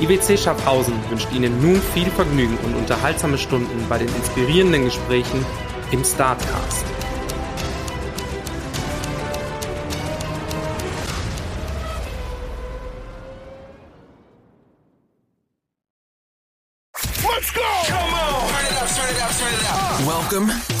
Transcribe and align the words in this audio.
IWC 0.00 0.38
Schaffhausen 0.38 0.94
wünscht 1.10 1.32
Ihnen 1.32 1.60
nun 1.60 1.80
viel 1.94 2.08
Vergnügen 2.10 2.56
und 2.64 2.76
unterhaltsame 2.76 3.36
Stunden 3.36 3.84
bei 3.88 3.98
den 3.98 4.08
inspirierenden 4.08 4.84
Gesprächen 4.84 5.44
im 5.90 6.04
Startcast. 6.04 6.97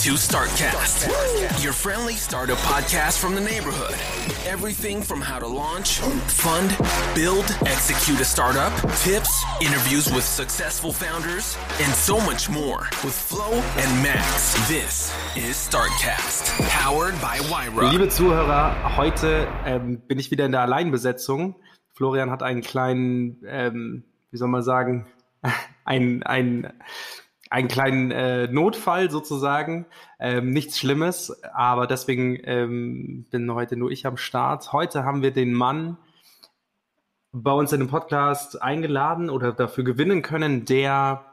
To 0.08 0.14
Startcast, 0.14 1.62
your 1.62 1.74
friendly 1.74 2.14
startup 2.14 2.56
podcast 2.60 3.18
from 3.18 3.34
the 3.34 3.42
neighborhood. 3.42 3.92
Everything 4.46 5.02
from 5.02 5.20
how 5.20 5.38
to 5.38 5.46
launch, 5.46 5.98
fund, 5.98 6.74
build, 7.14 7.44
execute 7.66 8.18
a 8.18 8.24
startup, 8.24 8.72
tips, 9.00 9.44
interviews 9.60 10.10
with 10.10 10.24
successful 10.24 10.94
founders, 10.94 11.58
and 11.82 11.92
so 11.92 12.18
much 12.20 12.48
more 12.48 12.88
with 13.04 13.12
Flo 13.12 13.52
and 13.52 14.02
Max. 14.02 14.54
This 14.66 15.14
is 15.36 15.56
Startcast, 15.56 16.58
powered 16.70 17.20
by 17.20 17.38
Wyra. 17.50 17.90
Liebe 17.90 18.08
Zuhörer, 18.08 18.96
heute 18.96 19.46
ähm, 19.66 20.00
bin 20.08 20.18
ich 20.18 20.30
wieder 20.30 20.46
in 20.46 20.52
der 20.52 20.62
Alleinbesetzung. 20.62 21.56
Florian 21.92 22.30
hat 22.30 22.42
einen 22.42 22.62
kleinen, 22.62 23.42
ähm, 23.46 24.04
wie 24.30 24.38
soll 24.38 24.48
man 24.48 24.62
sagen, 24.62 25.06
ein, 25.84 26.22
ein, 26.22 26.72
einen 27.50 27.68
kleinen 27.68 28.10
äh, 28.10 28.48
Notfall 28.48 29.10
sozusagen. 29.10 29.86
Ähm, 30.18 30.50
nichts 30.50 30.78
Schlimmes, 30.78 31.42
aber 31.54 31.86
deswegen 31.86 32.38
ähm, 32.44 33.26
bin 33.30 33.52
heute 33.52 33.76
nur 33.76 33.90
ich 33.90 34.06
am 34.06 34.16
Start. 34.16 34.72
Heute 34.72 35.04
haben 35.04 35.22
wir 35.22 35.32
den 35.32 35.52
Mann 35.52 35.98
bei 37.32 37.52
uns 37.52 37.72
in 37.72 37.80
dem 37.80 37.88
Podcast 37.88 38.60
eingeladen 38.60 39.30
oder 39.30 39.52
dafür 39.52 39.84
gewinnen 39.84 40.22
können, 40.22 40.64
der 40.64 41.24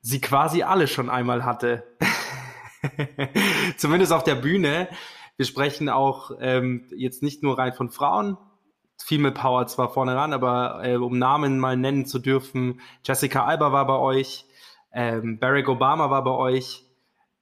sie 0.00 0.20
quasi 0.20 0.62
alle 0.62 0.86
schon 0.86 1.08
einmal 1.08 1.44
hatte. 1.44 1.84
Zumindest 3.76 4.12
auf 4.12 4.24
der 4.24 4.34
Bühne. 4.34 4.88
Wir 5.36 5.46
sprechen 5.46 5.88
auch 5.88 6.32
ähm, 6.40 6.86
jetzt 6.94 7.22
nicht 7.22 7.42
nur 7.42 7.58
rein 7.58 7.72
von 7.72 7.90
Frauen, 7.90 8.36
Female 9.02 9.34
Power 9.34 9.66
zwar 9.66 9.90
vorne 9.92 10.14
ran, 10.14 10.32
aber 10.32 10.80
äh, 10.84 10.96
um 10.96 11.18
Namen 11.18 11.58
mal 11.58 11.76
nennen 11.76 12.06
zu 12.06 12.18
dürfen, 12.18 12.80
Jessica 13.04 13.44
Alba 13.44 13.72
war 13.72 13.86
bei 13.86 13.98
euch, 13.98 14.46
ähm, 14.94 15.38
Barack 15.38 15.68
Obama 15.68 16.08
war 16.10 16.24
bei 16.24 16.30
euch, 16.30 16.84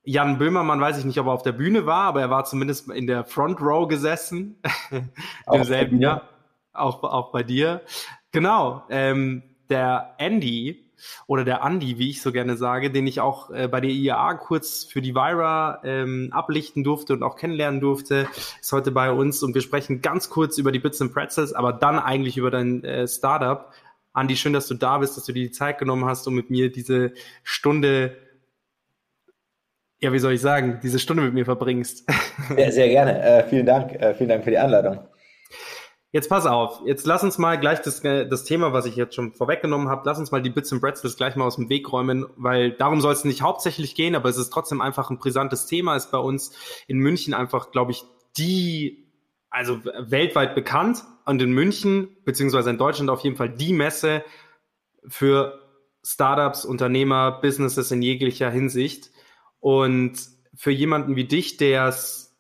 Jan 0.05 0.39
Böhmermann 0.39 0.81
weiß 0.81 0.99
ich 0.99 1.05
nicht, 1.05 1.19
ob 1.21 1.27
er 1.27 1.33
auf 1.33 1.43
der 1.43 1.53
Bühne 1.53 1.87
war, 1.87 2.05
aber 2.05 2.21
er 2.21 2.31
war 2.31 2.45
zumindest 2.45 2.91
in 2.91 3.07
der 3.07 3.25
Front 3.25 3.61
Row 3.61 3.87
gesessen 3.87 4.61
im 5.53 5.65
selben 5.65 6.01
Jahr, 6.01 6.23
auch, 6.73 7.03
auch 7.05 7.31
bei 7.31 7.43
dir. 7.45 7.83
Genau, 8.33 8.83
ähm, 8.89 9.43
der 9.69 10.15
Andy 10.19 10.93
oder 11.27 11.45
der 11.45 11.63
Andy, 11.63 11.99
wie 11.99 12.11
ich 12.11 12.23
so 12.23 12.33
gerne 12.33 12.57
sage, 12.57 12.91
den 12.91 13.07
ich 13.07 13.21
auch 13.21 13.51
äh, 13.51 13.69
bei 13.69 13.81
der 13.81 13.91
IAA 13.91 14.35
kurz 14.35 14.85
für 14.85 15.03
die 15.03 15.15
Vira 15.15 15.81
ähm, 15.85 16.31
ablichten 16.33 16.85
durfte 16.85 17.13
und 17.13 17.23
auch 17.23 17.37
kennenlernen 17.37 17.81
durfte, 17.81 18.29
ist 18.61 18.73
heute 18.73 18.91
bei 18.91 19.11
uns 19.11 19.43
und 19.43 19.55
wir 19.55 19.63
sprechen 19.63 20.01
ganz 20.01 20.31
kurz 20.31 20.59
über 20.59 20.73
die 20.73 20.79
Bits 20.79 21.01
and 21.01 21.13
Pretzels, 21.13 21.53
aber 21.53 21.73
dann 21.73 21.99
eigentlich 21.99 22.37
über 22.37 22.51
dein 22.51 22.85
äh, 22.85 23.07
Startup. 23.07 23.73
Andy, 24.15 24.37
schön, 24.37 24.53
dass 24.53 24.67
du 24.69 24.75
da 24.75 24.99
bist, 24.99 25.17
dass 25.17 25.25
du 25.25 25.33
dir 25.33 25.45
die 25.45 25.51
Zeit 25.51 25.79
genommen 25.79 26.05
hast, 26.05 26.27
um 26.27 26.35
mit 26.35 26.51
mir 26.51 26.71
diese 26.71 27.13
Stunde 27.43 28.17
ja, 30.03 30.13
wie 30.13 30.19
soll 30.19 30.33
ich 30.33 30.41
sagen, 30.41 30.81
diese 30.83 30.99
Stunde 30.99 31.23
mit 31.23 31.33
mir 31.33 31.45
verbringst. 31.45 32.11
Sehr, 32.57 32.73
sehr 32.73 32.89
gerne. 32.89 33.23
Äh, 33.23 33.49
vielen 33.49 33.67
Dank. 33.67 33.93
Äh, 33.93 34.15
vielen 34.15 34.31
Dank 34.31 34.43
für 34.43 34.51
die 34.51 34.59
Einladung. 34.59 34.99
Jetzt 36.11 36.29
pass 36.29 36.45
auf, 36.45 36.83
jetzt 36.85 37.07
lass 37.07 37.23
uns 37.23 37.39
mal 37.39 37.59
gleich 37.59 37.81
das, 37.81 38.03
das 38.03 38.45
Thema, 38.45 38.75
was 38.75 38.85
ich 38.85 38.97
jetzt 38.97 39.15
schon 39.15 39.33
vorweggenommen 39.33 39.89
habe, 39.89 40.03
lass 40.05 40.19
uns 40.19 40.31
mal 40.31 40.43
die 40.43 40.51
Bits 40.51 40.71
and 40.71 40.83
Bretzels 40.83 41.17
gleich 41.17 41.37
mal 41.37 41.47
aus 41.47 41.57
dem 41.57 41.71
Weg 41.71 41.91
räumen, 41.91 42.27
weil 42.37 42.73
darum 42.73 43.01
soll 43.01 43.15
es 43.15 43.25
nicht 43.25 43.41
hauptsächlich 43.41 43.95
gehen, 43.95 44.15
aber 44.15 44.29
es 44.29 44.37
ist 44.37 44.51
trotzdem 44.51 44.83
einfach 44.83 45.09
ein 45.09 45.17
brisantes 45.17 45.65
Thema, 45.65 45.97
ist 45.97 46.11
bei 46.11 46.19
uns 46.19 46.53
in 46.87 46.99
München 46.99 47.33
einfach, 47.33 47.71
glaube 47.71 47.93
ich, 47.93 48.05
die, 48.37 49.09
also 49.49 49.83
weltweit 49.85 50.55
bekannt 50.55 51.03
und 51.25 51.41
in 51.43 51.53
München, 51.53 52.17
beziehungsweise 52.25 52.71
in 52.71 52.79
Deutschland 52.79 53.11
auf 53.11 53.21
jeden 53.21 53.37
Fall 53.37 53.51
die 53.51 53.73
Messe 53.73 54.25
für 55.07 55.61
Startups, 56.05 56.65
Unternehmer, 56.65 57.41
Businesses 57.41 57.91
in 57.91 58.03
jeglicher 58.03 58.51
Hinsicht. 58.51 59.11
Und 59.61 60.15
für 60.55 60.73
jemanden 60.73 61.17
wie 61.17 61.25
dich, 61.25 61.57
der 61.57 61.87
es 61.87 62.37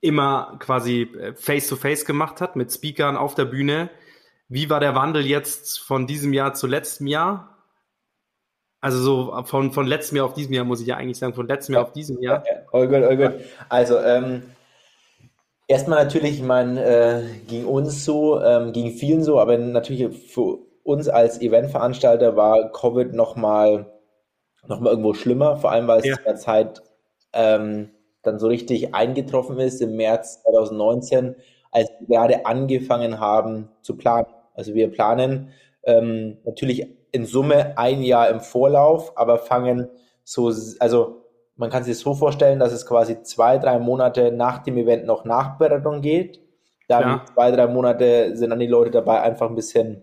immer 0.00 0.56
quasi 0.58 1.08
face-to-face 1.36 2.04
gemacht 2.04 2.40
hat 2.40 2.56
mit 2.56 2.72
Speakern 2.72 3.16
auf 3.16 3.34
der 3.34 3.44
Bühne. 3.46 3.88
Wie 4.48 4.68
war 4.68 4.80
der 4.80 4.94
Wandel 4.94 5.24
jetzt 5.24 5.80
von 5.80 6.06
diesem 6.06 6.32
Jahr 6.32 6.54
zu 6.54 6.66
letztem 6.66 7.06
Jahr? 7.06 7.52
Also 8.80 8.98
so 8.98 9.44
von, 9.44 9.72
von 9.72 9.86
letztem 9.86 10.16
Jahr 10.16 10.26
auf 10.26 10.34
diesem 10.34 10.52
Jahr 10.52 10.64
muss 10.64 10.80
ich 10.80 10.88
ja 10.88 10.96
eigentlich 10.96 11.18
sagen, 11.18 11.34
von 11.34 11.46
letztem 11.46 11.74
Jahr 11.74 11.84
auf 11.84 11.92
diesem 11.92 12.20
Jahr. 12.20 12.44
all 12.72 12.88
good, 12.88 13.04
all 13.04 13.16
good. 13.16 13.40
Also 13.68 13.98
ähm, 13.98 14.42
erstmal 15.72 16.04
natürlich, 16.04 16.34
ich 16.34 16.42
meine, 16.42 16.84
äh, 16.84 17.22
ging 17.48 17.64
uns 17.64 18.04
so, 18.04 18.40
ähm, 18.40 18.72
ging 18.72 18.90
vielen 18.90 19.24
so, 19.24 19.40
aber 19.40 19.56
natürlich 19.56 20.30
für 20.30 20.58
uns 20.84 21.08
als 21.08 21.40
Eventveranstalter 21.40 22.36
war 22.36 22.70
Covid 22.72 23.14
nochmal 23.14 23.86
noch 24.68 24.80
mal 24.80 24.90
irgendwo 24.90 25.14
schlimmer, 25.14 25.56
vor 25.56 25.72
allem 25.72 25.88
weil 25.88 26.00
es 26.00 26.06
ja. 26.06 26.16
in 26.16 26.24
der 26.24 26.36
Zeit 26.36 26.82
ähm, 27.32 27.90
dann 28.22 28.38
so 28.38 28.46
richtig 28.46 28.94
eingetroffen 28.94 29.58
ist 29.58 29.80
im 29.80 29.96
März 29.96 30.42
2019, 30.42 31.34
als 31.72 31.90
wir 31.98 32.06
gerade 32.16 32.46
angefangen 32.46 33.18
haben 33.18 33.68
zu 33.80 33.96
planen. 33.96 34.26
Also 34.54 34.74
wir 34.74 34.90
planen 34.92 35.48
ähm, 35.82 36.38
natürlich 36.44 36.86
in 37.10 37.24
Summe 37.24 37.76
ein 37.76 38.02
Jahr 38.02 38.28
im 38.28 38.40
Vorlauf, 38.40 39.16
aber 39.16 39.38
fangen 39.38 39.88
so, 40.22 40.52
also 40.78 41.21
man 41.56 41.70
kann 41.70 41.84
sich 41.84 41.98
so 41.98 42.14
vorstellen, 42.14 42.58
dass 42.58 42.72
es 42.72 42.86
quasi 42.86 43.22
zwei, 43.22 43.58
drei 43.58 43.78
Monate 43.78 44.32
nach 44.32 44.62
dem 44.62 44.76
Event 44.78 45.06
noch 45.06 45.24
Nachbereitung 45.24 46.00
geht. 46.00 46.40
Dann 46.88 47.02
ja. 47.02 47.24
zwei, 47.32 47.50
drei 47.50 47.66
Monate 47.66 48.36
sind 48.36 48.50
dann 48.50 48.58
die 48.58 48.66
Leute 48.66 48.90
dabei, 48.90 49.20
einfach 49.20 49.48
ein 49.48 49.54
bisschen 49.54 50.02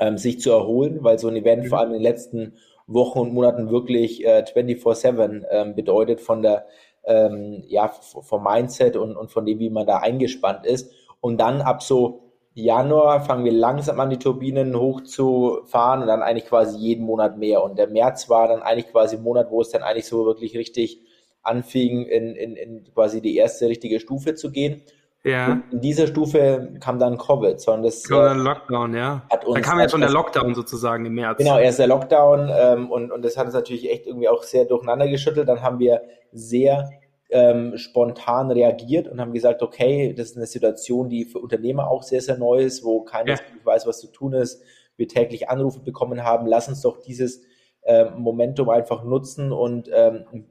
ähm, 0.00 0.18
sich 0.18 0.40
zu 0.40 0.50
erholen, 0.50 0.98
weil 1.02 1.18
so 1.18 1.28
ein 1.28 1.36
Event 1.36 1.64
mhm. 1.64 1.68
vor 1.68 1.78
allem 1.78 1.90
in 1.90 1.94
den 1.94 2.02
letzten 2.02 2.56
Wochen 2.86 3.20
und 3.20 3.32
Monaten 3.32 3.70
wirklich 3.70 4.24
äh, 4.26 4.44
24-7 4.46 5.44
ähm, 5.50 5.74
bedeutet 5.74 6.20
von 6.20 6.42
der 6.42 6.66
ähm, 7.06 7.62
ja, 7.66 7.88
vom 7.88 8.44
Mindset 8.44 8.96
und, 8.96 9.16
und 9.16 9.30
von 9.30 9.44
dem, 9.44 9.58
wie 9.58 9.70
man 9.70 9.86
da 9.86 9.98
eingespannt 9.98 10.66
ist. 10.66 10.92
Und 11.20 11.38
dann 11.38 11.60
ab 11.62 11.82
so 11.82 12.23
Januar 12.54 13.20
fangen 13.24 13.44
wir 13.44 13.52
langsam 13.52 13.98
an, 13.98 14.10
die 14.10 14.18
Turbinen 14.18 14.78
hochzufahren 14.78 16.02
und 16.02 16.06
dann 16.06 16.22
eigentlich 16.22 16.48
quasi 16.48 16.78
jeden 16.78 17.04
Monat 17.04 17.36
mehr. 17.36 17.62
Und 17.62 17.78
der 17.78 17.88
März 17.88 18.30
war 18.30 18.46
dann 18.46 18.62
eigentlich 18.62 18.92
quasi 18.92 19.16
ein 19.16 19.22
Monat, 19.22 19.50
wo 19.50 19.60
es 19.60 19.70
dann 19.70 19.82
eigentlich 19.82 20.06
so 20.06 20.24
wirklich 20.24 20.56
richtig 20.56 21.00
anfing, 21.42 22.06
in, 22.06 22.36
in, 22.36 22.56
in 22.56 22.84
quasi 22.94 23.20
die 23.20 23.36
erste 23.36 23.68
richtige 23.68 23.98
Stufe 23.98 24.34
zu 24.34 24.52
gehen. 24.52 24.82
Ja. 25.24 25.52
Und 25.52 25.64
in 25.72 25.80
dieser 25.80 26.06
Stufe 26.06 26.74
kam 26.80 26.98
dann 26.98 27.18
Covid, 27.18 27.58
sondern 27.58 27.84
das 27.84 28.04
kam 28.04 28.22
dann 28.22 28.44
Lockdown, 28.44 28.94
ja. 28.94 29.22
Hat 29.30 29.44
uns 29.46 29.54
da 29.54 29.60
kam 29.60 29.80
ja 29.80 29.88
schon 29.88 30.02
der 30.02 30.10
Lockdown 30.10 30.54
sozusagen 30.54 31.06
im 31.06 31.14
März. 31.14 31.38
Genau, 31.38 31.58
erst 31.58 31.78
der 31.78 31.86
Lockdown 31.86 32.50
ähm, 32.54 32.90
und, 32.90 33.10
und 33.10 33.24
das 33.24 33.36
hat 33.36 33.46
uns 33.46 33.54
natürlich 33.54 33.90
echt 33.90 34.06
irgendwie 34.06 34.28
auch 34.28 34.42
sehr 34.42 34.66
durcheinander 34.66 35.08
geschüttelt. 35.08 35.48
Dann 35.48 35.62
haben 35.62 35.78
wir 35.78 36.02
sehr 36.30 36.90
ähm, 37.30 37.76
spontan 37.76 38.50
reagiert 38.50 39.08
und 39.08 39.20
haben 39.20 39.32
gesagt, 39.32 39.62
okay, 39.62 40.12
das 40.12 40.30
ist 40.30 40.36
eine 40.36 40.46
Situation, 40.46 41.08
die 41.08 41.24
für 41.24 41.38
Unternehmer 41.38 41.88
auch 41.88 42.02
sehr, 42.02 42.20
sehr 42.20 42.38
neu 42.38 42.58
ist, 42.58 42.84
wo 42.84 43.02
keiner 43.02 43.32
ja. 43.32 43.38
weiß, 43.64 43.86
was 43.86 44.00
zu 44.00 44.08
tun 44.08 44.34
ist. 44.34 44.62
Wir 44.96 45.08
täglich 45.08 45.48
Anrufe 45.48 45.80
bekommen 45.80 46.22
haben. 46.22 46.46
Lass 46.46 46.68
uns 46.68 46.82
doch 46.82 47.00
dieses 47.00 47.42
äh, 47.82 48.10
Momentum 48.10 48.68
einfach 48.68 49.04
nutzen 49.04 49.52
und 49.52 49.90
ähm, 49.92 50.24
ein 50.32 50.50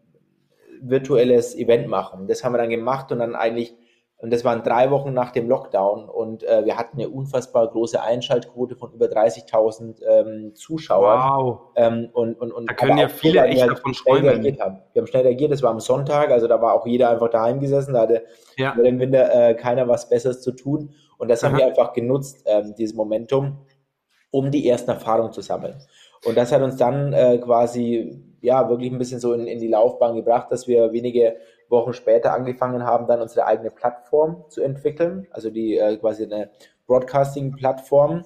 virtuelles 0.81 1.55
Event 1.55 1.87
machen. 1.87 2.27
Das 2.27 2.43
haben 2.43 2.53
wir 2.53 2.57
dann 2.57 2.69
gemacht 2.69 3.11
und 3.11 3.19
dann 3.19 3.35
eigentlich 3.35 3.75
und 4.23 4.31
das 4.31 4.45
waren 4.45 4.63
drei 4.63 4.89
Wochen 4.89 5.11
nach 5.11 5.31
dem 5.31 5.49
Lockdown 5.49 6.07
und 6.07 6.45
äh, 6.45 6.63
wir 6.63 6.77
hatten 6.77 6.97
eine 6.97 7.09
unfassbar 7.09 7.67
große 7.67 8.01
Einschaltquote 8.01 8.77
von 8.77 8.93
über 8.93 9.07
30.000 9.07 10.01
ähm, 10.01 10.55
Zuschauern. 10.55 11.19
Wow. 11.19 11.59
Ähm, 11.75 12.07
und, 12.13 12.39
und, 12.39 12.53
und 12.53 12.69
da 12.69 12.73
können 12.73 12.97
ja 12.97 13.09
viele 13.09 13.43
echt 13.43 13.59
halt 13.59 13.71
davon 13.71 13.91
träumen. 13.91 14.41
Wir 14.41 14.57
haben 14.61 15.07
schnell 15.07 15.23
reagiert, 15.23 15.51
das 15.51 15.61
war 15.61 15.71
am 15.71 15.81
Sonntag, 15.81 16.31
also 16.31 16.47
da 16.47 16.61
war 16.61 16.73
auch 16.73 16.87
jeder 16.87 17.09
einfach 17.09 17.31
daheim 17.31 17.59
gesessen, 17.59 17.95
da 17.95 18.03
hatte 18.03 18.23
ja. 18.55 18.73
über 18.73 18.83
den 18.83 18.97
Winter 18.97 19.49
äh, 19.49 19.55
keiner 19.55 19.89
was 19.89 20.07
Besseres 20.07 20.39
zu 20.39 20.53
tun. 20.53 20.93
Und 21.17 21.27
das 21.27 21.43
Aha. 21.43 21.51
haben 21.51 21.57
wir 21.57 21.65
einfach 21.65 21.91
genutzt, 21.91 22.43
ähm, 22.45 22.75
dieses 22.77 22.95
Momentum, 22.95 23.57
um 24.31 24.51
die 24.51 24.69
ersten 24.69 24.91
Erfahrungen 24.91 25.33
zu 25.33 25.41
sammeln. 25.41 25.75
Und 26.23 26.37
das 26.37 26.53
hat 26.53 26.61
uns 26.61 26.77
dann 26.77 27.11
äh, 27.11 27.39
quasi 27.39 28.23
ja 28.39 28.69
wirklich 28.69 28.89
ein 28.89 28.99
bisschen 28.99 29.19
so 29.19 29.33
in, 29.33 29.47
in 29.47 29.59
die 29.59 29.67
Laufbahn 29.67 30.15
gebracht, 30.15 30.49
dass 30.49 30.65
wir 30.65 30.93
wenige 30.93 31.35
Wochen 31.69 31.94
später 31.94 32.33
angefangen 32.33 32.83
haben, 32.83 33.07
dann 33.07 33.21
unsere 33.21 33.45
eigene 33.45 33.71
Plattform 33.71 34.45
zu 34.50 34.62
entwickeln, 34.62 35.27
also 35.31 35.50
die 35.50 35.77
äh, 35.77 35.98
quasi 35.98 36.24
eine 36.24 36.51
Broadcasting-Plattform. 36.88 38.25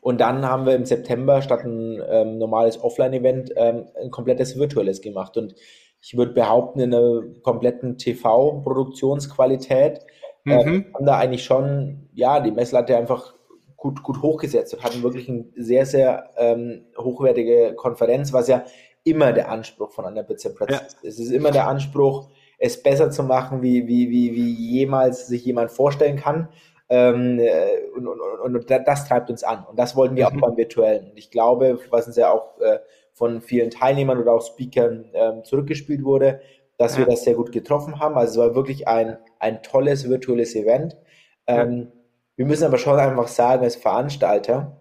Und 0.00 0.20
dann 0.20 0.44
haben 0.44 0.66
wir 0.66 0.74
im 0.74 0.84
September 0.84 1.42
statt 1.42 1.64
ein 1.64 2.02
ähm, 2.08 2.38
normales 2.38 2.82
Offline-Event 2.82 3.52
ähm, 3.56 3.86
ein 4.00 4.10
komplettes 4.10 4.58
virtuelles 4.58 5.00
gemacht. 5.00 5.36
Und 5.36 5.54
ich 6.00 6.16
würde 6.16 6.32
behaupten, 6.32 6.80
in 6.80 6.92
einer 6.92 7.22
kompletten 7.42 7.98
TV-Produktionsqualität 7.98 10.00
äh, 10.44 10.64
mhm. 10.64 10.86
haben 10.92 11.06
da 11.06 11.18
eigentlich 11.18 11.44
schon, 11.44 12.08
ja, 12.14 12.40
die 12.40 12.50
Messlatte 12.50 12.96
einfach 12.96 13.34
gut, 13.76 14.02
gut 14.02 14.22
hochgesetzt 14.22 14.74
und 14.74 14.82
hatten 14.82 15.02
wirklich 15.02 15.28
eine 15.28 15.44
sehr, 15.56 15.86
sehr 15.86 16.30
ähm, 16.36 16.86
hochwertige 16.96 17.74
Konferenz, 17.74 18.32
was 18.32 18.48
ja 18.48 18.64
immer 19.04 19.32
der 19.32 19.50
Anspruch 19.50 19.92
von 19.92 20.04
einer 20.04 20.22
Bizepretz 20.22 20.70
ja. 20.70 20.78
ist. 20.78 21.04
Es 21.04 21.18
ist 21.18 21.30
immer 21.30 21.50
der 21.50 21.66
Anspruch, 21.66 22.28
es 22.58 22.82
besser 22.82 23.10
zu 23.10 23.24
machen, 23.24 23.62
wie, 23.62 23.86
wie, 23.88 24.10
wie, 24.10 24.34
wie 24.34 24.52
jemals 24.52 25.26
sich 25.26 25.44
jemand 25.44 25.72
vorstellen 25.72 26.16
kann. 26.16 26.48
Ähm, 26.88 27.38
äh, 27.40 27.88
und, 27.96 28.06
und, 28.06 28.20
und, 28.20 28.56
und, 28.56 28.70
das 28.70 29.08
treibt 29.08 29.30
uns 29.30 29.42
an. 29.42 29.64
Und 29.68 29.78
das 29.78 29.96
wollten 29.96 30.14
wir 30.14 30.30
mhm. 30.30 30.36
auch 30.36 30.48
beim 30.48 30.56
Virtuellen. 30.56 31.10
Und 31.10 31.18
ich 31.18 31.30
glaube, 31.30 31.78
was 31.90 32.06
uns 32.06 32.16
ja 32.16 32.30
auch 32.30 32.60
äh, 32.60 32.78
von 33.12 33.40
vielen 33.40 33.70
Teilnehmern 33.70 34.18
oder 34.18 34.32
auch 34.32 34.46
Speakern 34.46 35.06
ähm, 35.14 35.44
zurückgespielt 35.44 36.04
wurde, 36.04 36.40
dass 36.78 36.94
ja. 36.94 37.00
wir 37.00 37.06
das 37.06 37.24
sehr 37.24 37.34
gut 37.34 37.50
getroffen 37.52 37.98
haben. 37.98 38.16
Also 38.16 38.42
es 38.42 38.48
war 38.48 38.54
wirklich 38.54 38.88
ein, 38.88 39.18
ein 39.38 39.62
tolles 39.62 40.08
virtuelles 40.08 40.54
Event. 40.54 40.96
Ähm, 41.46 41.78
ja. 41.78 41.86
Wir 42.36 42.46
müssen 42.46 42.64
aber 42.64 42.78
schon 42.78 42.98
einfach 42.98 43.28
sagen, 43.28 43.64
als 43.64 43.76
Veranstalter 43.76 44.80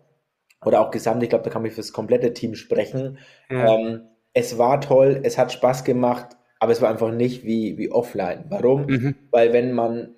oder 0.64 0.82
auch 0.82 0.92
gesamt, 0.92 1.24
ich 1.24 1.30
glaube, 1.30 1.44
da 1.44 1.50
kann 1.50 1.66
ich 1.66 1.74
für 1.74 1.82
das 1.82 1.94
komplette 1.94 2.34
Team 2.34 2.56
sprechen, 2.56 3.18
ähm, 3.50 4.08
es 4.34 4.58
war 4.58 4.82
toll, 4.82 5.20
es 5.24 5.38
hat 5.38 5.52
Spaß 5.52 5.84
gemacht, 5.84 6.38
aber 6.60 6.72
es 6.72 6.82
war 6.82 6.90
einfach 6.90 7.12
nicht 7.12 7.44
wie, 7.44 7.78
wie 7.78 7.92
offline. 7.92 8.46
Warum? 8.50 8.86
Mhm. 8.86 9.16
Weil 9.32 9.54
wenn 9.54 9.74
man, 9.74 10.16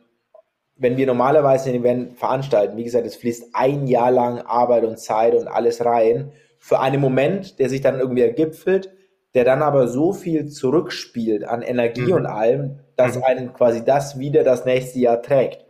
wenn 0.75 0.97
wir 0.97 1.07
normalerweise 1.07 1.69
ein 1.69 1.75
Event 1.75 2.17
veranstalten, 2.17 2.77
wie 2.77 2.83
gesagt, 2.83 3.07
es 3.07 3.15
fließt 3.15 3.51
ein 3.53 3.87
Jahr 3.87 4.11
lang 4.11 4.39
Arbeit 4.39 4.83
und 4.83 4.99
Zeit 4.99 5.33
und 5.33 5.47
alles 5.47 5.83
rein, 5.83 6.31
für 6.59 6.79
einen 6.79 7.01
Moment, 7.01 7.59
der 7.59 7.69
sich 7.69 7.81
dann 7.81 7.99
irgendwie 7.99 8.21
ergipfelt, 8.21 8.93
der 9.33 9.45
dann 9.45 9.61
aber 9.61 9.87
so 9.87 10.13
viel 10.13 10.47
zurückspielt 10.47 11.43
an 11.43 11.61
Energie 11.61 12.01
mhm. 12.01 12.13
und 12.13 12.25
allem, 12.25 12.79
dass 12.95 13.17
mhm. 13.17 13.23
einen 13.23 13.53
quasi 13.53 13.83
das 13.83 14.19
wieder 14.19 14.43
das 14.43 14.65
nächste 14.65 14.99
Jahr 14.99 15.21
trägt. 15.21 15.62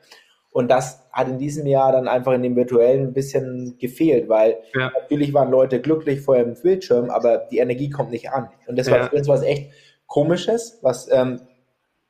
Und 0.53 0.69
das 0.69 1.03
hat 1.11 1.27
in 1.27 1.39
diesem 1.39 1.65
Jahr 1.65 1.91
dann 1.91 2.07
einfach 2.07 2.33
in 2.33 2.43
dem 2.43 2.55
virtuellen 2.55 3.07
ein 3.07 3.13
bisschen 3.13 3.75
gefehlt, 3.79 4.29
weil 4.29 4.57
ja. 4.75 4.91
natürlich 4.99 5.33
waren 5.33 5.49
Leute 5.49 5.81
glücklich 5.81 6.21
vor 6.21 6.37
dem 6.37 6.53
Bildschirm, 6.53 7.09
aber 7.09 7.47
die 7.51 7.57
Energie 7.57 7.89
kommt 7.89 8.11
nicht 8.11 8.31
an. 8.31 8.49
Und 8.67 8.77
das 8.77 8.89
war 8.89 8.99
ja. 8.99 9.07
für 9.07 9.15
uns 9.15 9.27
was 9.27 9.41
echt 9.41 9.71
Komisches, 10.05 10.77
was 10.83 11.11
ähm, 11.11 11.41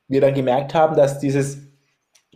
wir 0.09 0.19
dann 0.19 0.33
gemerkt 0.33 0.73
haben, 0.73 0.95
dass 0.95 1.19
dieses 1.19 1.59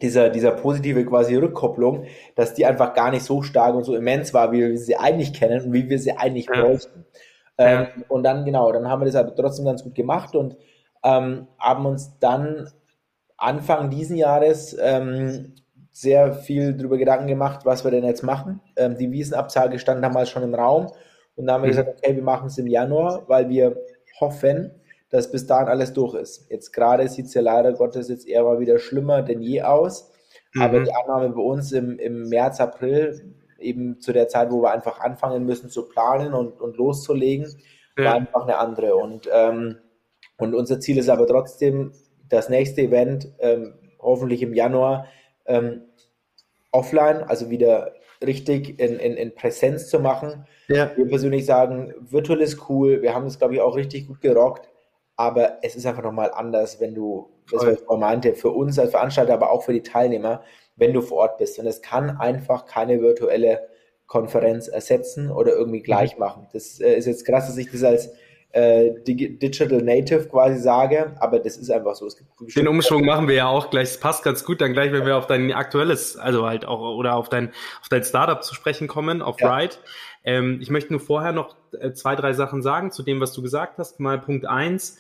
dieser, 0.01 0.29
dieser 0.29 0.51
positive 0.51 1.03
quasi 1.05 1.35
Rückkopplung, 1.35 2.05
dass 2.35 2.53
die 2.53 2.65
einfach 2.65 2.93
gar 2.93 3.11
nicht 3.11 3.23
so 3.23 3.41
stark 3.41 3.75
und 3.75 3.83
so 3.83 3.95
immens 3.95 4.33
war, 4.33 4.51
wie 4.51 4.59
wir 4.59 4.77
sie 4.77 4.95
eigentlich 4.95 5.33
kennen 5.33 5.65
und 5.65 5.73
wie 5.73 5.89
wir 5.89 5.99
sie 5.99 6.15
eigentlich 6.15 6.47
ja. 6.53 6.61
bräuchten. 6.61 7.05
Ähm, 7.57 7.87
und 8.07 8.23
dann, 8.23 8.45
genau, 8.45 8.71
dann 8.71 8.87
haben 8.87 9.01
wir 9.01 9.07
das 9.07 9.15
aber 9.15 9.35
trotzdem 9.35 9.65
ganz 9.65 9.83
gut 9.83 9.95
gemacht 9.95 10.35
und 10.35 10.55
ähm, 11.03 11.47
haben 11.57 11.85
uns 11.85 12.17
dann 12.19 12.69
Anfang 13.37 13.89
diesen 13.89 14.17
Jahres 14.17 14.77
ähm, 14.79 15.55
sehr 15.97 16.31
viel 16.31 16.75
darüber 16.75 16.95
Gedanken 16.99 17.25
gemacht, 17.25 17.65
was 17.65 17.83
wir 17.83 17.89
denn 17.89 18.03
jetzt 18.03 18.21
machen. 18.21 18.61
Ähm, 18.75 18.97
die 18.97 19.11
Wiesenabsage 19.11 19.79
stand 19.79 20.03
damals 20.03 20.29
schon 20.29 20.43
im 20.43 20.53
Raum 20.53 20.91
und 21.35 21.47
dann 21.47 21.55
haben 21.55 21.63
wir 21.63 21.69
mhm. 21.69 21.71
gesagt, 21.71 21.89
okay, 21.97 22.15
wir 22.15 22.21
machen 22.21 22.47
es 22.47 22.57
im 22.59 22.67
Januar, 22.67 23.23
weil 23.27 23.49
wir 23.49 23.75
hoffen, 24.19 24.69
dass 25.09 25.31
bis 25.31 25.47
dahin 25.47 25.67
alles 25.67 25.93
durch 25.93 26.13
ist. 26.13 26.51
Jetzt 26.51 26.71
gerade 26.71 27.07
sieht 27.07 27.25
es 27.25 27.33
ja 27.33 27.41
leider 27.41 27.73
Gottes 27.73 28.09
jetzt 28.09 28.27
eher 28.27 28.43
mal 28.43 28.59
wieder 28.59 28.77
schlimmer 28.77 29.23
denn 29.23 29.41
je 29.41 29.63
aus. 29.63 30.11
Mhm. 30.53 30.61
Aber 30.61 30.79
die 30.81 30.93
Annahme 30.93 31.29
bei 31.29 31.41
uns 31.41 31.71
im, 31.71 31.97
im 31.97 32.29
März, 32.29 32.61
April, 32.61 33.33
eben 33.57 33.99
zu 33.99 34.13
der 34.13 34.27
Zeit, 34.27 34.51
wo 34.51 34.61
wir 34.61 34.71
einfach 34.71 34.99
anfangen 34.99 35.47
müssen 35.47 35.71
zu 35.71 35.89
planen 35.89 36.35
und, 36.35 36.61
und 36.61 36.77
loszulegen, 36.77 37.47
ja. 37.97 38.05
war 38.05 38.13
einfach 38.13 38.43
eine 38.43 38.59
andere. 38.59 38.95
Und, 38.97 39.27
ähm, 39.33 39.77
und 40.37 40.53
unser 40.53 40.79
Ziel 40.79 40.99
ist 40.99 41.09
aber 41.09 41.25
trotzdem, 41.25 41.91
das 42.29 42.49
nächste 42.49 42.81
Event, 42.81 43.29
ähm, 43.39 43.73
hoffentlich 43.99 44.43
im 44.43 44.53
Januar, 44.53 45.07
ähm, 45.47 45.83
offline, 46.71 47.23
also 47.23 47.49
wieder 47.49 47.93
richtig 48.25 48.79
in, 48.79 48.99
in, 48.99 49.15
in 49.15 49.35
Präsenz 49.35 49.89
zu 49.89 49.99
machen. 49.99 50.45
Ja. 50.67 50.91
Wir 50.95 51.07
persönlich 51.07 51.45
sagen, 51.45 51.93
virtuell 51.99 52.41
ist 52.41 52.69
cool, 52.69 53.01
wir 53.01 53.13
haben 53.13 53.25
es, 53.25 53.37
glaube 53.37 53.55
ich, 53.55 53.61
auch 53.61 53.75
richtig 53.75 54.07
gut 54.07 54.21
gerockt, 54.21 54.69
aber 55.15 55.59
es 55.61 55.75
ist 55.75 55.85
einfach 55.85 56.03
nochmal 56.03 56.31
anders, 56.31 56.79
wenn 56.79 56.93
du, 56.93 57.29
das 57.51 57.63
was 57.63 57.73
ich 57.73 57.79
vorhin 57.79 58.01
meinte, 58.01 58.35
für 58.35 58.49
uns 58.49 58.77
als 58.77 58.91
Veranstalter, 58.91 59.33
aber 59.33 59.51
auch 59.51 59.63
für 59.63 59.73
die 59.73 59.83
Teilnehmer, 59.83 60.43
wenn 60.75 60.93
du 60.93 61.01
vor 61.01 61.19
Ort 61.19 61.37
bist. 61.37 61.57
Und 61.59 61.65
es 61.65 61.81
kann 61.81 62.17
einfach 62.17 62.65
keine 62.65 63.01
virtuelle 63.01 63.67
Konferenz 64.05 64.67
ersetzen 64.67 65.31
oder 65.31 65.53
irgendwie 65.53 65.81
gleich 65.81 66.13
mhm. 66.13 66.19
machen. 66.19 66.47
Das 66.53 66.79
äh, 66.79 66.95
ist 66.95 67.05
jetzt 67.05 67.25
krass, 67.25 67.47
dass 67.47 67.57
ich 67.57 67.71
das 67.71 67.83
als 67.83 68.09
äh, 68.51 68.91
Digital 69.05 69.81
Native 69.81 70.27
quasi 70.29 70.59
sage, 70.59 71.15
aber 71.19 71.39
das 71.39 71.57
ist 71.57 71.69
einfach 71.69 71.95
so. 71.95 72.07
Den 72.55 72.67
Umschwung 72.67 73.05
machen 73.05 73.27
wir 73.27 73.35
ja 73.35 73.47
auch 73.47 73.69
gleich, 73.69 73.89
es 73.89 73.99
passt 73.99 74.23
ganz 74.23 74.43
gut 74.43 74.61
dann 74.61 74.73
gleich, 74.73 74.91
wenn 74.91 75.05
wir 75.05 75.17
auf 75.17 75.27
dein 75.27 75.51
aktuelles, 75.51 76.17
also 76.17 76.45
halt 76.45 76.65
auch, 76.65 76.79
oder 76.95 77.15
auf 77.15 77.29
dein, 77.29 77.49
auf 77.81 77.89
dein 77.89 78.03
Startup 78.03 78.43
zu 78.43 78.55
sprechen 78.55 78.87
kommen, 78.87 79.21
auf 79.21 79.39
ja. 79.39 79.55
Ride. 79.55 79.75
Ähm, 80.23 80.59
ich 80.61 80.69
möchte 80.69 80.91
nur 80.91 80.99
vorher 80.99 81.33
noch 81.33 81.55
äh, 81.79 81.91
zwei, 81.93 82.15
drei 82.15 82.33
Sachen 82.33 82.61
sagen 82.61 82.91
zu 82.91 83.03
dem, 83.03 83.19
was 83.19 83.33
du 83.33 83.41
gesagt 83.41 83.77
hast. 83.77 83.99
Mal 83.99 84.19
Punkt 84.19 84.45
eins. 84.45 84.97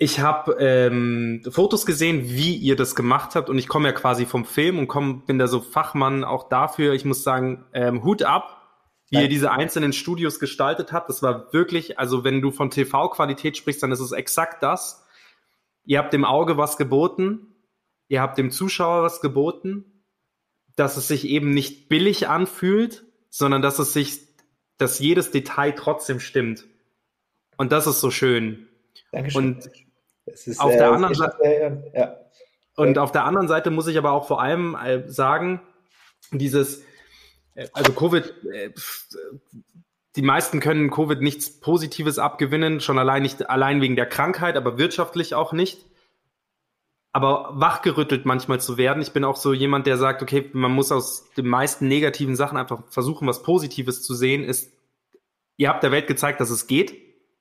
Ich 0.00 0.20
habe 0.20 0.56
ähm, 0.60 1.42
Fotos 1.50 1.84
gesehen, 1.84 2.22
wie 2.24 2.54
ihr 2.54 2.76
das 2.76 2.94
gemacht 2.94 3.34
habt 3.34 3.50
und 3.50 3.58
ich 3.58 3.66
komme 3.66 3.88
ja 3.88 3.92
quasi 3.92 4.26
vom 4.26 4.44
Film 4.44 4.78
und 4.78 4.86
komm, 4.86 5.24
bin 5.26 5.40
da 5.40 5.48
so 5.48 5.60
Fachmann 5.60 6.22
auch 6.22 6.48
dafür. 6.48 6.92
Ich 6.92 7.04
muss 7.04 7.24
sagen, 7.24 7.64
ähm, 7.72 8.04
Hut 8.04 8.22
ab, 8.22 8.57
wie 9.10 9.22
ihr 9.22 9.28
diese 9.28 9.50
einzelnen 9.50 9.92
Studios 9.92 10.38
gestaltet 10.38 10.92
habt. 10.92 11.08
Das 11.08 11.22
war 11.22 11.52
wirklich, 11.52 11.98
also 11.98 12.24
wenn 12.24 12.42
du 12.42 12.50
von 12.50 12.70
TV-Qualität 12.70 13.56
sprichst, 13.56 13.82
dann 13.82 13.92
ist 13.92 14.00
es 14.00 14.12
exakt 14.12 14.62
das. 14.62 15.04
Ihr 15.84 15.98
habt 15.98 16.12
dem 16.12 16.24
Auge 16.24 16.58
was 16.58 16.76
geboten, 16.76 17.54
ihr 18.08 18.20
habt 18.20 18.36
dem 18.36 18.50
Zuschauer 18.50 19.02
was 19.02 19.20
geboten, 19.20 20.04
dass 20.76 20.96
es 20.96 21.08
sich 21.08 21.26
eben 21.26 21.50
nicht 21.50 21.88
billig 21.88 22.28
anfühlt, 22.28 23.04
sondern 23.30 23.62
dass 23.62 23.78
es 23.78 23.92
sich, 23.92 24.20
dass 24.76 24.98
jedes 24.98 25.30
Detail 25.30 25.72
trotzdem 25.72 26.20
stimmt. 26.20 26.66
Und 27.56 27.72
das 27.72 27.86
ist 27.86 28.00
so 28.00 28.10
schön. 28.10 28.68
Dankeschön. 29.10 29.44
Und 29.44 29.70
ist, 30.26 30.60
auf 30.60 30.72
äh, 30.72 30.76
der 30.76 30.92
anderen 30.92 31.14
Seite, 31.14 31.90
ja. 31.94 32.16
und 32.76 32.98
auf 32.98 33.10
der 33.12 33.24
anderen 33.24 33.48
Seite 33.48 33.70
muss 33.70 33.86
ich 33.86 33.96
aber 33.96 34.12
auch 34.12 34.26
vor 34.26 34.42
allem 34.42 34.76
äh, 34.76 35.08
sagen, 35.08 35.62
dieses, 36.30 36.84
also 37.72 37.92
Covid, 37.92 38.32
äh, 38.52 38.70
die 40.16 40.22
meisten 40.22 40.60
können 40.60 40.90
Covid 40.90 41.20
nichts 41.20 41.60
Positives 41.60 42.18
abgewinnen, 42.18 42.80
schon 42.80 42.98
allein 42.98 43.22
nicht 43.22 43.48
allein 43.48 43.80
wegen 43.80 43.96
der 43.96 44.06
Krankheit, 44.06 44.56
aber 44.56 44.78
wirtschaftlich 44.78 45.34
auch 45.34 45.52
nicht. 45.52 45.84
Aber 47.12 47.50
wachgerüttelt 47.52 48.26
manchmal 48.26 48.60
zu 48.60 48.76
werden. 48.76 49.02
Ich 49.02 49.12
bin 49.12 49.24
auch 49.24 49.36
so 49.36 49.52
jemand, 49.52 49.86
der 49.86 49.96
sagt, 49.96 50.22
okay, 50.22 50.50
man 50.52 50.70
muss 50.70 50.92
aus 50.92 51.30
den 51.36 51.46
meisten 51.46 51.88
negativen 51.88 52.36
Sachen 52.36 52.58
einfach 52.58 52.82
versuchen, 52.90 53.26
was 53.26 53.42
Positives 53.42 54.02
zu 54.02 54.14
sehen. 54.14 54.44
Ist, 54.44 54.72
ihr 55.56 55.68
habt 55.68 55.82
der 55.82 55.90
Welt 55.90 56.06
gezeigt, 56.06 56.40
dass 56.40 56.50
es 56.50 56.66
geht, 56.66 56.94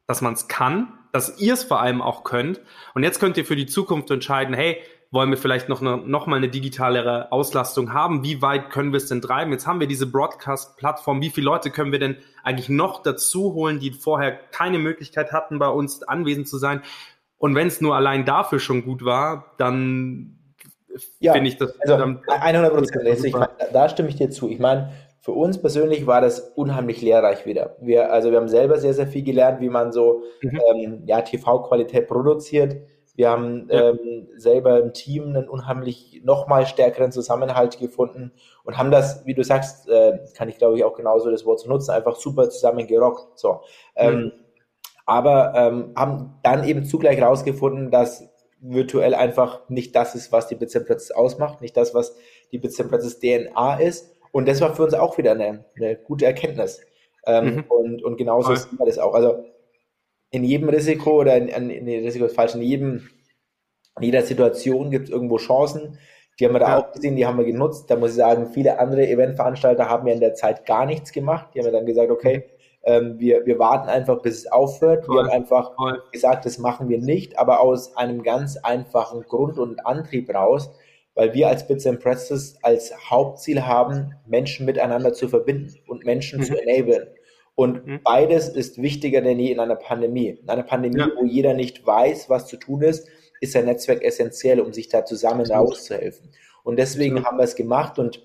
dass 0.08 0.22
man 0.22 0.34
es 0.34 0.48
kann, 0.48 0.98
dass 1.12 1.40
ihr 1.40 1.54
es 1.54 1.64
vor 1.64 1.82
allem 1.82 2.02
auch 2.02 2.24
könnt. 2.24 2.62
Und 2.94 3.04
jetzt 3.04 3.20
könnt 3.20 3.38
ihr 3.38 3.46
für 3.46 3.56
die 3.56 3.66
Zukunft 3.66 4.10
entscheiden, 4.10 4.56
hey, 4.56 4.82
wollen 5.12 5.30
wir 5.30 5.38
vielleicht 5.38 5.70
noch, 5.70 5.82
eine, 5.82 5.98
noch 5.98 6.28
mal 6.28 6.36
eine 6.36 6.50
digitalere 6.50 7.32
Auslastung 7.32 7.94
haben? 7.94 8.24
Wie 8.24 8.42
weit 8.42 8.70
können 8.70 8.92
wir 8.92 8.98
es 8.98 9.08
denn 9.08 9.22
treiben? 9.22 9.52
Jetzt 9.52 9.66
haben 9.66 9.80
wir 9.80 9.88
diese 9.88 10.08
Broadcast-Plattform. 10.08 11.22
Wie 11.22 11.30
viele 11.30 11.46
Leute 11.46 11.72
können 11.72 11.92
wir 11.92 12.00
denn 12.00 12.18
eigentlich 12.44 12.70
noch 12.70 13.02
dazu 13.02 13.54
holen, 13.54 13.80
die 13.80 13.92
vorher 13.92 14.32
keine 14.52 14.80
Möglichkeit 14.80 15.32
hatten, 15.32 15.60
bei 15.60 15.70
uns 15.70 16.04
anwesend 16.04 16.48
zu 16.48 16.58
sein? 16.58 16.82
Und 17.38 17.56
wenn 17.56 17.68
es 17.68 17.82
nur 17.82 17.96
allein 17.96 18.26
dafür 18.26 18.60
schon 18.60 18.84
gut 18.84 19.06
war, 19.06 19.54
dann 19.58 20.40
Ja, 21.20 21.34
finde 21.34 21.50
ich 21.50 21.58
das. 21.58 21.80
Also 21.80 21.98
dann, 21.98 22.22
100 22.28 22.74
Prozent. 22.74 23.36
Da 23.74 23.90
stimme 23.90 24.10
ich 24.10 24.16
dir 24.16 24.30
zu. 24.30 24.50
Ich 24.50 24.60
meine, 24.60 24.92
für 25.22 25.34
uns 25.34 25.62
persönlich 25.62 26.08
war 26.08 26.22
das 26.22 26.40
unheimlich 26.40 27.02
lehrreich 27.02 27.46
wieder. 27.46 27.76
Wir, 27.82 28.12
also 28.12 28.32
wir 28.32 28.38
haben 28.38 28.48
selber 28.48 28.78
sehr, 28.80 28.94
sehr 28.94 29.08
viel 29.08 29.24
gelernt, 29.24 29.62
wie 29.62 29.70
man 29.70 29.92
so 29.92 30.24
Mhm. 30.42 30.60
ähm, 30.76 31.04
ja, 31.06 31.22
TV-Qualität 31.22 32.08
produziert. 32.08 32.78
Wir 33.18 33.30
haben 33.30 33.68
Ja. 33.70 33.90
ähm, 33.90 34.30
selber 34.38 34.80
im 34.80 34.94
Team 34.94 35.24
einen 35.26 35.50
unheimlich 35.50 36.22
nochmal 36.24 36.66
stärkeren 36.68 37.12
Zusammenhalt 37.12 37.80
gefunden 37.80 38.32
und 38.64 38.78
haben 38.78 38.92
das, 38.92 39.26
wie 39.26 39.34
du 39.34 39.44
sagst, 39.44 39.90
äh, 39.90 40.20
kann 40.38 40.48
ich 40.48 40.58
glaube 40.58 40.78
ich 40.78 40.84
auch 40.86 40.96
genauso 40.96 41.30
das 41.30 41.44
Wort 41.46 41.60
zu 41.60 41.68
nutzen, 41.68 41.92
einfach 41.92 42.16
super 42.16 42.50
zusammen 42.50 42.88
gerockt. 42.88 43.38
So. 43.38 43.62
Ähm, 43.96 44.16
Mhm. 44.26 44.32
aber 45.06 45.54
ähm, 45.56 45.94
haben 45.96 46.36
dann 46.44 46.64
eben 46.64 46.86
zugleich 46.86 47.22
rausgefunden, 47.22 47.92
dass 47.92 48.30
virtuell 48.60 49.14
einfach 49.16 49.68
nicht 49.70 49.96
das 49.96 50.16
ist, 50.16 50.32
was 50.32 50.48
die 50.48 50.56
Bizeplätze 50.56 51.16
ausmacht, 51.16 51.62
nicht 51.62 51.76
das, 51.78 51.94
was 51.94 52.16
die 52.52 52.58
Bizeplätze 52.60 53.20
DNA 53.20 53.76
ist. 53.80 54.12
Und 54.32 54.48
das 54.48 54.62
war 54.62 54.76
für 54.76 54.84
uns 54.84 54.94
auch 54.94 55.18
wieder 55.18 55.32
eine, 55.32 55.66
eine 55.76 55.96
gute 55.96 56.26
Erkenntnis. 56.26 56.82
Ähm, 57.26 57.46
Mhm. 57.56 57.64
und, 57.70 58.04
und 58.04 58.18
genauso 58.18 58.48
Voll. 58.50 58.58
sehen 58.58 58.78
wir 58.80 58.86
das 58.86 59.00
auch. 59.00 59.14
Also 59.14 59.44
in 60.32 60.44
jedem 60.44 60.70
Risiko 60.70 61.22
oder 61.22 61.38
in, 61.38 61.48
in, 61.48 61.70
in 61.70 61.88
Risiko 62.06 62.26
ist 62.26 62.36
falsch, 62.36 62.56
in 62.56 62.62
jedem, 62.62 63.10
in 63.98 64.04
jeder 64.04 64.22
Situation 64.24 64.92
gibt 64.92 65.06
es 65.06 65.10
irgendwo 65.14 65.38
Chancen. 65.38 65.98
Die 66.40 66.46
haben 66.46 66.54
wir 66.54 66.60
da 66.60 66.70
Ja. 66.70 66.78
auch 66.80 66.92
gesehen, 66.92 67.16
die 67.16 67.26
haben 67.26 67.38
wir 67.38 67.46
genutzt. 67.46 67.90
Da 67.90 67.96
muss 67.96 68.12
ich 68.12 68.18
sagen, 68.18 68.52
viele 68.54 68.80
andere 68.80 69.08
Eventveranstalter 69.08 69.90
haben 69.90 70.08
ja 70.08 70.14
in 70.14 70.20
der 70.20 70.36
Zeit 70.36 70.66
gar 70.66 70.86
nichts 70.86 71.12
gemacht. 71.12 71.50
Die 71.54 71.60
haben 71.60 71.66
ja 71.68 71.72
dann 71.72 71.86
gesagt, 71.88 72.12
okay, 72.12 72.44
ähm, 72.84 73.20
wir, 73.20 73.46
wir 73.46 73.58
warten 73.58 73.90
einfach, 73.90 74.22
bis 74.22 74.40
es 74.40 74.52
aufhört. 74.52 75.06
Voll. 75.06 75.16
Wir 75.16 75.22
haben 75.24 75.30
einfach 75.32 75.76
Voll. 75.76 76.04
gesagt, 76.12 76.46
das 76.46 76.58
machen 76.60 76.90
wir 76.90 77.00
nicht, 77.00 77.40
aber 77.40 77.60
aus 77.62 77.98
einem 77.98 78.22
ganz 78.22 78.58
einfachen 78.58 79.24
Grund 79.24 79.58
und 79.58 79.86
Antrieb 79.86 80.34
raus, 80.34 80.70
weil 81.16 81.34
wir 81.34 81.48
als 81.48 81.66
Bits 81.68 81.88
and 81.88 82.00
Pretzels 82.00 82.60
als 82.62 82.94
Hauptziel 83.10 83.66
haben, 83.66 84.14
Menschen 84.28 84.66
miteinander 84.68 85.14
zu 85.14 85.28
verbinden 85.30 85.74
und 85.88 86.06
Menschen 86.06 86.40
Mhm. 86.40 86.44
zu 86.44 86.62
enablen. 86.62 87.08
Und 87.58 87.88
Mhm. 87.88 88.00
beides 88.04 88.50
ist 88.50 88.80
wichtiger 88.80 89.22
denn 89.22 89.40
je 89.40 89.52
in 89.52 89.60
einer 89.60 89.76
Pandemie. 89.76 90.38
In 90.44 90.48
einer 90.48 90.62
Pandemie, 90.62 91.00
Ja. 91.00 91.10
wo 91.20 91.26
jeder 91.26 91.56
nicht 91.56 91.86
weiß, 91.86 92.30
was 92.30 92.46
zu 92.46 92.56
tun 92.56 92.84
ist, 92.84 93.08
ist 93.42 93.56
ein 93.56 93.66
Netzwerk 93.66 94.04
essentiell, 94.04 94.60
um 94.60 94.74
sich 94.74 94.90
da 94.90 95.04
zusammen 95.06 95.42
Absolut. 95.42 95.72
rauszuhelfen. 95.72 96.30
Und 96.64 96.78
deswegen 96.78 97.26
haben 97.26 97.38
wir 97.38 97.44
es 97.46 97.56
gemacht 97.56 97.98
und 97.98 98.22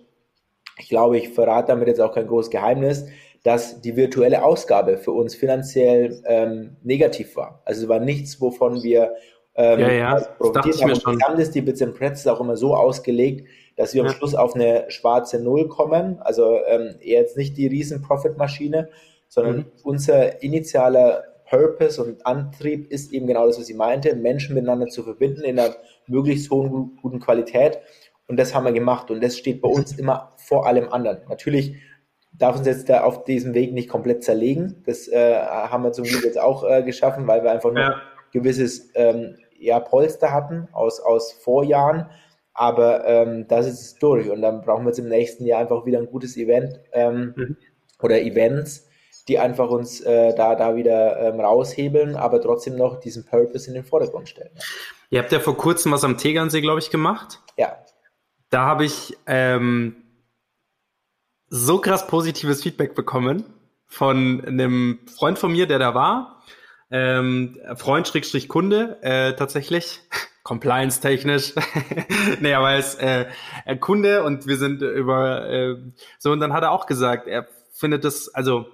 ich 0.79 0.91
glaube, 0.91 1.17
ich 1.17 1.31
verrate 1.31 1.69
damit 1.69 1.89
jetzt 1.89 2.01
auch 2.01 2.13
kein 2.13 2.27
großes 2.27 2.51
Geheimnis, 2.51 3.07
dass 3.43 3.81
die 3.81 3.97
virtuelle 3.97 4.45
Ausgabe 4.45 4.99
für 4.99 5.13
uns 5.13 5.35
finanziell 5.35 6.23
ähm, 6.27 6.77
negativ 6.83 7.35
war. 7.35 7.63
Also 7.65 7.85
es 7.85 7.89
war 7.89 8.01
nichts, 8.01 8.39
wovon 8.41 8.83
wir 8.83 9.15
ähm, 9.55 9.81
Ja, 9.81 9.93
ja, 9.93 10.15
das 10.15 10.29
profitiert 10.37 10.83
haben. 10.83 10.93
Und 10.93 11.03
schon. 11.03 11.19
Gesamt 11.19 11.39
ist 11.39 11.55
die 11.55 11.61
Bits 11.63 11.81
and 11.83 11.95
Pretzels 11.95 12.27
auch 12.27 12.41
immer 12.41 12.57
so 12.57 12.75
ausgelegt, 12.75 13.49
dass 13.77 13.95
wir 13.95 14.03
am 14.03 14.09
Ja. 14.09 14.13
Schluss 14.15 14.35
auf 14.35 14.55
eine 14.55 14.85
schwarze 14.89 15.41
Null 15.43 15.69
kommen. 15.69 16.19
Also 16.21 16.59
ähm, 16.67 16.97
jetzt 17.01 17.37
nicht 17.39 17.57
die 17.57 17.67
riesen 17.67 18.03
Profit-Maschine, 18.03 18.89
sondern 19.33 19.57
Mhm. 19.57 19.65
unser 19.83 20.43
initialer 20.43 21.25
Purpose 21.49 22.03
und 22.03 22.27
Antrieb 22.27 22.91
ist 22.91 23.13
eben 23.13 23.27
genau 23.27 23.47
das, 23.47 23.59
was 23.59 23.67
sie 23.67 23.75
meinte, 23.75 24.15
Menschen 24.15 24.55
miteinander 24.55 24.89
zu 24.89 25.03
verbinden 25.03 25.43
in 25.43 25.59
einer 25.59 25.75
möglichst 26.07 26.51
hohen, 26.51 26.71
gu- 26.71 26.91
guten 27.01 27.19
Qualität. 27.21 27.79
Und 28.29 28.37
das 28.39 28.55
haben 28.55 28.65
wir 28.67 28.73
gemacht. 28.73 29.11
Und 29.11 29.23
das 29.23 29.39
steht 29.39 29.61
bei 29.63 29.69
uns 29.69 29.99
immer 29.99 30.33
vor 30.37 30.67
allem 30.67 30.93
anderen. 30.93 31.19
Natürlich 31.29 31.77
darf 32.33 32.57
uns 32.59 32.67
jetzt 32.67 32.89
da 32.89 33.05
auf 33.05 33.25
diesem 33.25 33.55
Weg 33.55 33.73
nicht 33.73 33.89
komplett 33.89 34.23
zerlegen. 34.23 34.83
Das 34.87 35.09
äh, 35.09 35.35
haben 35.37 35.83
wir 35.85 35.93
zum 35.93 36.05
Glück 36.05 36.25
jetzt 36.25 36.39
auch 36.39 36.65
äh, 36.69 36.83
geschaffen, 36.83 37.27
weil 37.27 37.43
wir 37.43 37.51
einfach 37.53 37.71
noch 37.73 37.81
Ja. 37.81 38.01
gewisses 38.33 38.91
ähm, 38.95 39.37
ja, 39.59 39.81
Polster 39.81 40.33
hatten 40.33 40.69
aus, 40.73 41.01
aus 41.01 41.33
Vorjahren. 41.33 42.07
Aber 42.55 43.07
ähm, 43.07 43.47
das 43.49 43.67
ist 43.67 43.81
es 43.81 43.95
durch. 43.99 44.31
Und 44.31 44.43
dann 44.43 44.61
brauchen 44.63 44.85
wir 44.85 44.91
jetzt 44.91 44.99
im 44.99 45.09
nächsten 45.09 45.45
Jahr 45.47 45.61
einfach 45.61 45.85
wieder 45.87 45.99
ein 45.99 46.07
gutes 46.07 46.37
Event 46.37 46.81
ähm, 46.93 47.35
Mhm. 47.37 47.57
oder 48.03 48.21
Events, 48.23 48.89
die 49.29 49.39
einfach 49.39 49.71
uns 49.71 50.01
äh, 50.01 50.35
da, 50.35 50.55
da 50.55 50.75
wieder 50.77 51.19
ähm, 51.19 51.41
raushebeln, 51.41 52.17
aber 52.17 52.41
trotzdem 52.41 52.77
noch 52.77 53.01
diesen 53.01 53.25
Purpose 53.25 53.69
in 53.69 53.75
den 53.75 53.85
Vordergrund 53.85 54.29
stellen. 54.29 54.51
Ihr 55.11 55.21
habt 55.21 55.33
ja 55.33 55.41
vor 55.41 55.57
kurzem 55.57 55.93
was 55.93 56.05
am 56.05 56.19
Tegernsee, 56.19 56.61
glaube 56.61 56.81
ich, 56.81 56.91
gemacht. 56.91 57.41
Ja, 57.57 57.77
Da 58.51 58.65
habe 58.65 58.85
ich 58.85 59.17
ähm, 59.27 59.97
so 61.49 61.79
krass 61.79 62.07
positives 62.07 62.63
Feedback 62.63 62.95
bekommen 62.95 63.45
von 63.87 64.43
einem 64.45 65.01
Freund 65.15 65.39
von 65.39 65.53
mir, 65.53 65.67
der 65.67 65.79
da 65.79 65.95
war. 65.95 66.43
Ähm, 66.91 67.59
Freund 67.77 68.09
Schrägstrich 68.09 68.49
Kunde, 68.49 68.99
äh, 69.03 69.35
tatsächlich. 69.35 70.01
Compliance-technisch. 70.45 71.55
nee, 72.41 72.55
aber 72.55 72.73
er 72.73 72.79
ist 72.79 73.01
äh, 73.01 73.27
Kunde 73.79 74.25
und 74.25 74.47
wir 74.47 74.57
sind 74.57 74.83
über 74.83 75.49
äh, 75.49 75.77
so 76.19 76.33
und 76.33 76.41
dann 76.41 76.53
hat 76.53 76.65
er 76.65 76.73
auch 76.73 76.87
gesagt, 76.87 77.29
er 77.29 77.47
findet 77.71 78.05
das, 78.05 78.29
also 78.35 78.67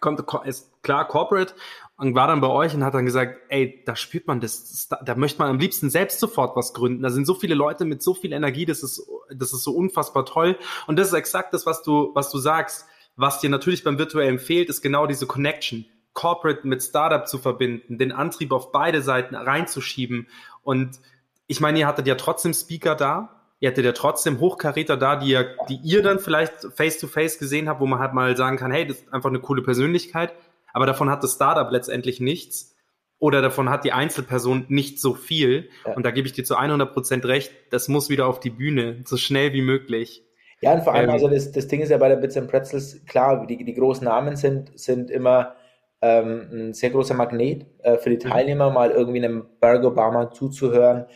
kommt 0.00 0.22
ist 0.44 0.82
klar 0.82 1.06
Corporate 1.06 1.54
und 1.96 2.14
war 2.14 2.26
dann 2.26 2.40
bei 2.40 2.48
euch 2.48 2.74
und 2.74 2.84
hat 2.84 2.94
dann 2.94 3.04
gesagt, 3.04 3.40
ey, 3.48 3.82
da 3.84 3.96
spürt 3.96 4.26
man 4.26 4.40
das, 4.40 4.88
da, 4.88 5.00
da 5.04 5.14
möchte 5.14 5.40
man 5.40 5.50
am 5.50 5.58
liebsten 5.58 5.90
selbst 5.90 6.20
sofort 6.20 6.56
was 6.56 6.72
gründen. 6.74 7.02
Da 7.02 7.10
sind 7.10 7.26
so 7.26 7.34
viele 7.34 7.54
Leute 7.54 7.84
mit 7.84 8.02
so 8.02 8.14
viel 8.14 8.32
Energie, 8.32 8.66
das 8.66 8.82
ist 8.82 9.02
das 9.30 9.52
ist 9.52 9.62
so 9.62 9.72
unfassbar 9.72 10.24
toll 10.24 10.56
und 10.86 10.98
das 10.98 11.08
ist 11.08 11.14
exakt 11.14 11.52
das, 11.54 11.66
was 11.66 11.82
du 11.82 12.12
was 12.14 12.30
du 12.30 12.38
sagst. 12.38 12.86
Was 13.16 13.40
dir 13.40 13.50
natürlich 13.50 13.82
beim 13.82 13.98
virtuellen 13.98 14.38
fehlt, 14.38 14.68
ist 14.68 14.80
genau 14.80 15.08
diese 15.08 15.26
Connection. 15.26 15.86
Corporate 16.14 16.66
mit 16.66 16.82
Startup 16.82 17.26
zu 17.26 17.38
verbinden, 17.38 17.98
den 17.98 18.12
Antrieb 18.12 18.52
auf 18.52 18.72
beide 18.72 19.02
Seiten 19.02 19.34
reinzuschieben. 19.34 20.28
Und 20.62 21.00
ich 21.48 21.60
meine, 21.60 21.78
ihr 21.78 21.86
hattet 21.86 22.06
ja 22.06 22.14
trotzdem 22.14 22.54
Speaker 22.54 22.94
da, 22.94 23.37
ihr 23.60 23.70
hattet 23.70 23.84
ja 23.84 23.92
trotzdem 23.92 24.40
Hochkaräter 24.40 24.96
da, 24.96 25.16
die 25.16 25.30
ihr, 25.30 25.56
die 25.68 25.80
ihr 25.82 26.02
dann 26.02 26.18
vielleicht 26.18 26.68
face 26.74 26.98
to 26.98 27.06
face 27.06 27.38
gesehen 27.38 27.68
habt, 27.68 27.80
wo 27.80 27.86
man 27.86 27.98
halt 27.98 28.14
mal 28.14 28.36
sagen 28.36 28.56
kann, 28.56 28.70
hey, 28.70 28.86
das 28.86 28.98
ist 28.98 29.12
einfach 29.12 29.30
eine 29.30 29.40
coole 29.40 29.62
Persönlichkeit, 29.62 30.32
aber 30.72 30.86
davon 30.86 31.10
hat 31.10 31.22
das 31.22 31.34
Startup 31.34 31.70
letztendlich 31.70 32.20
nichts. 32.20 32.74
Oder 33.20 33.42
davon 33.42 33.68
hat 33.68 33.82
die 33.82 33.90
Einzelperson 33.90 34.66
nicht 34.68 35.00
so 35.00 35.14
viel. 35.14 35.70
Ja. 35.84 35.94
Und 35.94 36.06
da 36.06 36.12
gebe 36.12 36.28
ich 36.28 36.34
dir 36.34 36.44
zu 36.44 36.54
100 36.54 36.92
Prozent 36.94 37.24
recht. 37.24 37.52
Das 37.70 37.88
muss 37.88 38.10
wieder 38.10 38.28
auf 38.28 38.38
die 38.38 38.50
Bühne, 38.50 39.02
so 39.06 39.16
schnell 39.16 39.52
wie 39.52 39.60
möglich. 39.60 40.24
Ja, 40.60 40.74
und 40.74 40.82
vor 40.82 40.94
allem, 40.94 41.08
Ähm, 41.08 41.14
also 41.14 41.28
das, 41.28 41.50
das 41.50 41.66
Ding 41.66 41.80
ist 41.80 41.88
ja 41.88 41.98
bei 41.98 42.08
der 42.08 42.16
Bits 42.16 42.36
and 42.36 42.48
Pretzels, 42.48 43.04
klar, 43.06 43.44
die, 43.46 43.64
die 43.64 43.74
großen 43.74 44.04
Namen 44.04 44.36
sind, 44.36 44.70
sind 44.78 45.10
immer 45.10 45.56
ähm, 46.00 46.48
ein 46.52 46.74
sehr 46.74 46.90
großer 46.90 47.14
Magnet 47.14 47.66
äh, 47.82 47.96
für 47.98 48.10
die 48.10 48.16
Mhm. 48.24 48.30
Teilnehmer, 48.30 48.70
mal 48.70 48.90
irgendwie 48.90 49.24
einem 49.24 49.46
Barack 49.60 49.84
Obama 49.84 50.30
zuzuhören, 50.30 51.06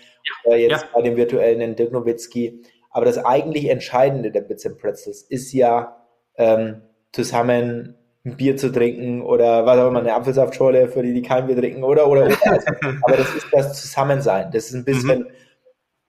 äh, 0.45 0.57
jetzt 0.57 0.83
Ja. 0.83 0.89
bei 0.95 1.03
dem 1.03 1.17
virtuellen 1.17 1.77
Dirk 1.77 1.93
Nowitzki. 1.93 2.63
Aber 2.91 3.05
das 3.07 3.19
eigentlich 3.25 3.69
Entscheidende 3.71 4.31
der 4.31 4.43
Bits 4.43 4.67
and 4.67 4.79
Pretzels 4.79 5.23
ist 5.23 5.53
ja, 5.53 5.97
ähm, 6.37 6.83
zusammen 7.13 7.97
ein 8.25 8.37
Bier 8.37 8.57
zu 8.57 8.71
trinken 8.71 9.23
oder 9.23 9.67
was 9.67 9.79
auch 9.79 9.89
immer, 9.89 9.99
eine 10.01 10.15
Apfelsaftschorle 10.15 10.89
für 10.89 11.03
die, 11.03 11.13
die 11.13 11.23
kein 11.23 11.47
Bier 11.47 11.57
trinken 11.57 11.83
oder, 11.85 12.09
oder, 12.09 12.27
oder. 12.27 12.37
Also, 12.45 12.67
aber 13.03 13.17
das 13.17 13.35
ist 13.35 13.47
das 13.53 13.81
Zusammensein. 13.81 14.51
Das 14.53 14.67
ist 14.67 14.75
ein 14.75 14.85
bisschen 14.85 15.27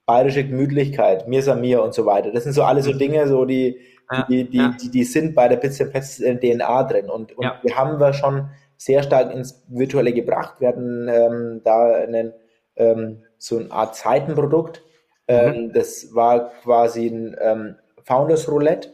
bayerische 0.05 0.43
Gemütlichkeit, 0.45 1.27
mir 1.27 1.39
ist 1.39 1.53
mir 1.55 1.81
und 1.81 1.93
so 1.93 2.05
weiter. 2.05 2.31
Das 2.31 2.43
sind 2.43 2.53
so 2.53 2.63
alle 2.63 2.81
so 2.83 2.91
Dinge, 2.93 3.27
so 3.27 3.45
die, 3.45 3.79
Ja, 4.11 4.25
die, 4.29 4.49
die, 4.49 4.57
ja. 4.57 4.75
die, 4.81 4.91
die 4.91 5.03
sind 5.05 5.33
bei 5.33 5.47
der 5.47 5.55
Bits 5.57 5.79
and 5.81 5.91
Pets 5.93 6.19
in 6.19 6.39
DNA 6.39 6.83
drin. 6.83 7.09
Und, 7.09 7.37
und 7.37 7.43
Ja. 7.45 7.59
die 7.65 7.73
haben 7.73 7.99
wir 7.99 8.13
schon 8.13 8.49
sehr 8.83 9.01
stark 9.03 9.33
ins 9.33 9.63
Virtuelle 9.69 10.11
gebracht. 10.11 10.55
Wir 10.59 10.67
hatten 10.67 11.07
ähm, 11.07 11.61
da 11.63 11.93
einen, 11.93 12.33
ähm, 12.75 13.23
so 13.37 13.57
eine 13.57 13.71
Art 13.71 13.95
Zeitenprodukt. 13.95 14.83
Ähm, 15.27 15.71
das 15.73 16.13
war 16.13 16.51
quasi 16.63 17.07
ein 17.07 17.35
ähm, 17.39 17.75
Founders 18.03 18.49
Roulette. 18.49 18.89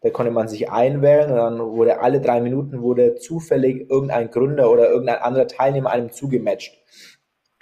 Da 0.00 0.10
konnte 0.10 0.32
man 0.32 0.48
sich 0.48 0.70
einwählen 0.70 1.30
und 1.30 1.36
dann 1.36 1.58
wurde 1.60 2.00
alle 2.00 2.20
drei 2.20 2.40
Minuten 2.40 2.82
wurde 2.82 3.16
zufällig 3.16 3.88
irgendein 3.90 4.30
Gründer 4.30 4.70
oder 4.70 4.90
irgendein 4.90 5.22
anderer 5.22 5.46
Teilnehmer 5.46 5.90
einem 5.90 6.10
zugematcht. 6.10 6.76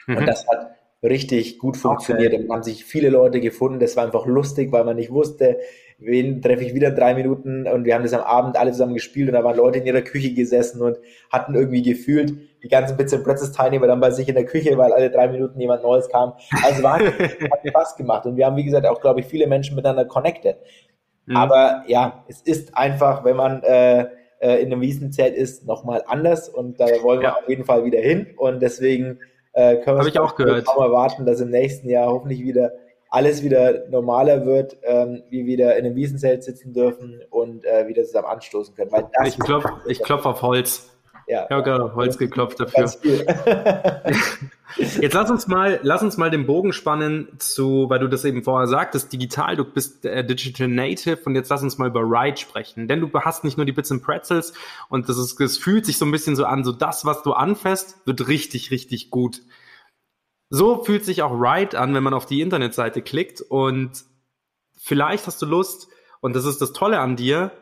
Mhm. 0.07 0.19
Und 0.19 0.27
das 0.27 0.47
hat 0.49 0.71
richtig 1.03 1.59
gut 1.59 1.77
funktioniert. 1.77 2.33
Okay. 2.33 2.43
Und 2.43 2.53
haben 2.53 2.63
sich 2.63 2.85
viele 2.85 3.11
Leute 3.11 3.41
gefunden. 3.41 3.81
Das 3.81 3.97
war 3.97 4.05
einfach 4.05 4.27
lustig, 4.27 4.73
weil 4.73 4.85
man 4.85 4.97
nicht 4.97 5.11
wusste, 5.11 5.59
wen 5.99 6.43
treffe 6.43 6.65
ich 6.65 6.75
wieder 6.75 6.91
drei 6.91 7.15
Minuten. 7.15 7.67
Und 7.67 7.85
wir 7.85 7.95
haben 7.95 8.03
das 8.03 8.13
am 8.13 8.23
Abend 8.23 8.57
alle 8.57 8.73
zusammen 8.73 8.95
gespielt 8.95 9.29
und 9.29 9.35
da 9.35 9.45
waren 9.45 9.57
Leute 9.57 9.79
in 9.79 9.87
ihrer 9.87 10.03
Küche 10.03 10.35
gesessen 10.35 10.83
und 10.83 10.99
hatten 11.31 11.55
irgendwie 11.55 11.83
gefühlt 11.83 12.35
die 12.63 12.69
ganzen 12.69 12.97
Bits 12.97 13.15
and 13.15 13.25
Pretzels 13.25 13.53
Teilnehmer 13.53 13.87
dann 13.87 14.01
bei 14.01 14.11
sich 14.11 14.29
in 14.29 14.35
der 14.35 14.45
Küche, 14.45 14.77
weil 14.77 14.93
alle 14.93 15.11
drei 15.11 15.29
Minuten 15.29 15.61
jemand 15.61 15.83
Neues 15.83 16.09
kam. 16.09 16.35
Also 16.65 16.83
war 16.83 16.99
hat 17.01 17.61
Spaß 17.67 17.97
gemacht. 17.97 18.27
Und 18.27 18.37
wir 18.37 18.47
haben, 18.47 18.57
wie 18.57 18.65
gesagt, 18.65 18.87
auch, 18.87 19.01
glaube 19.01 19.21
ich, 19.21 19.27
viele 19.27 19.47
Menschen 19.47 19.77
miteinander 19.77 20.05
connected. 20.05 20.57
Mhm. 21.27 21.37
Aber 21.37 21.85
ja, 21.87 22.25
es 22.29 22.43
ist 22.43 22.77
einfach, 22.77 23.25
wenn 23.25 23.37
man 23.37 23.63
äh, 23.63 24.07
äh, 24.41 24.63
in 24.63 24.73
einem 24.73 24.81
Wiesenzelt 24.81 25.35
ist, 25.35 25.67
nochmal 25.67 26.03
anders 26.07 26.49
und 26.49 26.79
da 26.81 26.87
wollen 27.03 27.21
wir 27.21 27.29
Ja. 27.29 27.37
auf 27.37 27.49
jeden 27.49 27.65
Fall 27.65 27.85
wieder 27.85 28.01
hin 28.01 28.35
und 28.37 28.61
deswegen 28.61 29.19
äh, 29.55 29.77
können 29.77 29.99
wir 29.99 30.23
auch 30.23 30.39
auch 30.39 30.79
mal 30.79 30.93
warten, 30.93 31.25
dass 31.25 31.41
im 31.41 31.51
nächsten 31.51 31.89
Jahr 31.89 32.09
hoffentlich 32.09 32.43
wieder 32.43 32.73
alles 33.09 33.43
wieder 33.43 33.89
normaler 33.89 34.47
wird, 34.47 34.77
ähm, 34.83 35.23
wir 35.31 35.47
wieder 35.47 35.77
in 35.77 35.87
einem 35.87 35.97
Wiesenzelt 35.97 36.43
sitzen 36.43 36.73
dürfen 36.73 37.23
und 37.31 37.65
äh, 37.65 37.87
wieder 37.89 38.05
zusammen 38.05 38.29
anstoßen 38.29 38.75
können. 38.75 38.93
Weil 38.93 39.09
das 39.13 39.29
Ich 39.29 39.39
klopf, 39.39 39.65
ich 39.87 40.03
klopf 40.03 40.27
auf 40.27 40.43
Holz. 40.43 40.91
Ja, 41.29 41.47
ja 41.51 41.61
gerade 41.61 41.95
Holz 41.95 42.19
geklopft 42.19 42.61
dafür. 42.61 42.85
Jetzt 44.77 45.15
lass 45.15 45.31
uns 45.31 45.47
mal, 45.47 45.81
lass 45.83 46.03
uns 46.03 46.17
mal 46.17 46.31
den 46.31 46.47
Bogen 46.47 46.73
spannen 46.73 47.29
zu, 47.39 47.89
weil 47.89 47.99
du 47.99 48.09
das 48.09 48.25
eben 48.25 48.43
vorher 48.45 48.67
sagtest, 48.67 49.13
digital, 49.13 49.57
du 49.57 49.65
bist 49.65 50.05
äh, 50.05 50.25
Digital 50.25 50.69
Native 50.69 51.19
und 51.25 51.35
jetzt 51.35 51.49
lass 51.49 51.63
uns 51.63 51.79
mal 51.79 51.89
über 51.89 52.03
Ride 52.03 52.37
sprechen. 52.37 52.87
Denn 52.87 53.01
du 53.01 53.11
hast 53.15 53.43
nicht 53.45 53.57
nur 53.57 53.65
die 53.65 53.73
Bits 53.73 53.91
and 53.91 54.03
Pretzels 54.03 54.53
und 54.89 55.09
das 55.09 55.19
ist, 55.19 55.41
es 55.41 55.57
fühlt 55.57 55.87
sich 55.87 55.99
so 55.99 56.05
ein 56.05 56.11
bisschen 56.11 56.37
so 56.37 56.45
an, 56.45 56.63
so 56.63 56.73
das, 56.73 57.05
was 57.05 57.23
du 57.23 57.33
anfasst, 57.33 57.97
wird 58.07 58.29
richtig, 58.29 58.71
richtig 58.71 59.11
gut. 59.11 59.41
So 60.49 60.85
fühlt 60.85 61.05
sich 61.05 61.23
auch 61.23 61.33
Ride 61.33 61.79
an, 61.79 61.95
wenn 61.95 62.03
man 62.03 62.15
auf 62.15 62.27
die 62.27 62.41
Internetseite 62.41 63.03
klickt 63.03 63.41
und 63.41 64.05
vielleicht 64.77 65.27
hast 65.27 65.43
du 65.43 65.47
Lust, 65.47 65.89
und 66.21 66.35
das 66.35 66.45
ist 66.45 66.61
das 66.61 66.73
Tolle 66.73 67.01
an 67.01 67.17
dir, 67.17 67.53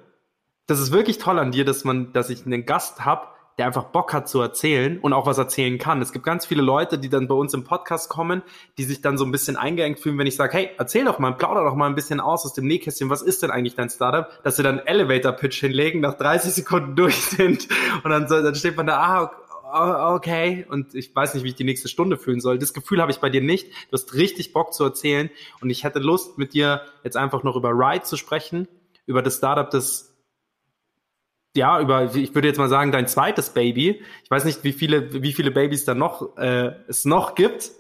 das 0.67 0.81
ist 0.81 0.93
wirklich 0.93 1.19
toll 1.19 1.39
an 1.39 1.51
dir, 1.51 1.65
dass 1.65 1.85
man, 1.85 2.13
dass 2.13 2.31
ich 2.31 2.47
einen 2.47 2.65
Gast 2.65 3.05
habe, 3.05 3.29
der 3.59 3.67
einfach 3.67 3.85
Bock 3.85 4.13
hat 4.13 4.29
zu 4.29 4.41
erzählen 4.41 4.99
und 4.99 5.13
auch 5.13 5.27
was 5.27 5.39
erzählen 5.39 5.79
kann. 5.79 6.03
Es 6.03 6.13
gibt 6.13 6.25
ganz 6.25 6.45
viele 6.45 6.63
Leute, 6.63 6.99
die 6.99 7.09
dann 7.09 7.29
bei 7.29 7.35
uns 7.35 7.55
im 7.55 7.63
Podcast 7.63 8.09
kommen, 8.09 8.43
die 8.79 8.85
sich 8.85 9.01
dann 9.01 9.17
so 9.17 9.25
ein 9.25 9.31
bisschen 9.31 9.57
eingeengt 9.57 10.01
fühlen, 10.01 10.19
wenn 10.19 10.27
ich 10.27 10.35
sage, 10.35 10.55
hey, 10.55 10.71
erzähl 10.77 11.05
doch 11.05 11.21
mal, 11.21 11.33
plauder 11.33 11.63
doch 11.63 11.77
mal 11.77 11.87
ein 11.87 11.95
bisschen 11.95 12.19
aus 12.19 12.45
aus 12.45 12.55
dem 12.55 12.67
Nähkästchen, 12.67 13.11
was 13.11 13.23
ist 13.23 13.43
denn 13.43 13.51
eigentlich 13.51 13.77
dein 13.77 13.91
Startup? 13.91 14.29
Dass 14.43 14.57
sie 14.57 14.65
dann 14.65 14.81
Elevator-Pitch 14.81 15.61
hinlegen, 15.61 16.01
nach 16.01 16.15
30 16.15 16.53
Sekunden 16.53 16.97
durch 16.97 17.17
sind 17.17 17.69
und 18.03 18.11
dann, 18.11 18.27
dann 18.27 18.55
steht 18.57 18.77
man 18.77 18.87
da, 18.87 18.99
ah, 18.99 19.31
okay, 19.75 20.67
und 20.69 20.95
ich 20.95 21.15
weiß 21.15 21.35
nicht, 21.35 21.43
wie 21.43 21.49
ich 21.49 21.55
die 21.55 21.65
nächste 21.65 21.89
Stunde 21.89 22.17
fühlen 22.17 22.41
soll. 22.41 22.59
Das 22.59 22.73
Gefühl 22.73 23.01
habe 23.01 23.11
ich 23.11 23.19
bei 23.19 23.31
dir 23.31 23.41
nicht. 23.41 23.69
Du 23.91 23.93
hast 23.93 24.15
richtig 24.15 24.53
Bock 24.53 24.73
zu 24.73 24.85
erzählen 24.85 25.31
und 25.61 25.71
ich 25.71 25.85
hätte 25.85 25.99
Lust, 25.99 26.39
mit 26.39 26.55
dir 26.55 26.83
jetzt 27.03 27.17
einfach 27.17 27.43
noch 27.43 27.57
über 27.57 27.71
Ride 27.71 28.05
zu 28.05 28.17
sprechen, 28.17 28.69
über 29.07 29.23
das 29.23 29.37
Startup, 29.37 29.69
das 29.69 30.15
ja, 31.57 31.81
über, 31.81 32.13
ich 32.17 32.35
würde 32.35 32.49
jetzt 32.49 32.59
mal 32.59 32.69
sagen, 32.69 32.91
dein 32.91 33.07
zweites 33.07 33.51
Baby. 33.51 34.03
Ich 34.25 34.31
weiß 34.31 34.45
nicht, 34.45 34.65
wie 34.65 34.73
viele, 34.73 35.23
wie 35.23 35.33
viele 35.33 35.53
Babys 35.53 35.85
da 35.85 35.95
noch, 35.95 36.37
äh, 36.37 36.73
es 36.89 37.05
noch 37.05 37.37
gibt. 37.37 37.71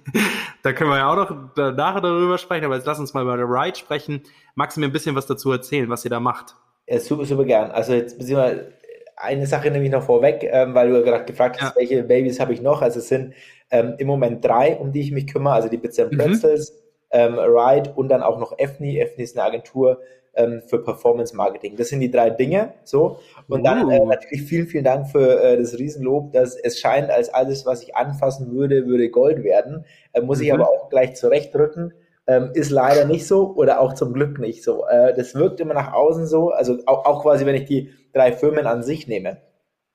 da 0.62 0.74
können 0.74 0.90
wir 0.90 0.98
ja 0.98 1.10
auch 1.10 1.16
noch 1.16 1.56
nachher 1.74 2.02
darüber 2.02 2.36
sprechen, 2.36 2.66
aber 2.66 2.76
jetzt 2.76 2.86
lass 2.86 2.98
uns 2.98 3.14
mal 3.14 3.22
über 3.22 3.36
Ride 3.38 3.78
sprechen. 3.78 4.22
Magst 4.54 4.76
du 4.76 4.80
mir 4.80 4.88
ein 4.88 4.92
bisschen 4.92 5.14
was 5.14 5.24
dazu 5.26 5.50
erzählen, 5.50 5.88
was 5.88 6.04
ihr 6.04 6.10
da 6.10 6.20
macht? 6.20 6.54
Ja, 6.86 7.00
super, 7.00 7.24
super 7.24 7.44
gern. 7.44 7.70
Also 7.70 7.94
jetzt 7.94 8.18
beziehungsweise 8.18 8.74
eine 9.16 9.46
Sache 9.46 9.70
nehme 9.70 9.84
ich 9.84 9.90
noch 9.90 10.02
vorweg, 10.02 10.48
ähm, 10.50 10.74
weil 10.74 10.90
du 10.90 11.02
gerade 11.02 11.24
gefragt 11.24 11.60
hast, 11.60 11.74
ja. 11.74 11.80
welche 11.80 12.02
Babys 12.02 12.40
habe 12.40 12.52
ich 12.52 12.60
noch? 12.60 12.82
Also 12.82 12.98
es 12.98 13.08
sind 13.08 13.34
ähm, 13.70 13.94
im 13.98 14.06
Moment 14.06 14.44
drei, 14.44 14.76
um 14.76 14.92
die 14.92 15.00
ich 15.00 15.12
mich 15.12 15.26
kümmere, 15.26 15.54
also 15.54 15.68
die 15.68 15.76
Bits 15.76 15.98
and 15.98 16.12
mhm. 16.12 16.18
Pretzels, 16.18 16.72
ähm, 17.10 17.38
Ride 17.38 17.92
und 17.94 18.08
dann 18.08 18.22
auch 18.22 18.38
noch 18.38 18.58
EFNI. 18.58 18.98
EFNI 18.98 19.24
ist 19.24 19.38
eine 19.38 19.46
Agentur, 19.46 20.00
ähm, 20.36 20.62
für 20.66 20.82
Performance 20.82 21.34
Marketing. 21.34 21.76
Das 21.76 21.88
sind 21.88 22.00
die 22.00 22.10
drei 22.10 22.30
Dinge. 22.30 22.74
So. 22.84 23.18
Und 23.48 23.64
dann 23.64 23.90
äh, 23.90 24.00
uh. 24.00 24.06
natürlich 24.06 24.42
vielen, 24.42 24.66
vielen 24.66 24.84
Dank 24.84 25.08
für 25.08 25.42
äh, 25.42 25.56
das 25.56 25.78
Riesenlob, 25.78 26.32
dass 26.32 26.56
es 26.56 26.78
scheint, 26.78 27.10
als 27.10 27.32
alles, 27.32 27.66
was 27.66 27.82
ich 27.82 27.96
anfassen 27.96 28.52
würde, 28.52 28.86
würde 28.86 29.08
Gold 29.10 29.44
werden. 29.44 29.84
Äh, 30.12 30.22
muss 30.22 30.38
mhm. 30.38 30.44
ich 30.44 30.52
aber 30.52 30.68
auch 30.68 30.88
gleich 30.88 31.14
zurechtrücken. 31.14 31.94
Ähm, 32.26 32.50
ist 32.54 32.70
leider 32.70 33.04
nicht 33.04 33.26
so 33.26 33.54
oder 33.54 33.80
auch 33.80 33.92
zum 33.92 34.14
Glück 34.14 34.38
nicht 34.38 34.64
so. 34.64 34.86
Äh, 34.86 35.14
das 35.14 35.34
wirkt 35.34 35.60
immer 35.60 35.74
nach 35.74 35.92
außen 35.92 36.26
so, 36.26 36.50
also 36.50 36.78
auch, 36.86 37.04
auch 37.04 37.22
quasi, 37.22 37.44
wenn 37.44 37.54
ich 37.54 37.66
die 37.66 37.90
drei 38.14 38.32
Firmen 38.32 38.66
an 38.66 38.82
sich 38.82 39.06
nehme. 39.06 39.42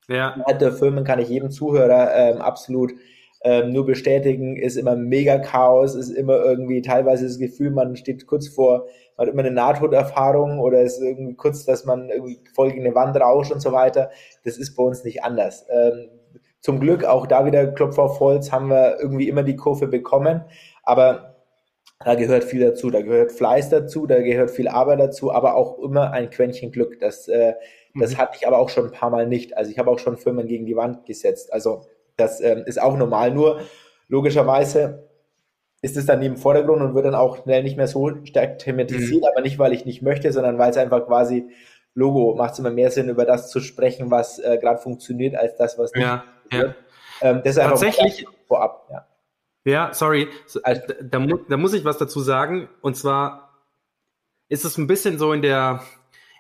Ja. 0.08 0.36
Der 0.60 0.72
Firmen 0.72 1.04
kann 1.04 1.20
ich 1.20 1.30
jedem 1.30 1.52
Zuhörer 1.52 2.14
ähm, 2.16 2.42
absolut 2.42 2.94
ähm, 3.42 3.72
nur 3.72 3.86
bestätigen, 3.86 4.58
ist 4.58 4.76
immer 4.76 4.96
mega 4.96 5.40
Chaos, 5.40 5.96
ist 5.96 6.10
immer 6.10 6.44
irgendwie 6.44 6.82
teilweise 6.82 7.26
das 7.26 7.40
Gefühl, 7.40 7.72
man 7.72 7.96
steht 7.96 8.28
kurz 8.28 8.48
vor, 8.48 8.88
man 9.18 9.28
hat 9.28 9.34
immer 9.34 9.44
eine 9.44 9.52
Nahtoderfahrung 9.52 10.60
oder 10.60 10.82
ist 10.82 11.02
irgendwie 11.02 11.36
kurz, 11.36 11.66
dass 11.66 11.86
man 11.86 12.10
irgendwie 12.10 12.40
voll 12.54 12.72
gegen 12.72 12.86
eine 12.86 12.96
Wand 12.96 13.16
rauscht 13.16 13.52
und 13.52 13.62
so 13.62 13.72
weiter. 13.72 14.12
Das 14.44 14.58
ist 14.58 14.76
bei 14.76 14.84
uns 14.84 15.04
nicht 15.04 15.24
anders. 15.24 15.66
Ähm, 15.70 16.10
zum 16.60 16.82
Glück 16.82 17.06
auch 17.06 17.26
da 17.26 17.46
wieder 17.46 17.68
Klopfer 17.68 18.04
auf 18.04 18.20
Holz 18.20 18.52
haben 18.52 18.70
wir 18.70 18.98
irgendwie 19.00 19.30
immer 19.30 19.44
die 19.44 19.56
Kurve 19.56 19.88
bekommen, 19.88 20.44
aber 20.84 21.39
da 22.04 22.16
gehört 22.16 22.46
viel 22.46 22.62
dazu, 22.62 22.90
da 22.90 23.02
gehört 23.02 23.32
Fleiß 23.32 23.70
dazu, 23.70 24.08
da 24.08 24.22
gehört 24.22 24.52
viel 24.52 24.70
Arbeit 24.70 25.00
dazu, 25.00 25.34
aber 25.34 25.56
auch 25.56 25.80
immer 25.80 26.12
ein 26.12 26.30
Quäntchen 26.30 26.72
Glück. 26.72 27.00
Das, 27.00 27.28
äh, 27.28 27.54
das 27.94 28.14
mhm. 28.14 28.18
hatte 28.18 28.38
ich 28.40 28.48
aber 28.48 28.58
auch 28.58 28.70
schon 28.70 28.86
ein 28.86 28.92
paar 28.92 29.10
Mal 29.10 29.28
nicht. 29.28 29.58
Also 29.58 29.70
ich 29.70 29.80
habe 29.80 29.92
auch 29.92 30.00
schon 30.00 30.18
Firmen 30.18 30.48
gegen 30.48 30.66
die 30.66 30.78
Wand 30.78 31.06
gesetzt. 31.06 31.52
Also 31.52 31.82
das 32.16 32.40
ähm, 32.40 32.64
ist 32.66 32.82
auch 32.82 32.96
normal, 32.96 33.32
nur 33.32 33.62
logischerweise 34.08 35.10
ist 35.82 35.98
es 35.98 36.06
dann 36.06 36.22
im 36.22 36.38
Vordergrund 36.38 36.82
und 36.82 36.96
wird 36.96 37.06
dann 37.06 37.16
auch 37.16 37.44
schnell 37.44 37.64
nicht 37.64 37.78
mehr 37.78 37.88
so 37.88 38.12
stark 38.26 38.60
thematisiert, 38.60 39.22
mhm. 39.22 39.28
aber 39.28 39.42
nicht, 39.42 39.60
weil 39.60 39.74
ich 39.74 39.86
nicht 39.86 40.02
möchte, 40.02 40.32
sondern 40.32 40.58
weil 40.58 40.72
es 40.72 40.78
einfach 40.78 41.06
quasi 41.06 41.50
Logo 41.96 42.36
macht 42.36 42.54
es 42.54 42.60
immer 42.60 42.70
mehr 42.70 42.92
Sinn, 42.92 43.10
über 43.10 43.26
das 43.26 43.50
zu 43.50 43.60
sprechen, 43.60 44.12
was 44.12 44.40
äh, 44.40 44.58
gerade 44.58 44.80
funktioniert, 44.80 45.36
als 45.36 45.56
das, 45.58 45.78
was 45.78 45.92
nicht 45.94 46.04
ja, 46.04 46.24
funktioniert. 46.42 46.76
Ja. 47.22 47.30
Ähm, 47.30 47.42
das 47.44 47.58
ist 47.58 47.64
Tatsächlich 47.64 48.26
vorab, 48.48 48.88
ja. 48.92 49.06
Ja, 49.66 49.94
sorry, 49.94 50.30
da, 50.64 50.74
da, 51.02 51.20
da 51.20 51.58
muss 51.58 51.74
ich 51.74 51.86
was 51.86 51.98
dazu 51.98 52.22
sagen. 52.22 52.70
Und 52.82 52.96
zwar 52.96 53.50
ist 54.48 54.66
es 54.66 54.78
ein 54.78 54.88
bisschen 54.88 55.18
so 55.18 55.34
in 55.34 55.42
der, 55.42 55.84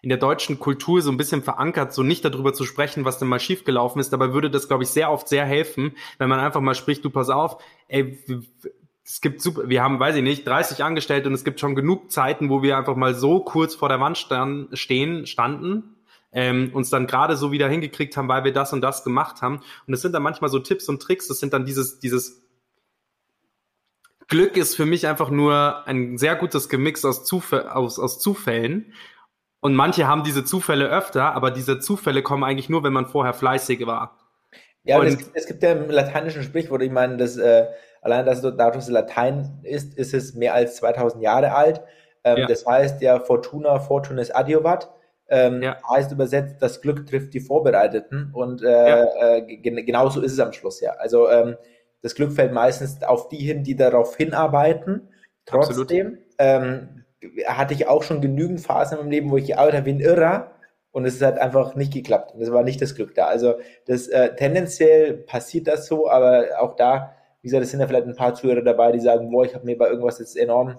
in 0.02 0.10
der 0.10 0.18
deutschen 0.18 0.60
Kultur 0.60 1.02
so 1.02 1.12
ein 1.12 1.18
bisschen 1.18 1.44
verankert, 1.44 1.94
so 1.94 2.04
nicht 2.04 2.24
darüber 2.24 2.54
zu 2.54 2.66
sprechen, 2.66 3.06
was 3.06 3.20
denn 3.20 3.28
mal 3.28 3.40
schiefgelaufen 3.40 4.00
ist. 4.00 4.12
Dabei 4.12 4.34
würde 4.34 4.50
das, 4.50 4.68
glaube 4.68 4.84
ich, 4.84 4.90
sehr 4.90 5.12
oft 5.12 5.28
sehr 5.28 5.46
helfen, 5.46 5.96
wenn 6.18 6.30
man 6.30 6.40
einfach 6.40 6.62
mal 6.62 6.76
spricht, 6.76 7.04
du 7.04 7.10
pass 7.10 7.30
auf, 7.30 7.62
ey, 7.88 8.18
es 9.04 9.22
gibt 9.22 9.42
super, 9.42 9.68
wir 9.68 9.82
haben, 9.82 10.00
weiß 10.00 10.16
ich 10.16 10.24
nicht, 10.24 10.46
30 10.46 10.84
Angestellte 10.84 11.28
und 11.30 11.34
es 11.34 11.44
gibt 11.44 11.60
schon 11.60 11.76
genug 11.76 12.12
Zeiten, 12.12 12.50
wo 12.50 12.62
wir 12.62 12.78
einfach 12.78 12.96
mal 12.96 13.16
so 13.16 13.40
kurz 13.40 13.76
vor 13.76 13.90
der 13.90 14.00
Wand 14.00 14.18
stand, 14.18 14.78
stehen, 14.78 15.26
standen, 15.26 15.96
ähm, 16.32 16.70
uns 16.74 16.92
dann 16.92 17.08
gerade 17.08 17.36
so 17.36 17.52
wieder 17.52 17.68
hingekriegt 17.68 18.16
haben, 18.18 18.28
weil 18.28 18.44
wir 18.44 18.54
das 18.54 18.72
und 18.72 18.82
das 18.82 19.04
gemacht 19.04 19.42
haben. 19.42 19.62
Und 19.88 19.94
es 19.94 20.02
sind 20.02 20.14
dann 20.14 20.22
manchmal 20.22 20.52
so 20.52 20.60
Tipps 20.60 20.88
und 20.90 21.02
Tricks, 21.02 21.28
das 21.28 21.40
sind 21.40 21.54
dann 21.54 21.66
dieses, 21.66 22.00
dieses 22.00 22.44
Glück 24.30 24.58
ist 24.58 24.76
für 24.76 24.86
mich 24.86 25.08
einfach 25.08 25.32
nur 25.32 25.88
ein 25.88 26.18
sehr 26.18 26.36
gutes 26.36 26.70
Gemix 26.70 27.04
aus, 27.04 27.26
Zuf 27.26 27.52
aus, 27.52 28.00
aus 28.00 28.20
Zufällen. 28.20 28.94
Und 29.60 29.76
manche 29.76 30.08
haben 30.08 30.24
diese 30.24 30.46
Zufälle 30.46 30.88
öfter, 30.88 31.34
aber 31.34 31.52
diese 31.52 31.80
Zufälle 31.80 32.22
kommen 32.22 32.44
eigentlich 32.44 32.70
nur, 32.70 32.84
wenn 32.84 32.94
man 32.94 33.08
vorher 33.08 33.34
fleißig 33.34 33.86
war. 33.86 34.18
Ja, 34.84 35.00
und 35.00 35.08
es, 35.08 35.18
es 35.34 35.46
gibt 35.48 35.62
ja 35.64 35.72
im 35.74 35.90
lateinischen 35.90 36.44
Sprichwort, 36.44 36.82
ich 36.82 36.92
meine, 36.92 37.18
das, 37.18 37.38
äh, 37.38 37.66
allein 38.02 38.26
dass 38.26 38.42
dadurch, 38.42 38.76
dass 38.76 38.86
es 38.86 38.90
Latein 38.90 39.60
ist, 39.64 39.98
ist 39.98 40.14
es 40.14 40.34
mehr 40.36 40.54
als 40.54 40.78
2000 40.78 41.22
Jahre 41.22 41.54
alt. 41.54 41.82
Ähm, 42.24 42.38
ja. 42.38 42.48
Das 42.48 42.66
heißt 42.66 43.02
ja 43.02 43.20
Fortuna, 43.20 43.80
Fortunis 43.80 44.32
adiovat. 44.32 44.90
Ähm, 45.28 45.62
ja. 45.62 45.78
Heißt 45.88 46.12
übersetzt, 46.12 46.56
das 46.60 46.82
Glück 46.82 47.06
trifft 47.06 47.34
die 47.34 47.40
Vorbereiteten 47.40 48.32
und 48.34 48.64
äh, 48.64 48.68
ja. 48.68 49.36
äh, 49.36 49.42
genauso 49.58 50.22
ist 50.22 50.34
es 50.34 50.40
am 50.40 50.54
Schluss 50.54 50.82
ja. 50.82 50.94
Also 50.94 51.30
ähm, 51.30 51.56
das 52.02 52.16
Glück 52.16 52.34
fällt 52.34 52.54
meistens 52.54 53.02
auf 53.04 53.30
die 53.30 53.38
hin, 53.38 53.64
die 53.64 53.76
darauf 53.76 54.16
hinarbeiten. 54.16 55.10
Trotzdem, 55.46 56.20
ähm, 56.38 57.04
hatte 57.46 57.74
ich 57.74 57.88
auch 57.88 58.04
schon 58.04 58.22
genügend 58.22 58.62
Phasen 58.62 58.98
in 58.98 59.04
meinem 59.04 59.12
Leben, 59.12 59.32
wo 59.32 59.38
ich 59.38 59.48
gearbeitet 59.48 59.80
habe 59.80 59.86
wie 59.88 59.94
ein 59.94 60.00
Irrer 60.00 60.52
und 60.92 61.06
es 61.06 61.22
hat 61.22 61.38
einfach 61.38 61.76
nicht 61.76 61.94
geklappt. 61.94 62.34
Und 62.34 62.42
es 62.42 62.52
war 62.52 62.64
nicht 62.64 62.82
das 62.82 62.96
Glück 62.96 63.14
da. 63.16 63.26
Also 63.26 63.56
das 63.86 64.08
äh, 64.08 64.36
tendenziell 64.36 65.14
passiert 65.14 65.68
das 65.68 65.88
so, 65.88 66.10
aber 66.10 66.46
auch 66.60 66.76
da, 66.76 67.16
wie 67.42 67.48
gesagt, 67.48 67.64
es 67.64 67.72
sind 67.72 67.82
ja 67.82 67.88
vielleicht 67.88 68.08
ein 68.08 68.16
paar 68.16 68.36
Zuhörer 68.36 68.62
dabei, 68.62 68.92
die 68.92 69.00
sagen, 69.00 69.30
boah, 69.30 69.46
ich 69.46 69.54
habe 69.54 69.66
mir 69.66 69.78
bei 69.78 69.90
irgendwas 69.90 70.20
jetzt 70.20 70.38
enorm 70.38 70.78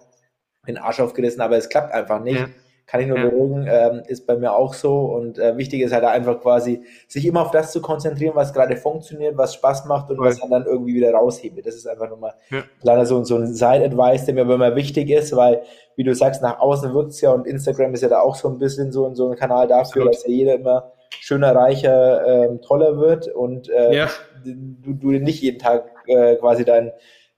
den 0.66 0.78
Arsch 0.78 1.00
aufgerissen, 1.00 1.40
aber 1.40 1.56
es 1.56 1.68
klappt 1.68 1.92
einfach 1.92 2.20
nicht. 2.20 2.40
Ja 2.40 2.48
kann 2.90 3.00
ich 3.00 3.06
nur 3.06 3.18
ja. 3.18 3.28
beruhigen, 3.28 3.68
ähm, 3.70 4.02
ist 4.08 4.26
bei 4.26 4.36
mir 4.36 4.52
auch 4.52 4.74
so. 4.74 5.02
Und 5.02 5.38
äh, 5.38 5.56
wichtig 5.56 5.80
ist 5.82 5.92
halt 5.92 6.02
einfach 6.02 6.40
quasi, 6.40 6.82
sich 7.06 7.24
immer 7.24 7.42
auf 7.42 7.52
das 7.52 7.70
zu 7.70 7.80
konzentrieren, 7.80 8.34
was 8.34 8.52
gerade 8.52 8.76
funktioniert, 8.76 9.36
was 9.36 9.54
Spaß 9.54 9.84
macht 9.84 10.10
und 10.10 10.16
Voll. 10.16 10.26
was 10.26 10.40
dann 10.40 10.66
irgendwie 10.66 10.94
wieder 10.94 11.12
raushebe. 11.12 11.62
Das 11.62 11.76
ist 11.76 11.86
einfach 11.86 12.10
nochmal 12.10 12.34
ja. 12.50 12.64
kleiner 12.80 13.06
so, 13.06 13.22
so 13.22 13.36
ein 13.36 13.46
Side-Advice, 13.46 14.24
der 14.24 14.34
mir 14.34 14.40
aber 14.40 14.56
immer 14.56 14.74
wichtig 14.74 15.08
ist, 15.08 15.36
weil, 15.36 15.62
wie 15.94 16.02
du 16.02 16.12
sagst, 16.16 16.42
nach 16.42 16.58
außen 16.58 16.92
wirkt's 16.92 17.20
ja 17.20 17.30
und 17.30 17.46
Instagram 17.46 17.94
ist 17.94 18.02
ja 18.02 18.08
da 18.08 18.20
auch 18.20 18.34
so 18.34 18.48
ein 18.48 18.58
bisschen 18.58 18.90
so, 18.90 19.14
so 19.14 19.30
ein 19.30 19.36
Kanal 19.36 19.68
dafür, 19.68 20.06
dass 20.06 20.26
ja 20.26 20.30
jeder 20.30 20.54
immer 20.54 20.92
schöner, 21.20 21.54
reicher, 21.54 22.26
ähm, 22.26 22.60
toller 22.60 22.98
wird 22.98 23.28
und 23.28 23.68
äh, 23.68 23.94
ja. 23.94 24.08
du, 24.44 24.94
du 24.94 25.08
nicht 25.10 25.42
jeden 25.42 25.60
Tag 25.60 25.84
äh, 26.06 26.34
quasi 26.36 26.64
dein 26.64 26.90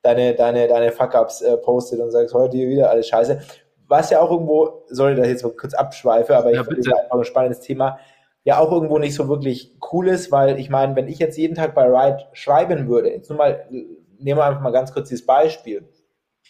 deine, 0.02 0.34
deine, 0.34 0.66
deine 0.66 0.90
Fuck-Ups 0.90 1.42
äh, 1.42 1.56
postet 1.58 2.00
und 2.00 2.10
sagst, 2.10 2.34
heute 2.34 2.56
hier 2.56 2.68
wieder 2.68 2.90
alles 2.90 3.06
scheiße 3.08 3.40
was 3.92 4.10
ja 4.10 4.20
auch 4.20 4.30
irgendwo, 4.30 4.84
sorry, 4.88 5.14
dass 5.14 5.26
ich 5.26 5.32
jetzt 5.32 5.44
mal 5.44 5.52
kurz 5.52 5.74
abschweife, 5.74 6.36
aber 6.36 6.50
ich 6.50 6.56
ja, 6.56 6.64
finde 6.64 6.80
das 6.82 6.98
einfach 6.98 7.18
ein 7.18 7.24
spannendes 7.24 7.60
Thema, 7.60 7.98
ja 8.42 8.58
auch 8.58 8.72
irgendwo 8.72 8.98
nicht 8.98 9.14
so 9.14 9.28
wirklich 9.28 9.78
cool 9.92 10.08
ist, 10.08 10.32
weil 10.32 10.58
ich 10.58 10.70
meine, 10.70 10.96
wenn 10.96 11.08
ich 11.08 11.18
jetzt 11.18 11.36
jeden 11.36 11.54
Tag 11.54 11.74
bei 11.74 11.84
Ride 11.84 12.24
schreiben 12.32 12.88
würde, 12.88 13.10
jetzt 13.12 13.28
nur 13.28 13.36
mal, 13.36 13.66
nehmen 13.70 14.38
wir 14.38 14.44
einfach 14.44 14.62
mal 14.62 14.72
ganz 14.72 14.92
kurz 14.92 15.10
dieses 15.10 15.26
Beispiel, 15.26 15.86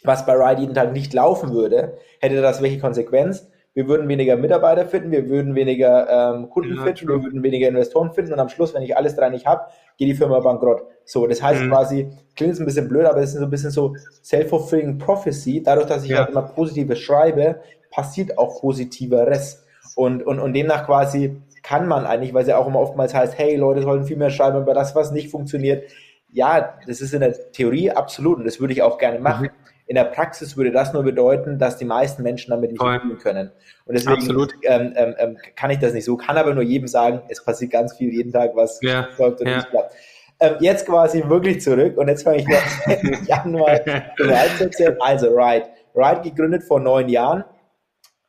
was 0.05 0.25
bei 0.25 0.35
Ride 0.35 0.61
jeden 0.61 0.75
Tag 0.75 0.93
nicht 0.93 1.13
laufen 1.13 1.53
würde, 1.53 1.99
hätte 2.21 2.41
das 2.41 2.63
welche 2.63 2.79
Konsequenz? 2.79 3.51
Wir 3.75 3.89
würden 3.89 4.09
weniger 4.09 4.37
Mitarbeiter 4.37 4.87
finden, 4.87 5.11
wir 5.11 5.29
würden 5.29 5.55
weniger 5.55 6.35
ähm, 6.35 6.51
Kunden 6.51 6.77
ja, 6.77 6.83
finden, 6.83 7.09
wir 7.09 7.23
würden 7.23 7.43
weniger 7.43 7.69
Investoren 7.69 8.13
finden 8.13 8.33
und 8.33 8.39
am 8.39 8.49
Schluss, 8.49 8.75
wenn 8.75 8.83
ich 8.83 8.97
alles 8.97 9.17
drei 9.17 9.31
nicht 9.31 9.47
habe, 9.47 9.65
geht 9.97 10.09
die 10.09 10.15
Firma 10.15 10.41
bankrott. 10.41 10.83
So, 11.05 11.27
das 11.27 11.43
heißt 11.43 11.63
mhm. 11.63 11.71
quasi, 11.71 12.09
klingt 12.37 12.53
jetzt 12.53 12.61
ein 12.61 12.67
bisschen 12.67 12.89
blöd, 12.89 13.07
aber 13.07 13.21
es 13.21 13.31
ist 13.31 13.39
so 13.39 13.45
ein 13.45 13.51
bisschen 13.51 13.71
so 13.71 13.95
self-fulfilling 14.23 14.99
prophecy. 14.99 15.63
Dadurch, 15.63 15.87
dass 15.87 16.05
ich 16.05 16.11
ja. 16.11 16.19
halt 16.19 16.31
immer 16.31 16.43
Positives 16.43 16.99
schreibe, 16.99 17.61
passiert 17.91 18.39
auch 18.39 18.61
Positiveres. 18.61 19.65
Und, 19.95 20.23
und, 20.23 20.39
und 20.39 20.53
demnach 20.53 20.87
quasi 20.87 21.41
kann 21.63 21.87
man 21.87 22.07
eigentlich, 22.07 22.35
weil 22.35 22.43
es 22.43 22.49
ja 22.49 22.59
auch 22.59 22.67
immer 22.67 22.81
oftmals 22.81 23.15
heißt, 23.15 23.39
hey, 23.39 23.57
Leute 23.57 23.83
sollen 23.83 24.05
viel 24.05 24.17
mehr 24.17 24.31
schreiben 24.31 24.61
über 24.61 24.75
das, 24.75 24.95
was 24.95 25.13
nicht 25.13 25.31
funktioniert. 25.31 25.85
Ja, 26.31 26.79
das 26.87 27.01
ist 27.01 27.15
in 27.15 27.21
der 27.21 27.53
Theorie 27.53 27.91
absolut 27.91 28.39
und 28.39 28.45
das 28.45 28.59
würde 28.61 28.73
ich 28.73 28.83
auch 28.83 28.99
gerne 28.99 29.19
machen. 29.19 29.47
Mhm. 29.47 29.72
In 29.87 29.97
der 29.97 30.05
Praxis 30.05 30.57
würde 30.57 30.71
das 30.71 30.93
nur 30.93 31.03
bedeuten, 31.03 31.59
dass 31.59 31.77
die 31.77 31.85
meisten 31.85 32.23
Menschen 32.23 32.51
damit 32.51 32.73
nicht 32.73 32.81
umgehen 32.81 33.19
können. 33.19 33.51
Und 33.85 33.95
deswegen 33.95 34.49
ähm, 34.63 34.93
ähm, 34.97 35.15
ähm, 35.19 35.39
kann 35.57 35.71
ich 35.71 35.79
das 35.79 35.93
nicht 35.93 36.05
so, 36.05 36.17
kann 36.17 36.37
aber 36.37 36.55
nur 36.55 36.63
jedem 36.63 36.89
sagen, 36.89 37.23
es 37.29 37.45
passiert 37.45 37.73
ganz 37.73 37.97
viel 37.97 38.13
jeden 38.13 38.33
Tag, 38.33 38.53
was 38.55 38.81
ja. 38.81 39.09
läuft 39.19 39.41
und 39.41 39.49
ja. 39.49 39.57
nicht 39.57 39.71
klappt. 39.71 39.95
Ähm, 40.41 40.57
jetzt 40.61 40.87
quasi 40.87 41.23
wirklich 41.29 41.61
zurück 41.61 41.97
und 41.97 42.09
jetzt 42.09 42.23
fange 42.23 42.39
ich 42.39 42.47
im 43.03 43.25
Januar 43.27 43.81
zu 44.17 44.65
erzählen. 44.65 44.97
Also, 45.01 45.29
Ride. 45.29 45.67
Ride 45.95 46.21
gegründet 46.23 46.65
vor 46.65 46.81
neun 46.81 47.09
Jahren. 47.09 47.45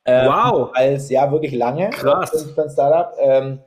Ähm, 0.06 0.28
wow. 0.28 0.72
Als, 0.74 1.10
ja, 1.10 1.32
wirklich 1.32 1.54
lange. 1.54 1.90
Krass. 1.92 2.56
Ein 2.58 2.70
Startup. 2.70 3.14
Ähm, 3.20 3.60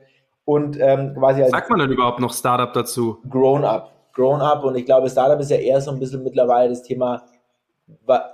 und 0.45 0.77
quasi 0.77 1.41
als 1.41 1.51
Sagt 1.51 1.69
man 1.69 1.79
denn 1.79 1.91
überhaupt 1.91 2.19
noch 2.19 2.31
Startup 2.31 2.71
dazu? 2.71 3.17
Grown 3.29 3.65
Up. 3.65 3.91
Grown 4.13 4.39
Up. 4.39 4.63
Und 4.63 4.75
ich 4.75 4.85
glaube, 4.85 5.09
Startup 5.09 5.39
ist 5.39 5.51
ja 5.51 5.57
eher 5.57 5.81
so 5.81 5.91
ein 5.91 5.99
bisschen 5.99 6.23
mittlerweile 6.23 6.69
das 6.69 6.83
Thema, 6.83 7.23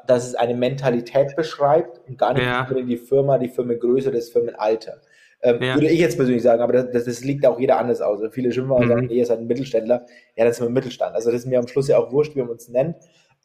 dass 0.06 0.28
es 0.28 0.36
eine 0.36 0.56
Mentalität 0.56 1.36
beschreibt 1.36 2.02
und 2.08 2.18
gar 2.18 2.34
nicht 2.34 2.44
ja. 2.44 2.68
die 2.72 2.98
Firma, 2.98 3.38
die 3.38 3.50
Firmengröße, 3.50 4.12
das 4.12 4.30
Firmenalter. 4.30 5.02
Ähm, 5.44 5.62
ja. 5.62 5.76
Würde 5.76 5.90
ich 5.90 6.00
jetzt 6.00 6.16
persönlich 6.16 6.42
sagen, 6.42 6.62
aber 6.62 6.74
das, 6.74 7.06
das 7.06 7.24
liegt 7.24 7.46
auch 7.46 7.60
jeder 7.60 7.78
anders 7.78 8.02
aus. 8.02 8.22
Viele 8.32 8.52
schimpfen 8.52 8.76
und 8.76 8.86
mhm. 8.86 8.90
sagen, 8.90 9.06
nee, 9.08 9.16
ihr 9.16 9.26
seid 9.26 9.40
ein 9.40 9.48
Mittelständler. 9.48 10.06
Ja, 10.36 10.46
das 10.46 10.60
ist 10.60 10.66
ein 10.66 10.74
Mittelstand. 10.74 11.16
Also 11.16 11.32
das 11.32 11.42
ist 11.42 11.48
mir 11.48 11.60
am 11.60 11.68
Schluss 11.68 11.88
ja 11.88 11.98
auch 11.98 12.12
wurscht, 12.12 12.36
wie 12.36 12.40
man 12.40 12.50
uns 12.50 12.70
nennt. 12.70 12.96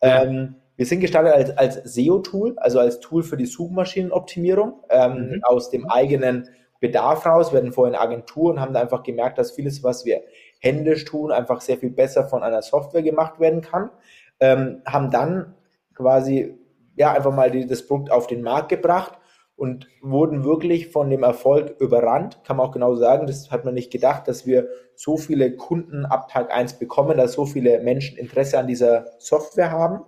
Ja. 0.02 0.22
Ähm, 0.22 0.54
wir 0.76 0.86
sind 0.86 1.00
gestartet 1.00 1.32
als, 1.32 1.58
als 1.58 1.94
SEO-Tool, 1.94 2.54
also 2.58 2.78
als 2.78 3.00
Tool 3.00 3.24
für 3.24 3.36
die 3.36 3.46
Suchmaschinenoptimierung 3.46 4.74
ähm, 4.90 5.30
mhm. 5.30 5.40
aus 5.42 5.70
dem 5.70 5.90
eigenen 5.90 6.48
Bedarf 6.78 7.26
raus. 7.26 7.52
Wir 7.52 7.58
hatten 7.58 7.72
vorhin 7.72 7.96
Agentur 7.96 8.52
und 8.52 8.60
haben 8.60 8.72
da 8.72 8.80
einfach 8.80 9.02
gemerkt, 9.02 9.38
dass 9.38 9.50
vieles, 9.50 9.82
was 9.82 10.04
wir 10.04 10.22
händisch 10.60 11.04
tun, 11.04 11.32
einfach 11.32 11.60
sehr 11.60 11.78
viel 11.78 11.90
besser 11.90 12.28
von 12.28 12.44
einer 12.44 12.62
Software 12.62 13.02
gemacht 13.02 13.40
werden 13.40 13.60
kann. 13.60 13.90
Ähm, 14.38 14.82
haben 14.86 15.10
dann 15.10 15.56
quasi 15.98 16.56
ja 16.96 17.12
einfach 17.12 17.34
mal 17.34 17.50
die, 17.50 17.66
das 17.66 17.86
Produkt 17.86 18.10
auf 18.10 18.26
den 18.26 18.42
Markt 18.42 18.70
gebracht 18.70 19.18
und 19.56 19.88
wurden 20.00 20.44
wirklich 20.44 20.88
von 20.88 21.10
dem 21.10 21.24
Erfolg 21.24 21.78
überrannt. 21.80 22.40
Kann 22.44 22.56
man 22.56 22.66
auch 22.66 22.72
genau 22.72 22.94
sagen, 22.94 23.26
das 23.26 23.50
hat 23.50 23.64
man 23.64 23.74
nicht 23.74 23.90
gedacht, 23.90 24.28
dass 24.28 24.46
wir 24.46 24.68
so 24.94 25.16
viele 25.16 25.56
Kunden 25.56 26.06
ab 26.06 26.28
Tag 26.28 26.54
1 26.54 26.74
bekommen, 26.74 27.18
dass 27.18 27.32
so 27.32 27.44
viele 27.44 27.80
Menschen 27.80 28.16
Interesse 28.16 28.58
an 28.58 28.68
dieser 28.68 29.06
Software 29.18 29.72
haben. 29.72 30.04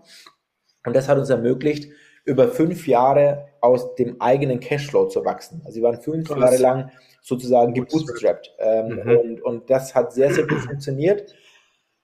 Und 0.87 0.94
das 0.94 1.09
hat 1.09 1.18
uns 1.18 1.31
ermöglicht, 1.31 1.90
über 2.24 2.48
fünf 2.48 2.87
Jahre 2.87 3.48
aus 3.61 3.96
dem 3.96 4.20
eigenen 4.20 4.61
Cashflow 4.61 5.07
zu 5.07 5.24
wachsen. 5.24 5.62
Also 5.64 5.79
wir 5.79 5.83
waren 5.83 6.00
fünf 6.00 6.29
Krass. 6.29 6.38
Jahre 6.38 6.57
lang 6.59 6.90
sozusagen 7.20 7.74
gebootstrapped. 7.74 8.55
Ähm, 8.59 9.00
mhm. 9.05 9.16
und, 9.18 9.42
und 9.42 9.70
das 9.70 9.94
hat 9.94 10.12
sehr, 10.12 10.33
sehr 10.33 10.46
gut 10.46 10.61
funktioniert. 10.61 11.35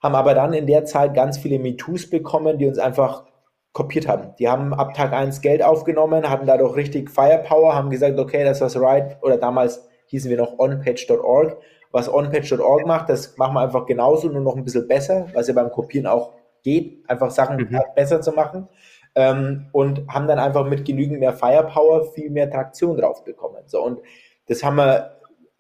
Haben 0.03 0.17
aber 0.17 0.35
dann 0.35 0.53
in 0.53 0.67
der 0.67 0.85
Zeit 0.85 1.15
ganz 1.15 1.39
viele 1.39 1.59
MeToos 1.59 2.11
bekommen, 2.11 2.59
die 2.59 2.67
uns 2.67 2.79
einfach 2.79 3.25
kopiert 3.77 4.09
haben. 4.09 4.35
Die 4.39 4.49
haben 4.49 4.73
ab 4.73 4.95
Tag 4.95 5.13
1 5.13 5.43
Geld 5.43 5.63
aufgenommen, 5.63 6.31
hatten 6.31 6.47
dadurch 6.47 6.77
richtig 6.77 7.11
Firepower, 7.11 7.75
haben 7.75 7.91
gesagt, 7.91 8.19
okay, 8.19 8.43
das 8.43 8.63
was 8.63 8.81
right, 8.81 9.19
oder 9.21 9.37
damals 9.37 9.87
hießen 10.07 10.31
wir 10.31 10.39
noch 10.39 10.59
onpage.org. 10.59 11.59
Was 11.93 12.09
onpage.org 12.09 12.87
macht, 12.87 13.11
das 13.11 13.37
machen 13.37 13.53
wir 13.53 13.61
einfach 13.61 13.85
genauso, 13.85 14.29
nur 14.29 14.41
noch 14.41 14.57
ein 14.57 14.65
bisschen 14.65 14.89
besser, 14.89 15.27
was 15.35 15.49
ja 15.49 15.53
beim 15.53 15.71
Kopieren 15.71 16.07
auch 16.07 16.33
geht, 16.63 17.05
einfach 17.07 17.31
Sachen 17.31 17.59
mhm. 17.59 17.79
besser 17.95 18.23
zu 18.23 18.33
machen. 18.33 18.67
Ähm, 19.15 19.67
und 19.73 20.09
haben 20.09 20.27
dann 20.27 20.39
einfach 20.39 20.65
mit 20.65 20.87
genügend 20.87 21.21
mehr 21.21 21.35
Firepower 21.35 22.07
viel 22.13 22.31
mehr 22.31 22.51
Traktion 22.51 22.97
drauf 22.97 23.25
bekommen. 23.25 23.63
So, 23.67 23.85
und 23.85 24.01
das 24.49 24.65
haben 24.65 24.77
wir 24.77 25.16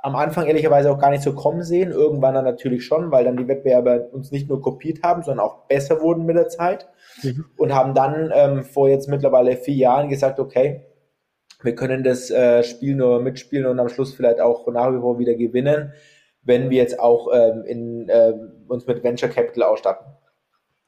am 0.07 0.15
Anfang 0.15 0.47
ehrlicherweise 0.47 0.93
auch 0.93 1.01
gar 1.01 1.11
nicht 1.11 1.25
so 1.25 1.35
kommen 1.35 1.65
sehen, 1.65 1.91
irgendwann 1.91 2.35
dann 2.35 2.45
natürlich 2.45 2.85
schon, 2.85 3.11
weil 3.11 3.25
dann 3.25 3.37
die 3.37 3.49
Wettbewerber 3.49 4.07
uns 4.13 4.31
nicht 4.31 4.49
nur 4.49 4.63
kopiert 4.63 5.03
haben, 5.03 5.25
sondern 5.25 5.45
auch 5.45 5.67
besser 5.67 6.01
wurden 6.01 6.27
mit 6.27 6.37
der 6.37 6.49
Zeit 6.49 6.87
mhm. 7.25 7.47
und 7.57 7.75
haben 7.75 7.93
dann 7.93 8.31
ähm, 8.33 8.63
vor 8.63 8.89
jetzt 8.89 9.09
mittlerweile 9.09 9.57
vier 9.57 9.75
Jahren 9.75 10.09
gesagt, 10.09 10.39
okay, 10.39 10.87
wir 11.61 11.75
können 11.75 12.05
das 12.05 12.31
äh, 12.31 12.63
Spiel 12.63 12.95
nur 12.95 13.21
mitspielen 13.21 13.67
und 13.67 13.81
am 13.81 13.89
Schluss 13.89 14.15
vielleicht 14.15 14.41
auch 14.41 14.65
nach 14.69 14.93
wie 14.93 15.01
vor 15.01 15.19
wieder 15.19 15.35
gewinnen, 15.35 15.93
wenn 16.41 16.71
wir 16.71 16.79
jetzt 16.79 17.01
auch 17.01 17.27
ähm, 17.35 17.65
in, 17.65 18.09
äh, 18.09 18.33
uns 18.69 18.87
mit 18.87 19.03
Venture 19.03 19.29
Capital 19.29 19.65
ausstatten. 19.65 20.07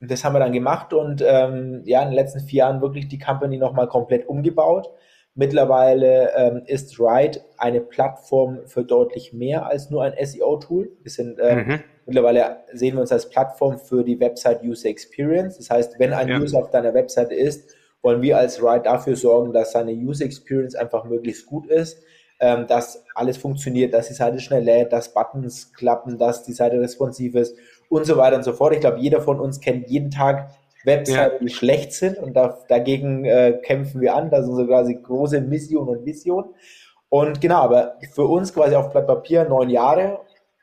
Und 0.01 0.13
das 0.13 0.23
haben 0.23 0.35
wir 0.35 0.39
dann 0.39 0.53
gemacht 0.53 0.93
und 0.93 1.25
ähm, 1.27 1.83
ja, 1.87 2.03
in 2.03 2.11
den 2.11 2.15
letzten 2.15 2.39
vier 2.39 2.59
Jahren 2.59 2.83
wirklich 2.83 3.09
die 3.09 3.19
Company 3.19 3.59
nochmal 3.59 3.89
komplett 3.89 4.29
umgebaut. 4.29 4.89
Mittlerweile 5.39 6.33
ähm, 6.35 6.63
ist 6.67 6.99
Ride 6.99 7.39
eine 7.59 7.81
Plattform 7.81 8.59
für 8.67 8.83
deutlich 8.83 9.33
mehr 9.33 9.67
als 9.67 9.89
nur 9.89 10.03
ein 10.03 10.15
SEO-Tool. 10.21 10.91
Wir 11.01 11.13
sind 11.13 11.39
ähm, 11.41 11.59
mhm. 11.59 11.81
mittlerweile 12.07 12.57
sehen 12.73 12.97
wir 12.97 13.03
uns 13.03 13.13
als 13.13 13.29
Plattform 13.29 13.79
für 13.79 14.03
die 14.03 14.19
Website 14.19 14.65
User 14.65 14.89
Experience. 14.89 15.57
Das 15.57 15.71
heißt, 15.71 16.01
wenn 16.01 16.13
ein 16.13 16.27
ja. 16.27 16.41
User 16.41 16.59
auf 16.59 16.71
deiner 16.71 16.93
Website 16.93 17.31
ist, 17.31 17.73
wollen 18.03 18.21
wir 18.21 18.37
als 18.37 18.61
Ride 18.61 18.83
dafür 18.83 19.15
sorgen, 19.15 19.53
dass 19.53 19.71
seine 19.71 19.93
User 19.93 20.25
Experience 20.25 20.75
einfach 20.75 21.05
möglichst 21.05 21.47
gut 21.47 21.69
ist, 21.69 22.03
ähm, 22.41 22.67
dass 22.67 23.05
alles 23.15 23.37
funktioniert, 23.37 23.95
dass 23.95 24.09
die 24.09 24.15
Seite 24.15 24.41
schnell 24.41 24.65
lädt, 24.65 24.93
dass 24.93 25.15
Buttons 25.15 25.73
klappen, 25.73 26.19
dass 26.19 26.43
die 26.43 26.53
Seite 26.53 26.81
responsiv 26.81 27.37
ist 27.37 27.57
und 27.89 28.07
so 28.07 28.17
weiter 28.17 28.35
und 28.35 28.43
so 28.43 28.55
fort. 28.55 28.75
Ich 28.75 28.81
glaube, 28.81 28.99
jeder 28.99 29.21
von 29.21 29.39
uns 29.39 29.61
kennt 29.61 29.89
jeden 29.89 30.11
Tag 30.11 30.51
Webseiten, 30.85 31.35
ja. 31.35 31.39
die 31.41 31.49
schlecht 31.49 31.93
sind 31.93 32.19
und 32.19 32.35
da, 32.35 32.59
dagegen 32.69 33.25
äh, 33.25 33.61
kämpfen 33.63 34.01
wir 34.01 34.15
an. 34.15 34.31
Das 34.31 34.47
ist 34.47 34.55
so 34.55 34.67
quasi 34.67 34.95
große 34.95 35.41
Mission 35.41 35.89
und 35.89 36.05
Vision. 36.05 36.55
Und 37.09 37.41
genau, 37.41 37.63
aber 37.63 37.97
für 38.13 38.25
uns 38.25 38.53
quasi 38.53 38.75
auf 38.75 38.91
Blatt 38.91 39.07
Papier 39.07 39.45
neun 39.45 39.71
Jahre, 39.71 40.21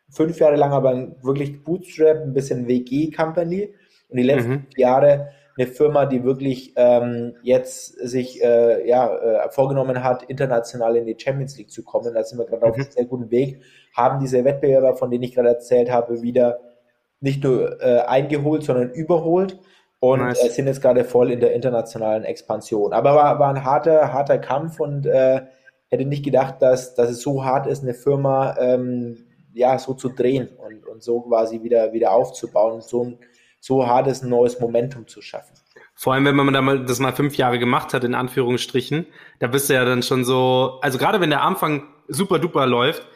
fünf 0.09 0.39
Jahre 0.39 0.55
lang 0.55 0.71
aber 0.71 1.07
wirklich 1.21 1.63
Bootstrap, 1.63 2.21
ein 2.21 2.33
bisschen 2.33 2.67
WG-Company 2.67 3.73
und 4.09 4.17
die 4.17 4.23
letzten 4.23 4.51
mhm. 4.51 4.65
Jahre 4.77 5.29
eine 5.57 5.67
Firma, 5.67 6.05
die 6.05 6.23
wirklich 6.23 6.73
ähm, 6.75 7.35
jetzt 7.41 7.93
sich 7.93 8.43
äh, 8.43 8.87
ja, 8.87 9.15
äh, 9.15 9.49
vorgenommen 9.49 10.03
hat, 10.03 10.23
international 10.23 10.97
in 10.97 11.05
die 11.05 11.15
Champions 11.17 11.57
League 11.57 11.71
zu 11.71 11.83
kommen. 11.83 12.13
Da 12.13 12.23
sind 12.23 12.37
wir 12.37 12.45
gerade 12.45 12.65
mhm. 12.65 12.71
auf 12.71 12.77
einem 12.77 12.91
sehr 12.91 13.05
guten 13.05 13.31
Weg, 13.31 13.61
haben 13.93 14.19
diese 14.19 14.43
Wettbewerber, 14.43 14.95
von 14.95 15.09
denen 15.09 15.23
ich 15.23 15.33
gerade 15.33 15.49
erzählt 15.49 15.89
habe, 15.89 16.21
wieder 16.21 16.59
nicht 17.21 17.43
nur 17.43 17.81
äh, 17.81 18.01
eingeholt, 18.01 18.63
sondern 18.63 18.91
überholt 18.91 19.57
und 20.13 20.19
nice. 20.19 20.43
äh, 20.43 20.49
sind 20.49 20.67
jetzt 20.67 20.81
gerade 20.81 21.03
voll 21.03 21.31
in 21.31 21.39
der 21.39 21.53
internationalen 21.53 22.23
Expansion. 22.23 22.93
Aber 22.93 23.15
war, 23.15 23.39
war 23.39 23.49
ein 23.49 23.63
harter, 23.63 24.13
harter 24.13 24.37
Kampf 24.37 24.79
und 24.79 25.05
äh, 25.05 25.41
hätte 25.89 26.05
nicht 26.05 26.23
gedacht, 26.23 26.61
dass, 26.61 26.95
dass 26.95 27.09
es 27.09 27.21
so 27.21 27.43
hart 27.43 27.67
ist, 27.67 27.83
eine 27.83 27.93
Firma 27.93 28.55
ähm, 28.59 29.25
ja 29.53 29.77
so 29.79 29.93
zu 29.93 30.09
drehen 30.09 30.49
und, 30.57 30.85
und 30.85 31.03
so 31.03 31.21
quasi 31.21 31.63
wieder, 31.63 31.93
wieder 31.93 32.11
aufzubauen, 32.11 32.81
so 32.81 33.03
ein 33.03 33.19
so 33.59 33.87
hartes 33.87 34.21
neues 34.21 34.59
Momentum 34.59 35.07
zu 35.07 35.21
schaffen. 35.21 35.55
Vor 35.95 36.13
allem, 36.13 36.25
wenn 36.25 36.35
man 36.35 36.53
da 36.53 36.61
mal, 36.61 36.85
das 36.85 36.99
mal 36.99 37.13
fünf 37.13 37.35
Jahre 37.35 37.57
gemacht 37.57 37.93
hat, 37.93 38.03
in 38.03 38.13
Anführungsstrichen, 38.13 39.07
da 39.39 39.47
bist 39.47 39.69
du 39.69 39.73
ja 39.73 39.85
dann 39.85 40.03
schon 40.03 40.25
so, 40.25 40.77
also 40.81 40.97
gerade 40.97 41.21
wenn 41.21 41.29
der 41.29 41.41
Anfang 41.41 41.87
super 42.07 42.37
duper 42.37 42.67
läuft, 42.67 43.07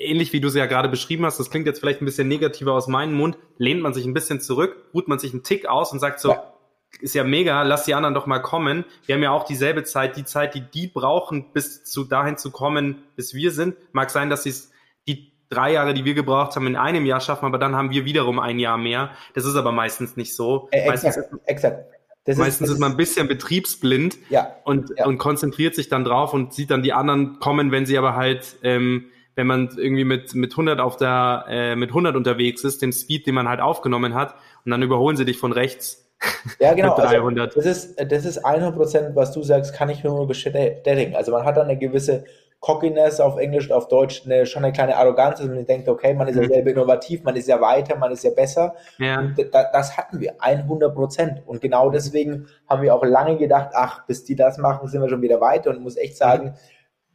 ähnlich 0.00 0.32
wie 0.32 0.40
du 0.40 0.48
es 0.48 0.54
ja 0.54 0.66
gerade 0.66 0.88
beschrieben 0.88 1.24
hast, 1.24 1.38
das 1.38 1.50
klingt 1.50 1.66
jetzt 1.66 1.80
vielleicht 1.80 2.00
ein 2.00 2.06
bisschen 2.06 2.28
negativer 2.28 2.72
aus 2.72 2.88
meinem 2.88 3.14
Mund, 3.14 3.36
lehnt 3.58 3.82
man 3.82 3.94
sich 3.94 4.04
ein 4.06 4.14
bisschen 4.14 4.40
zurück, 4.40 4.76
ruht 4.94 5.08
man 5.08 5.18
sich 5.18 5.32
einen 5.32 5.42
Tick 5.42 5.66
aus 5.66 5.92
und 5.92 6.00
sagt 6.00 6.20
so, 6.20 6.30
ja. 6.30 6.52
ist 7.00 7.14
ja 7.14 7.22
mega, 7.22 7.62
lass 7.62 7.84
die 7.84 7.94
anderen 7.94 8.14
doch 8.14 8.26
mal 8.26 8.40
kommen. 8.40 8.84
Wir 9.06 9.14
haben 9.14 9.22
ja 9.22 9.30
auch 9.30 9.44
dieselbe 9.44 9.84
Zeit, 9.84 10.16
die 10.16 10.24
Zeit, 10.24 10.54
die 10.54 10.62
die 10.62 10.86
brauchen, 10.86 11.52
bis 11.52 11.84
zu 11.84 12.04
dahin 12.04 12.38
zu 12.38 12.50
kommen, 12.50 13.02
bis 13.16 13.34
wir 13.34 13.52
sind. 13.52 13.76
Mag 13.92 14.10
sein, 14.10 14.30
dass 14.30 14.44
sie 14.44 14.50
es 14.50 14.72
die 15.06 15.32
drei 15.50 15.72
Jahre, 15.72 15.94
die 15.94 16.04
wir 16.04 16.14
gebraucht 16.14 16.56
haben, 16.56 16.66
in 16.66 16.76
einem 16.76 17.04
Jahr 17.04 17.20
schaffen, 17.20 17.44
aber 17.44 17.58
dann 17.58 17.76
haben 17.76 17.90
wir 17.90 18.04
wiederum 18.04 18.38
ein 18.38 18.58
Jahr 18.58 18.78
mehr. 18.78 19.10
Das 19.34 19.44
ist 19.44 19.56
aber 19.56 19.72
meistens 19.72 20.16
nicht 20.16 20.34
so. 20.34 20.68
Äh, 20.72 20.88
meistens 20.88 21.16
exakt, 21.16 21.32
ist, 21.32 21.48
exakt. 21.48 21.84
Das 22.24 22.36
meistens 22.36 22.68
ist, 22.68 22.74
ist, 22.74 22.80
man 22.80 22.92
ein 22.92 22.96
bisschen 22.96 23.28
betriebsblind 23.28 24.16
ja, 24.28 24.54
und, 24.64 24.92
ja. 24.96 25.06
und 25.06 25.18
konzentriert 25.18 25.74
sich 25.74 25.88
dann 25.88 26.04
drauf 26.04 26.32
und 26.34 26.52
sieht 26.52 26.70
dann 26.70 26.82
die 26.82 26.92
anderen 26.92 27.38
kommen, 27.40 27.72
wenn 27.72 27.86
sie 27.86 27.96
aber 27.96 28.14
halt 28.14 28.56
ähm, 28.62 29.06
wenn 29.34 29.46
man 29.46 29.70
irgendwie 29.76 30.04
mit, 30.04 30.34
mit 30.34 30.52
100 30.52 30.80
auf 30.80 30.96
der, 30.96 31.44
äh, 31.48 31.76
mit 31.76 31.90
100 31.90 32.16
unterwegs 32.16 32.64
ist, 32.64 32.82
dem 32.82 32.92
Speed, 32.92 33.26
den 33.26 33.34
man 33.34 33.48
halt 33.48 33.60
aufgenommen 33.60 34.14
hat, 34.14 34.34
und 34.64 34.70
dann 34.70 34.82
überholen 34.82 35.16
sie 35.16 35.24
dich 35.24 35.38
von 35.38 35.52
rechts. 35.52 36.10
Ja, 36.58 36.74
genau. 36.74 36.96
mit 36.96 37.06
300. 37.06 37.56
Also 37.56 37.68
das 37.68 37.84
ist, 37.84 38.12
das 38.12 38.24
ist 38.24 38.38
100 38.44 38.74
Prozent, 38.74 39.16
was 39.16 39.32
du 39.32 39.42
sagst, 39.42 39.74
kann 39.74 39.88
ich 39.88 40.04
nur 40.04 40.26
bestätigen. 40.26 41.16
Also 41.16 41.32
man 41.32 41.44
hat 41.44 41.56
dann 41.56 41.68
eine 41.68 41.78
gewisse 41.78 42.24
Cockiness 42.60 43.20
auf 43.20 43.38
Englisch 43.38 43.70
und 43.70 43.72
auf 43.72 43.88
Deutsch 43.88 44.22
eine, 44.26 44.44
schon 44.44 44.62
eine 44.62 44.72
kleine 44.74 44.96
Arroganz, 44.96 45.38
dass 45.38 45.48
man 45.48 45.64
denkt, 45.64 45.88
okay, 45.88 46.12
man 46.12 46.28
ist 46.28 46.36
ja 46.36 46.42
mhm. 46.42 46.48
selber 46.48 46.70
innovativ, 46.70 47.22
man 47.22 47.34
ist 47.34 47.48
ja 47.48 47.58
weiter, 47.58 47.96
man 47.96 48.12
ist 48.12 48.22
ja 48.22 48.30
besser. 48.30 48.74
Ja. 48.98 49.18
Und 49.18 49.34
da, 49.52 49.70
das 49.72 49.96
hatten 49.96 50.20
wir, 50.20 50.34
100 50.38 50.94
Prozent. 50.94 51.42
Und 51.46 51.62
genau 51.62 51.88
deswegen 51.88 52.48
haben 52.68 52.82
wir 52.82 52.94
auch 52.94 53.04
lange 53.04 53.38
gedacht, 53.38 53.70
ach, 53.72 54.04
bis 54.06 54.24
die 54.24 54.36
das 54.36 54.58
machen, 54.58 54.88
sind 54.88 55.00
wir 55.00 55.08
schon 55.08 55.22
wieder 55.22 55.40
weiter. 55.40 55.70
Und 55.70 55.80
muss 55.80 55.96
echt 55.96 56.18
sagen, 56.18 56.48
mhm 56.48 56.54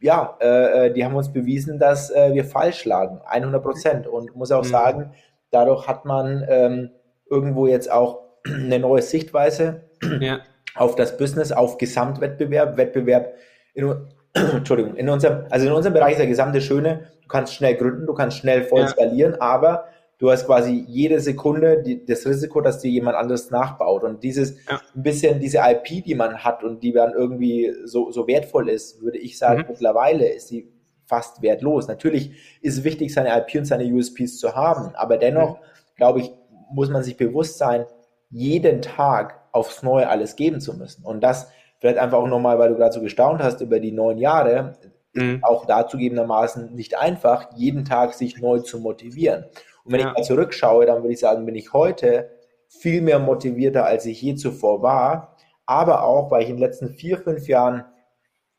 ja, 0.00 0.36
äh, 0.40 0.86
äh, 0.86 0.92
die 0.92 1.04
haben 1.04 1.14
uns 1.14 1.32
bewiesen, 1.32 1.78
dass 1.78 2.10
äh, 2.10 2.34
wir 2.34 2.44
falsch 2.44 2.84
lagen, 2.84 3.20
100 3.24 3.62
Prozent. 3.62 4.06
Und 4.06 4.34
muss 4.36 4.52
auch 4.52 4.64
mhm. 4.64 4.68
sagen, 4.68 5.10
dadurch 5.50 5.86
hat 5.86 6.04
man 6.04 6.44
ähm, 6.48 6.90
irgendwo 7.30 7.66
jetzt 7.66 7.90
auch 7.90 8.20
eine 8.46 8.78
neue 8.78 9.02
Sichtweise 9.02 9.82
ja. 10.20 10.40
auf 10.74 10.96
das 10.96 11.16
Business, 11.16 11.52
auf 11.52 11.78
Gesamtwettbewerb, 11.78 12.76
Wettbewerb 12.76 13.34
in, 13.74 13.94
Entschuldigung, 14.34 14.96
in 14.96 15.08
unserem, 15.08 15.46
also 15.50 15.66
in 15.66 15.72
unserem 15.72 15.94
Bereich 15.94 16.12
ist 16.12 16.20
der 16.20 16.26
gesamte 16.26 16.60
Schöne, 16.60 17.08
du 17.22 17.28
kannst 17.28 17.54
schnell 17.54 17.74
gründen, 17.74 18.06
du 18.06 18.14
kannst 18.14 18.36
schnell 18.38 18.64
voll 18.64 18.82
ja. 18.82 18.88
skalieren, 18.88 19.40
aber 19.40 19.86
du 20.18 20.30
hast 20.30 20.46
quasi 20.46 20.84
jede 20.88 21.20
Sekunde 21.20 21.82
die, 21.82 22.04
das 22.04 22.26
Risiko, 22.26 22.60
dass 22.60 22.80
dir 22.80 22.90
jemand 22.90 23.16
anderes 23.16 23.50
nachbaut. 23.50 24.02
Und 24.02 24.22
dieses 24.22 24.56
ja. 24.66 24.80
ein 24.94 25.02
bisschen 25.02 25.40
diese 25.40 25.58
IP, 25.58 26.04
die 26.04 26.14
man 26.14 26.38
hat 26.38 26.64
und 26.64 26.82
die 26.82 26.92
dann 26.92 27.12
irgendwie 27.12 27.74
so, 27.84 28.10
so 28.10 28.26
wertvoll 28.26 28.68
ist, 28.68 29.00
würde 29.02 29.18
ich 29.18 29.38
sagen, 29.38 29.62
mhm. 29.62 29.66
mittlerweile 29.68 30.28
ist 30.28 30.48
sie 30.48 30.72
fast 31.04 31.42
wertlos. 31.42 31.88
Natürlich 31.88 32.32
ist 32.62 32.78
es 32.78 32.84
wichtig, 32.84 33.12
seine 33.12 33.36
IP 33.38 33.58
und 33.58 33.64
seine 33.66 33.84
USPs 33.84 34.38
zu 34.38 34.54
haben, 34.54 34.94
aber 34.94 35.18
dennoch, 35.18 35.58
mhm. 35.58 35.64
glaube 35.96 36.20
ich, 36.20 36.32
muss 36.72 36.90
man 36.90 37.02
sich 37.02 37.16
bewusst 37.16 37.58
sein, 37.58 37.86
jeden 38.30 38.82
Tag 38.82 39.40
aufs 39.52 39.82
Neue 39.82 40.08
alles 40.08 40.34
geben 40.34 40.60
zu 40.60 40.76
müssen. 40.76 41.04
Und 41.04 41.20
das 41.20 41.48
vielleicht 41.78 41.98
einfach 41.98 42.18
auch 42.18 42.26
nochmal, 42.26 42.58
weil 42.58 42.70
du 42.70 42.76
gerade 42.76 42.92
so 42.92 43.00
gestaunt 43.00 43.42
hast 43.42 43.60
über 43.60 43.78
die 43.78 43.92
neun 43.92 44.18
Jahre, 44.18 44.76
mhm. 45.12 45.40
auch 45.42 45.66
dazugegebenermaßen 45.66 46.74
nicht 46.74 46.98
einfach, 46.98 47.50
jeden 47.56 47.84
Tag 47.84 48.14
sich 48.14 48.40
neu 48.40 48.60
zu 48.60 48.80
motivieren. 48.80 49.44
Und 49.86 49.92
wenn 49.92 50.00
ja. 50.00 50.08
ich 50.08 50.14
mal 50.14 50.24
zurückschaue, 50.24 50.84
dann 50.86 51.02
würde 51.02 51.12
ich 51.12 51.20
sagen, 51.20 51.46
bin 51.46 51.54
ich 51.54 51.72
heute 51.72 52.30
viel 52.68 53.00
mehr 53.00 53.18
motivierter, 53.18 53.86
als 53.86 54.04
ich 54.06 54.20
je 54.20 54.34
zuvor 54.34 54.82
war. 54.82 55.36
Aber 55.64 56.04
auch, 56.04 56.30
weil 56.30 56.42
ich 56.42 56.48
in 56.48 56.56
den 56.56 56.62
letzten 56.62 56.90
vier, 56.90 57.18
fünf 57.18 57.46
Jahren 57.48 57.84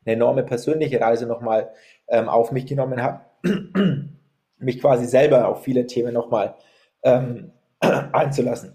eine 0.04 0.14
enorme 0.14 0.42
persönliche 0.42 1.00
Reise 1.00 1.26
nochmal 1.26 1.70
ähm, 2.08 2.28
auf 2.28 2.50
mich 2.52 2.66
genommen 2.66 3.02
habe, 3.02 3.20
mich 4.58 4.80
quasi 4.80 5.04
selber 5.04 5.48
auf 5.48 5.62
viele 5.62 5.86
Themen 5.86 6.14
nochmal 6.14 6.54
ähm, 7.02 7.52
einzulassen. 7.80 8.74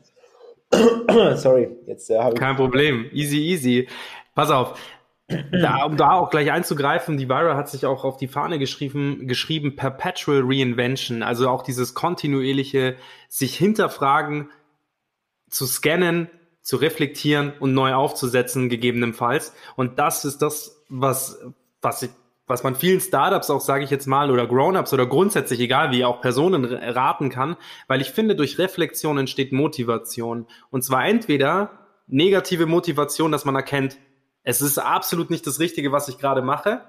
Sorry, 1.35 1.69
jetzt 1.85 2.09
äh, 2.09 2.19
habe 2.19 2.35
ich. 2.35 2.39
Kein 2.39 2.55
Problem, 2.55 3.09
easy, 3.11 3.37
easy. 3.37 3.87
Pass 4.35 4.49
auf, 4.49 4.79
da, 5.27 5.83
um 5.85 5.97
da 5.97 6.11
auch 6.11 6.29
gleich 6.29 6.51
einzugreifen, 6.51 7.17
die 7.17 7.29
Vira 7.29 7.55
hat 7.55 7.69
sich 7.69 7.85
auch 7.85 8.03
auf 8.03 8.17
die 8.17 8.27
Fahne 8.27 8.59
geschrieben, 8.59 9.27
geschrieben 9.27 9.75
Perpetual 9.75 10.41
Reinvention, 10.43 11.23
also 11.23 11.49
auch 11.49 11.63
dieses 11.63 11.93
kontinuierliche 11.93 12.97
sich 13.29 13.55
hinterfragen, 13.55 14.49
zu 15.49 15.65
scannen, 15.65 16.29
zu 16.61 16.77
reflektieren 16.77 17.53
und 17.59 17.73
neu 17.73 17.93
aufzusetzen, 17.93 18.69
gegebenenfalls. 18.69 19.53
Und 19.75 19.99
das 19.99 20.25
ist 20.25 20.41
das, 20.41 20.83
was, 20.89 21.39
was 21.81 22.03
ich, 22.03 22.09
was 22.47 22.63
man 22.63 22.75
vielen 22.75 22.99
Startups 22.99 23.49
auch, 23.49 23.61
sage 23.61 23.83
ich 23.85 23.89
jetzt 23.89 24.07
mal, 24.07 24.29
oder 24.29 24.47
Grown-ups 24.47 24.93
oder 24.93 25.05
grundsätzlich, 25.05 25.59
egal 25.59 25.91
wie, 25.91 26.03
auch 26.03 26.21
Personen 26.21 26.65
raten 26.65 27.29
kann, 27.29 27.55
weil 27.87 28.01
ich 28.01 28.11
finde, 28.11 28.35
durch 28.35 28.59
Reflexion 28.59 29.17
entsteht 29.17 29.53
Motivation. 29.53 30.47
Und 30.69 30.83
zwar 30.83 31.05
entweder 31.05 31.71
negative 32.07 32.65
Motivation, 32.65 33.31
dass 33.31 33.45
man 33.45 33.55
erkennt, 33.55 33.97
es 34.43 34.61
ist 34.61 34.77
absolut 34.77 35.29
nicht 35.29 35.47
das 35.47 35.59
Richtige, 35.59 35.91
was 35.91 36.07
ich 36.07 36.17
gerade 36.17 36.41
mache. 36.41 36.81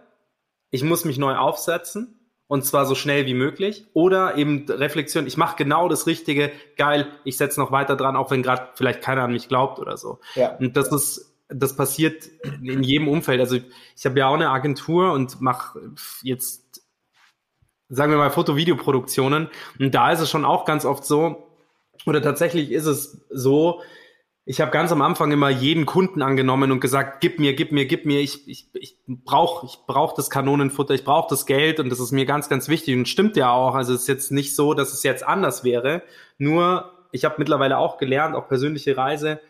Ich 0.70 0.82
muss 0.82 1.04
mich 1.04 1.18
neu 1.18 1.36
aufsetzen 1.36 2.18
und 2.46 2.64
zwar 2.64 2.84
so 2.84 2.94
schnell 2.94 3.26
wie 3.26 3.34
möglich. 3.34 3.86
Oder 3.94 4.36
eben 4.36 4.66
Reflexion, 4.68 5.26
ich 5.26 5.36
mache 5.36 5.56
genau 5.56 5.88
das 5.88 6.06
Richtige, 6.06 6.52
geil, 6.76 7.06
ich 7.24 7.36
setze 7.36 7.60
noch 7.60 7.70
weiter 7.70 7.96
dran, 7.96 8.16
auch 8.16 8.30
wenn 8.30 8.42
gerade 8.42 8.68
vielleicht 8.74 9.02
keiner 9.02 9.22
an 9.22 9.32
mich 9.32 9.48
glaubt 9.48 9.78
oder 9.78 9.96
so. 9.96 10.18
Ja. 10.34 10.56
Und 10.56 10.76
das 10.76 10.92
ist, 10.92 11.32
das 11.48 11.76
passiert 11.76 12.28
in 12.62 12.82
jedem 12.82 13.08
Umfeld. 13.08 13.40
Also 13.40 13.56
ich 13.96 14.04
habe 14.04 14.18
ja 14.18 14.28
auch 14.28 14.34
eine 14.34 14.50
Agentur 14.50 15.12
und 15.12 15.40
mache 15.40 15.78
jetzt, 16.22 16.82
sagen 17.88 18.10
wir 18.10 18.18
mal, 18.18 18.30
Foto-Video-Produktionen. 18.30 19.48
Und 19.78 19.94
da 19.94 20.10
ist 20.10 20.20
es 20.20 20.30
schon 20.30 20.44
auch 20.44 20.64
ganz 20.64 20.84
oft 20.84 21.04
so, 21.04 21.46
oder 22.06 22.20
tatsächlich 22.20 22.72
ist 22.72 22.86
es 22.86 23.24
so, 23.30 23.80
ich 24.46 24.60
habe 24.60 24.70
ganz 24.70 24.92
am 24.92 25.00
Anfang 25.00 25.32
immer 25.32 25.48
jeden 25.48 25.86
Kunden 25.86 26.20
angenommen 26.20 26.70
und 26.70 26.80
gesagt, 26.80 27.22
gib 27.22 27.38
mir, 27.38 27.54
gib 27.54 27.72
mir, 27.72 27.86
gib 27.86 28.04
mir, 28.04 28.20
ich, 28.20 28.46
ich, 28.46 28.68
ich 28.74 28.98
brauche 29.06 29.64
ich 29.66 29.78
brauch 29.86 30.12
das 30.12 30.28
Kanonenfutter, 30.28 30.92
ich 30.92 31.04
brauche 31.04 31.28
das 31.30 31.46
Geld 31.46 31.80
und 31.80 31.88
das 31.88 31.98
ist 31.98 32.12
mir 32.12 32.26
ganz, 32.26 32.50
ganz 32.50 32.68
wichtig 32.68 32.94
und 32.94 33.08
stimmt 33.08 33.36
ja 33.36 33.50
auch. 33.50 33.74
Also 33.74 33.94
es 33.94 34.02
ist 34.02 34.08
jetzt 34.08 34.32
nicht 34.32 34.54
so, 34.54 34.74
dass 34.74 34.92
es 34.92 35.02
jetzt 35.02 35.26
anders 35.26 35.64
wäre. 35.64 36.02
Nur, 36.36 36.92
ich 37.10 37.24
habe 37.24 37.36
mittlerweile 37.38 37.78
auch 37.78 37.96
gelernt, 37.96 38.36
auch 38.36 38.46
persönliche 38.46 38.98
Reise, 38.98 39.40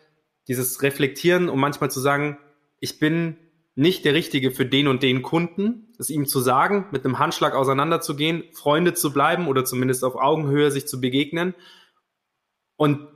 dieses 0.47 0.81
Reflektieren, 0.81 1.49
um 1.49 1.59
manchmal 1.59 1.91
zu 1.91 1.99
sagen, 1.99 2.37
ich 2.79 2.97
bin 2.97 3.35
nicht 3.75 4.05
der 4.05 4.13
Richtige 4.13 4.51
für 4.51 4.65
den 4.65 4.87
und 4.87 5.03
den 5.03 5.21
Kunden, 5.21 5.93
es 5.99 6.09
ihm 6.09 6.25
zu 6.25 6.39
sagen, 6.39 6.85
mit 6.91 7.03
einem 7.03 7.19
Handschlag 7.19 7.53
auseinanderzugehen, 7.53 8.45
Freunde 8.53 8.93
zu 8.93 9.11
bleiben 9.11 9.49
oder 9.49 9.65
zumindest 9.65 10.05
auf 10.05 10.15
Augenhöhe 10.15 10.71
sich 10.71 10.87
zu 10.87 11.01
begegnen. 11.01 11.53
Und 12.77 13.09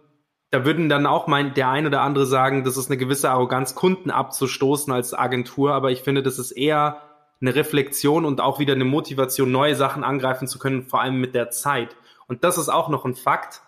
da 0.52 0.66
würden 0.66 0.90
dann 0.90 1.06
auch 1.06 1.28
mein, 1.28 1.54
der 1.54 1.70
ein 1.70 1.86
oder 1.86 2.02
andere 2.02 2.26
sagen, 2.26 2.64
das 2.64 2.78
ist 2.78 2.90
eine 2.90 2.98
gewisse 2.98 3.30
Arroganz, 3.30 3.76
Kunden 3.76 4.10
abzustoßen 4.10 4.92
als 4.92 5.14
Agentur, 5.14 5.74
aber 5.74 5.92
ich 5.92 6.02
finde, 6.02 6.24
das 6.24 6.40
ist 6.40 6.52
eher 6.52 7.02
eine 7.42 7.56
Reflexion 7.56 8.26
und 8.26 8.42
auch 8.42 8.60
wieder 8.60 8.74
eine 8.74 8.86
Motivation, 8.86 9.52
neue 9.52 9.76
Sachen 9.76 10.04
angreifen 10.04 10.48
zu 10.48 10.60
können, 10.60 10.84
vor 10.84 11.02
allem 11.02 11.20
mit 11.20 11.36
der 11.36 11.52
Zeit. 11.52 11.96
Und 12.28 12.44
das 12.44 12.58
ist 12.58 12.70
auch 12.70 12.90
noch 12.90 13.06
ein 13.06 13.16
Fakt, 13.16 13.62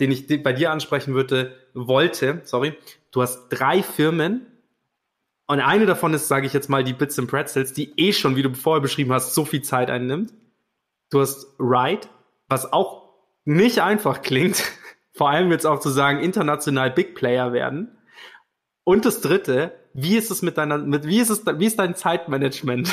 den 0.00 0.10
ich 0.10 0.42
bei 0.42 0.52
dir 0.52 0.70
ansprechen 0.70 1.14
würde, 1.14 1.56
wollte, 1.74 2.42
sorry. 2.44 2.76
Du 3.10 3.22
hast 3.22 3.48
drei 3.48 3.82
Firmen 3.82 4.46
und 5.46 5.60
eine 5.60 5.86
davon 5.86 6.14
ist, 6.14 6.28
sage 6.28 6.46
ich 6.46 6.52
jetzt 6.52 6.68
mal, 6.68 6.84
die 6.84 6.92
Bits 6.92 7.18
and 7.18 7.30
Pretzels, 7.30 7.72
die 7.72 7.92
eh 7.96 8.12
schon, 8.12 8.36
wie 8.36 8.42
du 8.42 8.54
vorher 8.54 8.80
beschrieben 8.80 9.12
hast, 9.12 9.34
so 9.34 9.44
viel 9.44 9.62
Zeit 9.62 9.90
einnimmt. 9.90 10.32
Du 11.10 11.20
hast 11.20 11.46
Ride, 11.58 12.08
was 12.48 12.72
auch 12.72 13.02
nicht 13.44 13.80
einfach 13.80 14.22
klingt, 14.22 14.62
vor 15.22 15.30
allem 15.30 15.52
jetzt 15.52 15.68
auch 15.68 15.78
zu 15.78 15.88
sagen, 15.88 16.18
international 16.18 16.90
Big 16.90 17.14
Player 17.14 17.52
werden. 17.52 17.96
Und 18.82 19.04
das 19.04 19.20
dritte, 19.20 19.70
wie 19.94 20.16
ist 20.16 20.32
es 20.32 20.42
mit 20.42 20.58
deiner, 20.58 20.78
mit, 20.78 21.06
wie 21.06 21.20
ist 21.20 21.30
es, 21.30 21.46
wie 21.46 21.66
ist 21.66 21.78
dein 21.78 21.94
Zeitmanagement? 21.94 22.92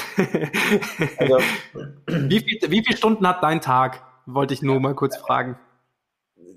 Also, 1.17 1.39
wie, 2.07 2.39
viel, 2.41 2.59
wie 2.69 2.83
viele 2.85 2.95
Stunden 2.95 3.27
hat 3.27 3.41
dein 3.41 3.61
Tag? 3.61 4.03
Wollte 4.27 4.53
ich 4.53 4.61
nur 4.61 4.79
mal 4.79 4.93
kurz 4.93 5.17
fragen. 5.17 5.57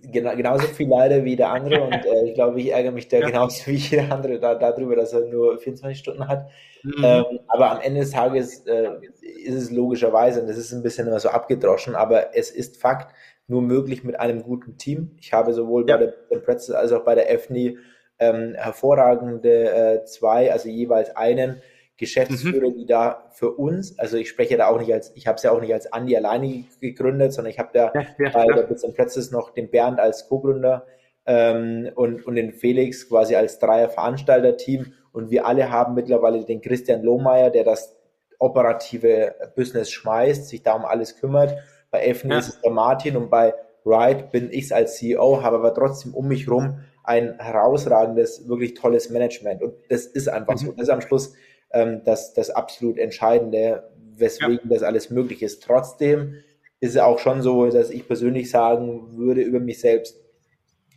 Genau, 0.02 0.36
genauso 0.36 0.66
viel 0.66 0.88
leider 0.90 1.24
wie 1.24 1.36
der 1.36 1.48
andere 1.52 1.84
und 1.84 1.94
äh, 1.94 2.26
ich 2.26 2.34
glaube, 2.34 2.60
ich 2.60 2.70
ärgere 2.70 2.92
mich 2.92 3.08
da 3.08 3.20
ja. 3.20 3.28
genauso 3.28 3.68
wie 3.68 3.76
jeder 3.76 4.12
andere 4.12 4.38
da, 4.40 4.54
darüber, 4.56 4.94
dass 4.94 5.14
er 5.14 5.26
nur 5.26 5.58
24 5.58 5.98
Stunden 5.98 6.28
hat. 6.28 6.50
Mhm. 6.82 7.02
Ähm, 7.02 7.24
aber 7.48 7.70
am 7.70 7.80
Ende 7.80 8.00
des 8.00 8.10
Tages 8.10 8.66
äh, 8.66 8.90
ist 9.22 9.54
es 9.54 9.70
logischerweise, 9.70 10.42
und 10.42 10.48
das 10.48 10.58
ist 10.58 10.72
ein 10.72 10.82
bisschen 10.82 11.06
immer 11.08 11.20
so 11.20 11.30
abgedroschen, 11.30 11.94
aber 11.94 12.36
es 12.36 12.50
ist 12.50 12.78
Fakt, 12.78 13.14
nur 13.46 13.62
möglich 13.62 14.04
mit 14.04 14.18
einem 14.18 14.42
guten 14.42 14.78
Team. 14.78 15.16
Ich 15.20 15.32
habe 15.32 15.52
sowohl 15.52 15.88
ja. 15.88 15.96
bei 15.96 16.12
der 16.30 16.38
Pretzel 16.38 16.74
als 16.74 16.92
auch 16.92 17.04
bei 17.04 17.14
der 17.14 17.30
EFNI 17.30 17.78
ähm, 18.18 18.54
hervorragende 18.54 19.70
äh, 19.70 20.04
zwei, 20.04 20.52
also 20.52 20.68
jeweils 20.68 21.14
einen 21.16 21.60
Geschäftsführer, 21.96 22.70
mhm. 22.70 22.74
die 22.74 22.86
da 22.86 23.30
für 23.32 23.52
uns, 23.52 23.98
also 23.98 24.16
ich 24.16 24.28
spreche 24.28 24.56
da 24.56 24.68
auch 24.68 24.78
nicht 24.78 24.92
als, 24.92 25.12
ich 25.14 25.26
habe 25.26 25.36
es 25.36 25.42
ja 25.42 25.52
auch 25.52 25.60
nicht 25.60 25.72
als 25.72 25.92
Andi 25.92 26.16
alleine 26.16 26.64
gegründet, 26.80 27.32
sondern 27.32 27.50
ich 27.50 27.58
habe 27.58 27.70
da 27.72 27.92
ja, 27.94 28.06
ja, 28.18 28.30
bei 28.30 28.46
der 28.46 28.62
Bits 28.62 28.86
Pretzels 28.94 29.30
noch 29.30 29.50
den 29.50 29.70
Bernd 29.70 30.00
als 30.00 30.28
Co-Gründer 30.28 30.86
ähm, 31.26 31.90
und, 31.94 32.26
und 32.26 32.34
den 32.34 32.52
Felix 32.52 33.08
quasi 33.08 33.36
als 33.36 33.58
Dreier 33.58 33.88
Veranstalter-Team 33.88 34.94
und 35.12 35.30
wir 35.30 35.46
alle 35.46 35.70
haben 35.70 35.94
mittlerweile 35.94 36.44
den 36.44 36.60
Christian 36.60 37.02
Lohmeier, 37.02 37.50
der 37.50 37.64
das 37.64 37.96
operative 38.38 39.34
Business 39.54 39.90
schmeißt, 39.90 40.48
sich 40.48 40.62
da 40.62 40.72
um 40.72 40.84
alles 40.84 41.20
kümmert 41.20 41.56
bei 41.92 42.00
Elfen 42.00 42.32
ja. 42.32 42.38
ist 42.38 42.48
es 42.48 42.60
der 42.60 42.72
Martin 42.72 43.16
und 43.16 43.30
bei 43.30 43.54
Ride 43.84 44.28
bin 44.32 44.48
ich 44.50 44.74
als 44.74 44.96
CEO, 44.96 45.42
habe 45.42 45.56
aber 45.56 45.74
trotzdem 45.74 46.14
um 46.14 46.26
mich 46.26 46.48
rum 46.48 46.80
ein 47.04 47.38
herausragendes, 47.38 48.48
wirklich 48.48 48.74
tolles 48.74 49.10
Management. 49.10 49.62
Und 49.62 49.74
das 49.88 50.06
ist 50.06 50.28
einfach 50.28 50.54
mhm. 50.54 50.66
so. 50.66 50.72
Das 50.72 50.82
ist 50.84 50.88
am 50.88 51.00
Schluss 51.00 51.34
ähm, 51.72 52.02
das, 52.04 52.32
das 52.32 52.50
absolut 52.50 52.98
Entscheidende, 52.98 53.90
weswegen 54.16 54.60
ja. 54.64 54.70
das 54.70 54.82
alles 54.82 55.10
möglich 55.10 55.42
ist. 55.42 55.62
Trotzdem 55.62 56.36
ist 56.80 56.90
es 56.90 56.98
auch 56.98 57.18
schon 57.18 57.42
so, 57.42 57.66
dass 57.66 57.90
ich 57.90 58.06
persönlich 58.06 58.50
sagen 58.50 59.16
würde 59.16 59.42
über 59.42 59.60
mich 59.60 59.80
selbst, 59.80 60.20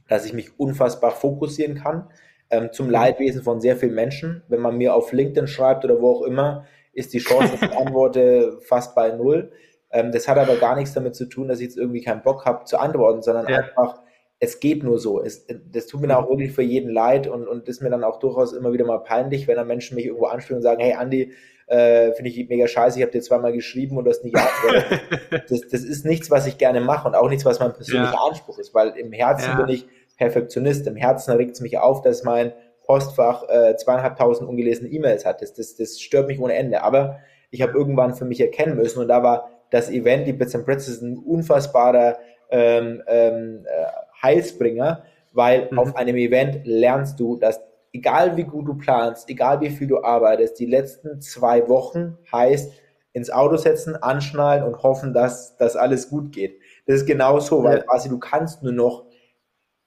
dass 0.07 0.25
ich 0.25 0.33
mich 0.33 0.59
unfassbar 0.59 1.11
fokussieren 1.11 1.75
kann. 1.75 2.09
Ähm, 2.51 2.69
zum 2.71 2.85
mhm. 2.85 2.91
Leidwesen 2.93 3.41
von 3.41 3.59
sehr 3.59 3.75
vielen 3.75 3.95
Menschen. 3.95 4.43
Wenn 4.47 4.61
man 4.61 4.77
mir 4.77 4.93
auf 4.93 5.11
LinkedIn 5.11 5.47
schreibt 5.47 5.83
oder 5.83 5.99
wo 5.99 6.11
auch 6.11 6.21
immer, 6.21 6.65
ist 6.93 7.13
die 7.13 7.19
Chance, 7.19 7.57
dass 7.59 7.69
ich 7.69 7.77
antworte, 7.77 8.59
fast 8.61 8.95
bei 8.95 9.11
null. 9.11 9.51
Ähm, 9.95 10.11
das 10.11 10.27
hat 10.27 10.37
aber 10.37 10.55
gar 10.57 10.75
nichts 10.75 10.93
damit 10.93 11.15
zu 11.15 11.25
tun, 11.25 11.47
dass 11.47 11.59
ich 11.59 11.67
jetzt 11.67 11.77
irgendwie 11.77 12.01
keinen 12.01 12.21
Bock 12.21 12.45
habe 12.45 12.65
zu 12.65 12.77
antworten, 12.77 13.21
sondern 13.21 13.47
ja. 13.47 13.59
einfach, 13.59 14.01
es 14.39 14.59
geht 14.59 14.83
nur 14.83 14.99
so. 14.99 15.23
Es, 15.23 15.47
das 15.71 15.87
tut 15.87 16.01
mir 16.01 16.07
dann 16.07 16.17
auch 16.17 16.29
wirklich 16.29 16.51
für 16.51 16.61
jeden 16.61 16.91
leid 16.91 17.27
und, 17.27 17.47
und 17.47 17.69
ist 17.69 17.81
mir 17.81 17.89
dann 17.89 18.03
auch 18.03 18.19
durchaus 18.19 18.51
immer 18.51 18.73
wieder 18.73 18.85
mal 18.85 18.99
peinlich, 18.99 19.47
wenn 19.47 19.55
dann 19.55 19.67
Menschen 19.67 19.95
mich 19.95 20.05
irgendwo 20.05 20.25
ansprechen 20.25 20.57
und 20.57 20.63
sagen, 20.63 20.81
hey 20.81 20.93
Andi, 20.93 21.31
äh, 21.67 22.11
finde 22.11 22.29
ich 22.29 22.49
mega 22.49 22.67
scheiße, 22.67 22.99
ich 22.99 23.03
habe 23.03 23.13
dir 23.13 23.21
zweimal 23.21 23.53
geschrieben 23.53 23.97
und 23.97 24.03
du 24.03 24.11
hast 24.11 24.23
nicht 24.23 24.35
geantwortet. 24.35 25.01
das, 25.49 25.61
das 25.61 25.81
ist 25.83 26.05
nichts, 26.05 26.29
was 26.29 26.45
ich 26.45 26.57
gerne 26.57 26.81
mache 26.81 27.07
und 27.07 27.15
auch 27.15 27.29
nichts, 27.29 27.45
was 27.45 27.61
mein 27.61 27.73
persönlicher 27.73 28.13
ja. 28.13 28.27
Anspruch 28.27 28.59
ist, 28.59 28.73
weil 28.75 28.89
im 28.97 29.13
Herzen 29.13 29.51
ja. 29.51 29.61
bin 29.61 29.73
ich 29.73 29.87
Perfektionist. 30.17 30.87
Im 30.87 30.95
Herzen 30.95 31.31
regt 31.31 31.55
es 31.55 31.61
mich 31.61 31.77
auf, 31.77 32.01
dass 32.01 32.23
mein 32.23 32.53
Postfach 32.85 33.47
äh, 33.49 33.75
zweieinhalbtausend 33.77 34.47
ungelesene 34.47 34.89
E-Mails 34.89 35.25
hat. 35.25 35.41
Das, 35.41 35.53
das, 35.53 35.75
das 35.75 35.99
stört 35.99 36.27
mich 36.27 36.39
ohne 36.39 36.53
Ende. 36.53 36.83
Aber 36.83 37.19
ich 37.49 37.61
habe 37.61 37.73
irgendwann 37.73 38.15
für 38.15 38.25
mich 38.25 38.39
erkennen 38.41 38.75
müssen 38.75 38.99
und 38.99 39.07
da 39.07 39.23
war 39.23 39.49
das 39.71 39.89
Event, 39.89 40.27
die 40.27 40.33
Bits 40.33 40.55
and 40.55 40.65
Pretzels, 40.65 40.97
ist 40.97 41.01
ein 41.01 41.17
unfassbarer 41.17 42.17
ähm, 42.49 43.01
ähm, 43.07 43.65
äh, 43.65 43.85
Heilsbringer, 44.21 45.03
weil 45.33 45.67
mhm. 45.71 45.79
auf 45.79 45.95
einem 45.95 46.15
Event 46.15 46.65
lernst 46.65 47.19
du, 47.19 47.37
dass 47.37 47.59
egal 47.93 48.35
wie 48.37 48.43
gut 48.43 48.67
du 48.67 48.75
planst, 48.75 49.29
egal 49.29 49.61
wie 49.61 49.69
viel 49.69 49.87
du 49.87 50.03
arbeitest, 50.03 50.59
die 50.59 50.65
letzten 50.65 51.21
zwei 51.21 51.67
Wochen 51.67 52.17
heißt 52.31 52.73
ins 53.13 53.31
Auto 53.31 53.55
setzen, 53.55 53.95
anschnallen 53.95 54.63
und 54.63 54.83
hoffen, 54.83 55.13
dass 55.13 55.55
das 55.57 55.77
alles 55.77 56.09
gut 56.09 56.33
geht. 56.33 56.59
Das 56.85 56.97
ist 56.97 57.05
genau 57.05 57.39
so, 57.39 57.63
weil 57.63 57.81
quasi 57.81 58.09
du 58.09 58.19
kannst 58.19 58.61
nur 58.61 58.73
noch 58.73 59.05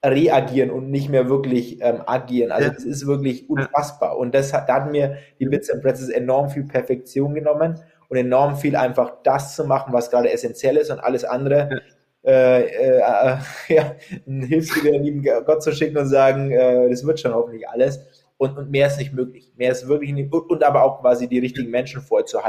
reagieren 0.05 0.71
und 0.71 0.91
nicht 0.91 1.09
mehr 1.11 1.29
wirklich 1.29 1.81
ähm, 1.83 2.03
agieren. 2.07 2.53
Also 2.53 2.69
ja. 2.69 2.75
das 2.75 2.85
ist 2.85 3.07
wirklich 3.07 3.51
unfassbar. 3.51 4.17
Und 4.17 4.35
das 4.35 4.53
hat, 4.53 4.69
da 4.69 4.77
hat 4.77 4.91
mir 4.91 5.19
die 5.39 5.47
Bits 5.47 5.71
and 5.71 5.83
Pretzels 5.83 6.09
enorm 6.09 6.49
viel 6.49 6.65
Perfektion 6.65 7.35
genommen 7.35 7.81
und 8.09 8.17
enorm 8.17 8.57
viel 8.57 8.77
einfach 8.77 9.23
das 9.23 9.55
zu 9.55 9.65
machen, 9.65 9.93
was 9.93 10.11
gerade 10.11 10.33
essentiell 10.33 10.77
ist 10.77 10.91
und 10.91 11.01
alles 11.01 11.25
andere 11.25 11.83
äh, 12.25 12.99
äh, 12.99 13.39
ja, 13.69 13.97
dir 14.27 14.99
lieben 14.99 15.23
Gott 15.47 15.63
zu 15.63 15.73
schicken 15.73 15.97
und 15.97 16.09
sagen, 16.09 16.51
äh, 16.51 16.89
das 16.91 17.07
wird 17.07 17.21
schon 17.21 17.35
hoffentlich 17.35 17.69
alles. 17.69 18.01
Und, 18.37 18.57
und 18.57 18.71
mehr 18.71 18.87
ist 18.87 18.99
nicht 18.99 19.13
möglich. 19.13 19.53
Mehr 19.57 19.73
ist 19.73 19.89
wirklich 19.89 20.13
nicht, 20.13 20.33
und, 20.33 20.49
und 20.51 20.63
aber 20.63 20.85
auch 20.85 21.01
quasi 21.01 21.29
die 21.29 21.41
richtigen 21.41 21.71
Menschen 21.71 22.03
vorher 22.03 22.27
zu 22.27 22.45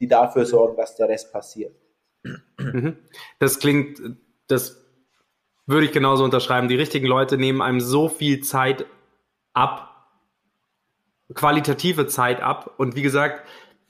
die 0.00 0.08
dafür 0.08 0.46
sorgen, 0.46 0.76
dass 0.76 0.96
der 0.96 1.08
Rest 1.08 1.32
passiert. 1.32 1.74
Mhm. 2.58 2.96
Das 3.38 3.58
klingt, 3.58 4.00
das 4.46 4.84
würde 5.66 5.84
ich 5.84 5.92
genauso 5.92 6.24
unterschreiben. 6.24 6.68
Die 6.68 6.76
richtigen 6.76 7.06
Leute 7.06 7.36
nehmen 7.36 7.60
einem 7.60 7.80
so 7.80 8.08
viel 8.08 8.40
Zeit 8.40 8.86
ab, 9.52 10.08
qualitative 11.34 12.06
Zeit 12.06 12.40
ab. 12.40 12.74
Und 12.78 12.96
wie 12.96 13.02
gesagt, 13.02 13.46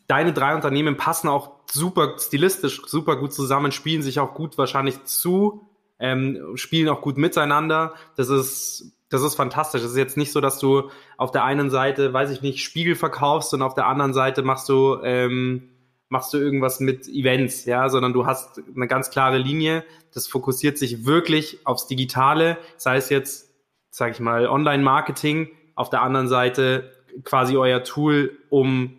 deine 0.08 0.32
drei 0.32 0.54
Unternehmen 0.54 0.96
passen 0.96 1.28
auch 1.28 1.52
super 1.70 2.16
stilistisch, 2.18 2.82
super 2.86 3.16
gut 3.16 3.32
zusammen, 3.32 3.70
spielen 3.70 4.02
sich 4.02 4.18
auch 4.18 4.34
gut 4.34 4.58
wahrscheinlich 4.58 5.04
zu, 5.04 5.68
ähm, 6.00 6.56
spielen 6.56 6.88
auch 6.88 7.02
gut 7.02 7.18
miteinander. 7.18 7.94
Das 8.16 8.28
ist, 8.28 8.92
das 9.10 9.22
ist 9.22 9.36
fantastisch. 9.36 9.82
Es 9.82 9.92
ist 9.92 9.96
jetzt 9.96 10.16
nicht 10.16 10.32
so, 10.32 10.40
dass 10.40 10.58
du 10.58 10.90
auf 11.16 11.30
der 11.30 11.44
einen 11.44 11.70
Seite, 11.70 12.12
weiß 12.12 12.30
ich 12.30 12.42
nicht, 12.42 12.64
Spiegel 12.64 12.96
verkaufst 12.96 13.54
und 13.54 13.62
auf 13.62 13.74
der 13.74 13.86
anderen 13.86 14.14
Seite 14.14 14.42
machst 14.42 14.68
du 14.68 14.98
ähm, 15.02 15.70
machst 16.08 16.32
du 16.32 16.38
irgendwas 16.38 16.80
mit 16.80 17.06
Events, 17.06 17.66
ja, 17.66 17.88
sondern 17.90 18.12
du 18.12 18.26
hast 18.26 18.62
eine 18.74 18.86
ganz 18.86 19.10
klare 19.10 19.38
Linie. 19.38 19.84
Das 20.14 20.26
fokussiert 20.26 20.78
sich 20.78 21.04
wirklich 21.04 21.66
aufs 21.66 21.86
Digitale, 21.86 22.56
sei 22.76 22.96
es 22.96 23.10
jetzt, 23.10 23.52
sage 23.90 24.12
ich 24.12 24.20
mal, 24.20 24.46
Online-Marketing, 24.46 25.50
auf 25.74 25.90
der 25.90 26.02
anderen 26.02 26.28
Seite 26.28 26.92
quasi 27.24 27.56
euer 27.56 27.84
Tool, 27.84 28.38
um 28.48 28.97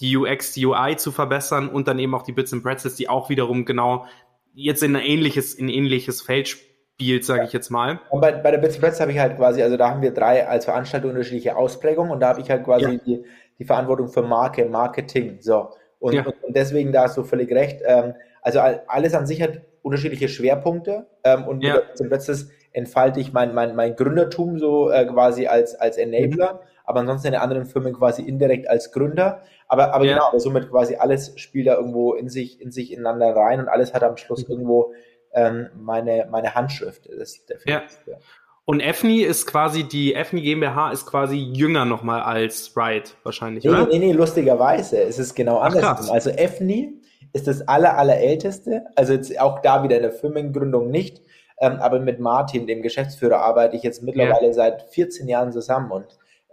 die 0.00 0.16
UX, 0.16 0.52
die 0.52 0.66
UI 0.66 0.96
zu 0.96 1.12
verbessern 1.12 1.68
und 1.68 1.88
dann 1.88 1.98
eben 1.98 2.14
auch 2.14 2.22
die 2.22 2.32
Bits 2.32 2.52
and 2.52 2.62
Pretzels, 2.62 2.96
die 2.96 3.08
auch 3.08 3.28
wiederum 3.28 3.64
genau 3.64 4.06
jetzt 4.52 4.82
in 4.82 4.96
ein 4.96 5.02
ähnliches, 5.02 5.54
in 5.54 5.66
ein 5.66 5.70
ähnliches 5.70 6.22
Feld 6.22 6.48
spielt, 6.48 7.24
sage 7.24 7.44
ich 7.44 7.52
jetzt 7.52 7.70
mal. 7.70 8.00
Und 8.10 8.20
bei, 8.20 8.32
bei 8.32 8.50
der 8.50 8.58
Bits 8.58 8.74
and 8.74 8.82
Pretzels 8.82 9.00
habe 9.00 9.12
ich 9.12 9.18
halt 9.18 9.36
quasi, 9.36 9.62
also 9.62 9.76
da 9.76 9.90
haben 9.90 10.02
wir 10.02 10.12
drei 10.12 10.46
als 10.46 10.64
Veranstaltung 10.64 11.10
unterschiedliche 11.10 11.56
Ausprägungen 11.56 12.12
und 12.12 12.20
da 12.20 12.28
habe 12.28 12.40
ich 12.40 12.50
halt 12.50 12.64
quasi 12.64 12.84
ja. 12.84 13.00
die, 13.06 13.24
die 13.58 13.64
Verantwortung 13.64 14.08
für 14.08 14.22
Marke, 14.22 14.66
Marketing, 14.66 15.38
so. 15.40 15.70
Und, 15.98 16.14
ja. 16.14 16.26
und, 16.26 16.54
deswegen 16.54 16.92
da 16.92 17.04
hast 17.04 17.16
du 17.16 17.24
völlig 17.24 17.50
recht. 17.50 17.80
Ähm, 17.84 18.14
also 18.42 18.60
alles 18.60 19.14
an 19.14 19.26
sich 19.26 19.42
hat 19.42 19.62
unterschiedliche 19.82 20.28
Schwerpunkte 20.28 21.06
ähm, 21.24 21.44
und 21.44 21.62
ja. 21.62 21.80
zum 21.94 22.08
letztes 22.08 22.50
entfalte 22.72 23.20
ich 23.20 23.32
mein, 23.32 23.54
mein, 23.54 23.74
mein 23.74 23.96
Gründertum 23.96 24.58
so 24.58 24.90
äh, 24.90 25.06
quasi 25.06 25.46
als, 25.46 25.74
als 25.74 25.96
Enabler, 25.96 26.54
mhm. 26.54 26.58
Aber 26.86 27.00
ansonsten 27.00 27.28
in 27.28 27.32
den 27.34 27.42
anderen 27.42 27.66
Firmen 27.66 27.92
quasi 27.92 28.22
indirekt 28.22 28.70
als 28.70 28.92
Gründer. 28.92 29.42
Aber, 29.68 29.92
aber 29.92 30.04
ja. 30.04 30.14
genau, 30.14 30.28
aber 30.28 30.40
somit 30.40 30.70
quasi 30.70 30.94
alles 30.94 31.32
spielt 31.36 31.66
da 31.66 31.74
irgendwo 31.74 32.14
in 32.14 32.28
sich, 32.28 32.60
in 32.60 32.70
sich 32.70 32.92
ineinander 32.92 33.34
rein 33.34 33.60
und 33.60 33.68
alles 33.68 33.92
hat 33.92 34.04
am 34.04 34.16
Schluss 34.16 34.46
mhm. 34.46 34.52
irgendwo 34.52 34.94
ähm, 35.34 35.68
meine, 35.76 36.28
meine 36.30 36.54
Handschrift. 36.54 37.06
Das 37.06 37.32
ist 37.32 37.50
definitiv, 37.50 37.98
ja. 38.06 38.16
Und 38.64 38.80
EFNI 38.80 39.22
ist 39.22 39.46
quasi, 39.46 39.84
die 39.84 40.14
EFNI 40.14 40.42
GmbH 40.42 40.90
ist 40.90 41.06
quasi 41.06 41.36
jünger 41.36 41.84
nochmal 41.84 42.22
als 42.22 42.76
Ride 42.76 43.10
wahrscheinlich, 43.22 43.62
nee, 43.62 43.70
oder? 43.70 43.86
Nee, 43.86 43.98
nee, 44.00 44.12
lustigerweise 44.12 44.98
ist 44.98 45.20
es 45.20 45.34
genau 45.36 45.58
andersrum. 45.58 46.10
Also 46.10 46.30
EFNI 46.30 47.00
ist 47.32 47.46
das 47.46 47.66
aller, 47.68 47.96
allerälteste, 47.96 48.86
also 48.96 49.12
jetzt 49.12 49.38
auch 49.40 49.60
da 49.60 49.84
wieder 49.84 49.96
in 49.96 50.02
der 50.02 50.10
Firmengründung 50.10 50.90
nicht, 50.90 51.22
ähm, 51.60 51.78
aber 51.80 52.00
mit 52.00 52.18
Martin, 52.18 52.66
dem 52.66 52.82
Geschäftsführer, 52.82 53.38
arbeite 53.38 53.76
ich 53.76 53.84
jetzt 53.84 54.02
mittlerweile 54.02 54.48
ja. 54.48 54.52
seit 54.52 54.82
14 54.90 55.28
Jahren 55.28 55.52
zusammen 55.52 55.92
und 55.92 56.06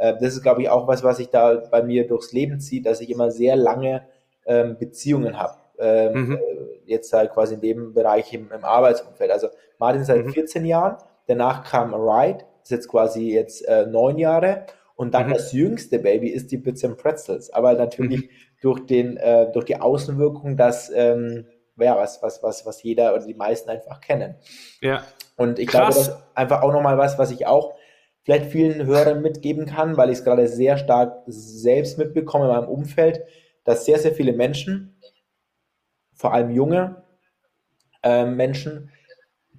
äh, 0.04 0.14
das 0.20 0.34
ist, 0.34 0.44
glaube 0.44 0.62
ich, 0.62 0.70
auch 0.70 0.88
was, 0.88 1.04
was 1.04 1.18
sich 1.18 1.30
da 1.30 1.56
bei 1.72 1.84
mir 1.84 2.08
durchs 2.08 2.32
Leben 2.32 2.60
zieht, 2.60 2.86
dass 2.86 3.02
ich 3.02 3.10
immer 3.10 3.32
sehr 3.32 3.56
lange 3.56 4.04
ähm, 4.46 4.78
Beziehungen 4.78 5.38
habe. 5.38 5.56
Ähm, 5.80 6.28
mhm. 6.28 6.36
äh, 6.36 6.40
jetzt 6.86 7.12
halt 7.14 7.32
quasi 7.32 7.56
in 7.56 7.62
dem 7.62 7.94
Bereich 7.94 8.34
im, 8.34 8.52
im 8.52 8.64
Arbeitsumfeld. 8.64 9.32
Also 9.32 9.48
Martin 9.80 10.04
seit 10.04 10.26
mhm. 10.26 10.32
14 10.32 10.66
Jahren 10.66 10.98
Danach 11.28 11.64
kam 11.64 11.94
Ride, 11.94 12.44
ist 12.62 12.72
jetzt 12.72 12.88
quasi 12.88 13.32
jetzt 13.32 13.62
äh, 13.68 13.86
neun 13.86 14.18
Jahre. 14.18 14.66
Und 14.96 15.14
dann 15.14 15.28
mhm. 15.28 15.34
das 15.34 15.52
jüngste 15.54 16.00
Baby 16.00 16.30
ist 16.30 16.52
die 16.52 16.58
Bits 16.58 16.84
and 16.84 16.98
Pretzels. 16.98 17.52
Aber 17.52 17.74
natürlich 17.74 18.24
mhm. 18.24 18.30
durch, 18.62 18.86
den, 18.86 19.18
äh, 19.18 19.52
durch 19.52 19.66
die 19.66 19.80
Außenwirkung, 19.80 20.58
dass, 20.58 20.92
ähm, 20.94 21.46
ja, 21.78 21.98
was, 21.98 22.22
was, 22.22 22.44
was, 22.44 22.66
was 22.66 22.84
jeder 22.84 23.14
oder 23.14 23.26
die 23.26 23.34
meisten 23.34 23.70
einfach 23.70 24.02
kennen. 24.02 24.36
Ja. 24.82 25.04
Und 25.36 25.58
ich 25.60 25.68
Krass. 25.68 25.80
glaube, 25.80 25.94
das 25.94 26.08
ist 26.10 26.24
einfach 26.36 26.62
auch 26.62 26.72
nochmal 26.72 26.98
was, 26.98 27.18
was 27.18 27.32
ich 27.32 27.48
auch 27.48 27.74
vielleicht 28.24 28.52
vielen 28.52 28.86
Hörern 28.86 29.22
mitgeben 29.22 29.66
kann, 29.66 29.98
weil 29.98 30.10
ich 30.10 30.20
es 30.20 30.24
gerade 30.24 30.48
sehr 30.48 30.78
stark 30.78 31.24
selbst 31.28 31.98
mitbekomme 31.98 32.46
in 32.46 32.52
meinem 32.52 32.70
Umfeld, 32.70 33.22
dass 33.64 33.86
sehr, 33.86 34.00
sehr 34.00 34.14
viele 34.14 34.34
Menschen, 34.34 35.00
vor 36.14 36.34
allem 36.34 36.52
junge 36.52 37.04
äh, 38.02 38.26
Menschen, 38.26 38.90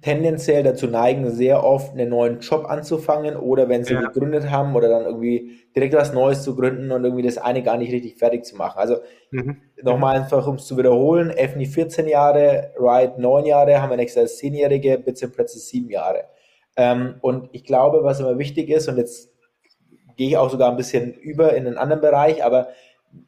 tendenziell 0.01 0.61
dazu 0.61 0.85
neigen, 0.85 1.31
sehr 1.31 1.63
oft 1.63 1.93
einen 1.93 2.09
neuen 2.09 2.39
Job 2.39 2.65
anzufangen 2.65 3.35
oder 3.35 3.69
wenn 3.69 3.83
sie 3.83 3.95
ja. 3.95 4.01
gegründet 4.01 4.51
haben 4.51 4.75
oder 4.75 4.87
dann 4.87 5.05
irgendwie 5.05 5.63
direkt 5.75 5.95
was 5.95 6.13
Neues 6.13 6.43
zu 6.43 6.55
gründen 6.55 6.91
und 6.91 7.03
irgendwie 7.03 7.23
das 7.23 7.39
eine 7.39 7.63
gar 7.63 7.77
nicht 7.77 7.91
richtig 7.91 8.17
fertig 8.17 8.45
zu 8.45 8.55
machen. 8.55 8.77
Also 8.77 8.97
mhm. 9.31 9.57
nochmal 9.81 10.17
einfach, 10.17 10.45
um 10.45 10.55
es 10.55 10.65
zu 10.67 10.77
wiederholen, 10.77 11.31
FNI 11.31 11.65
14 11.65 12.07
Jahre, 12.07 12.71
Ride 12.77 13.19
9 13.19 13.45
Jahre, 13.45 13.81
haben 13.81 13.89
wir 13.89 13.97
nächstes 13.97 14.41
Jahr 14.41 14.51
10-Jährige, 14.51 14.99
Bits 14.99 15.23
and 15.23 15.35
Pretzels 15.35 15.67
7 15.69 15.89
Jahre. 15.89 16.25
Ähm, 16.75 17.15
und 17.21 17.49
ich 17.53 17.63
glaube, 17.63 18.03
was 18.03 18.19
immer 18.19 18.37
wichtig 18.37 18.69
ist, 18.69 18.87
und 18.87 18.97
jetzt 18.97 19.31
gehe 20.17 20.29
ich 20.29 20.37
auch 20.37 20.49
sogar 20.49 20.71
ein 20.71 20.77
bisschen 20.77 21.13
über 21.13 21.53
in 21.53 21.67
einen 21.67 21.77
anderen 21.77 22.01
Bereich, 22.01 22.43
aber 22.43 22.69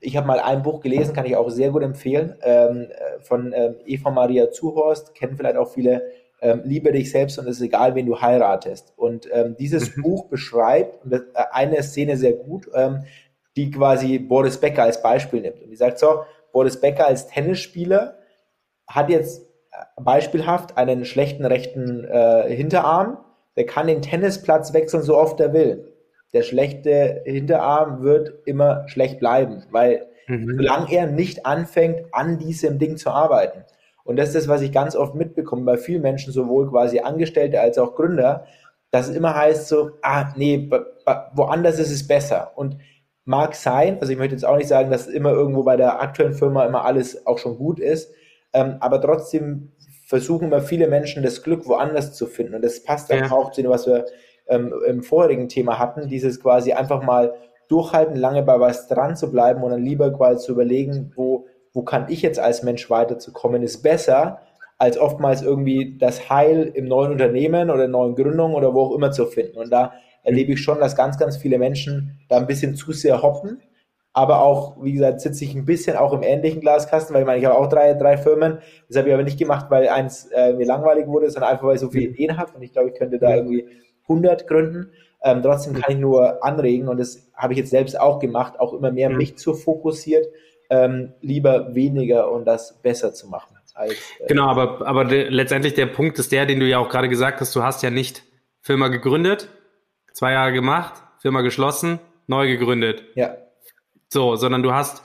ich 0.02 0.18
habe 0.18 0.28
mal 0.28 0.40
ein 0.40 0.64
Buch 0.64 0.82
gelesen, 0.82 1.14
kann 1.14 1.26
ich 1.26 1.36
auch 1.36 1.50
sehr 1.50 1.72
gut 1.72 1.84
empfehlen, 1.84 2.36
ähm, 2.42 2.88
von 3.22 3.54
ähm, 3.54 3.76
Eva 3.86 4.12
Maria 4.12 4.52
Zuhorst, 4.52 5.16
kennen 5.16 5.38
vielleicht 5.38 5.58
auch 5.58 5.72
viele 5.72 6.04
ähm, 6.42 6.62
liebe 6.64 6.92
dich 6.92 7.12
selbst 7.12 7.40
und 7.40 7.48
es 7.48 7.58
ist 7.58 7.64
egal, 7.64 7.96
wen 7.96 8.06
du 8.06 8.22
heiratest. 8.22 8.94
Und 8.96 9.28
ähm, 9.32 9.56
dieses 9.58 9.96
mhm. 9.96 10.04
Buch 10.04 10.26
beschreibt 10.26 11.12
äh, 11.12 11.20
eine 11.52 11.82
Szene 11.84 12.18
sehr 12.18 12.34
gut, 12.34 12.70
ähm, 12.74 13.04
die 13.56 13.72
quasi 13.72 14.20
Boris 14.20 14.58
Becker 14.60 14.84
als 14.84 15.02
Beispiel 15.02 15.42
nimmt. 15.42 15.62
Und 15.64 15.70
die 15.70 15.76
sagt 15.76 15.98
so, 16.00 16.24
Boris 16.52 16.80
Becker 16.80 17.08
als 17.08 17.28
Tennisspieler 17.28 18.20
hat 18.88 19.10
jetzt 19.10 19.42
äh, 19.72 20.02
beispielhaft 20.02 20.78
einen 20.78 21.06
schlechten 21.06 21.46
rechten 21.46 22.06
äh, 22.06 22.56
Hinterarm, 22.56 23.18
der 23.58 23.66
kann 23.66 23.88
den 23.88 24.02
Tennisplatz 24.02 24.74
wechseln, 24.74 25.04
so 25.04 25.18
oft 25.18 25.40
er 25.42 25.52
will. 25.52 25.94
Der 26.34 26.44
schlechte 26.44 27.24
Hinterarm 27.26 28.02
wird 28.04 28.34
immer 28.46 28.88
schlecht 28.88 29.20
bleiben, 29.20 29.64
weil 29.72 30.08
mhm. 30.28 30.56
solange 30.58 30.94
er 30.94 31.08
nicht 31.08 31.46
anfängt, 31.46 32.06
an 32.14 32.38
diesem 32.38 32.80
Ding 32.80 32.96
zu 32.96 33.10
arbeiten, 33.10 33.66
und 34.08 34.16
das 34.16 34.30
ist 34.30 34.36
das, 34.36 34.48
was 34.48 34.62
ich 34.62 34.72
ganz 34.72 34.96
oft 34.96 35.16
mitbekomme 35.16 35.64
bei 35.64 35.78
vielen 35.78 36.02
Menschen, 36.02 36.32
sowohl 36.32 36.70
quasi 36.70 37.00
Angestellte 37.00 37.60
als 37.60 37.78
auch 37.78 37.94
Gründer, 37.94 38.46
dass 38.90 39.10
es 39.10 39.16
immer 39.18 39.36
heißt 39.36 39.68
so, 39.68 39.92
ah, 40.02 40.32
nee, 40.38 40.72
woanders 41.34 41.78
ist 41.78 41.92
es 41.92 42.08
besser. 42.08 42.54
Und 42.56 42.78
mag 43.26 43.54
sein, 43.54 43.98
also 44.00 44.14
ich 44.14 44.18
möchte 44.18 44.34
jetzt 44.34 44.46
auch 44.46 44.56
nicht 44.56 44.70
sagen, 44.70 44.92
dass 44.92 45.08
immer 45.08 45.32
irgendwo 45.32 45.64
bei 45.64 45.76
der 45.76 46.02
aktuellen 46.02 46.36
Firma 46.36 46.66
immer 46.66 46.86
alles 46.86 47.28
auch 47.28 47.38
schon 47.38 47.58
gut 47.58 47.82
ist, 47.82 48.14
ähm, 48.54 48.78
aber 48.80 49.02
trotzdem 49.02 49.74
versuchen 50.08 50.48
immer 50.48 50.62
viele 50.62 50.88
Menschen 50.88 51.22
das 51.22 51.44
Glück 51.44 51.68
woanders 51.68 52.16
zu 52.16 52.26
finden. 52.26 52.56
Und 52.56 52.64
das 52.64 52.84
passt 52.84 53.12
dann 53.12 53.20
ja. 53.20 53.32
auch 53.32 53.52
zu 53.52 53.62
dem, 53.62 53.70
was 53.70 53.86
wir 53.86 54.06
ähm, 54.48 54.74
im 54.88 55.04
vorherigen 55.04 55.50
Thema 55.50 55.78
hatten, 55.78 56.08
dieses 56.08 56.42
quasi 56.42 56.74
einfach 56.74 57.04
mal 57.04 57.36
durchhalten, 57.68 58.16
lange 58.16 58.42
bei 58.42 58.60
was 58.60 58.88
dran 58.88 59.16
zu 59.16 59.32
bleiben 59.32 59.62
und 59.62 59.72
dann 59.72 59.84
lieber 59.84 60.12
quasi 60.12 60.46
zu 60.46 60.54
überlegen, 60.54 61.12
wo 61.16 61.46
wo 61.78 61.84
kann 61.84 62.08
ich 62.10 62.24
jetzt 62.24 62.40
als 62.40 62.64
Mensch 62.64 62.90
weiterzukommen, 62.90 63.62
ist 63.62 63.84
besser, 63.84 64.40
als 64.80 64.98
oftmals 64.98 65.44
irgendwie 65.44 65.96
das 66.00 66.28
Heil 66.28 66.72
im 66.74 66.86
neuen 66.86 67.12
Unternehmen 67.12 67.70
oder 67.70 67.88
neuen 67.88 68.16
Gründung 68.16 68.56
oder 68.56 68.74
wo 68.74 68.82
auch 68.82 68.96
immer 68.96 69.12
zu 69.12 69.28
finden. 69.28 69.60
Und 69.60 69.72
da 69.72 69.94
erlebe 70.24 70.54
ich 70.54 70.60
schon, 70.60 70.80
dass 70.80 70.96
ganz, 70.96 71.20
ganz 71.20 71.38
viele 71.38 71.60
Menschen 71.60 72.20
da 72.30 72.38
ein 72.38 72.48
bisschen 72.48 72.74
zu 72.74 72.94
sehr 72.94 73.22
hoppen. 73.22 73.62
Aber 74.18 74.42
auch, 74.42 74.84
wie 74.84 74.94
gesagt, 74.94 75.22
sitze 75.22 75.44
ich 75.44 75.54
ein 75.54 75.66
bisschen 75.66 75.96
auch 75.96 76.12
im 76.12 76.24
ähnlichen 76.24 76.60
Glaskasten, 76.60 77.14
weil 77.14 77.22
ich 77.22 77.28
meine, 77.28 77.40
ich 77.40 77.46
habe 77.46 77.56
auch 77.56 77.68
drei, 77.68 77.94
drei 77.94 78.18
Firmen. 78.18 78.58
Das 78.88 78.98
habe 78.98 79.10
ich 79.10 79.14
aber 79.14 79.22
nicht 79.22 79.38
gemacht, 79.38 79.68
weil 79.70 79.88
eins 79.90 80.26
äh, 80.34 80.54
mir 80.54 80.66
langweilig 80.66 81.06
wurde, 81.06 81.30
sondern 81.30 81.52
einfach, 81.52 81.68
weil 81.68 81.76
ich 81.76 81.82
so 81.82 81.90
viele 81.90 82.08
Ideen 82.08 82.36
habe. 82.36 82.52
Und 82.56 82.64
ich 82.64 82.74
glaube, 82.74 82.90
ich 82.90 82.96
könnte 82.96 83.20
da 83.20 83.36
irgendwie 83.36 83.68
100 84.04 84.48
gründen. 84.48 84.92
Ähm, 85.24 85.44
trotzdem 85.44 85.74
kann 85.74 85.94
ich 85.94 86.00
nur 86.00 86.44
anregen 86.44 86.88
und 86.88 87.00
das 87.00 87.30
habe 87.36 87.54
ich 87.54 87.60
jetzt 87.60 87.70
selbst 87.70 88.00
auch 88.00 88.18
gemacht, 88.20 88.60
auch 88.60 88.74
immer 88.74 88.92
mehr 88.92 89.10
mich 89.10 89.38
zu 89.38 89.54
fokussiert 89.54 90.28
ähm, 90.70 91.14
lieber 91.22 91.76
weniger 91.76 92.32
und 92.32 92.46
das 92.46 92.82
besser 92.82 93.14
zu 93.14 93.28
machen. 93.28 93.56
Als, 93.74 93.94
äh, 94.20 94.28
genau, 94.28 94.48
aber, 94.48 94.88
aber 94.88 95.06
de, 95.06 95.30
letztendlich 95.30 95.76
der 95.76 95.86
Punkt 95.86 96.18
ist 96.18 96.32
der, 96.32 96.46
den 96.46 96.60
du 96.60 96.66
ja 96.66 96.80
auch 96.80 96.90
gerade 96.90 97.10
gesagt 97.10 97.40
hast, 97.40 97.56
du 97.56 97.64
hast 97.64 97.84
ja 97.84 97.92
nicht 97.92 98.24
Firma 98.62 98.88
gegründet, 98.88 99.50
zwei 100.14 100.32
Jahre 100.32 100.54
gemacht, 100.54 101.04
Firma 101.20 101.42
geschlossen, 101.42 102.00
neu 102.26 102.48
gegründet. 102.48 103.04
Ja. 103.16 103.38
So, 104.10 104.36
sondern 104.36 104.64
du 104.64 104.74
hast, 104.74 105.04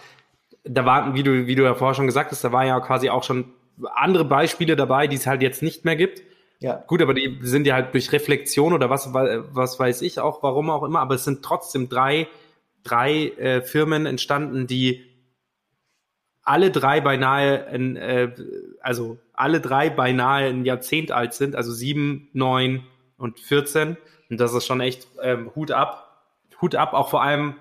da 0.65 0.85
waren, 0.85 1.15
wie 1.15 1.23
du, 1.23 1.47
wie 1.47 1.55
du 1.55 1.65
ja 1.65 1.75
vorher 1.75 1.95
schon 1.95 2.07
gesagt 2.07 2.31
hast, 2.31 2.45
da 2.45 2.53
war 2.53 2.65
ja 2.65 2.79
quasi 2.81 3.11
auch 3.11 3.25
schon 3.25 3.53
andere 3.95 4.25
Beispiele 4.25 4.77
dabei, 4.77 5.07
die 5.07 5.17
es 5.17 5.27
halt 5.27 5.43
jetzt 5.43 5.63
nicht 5.63 5.85
mehr 5.85 5.97
gibt. 5.97 6.23
Ja. 6.61 6.77
Gut, 6.87 7.03
aber 7.03 7.15
die 7.15 7.39
sind 7.43 7.67
ja 7.67 7.75
halt 7.75 7.93
durch 7.93 8.13
Reflexion 8.13 8.73
oder 8.73 8.89
was, 8.89 9.13
was 9.13 9.81
weiß 9.81 10.03
ich 10.03 10.21
auch, 10.21 10.43
warum 10.43 10.71
auch 10.71 10.85
immer, 10.85 11.01
aber 11.01 11.17
es 11.17 11.25
sind 11.25 11.45
trotzdem 11.45 11.89
drei, 11.89 12.29
drei 12.85 13.29
äh, 13.31 13.63
Firmen 13.63 14.07
entstanden, 14.07 14.69
die 14.69 15.05
alle 16.45 16.71
drei 16.71 17.01
beinahe, 17.01 17.67
ein, 17.67 17.97
äh, 17.97 18.33
also 18.81 19.19
alle 19.33 19.61
drei 19.61 19.91
beinahe 19.91 20.47
ein 20.47 20.65
Jahrzehnt 20.65 21.11
alt 21.11 21.35
sind, 21.35 21.57
also 21.57 21.73
sieben, 21.73 22.29
neun 22.33 22.85
und 23.17 23.41
14. 23.41 23.97
Und 24.31 24.41
das 24.41 24.55
ist 24.55 24.67
schon 24.67 24.81
echt 24.81 25.09
ähm, 25.21 25.51
Hut 25.55 25.73
ab. 25.73 26.25
Hut 26.61 26.75
ab, 26.77 26.93
auch 26.95 27.11
vor 27.11 27.23
allem 27.23 27.57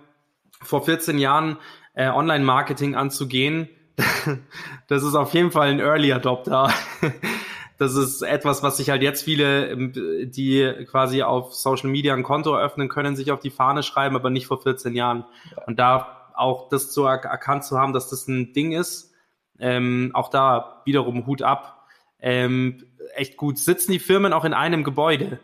vor 0.61 0.85
14 0.85 1.17
Jahren 1.17 1.57
äh, 1.93 2.09
Online-Marketing 2.09 2.95
anzugehen. 2.95 3.69
das 4.87 5.03
ist 5.03 5.15
auf 5.15 5.33
jeden 5.33 5.51
Fall 5.51 5.69
ein 5.69 5.79
Early 5.79 6.13
Adopter. 6.13 6.73
das 7.77 7.95
ist 7.95 8.21
etwas, 8.21 8.63
was 8.63 8.77
sich 8.77 8.89
halt 8.89 9.01
jetzt 9.01 9.23
viele, 9.23 9.69
ähm, 9.69 9.93
die 9.93 10.85
quasi 10.89 11.23
auf 11.23 11.53
Social 11.53 11.89
Media 11.89 12.13
ein 12.13 12.23
Konto 12.23 12.53
eröffnen 12.53 12.89
können, 12.89 13.15
sich 13.15 13.31
auf 13.31 13.39
die 13.39 13.49
Fahne 13.49 13.83
schreiben, 13.83 14.15
aber 14.15 14.29
nicht 14.29 14.47
vor 14.47 14.61
14 14.61 14.95
Jahren. 14.95 15.25
Und 15.65 15.79
da 15.79 16.29
auch 16.35 16.69
das 16.69 16.91
zu 16.91 17.05
er 17.05 17.23
erkannt 17.23 17.63
zu 17.63 17.77
haben, 17.77 17.93
dass 17.93 18.09
das 18.09 18.27
ein 18.27 18.53
Ding 18.53 18.71
ist, 18.71 19.13
ähm, 19.59 20.11
auch 20.13 20.29
da 20.29 20.81
wiederum 20.85 21.27
Hut 21.27 21.41
ab. 21.41 21.87
Ähm, 22.19 22.83
echt 23.15 23.37
gut. 23.37 23.57
Sitzen 23.57 23.91
die 23.91 23.99
Firmen 23.99 24.33
auch 24.33 24.45
in 24.45 24.53
einem 24.53 24.83
Gebäude? 24.83 25.39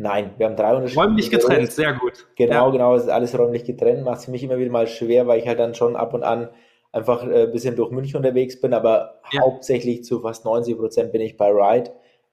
Nein, 0.00 0.30
wir 0.38 0.46
haben 0.46 0.54
drei 0.54 0.76
unterschiedliche 0.76 1.00
Räumlich 1.08 1.30
getrennt, 1.30 1.72
sehr 1.72 1.92
gut. 1.94 2.28
Genau, 2.36 2.66
ja. 2.66 2.70
genau, 2.70 2.94
es 2.94 3.02
ist 3.02 3.08
alles 3.08 3.36
räumlich 3.36 3.64
getrennt. 3.64 4.04
Macht 4.04 4.18
es 4.18 4.24
für 4.26 4.30
mich 4.30 4.44
immer 4.44 4.56
wieder 4.56 4.70
mal 4.70 4.86
schwer, 4.86 5.26
weil 5.26 5.40
ich 5.40 5.48
halt 5.48 5.58
dann 5.58 5.74
schon 5.74 5.96
ab 5.96 6.14
und 6.14 6.22
an 6.22 6.48
einfach 6.92 7.26
äh, 7.26 7.42
ein 7.42 7.50
bisschen 7.50 7.74
durch 7.74 7.90
München 7.90 8.16
unterwegs 8.16 8.60
bin, 8.60 8.72
aber 8.74 9.20
ja. 9.32 9.42
hauptsächlich 9.42 10.04
zu 10.04 10.20
fast 10.20 10.44
90 10.44 10.78
Prozent 10.78 11.12
bin 11.12 11.20
ich 11.20 11.36
bei 11.36 11.50
Ride. 11.50 11.90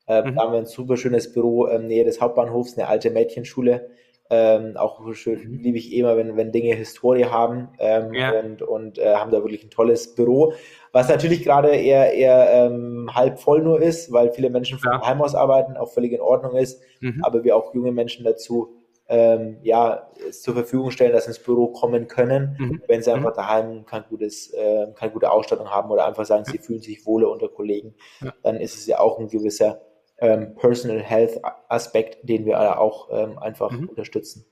Äh, 0.07 0.21
mhm. 0.21 0.35
Da 0.35 0.43
haben 0.43 0.53
wir 0.53 0.59
ein 0.59 0.67
super 0.67 0.95
schönes 0.95 1.33
Büro 1.33 1.67
ähm, 1.67 1.87
nähe 1.87 2.05
des 2.05 2.21
Hauptbahnhofs, 2.21 2.77
eine 2.77 2.87
alte 2.87 3.09
Mädchenschule. 3.09 3.89
Ähm, 4.29 4.75
auch 4.75 5.01
schön, 5.13 5.39
mhm. 5.39 5.59
liebe 5.61 5.77
ich 5.77 5.93
immer, 5.93 6.17
wenn, 6.17 6.35
wenn 6.35 6.51
Dinge 6.51 6.73
Historie 6.75 7.25
haben 7.25 7.69
ähm, 7.79 8.13
ja. 8.13 8.31
und, 8.39 8.61
und 8.61 8.97
äh, 8.97 9.15
haben 9.15 9.31
da 9.31 9.37
wirklich 9.43 9.63
ein 9.63 9.69
tolles 9.69 10.15
Büro, 10.15 10.53
was 10.95 11.09
natürlich 11.09 11.43
gerade 11.43 11.75
eher, 11.75 12.13
eher 12.13 12.49
ähm, 12.53 13.09
halb 13.13 13.37
voll 13.37 13.61
nur 13.61 13.81
ist, 13.81 14.13
weil 14.13 14.31
viele 14.31 14.49
Menschen 14.49 14.79
vom 14.79 14.93
ja. 14.93 15.05
Heim 15.05 15.21
aus 15.21 15.35
arbeiten, 15.35 15.75
auch 15.75 15.91
völlig 15.91 16.13
in 16.13 16.21
Ordnung 16.21 16.55
ist, 16.55 16.81
mhm. 17.01 17.21
aber 17.21 17.43
wir 17.43 17.57
auch 17.57 17.73
junge 17.73 17.91
Menschen 17.91 18.23
dazu 18.23 18.77
ähm, 19.09 19.57
ja, 19.61 20.09
zur 20.31 20.53
Verfügung 20.53 20.91
stellen, 20.91 21.11
dass 21.11 21.25
sie 21.25 21.31
ins 21.31 21.43
Büro 21.43 21.67
kommen 21.67 22.07
können, 22.07 22.55
mhm. 22.57 22.81
wenn 22.87 23.03
sie 23.03 23.11
einfach 23.11 23.31
mhm. 23.31 23.35
daheim 23.35 23.85
kein 23.85 24.05
gutes, 24.07 24.53
äh, 24.53 24.87
keine 24.95 25.11
gute 25.11 25.31
Ausstattung 25.31 25.69
haben 25.69 25.91
oder 25.91 26.05
einfach 26.05 26.23
sagen, 26.23 26.45
sie 26.45 26.59
fühlen 26.59 26.81
sich 26.81 27.05
wohler 27.05 27.29
unter 27.29 27.49
Kollegen, 27.49 27.95
ja. 28.21 28.31
dann 28.43 28.55
ist 28.55 28.75
es 28.75 28.87
ja 28.87 28.99
auch 28.99 29.19
ein 29.19 29.27
gewisser 29.27 29.81
ähm, 30.19 30.55
Personal 30.55 31.01
Health 31.01 31.41
Aspekt, 31.67 32.19
den 32.23 32.45
wir 32.45 32.57
alle 32.57 32.79
auch 32.79 33.09
ähm, 33.11 33.37
einfach 33.37 33.71
mhm. 33.71 33.89
unterstützen. 33.89 34.45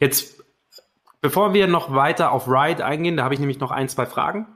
Jetzt, 0.00 0.44
bevor 1.22 1.54
wir 1.54 1.66
noch 1.66 1.94
weiter 1.94 2.32
auf 2.32 2.46
Ride 2.46 2.84
eingehen, 2.84 3.16
da 3.16 3.24
habe 3.24 3.32
ich 3.32 3.40
nämlich 3.40 3.58
noch 3.58 3.70
ein, 3.70 3.88
zwei 3.88 4.04
Fragen. 4.04 4.46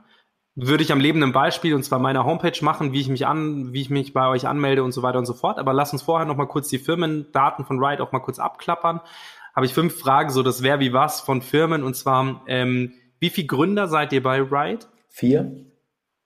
Würde 0.55 0.83
ich 0.83 0.91
am 0.91 1.01
lebenden 1.01 1.33
Beispiel 1.33 1.75
und 1.75 1.83
zwar 1.83 1.99
meiner 1.99 2.23
Homepage 2.23 2.57
machen, 2.61 2.93
wie 2.93 3.01
ich 3.01 3.09
mich 3.09 3.27
an, 3.27 3.73
wie 3.73 3.81
ich 3.81 3.89
mich 3.89 4.13
bei 4.13 4.27
euch 4.29 4.47
anmelde 4.47 4.83
und 4.83 4.93
so 4.93 5.03
weiter 5.03 5.19
und 5.19 5.25
so 5.25 5.33
fort. 5.33 5.59
Aber 5.59 5.73
lass 5.73 5.91
uns 5.91 6.01
vorher 6.01 6.25
noch 6.25 6.37
mal 6.37 6.47
kurz 6.47 6.69
die 6.69 6.79
Firmendaten 6.79 7.65
von 7.65 7.83
Ride 7.83 8.01
auch 8.01 8.13
mal 8.13 8.19
kurz 8.19 8.39
abklappern. 8.39 9.01
Habe 9.53 9.65
ich 9.65 9.73
fünf 9.73 9.99
Fragen, 9.99 10.29
so 10.29 10.43
das 10.43 10.63
wäre 10.63 10.79
wie 10.79 10.93
was 10.93 11.19
von 11.19 11.41
Firmen 11.41 11.83
und 11.83 11.95
zwar 11.95 12.41
ähm, 12.47 12.93
wie 13.19 13.29
viele 13.29 13.47
Gründer 13.47 13.87
seid 13.87 14.13
ihr 14.13 14.23
bei 14.23 14.39
Ride? 14.41 14.85
Vier. 15.09 15.65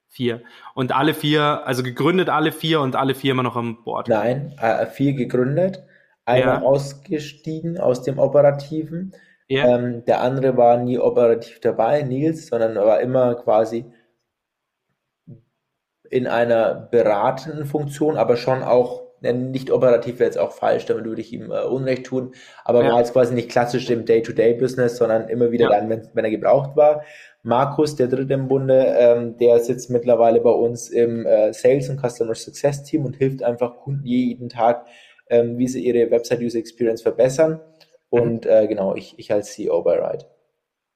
Vier. 0.08 0.42
Und 0.74 0.92
alle 0.92 1.14
vier, 1.14 1.66
also 1.66 1.84
gegründet 1.84 2.30
alle 2.30 2.52
vier 2.52 2.82
und 2.82 2.96
alle 2.96 3.14
vier 3.14 3.32
immer 3.32 3.44
noch 3.44 3.56
am 3.56 3.84
Bord? 3.84 4.10
Nein, 4.10 4.56
äh, 4.60 4.88
vier 4.88 5.14
gegründet, 5.14 5.84
einer 6.26 6.46
ja. 6.46 6.62
ausgestiegen 6.62 7.80
aus 7.80 8.02
dem 8.02 8.18
Operativen. 8.18 9.14
Ja. 9.48 9.76
Ähm, 9.76 10.04
der 10.06 10.22
andere 10.22 10.58
war 10.58 10.78
nie 10.78 10.98
operativ 10.98 11.60
dabei, 11.60 12.02
Nils, 12.02 12.48
sondern 12.48 12.76
war 12.76 13.02
immer 13.02 13.36
quasi 13.36 13.86
in 16.10 16.28
einer 16.28 16.74
beratenden 16.74 17.66
Funktion, 17.66 18.18
aber 18.18 18.36
schon 18.36 18.64
auch 18.64 19.10
nicht 19.22 19.70
operativ 19.72 20.20
wäre 20.20 20.30
jetzt 20.30 20.38
auch 20.38 20.52
falsch, 20.52 20.86
damit 20.86 21.06
würde 21.06 21.22
ich 21.22 21.34
ihm 21.34 21.52
äh, 21.52 21.64
Unrecht 21.64 22.06
tun, 22.06 22.34
aber 22.64 22.84
ja. 22.84 22.92
war 22.92 23.00
jetzt 23.00 23.14
quasi 23.14 23.34
nicht 23.34 23.50
klassisch 23.50 23.90
im 23.90 24.06
Day-to-Day-Business, 24.06 24.98
sondern 24.98 25.28
immer 25.28 25.52
wieder 25.52 25.70
ja. 25.70 25.78
dann, 25.78 25.90
wenn, 25.90 26.10
wenn 26.14 26.26
er 26.26 26.32
gebraucht 26.32 26.76
war. 26.76 27.04
Markus, 27.44 27.96
der 27.96 28.08
dritte 28.08 28.34
im 28.34 28.48
Bunde, 28.48 28.96
ähm, 28.98 29.38
der 29.38 29.60
sitzt 29.60 29.90
mittlerweile 29.90 30.42
bei 30.42 30.52
uns 30.52 30.90
im 30.90 31.26
äh, 31.26 31.54
Sales 31.54 31.90
und 31.90 32.00
Customer 32.00 32.36
Success 32.36 32.84
Team 32.84 33.06
und 33.06 33.16
hilft 33.16 33.44
einfach 33.44 33.78
Kunden 33.78 34.06
jeden 34.06 34.50
Tag, 34.50 34.86
ähm, 35.30 35.58
wie 35.58 35.68
sie 35.68 35.86
ihre 35.86 36.12
Website 36.12 36.40
User 36.40 36.60
Experience 36.60 37.02
verbessern. 37.02 37.62
Und 38.10 38.46
äh, 38.46 38.68
genau, 38.68 38.96
ich, 38.96 39.18
ich 39.18 39.32
als 39.32 39.54
CEO 39.54 39.82
bei 39.84 39.96
Ride. 40.00 40.26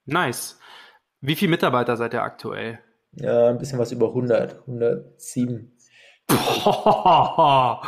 Nice. 0.05 0.59
Wie 1.21 1.35
viele 1.35 1.51
Mitarbeiter 1.51 1.95
seid 1.95 2.13
ihr 2.13 2.23
aktuell? 2.23 2.79
Ja, 3.15 3.49
ein 3.49 3.57
bisschen 3.57 3.79
was 3.79 3.91
über 3.91 4.07
100, 4.07 4.61
107. 4.67 5.71
Boah, 6.27 7.81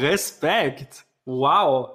Respekt. 0.00 1.04
Wow. 1.24 1.90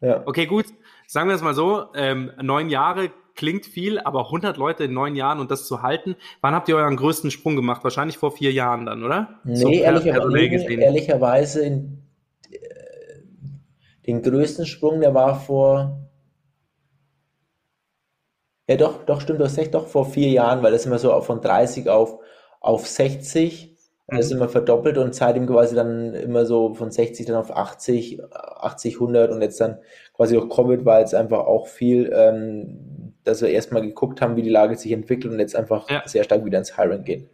Ja. 0.00 0.22
Okay, 0.26 0.46
gut. 0.46 0.66
Sagen 1.06 1.28
wir 1.28 1.34
es 1.34 1.42
mal 1.42 1.54
so, 1.54 1.86
ähm, 1.94 2.30
neun 2.40 2.68
Jahre 2.68 3.10
klingt 3.34 3.66
viel, 3.66 3.98
aber 3.98 4.26
100 4.26 4.56
Leute 4.56 4.84
in 4.84 4.92
neun 4.92 5.16
Jahren 5.16 5.40
und 5.40 5.50
das 5.50 5.66
zu 5.66 5.82
halten. 5.82 6.16
Wann 6.40 6.54
habt 6.54 6.68
ihr 6.68 6.76
euren 6.76 6.96
größten 6.96 7.30
Sprung 7.30 7.56
gemacht? 7.56 7.82
Wahrscheinlich 7.84 8.18
vor 8.18 8.32
vier 8.32 8.52
Jahren 8.52 8.86
dann, 8.86 9.02
oder? 9.02 9.40
Nee, 9.44 9.56
so 9.56 9.70
ehrlicherweise, 9.70 10.72
ehrlicherweise 10.72 11.64
in, 11.64 12.02
äh, 12.50 12.58
den 14.06 14.22
größten 14.22 14.66
Sprung, 14.66 15.00
der 15.00 15.14
war 15.14 15.40
vor 15.40 15.99
ja, 18.70 18.76
doch, 18.76 19.04
doch, 19.04 19.20
stimmt, 19.20 19.40
du 19.40 19.44
hast 19.46 19.58
recht, 19.58 19.74
doch 19.74 19.88
vor 19.88 20.04
vier 20.04 20.28
Jahren, 20.28 20.62
weil 20.62 20.70
das 20.70 20.86
immer 20.86 21.00
so 21.00 21.20
von 21.22 21.40
30 21.40 21.88
auf, 21.88 22.20
auf 22.60 22.86
60 22.86 23.76
und 24.06 24.16
das 24.16 24.30
mhm. 24.30 24.36
immer 24.36 24.48
verdoppelt 24.48 24.96
und 24.96 25.12
seitdem 25.12 25.48
quasi 25.48 25.74
dann 25.74 26.14
immer 26.14 26.46
so 26.46 26.74
von 26.74 26.92
60 26.92 27.26
dann 27.26 27.34
auf 27.34 27.50
80, 27.50 28.22
80, 28.32 28.94
100 28.94 29.32
und 29.32 29.42
jetzt 29.42 29.60
dann 29.60 29.78
quasi 30.14 30.36
durch 30.36 30.48
Covid 30.48 30.84
war 30.84 31.00
jetzt 31.00 31.16
einfach 31.16 31.40
auch 31.40 31.66
viel, 31.66 32.12
ähm, 32.14 33.14
dass 33.24 33.42
wir 33.42 33.48
erstmal 33.48 33.82
geguckt 33.82 34.20
haben, 34.20 34.36
wie 34.36 34.42
die 34.42 34.50
Lage 34.50 34.76
sich 34.76 34.92
entwickelt 34.92 35.32
und 35.32 35.40
jetzt 35.40 35.56
einfach 35.56 35.90
ja. 35.90 36.04
sehr 36.06 36.22
stark 36.22 36.44
wieder 36.44 36.58
ins 36.58 36.76
Hiring 36.76 37.02
gehen. 37.02 37.28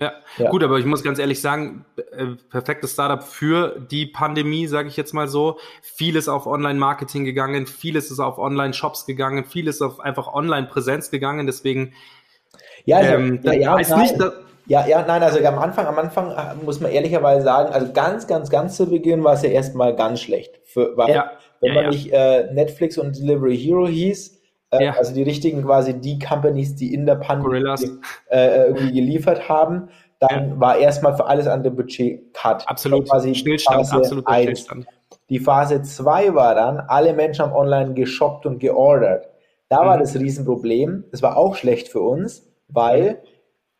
Ja. 0.00 0.12
ja. 0.36 0.50
gut, 0.50 0.62
aber 0.62 0.78
ich 0.78 0.84
muss 0.84 1.02
ganz 1.02 1.18
ehrlich 1.18 1.40
sagen, 1.40 1.84
äh, 1.96 2.26
perfektes 2.50 2.92
Startup 2.92 3.22
für 3.22 3.80
die 3.90 4.06
Pandemie, 4.06 4.68
sage 4.68 4.88
ich 4.88 4.96
jetzt 4.96 5.12
mal 5.12 5.26
so. 5.26 5.58
Vieles 5.82 6.28
auf 6.28 6.46
Online-Marketing 6.46 7.24
gegangen, 7.24 7.66
vieles 7.66 8.10
ist 8.12 8.20
auf 8.20 8.38
Online-Shops 8.38 9.06
gegangen, 9.06 9.44
vieles 9.44 9.82
auf 9.82 9.98
einfach 9.98 10.32
Online-Präsenz 10.32 11.10
gegangen. 11.10 11.46
Deswegen 11.46 11.94
ja, 12.84 12.98
also, 12.98 13.12
ähm, 13.12 13.40
ja, 13.42 13.52
ja, 13.52 13.76
heißt 13.76 13.96
nicht, 13.96 14.20
dass, 14.20 14.32
ja, 14.66 14.86
ja, 14.86 15.04
nein, 15.04 15.22
also 15.22 15.44
am 15.44 15.58
Anfang, 15.58 15.86
am 15.86 15.98
Anfang 15.98 16.30
äh, 16.30 16.64
muss 16.64 16.78
man 16.78 16.92
ehrlicherweise 16.92 17.42
sagen, 17.42 17.72
also 17.72 17.92
ganz, 17.92 18.26
ganz, 18.26 18.50
ganz 18.50 18.76
zu 18.76 18.88
Beginn 18.88 19.24
war 19.24 19.32
es 19.32 19.42
ja 19.42 19.48
erstmal 19.48 19.96
ganz 19.96 20.20
schlecht. 20.20 20.60
Für, 20.64 20.96
weil, 20.96 21.10
ja, 21.10 21.32
wenn 21.60 21.74
man 21.74 21.88
nicht 21.88 22.12
äh, 22.12 22.52
Netflix 22.52 22.98
und 22.98 23.16
Delivery 23.18 23.58
Hero 23.58 23.88
hieß, 23.88 24.37
äh, 24.70 24.84
ja. 24.84 24.92
also 24.92 25.14
die 25.14 25.22
richtigen 25.22 25.64
quasi 25.64 25.94
die 25.98 26.18
Companies, 26.18 26.74
die 26.74 26.92
in 26.92 27.06
der 27.06 27.16
Pandemie 27.16 27.64
äh, 28.30 28.66
irgendwie 28.66 28.92
geliefert 28.92 29.48
haben, 29.48 29.88
dann 30.20 30.58
war 30.58 30.76
erstmal 30.76 31.16
für 31.16 31.26
alles 31.26 31.46
andere 31.46 31.72
Budget 31.72 32.34
Cut. 32.34 32.68
Absolut. 32.68 33.08
Quasi 33.08 33.34
Stillstand, 33.34 33.78
Phase 33.78 33.96
absolut 33.96 34.28
Stillstand. 34.28 34.86
Die 35.28 35.38
Phase 35.38 35.82
2 35.82 36.34
war 36.34 36.54
dann, 36.54 36.80
alle 36.80 37.12
Menschen 37.12 37.44
haben 37.44 37.52
online 37.52 37.94
geshoppt 37.94 38.46
und 38.46 38.58
geordert. 38.58 39.28
Da 39.68 39.82
mhm. 39.82 39.86
war 39.86 39.98
das 39.98 40.18
Riesenproblem. 40.18 41.04
Das 41.10 41.22
war 41.22 41.36
auch 41.36 41.54
schlecht 41.54 41.88
für 41.88 42.00
uns, 42.00 42.50
weil 42.68 43.22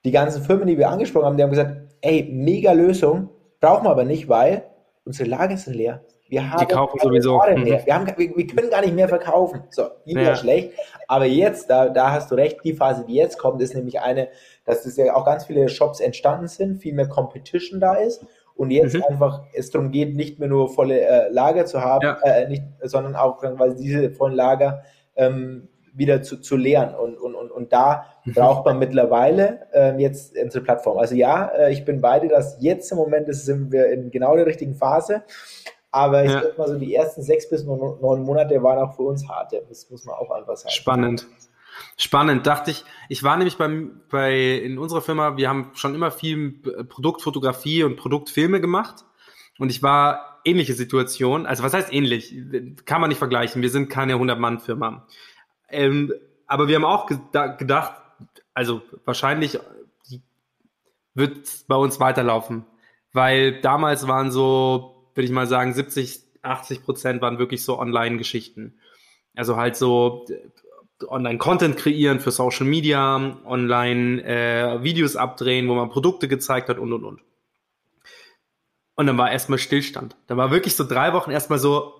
die 0.05 0.11
ganzen 0.11 0.43
Firmen, 0.43 0.67
die 0.67 0.79
wir 0.79 0.91
angesprochen 0.91 1.27
haben, 1.27 1.37
die 1.37 1.43
haben 1.43 1.51
gesagt, 1.51 1.77
ey, 2.01 2.29
mega 2.33 2.73
Lösung, 2.73 3.31
brauchen 3.61 3.85
wir 3.85 3.91
aber 3.91 4.05
nicht, 4.05 4.29
weil 4.29 4.65
unsere 5.05 5.29
Lager 5.29 5.57
sind 5.57 5.75
leer. 5.75 6.03
Wir 6.29 6.51
haben 6.51 6.67
die 6.67 6.73
kaufen 6.73 6.99
sowieso. 7.03 7.41
Mhm. 7.41 7.63
Mehr. 7.63 7.87
Wir, 7.87 7.95
haben, 7.95 8.07
wir, 8.07 8.37
wir, 8.37 8.47
können 8.47 8.71
gar 8.71 8.83
nicht 8.83 8.95
mehr 8.95 9.09
verkaufen. 9.09 9.63
So, 9.71 9.85
wieder 10.05 10.23
ja. 10.23 10.37
schlecht. 10.37 10.73
Aber 11.07 11.25
jetzt, 11.25 11.71
da, 11.71 11.89
da 11.89 12.13
hast 12.13 12.31
du 12.31 12.35
recht, 12.35 12.59
die 12.65 12.75
Phase, 12.75 13.05
die 13.07 13.15
jetzt 13.15 13.39
kommt, 13.39 13.63
ist 13.63 13.75
nämlich 13.75 14.01
eine, 14.01 14.29
dass 14.65 14.85
es 14.85 14.97
ja 14.97 15.15
auch 15.15 15.25
ganz 15.25 15.47
viele 15.47 15.69
Shops 15.69 16.01
entstanden 16.01 16.49
sind, 16.49 16.83
viel 16.83 16.95
mehr 16.95 17.09
Competition 17.09 17.81
da 17.81 17.95
ist 17.95 18.25
und 18.59 18.73
jetzt 18.73 18.95
mhm. 18.95 19.05
einfach 19.09 19.45
es 19.55 19.71
darum 19.71 19.93
geht, 19.93 20.17
nicht 20.17 20.41
mehr 20.41 20.49
nur 20.49 20.69
volle 20.69 21.01
äh, 21.01 21.29
Lager 21.31 21.65
zu 21.65 21.81
haben, 21.81 22.05
ja. 22.05 22.19
äh, 22.25 22.49
nicht, 22.49 22.65
sondern 22.83 23.15
auch 23.15 23.41
weil 23.43 23.77
diese 23.77 24.11
vollen 24.11 24.35
Lager 24.35 24.83
ähm, 25.15 25.69
wieder 25.95 26.23
zu, 26.23 26.41
zu 26.41 26.57
leeren. 26.57 26.93
Und, 26.95 27.17
und, 27.19 27.37
und, 27.37 27.53
und 27.53 27.73
da 27.73 28.07
mhm. 28.25 28.35
braucht 28.35 28.67
man 28.67 28.81
mittlerweile 28.81 29.67
ähm, 29.73 30.01
jetzt 30.01 30.37
unsere 30.37 30.65
Plattform. 30.65 30.99
Also 30.99 31.15
ja, 31.15 31.47
äh, 31.47 31.73
ich 31.73 31.85
bin 31.85 32.01
beide, 32.01 32.27
dass 32.27 32.57
jetzt 32.61 32.91
im 32.91 32.99
Moment 32.99 33.29
ist, 33.29 33.47
sind 33.47 33.71
wir 33.71 33.93
in 33.93 34.11
genau 34.11 34.35
der 34.35 34.47
richtigen 34.47 34.75
Phase. 34.75 35.23
Aber 35.99 36.25
ich 36.25 36.31
Ja. 36.31 36.43
sag 36.43 36.59
mal 36.59 36.69
so, 36.69 36.79
die 36.79 36.95
ersten 36.95 37.23
sechs 37.23 37.49
bis 37.51 37.65
neun 37.65 38.23
Monate 38.23 38.63
waren 38.63 38.79
auch 38.79 38.95
für 38.95 39.03
uns 39.03 39.29
harte. 39.29 39.65
Das 39.69 39.91
muss 39.91 40.05
man 40.05 40.15
auch 40.15 40.31
einfach 40.31 40.57
sagen. 40.57 40.71
Spannend. 40.73 41.27
Spannend, 41.97 42.47
dachte 42.47 42.71
ich. 42.71 42.85
Ich 43.09 43.23
war 43.23 43.37
nämlich 43.37 43.57
beim, 43.57 44.01
bei, 44.11 44.37
in 44.39 44.79
unserer 44.79 45.01
Firma, 45.03 45.37
wir 45.37 45.49
haben 45.49 45.71
schon 45.75 45.95
immer 45.95 46.11
viel 46.11 46.61
äh, 46.67 46.85
Produktfotografie 46.85 47.83
und 47.85 47.97
Produktfilme 47.97 48.61
gemacht. 48.61 49.05
Und 49.59 49.71
ich 49.71 49.83
war 49.83 50.41
ähnliche 50.45 50.75
Situation. 50.75 51.47
Also 51.47 51.63
was 51.65 51.75
heißt 51.75 51.93
ähnlich? 51.93 52.35
Kann 52.85 53.01
man 53.01 53.09
nicht 53.09 53.19
vergleichen. 53.19 53.61
Wir 53.63 53.71
sind 53.71 53.89
keine 53.91 54.15
100-Mann-Firma. 54.15 55.07
Ähm, 55.69 56.13
aber 56.47 56.69
wir 56.69 56.77
haben 56.77 56.85
auch 56.85 57.09
geda- 57.09 57.57
gedacht, 57.57 57.93
also 58.55 58.83
wahrscheinlich 59.05 59.59
wird 61.15 61.45
es 61.45 61.65
bei 61.65 61.77
uns 61.77 62.01
weiterlaufen. 62.01 62.65
Weil 63.13 63.61
damals 63.61 64.07
waren 64.07 64.31
so, 64.31 64.98
würde 65.19 65.27
ich 65.27 65.33
mal 65.33 65.49
sagen, 65.49 65.75
70, 65.75 66.21
80 66.43 66.85
Prozent 66.85 67.21
waren 67.21 67.41
wirklich 67.41 67.65
so 67.65 67.81
Online-Geschichten. 67.81 68.79
Also 69.35 69.57
halt 69.57 69.75
so 69.75 70.27
äh, 70.31 71.05
Online-Content 71.07 71.77
kreieren 71.77 72.21
für 72.21 72.31
Social 72.31 72.67
Media, 72.67 73.37
online 73.45 74.23
äh, 74.23 75.17
abdrehen, 75.17 75.69
wo 75.69 75.75
man 75.75 75.91
Produkte 75.91 76.29
gezeigt 76.29 76.69
hat 76.69 76.79
und 76.79 76.93
und 76.93 77.05
und. 77.05 77.21
Und 78.95 79.07
dann 79.09 79.19
war 79.19 79.33
erstmal 79.33 79.59
Stillstand. 79.59 80.17
Da 80.29 80.37
war 80.37 80.53
wirklich 80.53 80.77
so 80.77 80.85
drei 80.87 81.13
Wochen 81.13 81.33
erstmal 81.33 81.59
so, 81.59 81.98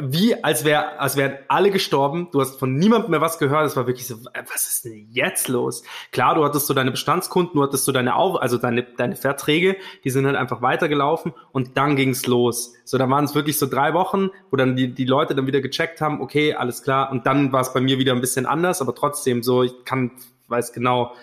wie 0.00 0.42
als 0.42 0.64
wär, 0.64 1.00
als 1.00 1.16
wären 1.16 1.38
alle 1.46 1.70
gestorben. 1.70 2.28
Du 2.32 2.40
hast 2.40 2.58
von 2.58 2.74
niemandem 2.74 3.12
mehr 3.12 3.20
was 3.20 3.38
gehört. 3.38 3.66
Es 3.66 3.76
war 3.76 3.86
wirklich 3.86 4.08
so, 4.08 4.14
äh, 4.32 4.42
was 4.52 4.68
ist 4.68 4.84
denn 4.84 5.06
jetzt 5.10 5.46
los? 5.46 5.84
Klar, 6.10 6.34
du 6.34 6.44
hattest 6.44 6.66
so 6.66 6.74
deine 6.74 6.90
Bestandskunden, 6.90 7.54
du 7.54 7.62
hattest 7.62 7.84
so 7.84 7.92
deine 7.92 8.16
Auf, 8.16 8.40
also 8.42 8.58
deine, 8.58 8.82
deine 8.82 9.14
Verträge, 9.14 9.76
die 10.02 10.10
sind 10.10 10.26
halt 10.26 10.34
einfach 10.34 10.62
weitergelaufen 10.62 11.32
und 11.52 11.76
dann 11.76 11.94
ging's 11.94 12.26
los. 12.26 12.74
So, 12.84 12.98
da 12.98 13.08
waren 13.08 13.24
es 13.24 13.36
wirklich 13.36 13.56
so 13.56 13.66
drei 13.66 13.94
Wochen, 13.94 14.30
wo 14.50 14.56
dann 14.56 14.74
die, 14.74 14.92
die 14.92 15.04
Leute 15.04 15.36
dann 15.36 15.46
wieder 15.46 15.60
gecheckt 15.60 16.00
haben, 16.00 16.20
okay, 16.20 16.54
alles 16.54 16.82
klar. 16.82 17.12
Und 17.12 17.24
dann 17.26 17.52
war 17.52 17.60
es 17.60 17.72
bei 17.72 17.80
mir 17.80 17.98
wieder 17.98 18.12
ein 18.12 18.20
bisschen 18.20 18.46
anders, 18.46 18.82
aber 18.82 18.96
trotzdem 18.96 19.44
so, 19.44 19.62
ich 19.62 19.84
kann, 19.84 20.10
weiß 20.48 20.72
genau, 20.72 21.14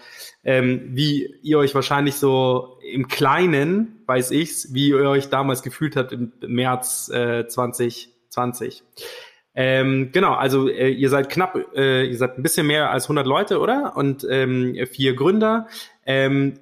ähm, 0.46 0.92
wie 0.94 1.36
ihr 1.44 1.60
euch 1.60 1.76
wahrscheinlich 1.76 2.16
so 2.16 2.78
im 2.90 3.10
Kleinen, 3.10 4.02
weiß 4.08 4.32
ich's, 4.32 4.74
wie 4.74 4.90
ihr 4.90 5.10
euch 5.10 5.30
damals 5.30 5.62
gefühlt 5.62 5.98
habt 5.98 6.14
im 6.14 6.32
März 6.42 7.10
äh, 7.10 7.48
2020. 8.32 8.84
Ähm, 9.54 10.12
genau, 10.14 10.34
also 10.34 10.70
äh, 10.70 10.90
ihr 10.90 11.10
seid 11.10 11.30
knapp, 11.30 11.58
äh, 11.76 12.06
ihr 12.06 12.18
seid 12.18 12.38
ein 12.38 12.44
bisschen 12.44 12.68
mehr 12.68 12.90
als 12.90 13.06
100 13.06 13.28
Leute, 13.28 13.60
oder? 13.60 13.98
Und 13.98 14.26
ähm, 14.30 14.78
vier 14.90 15.14
Gründer. 15.16 15.68
Ähm, 16.06 16.60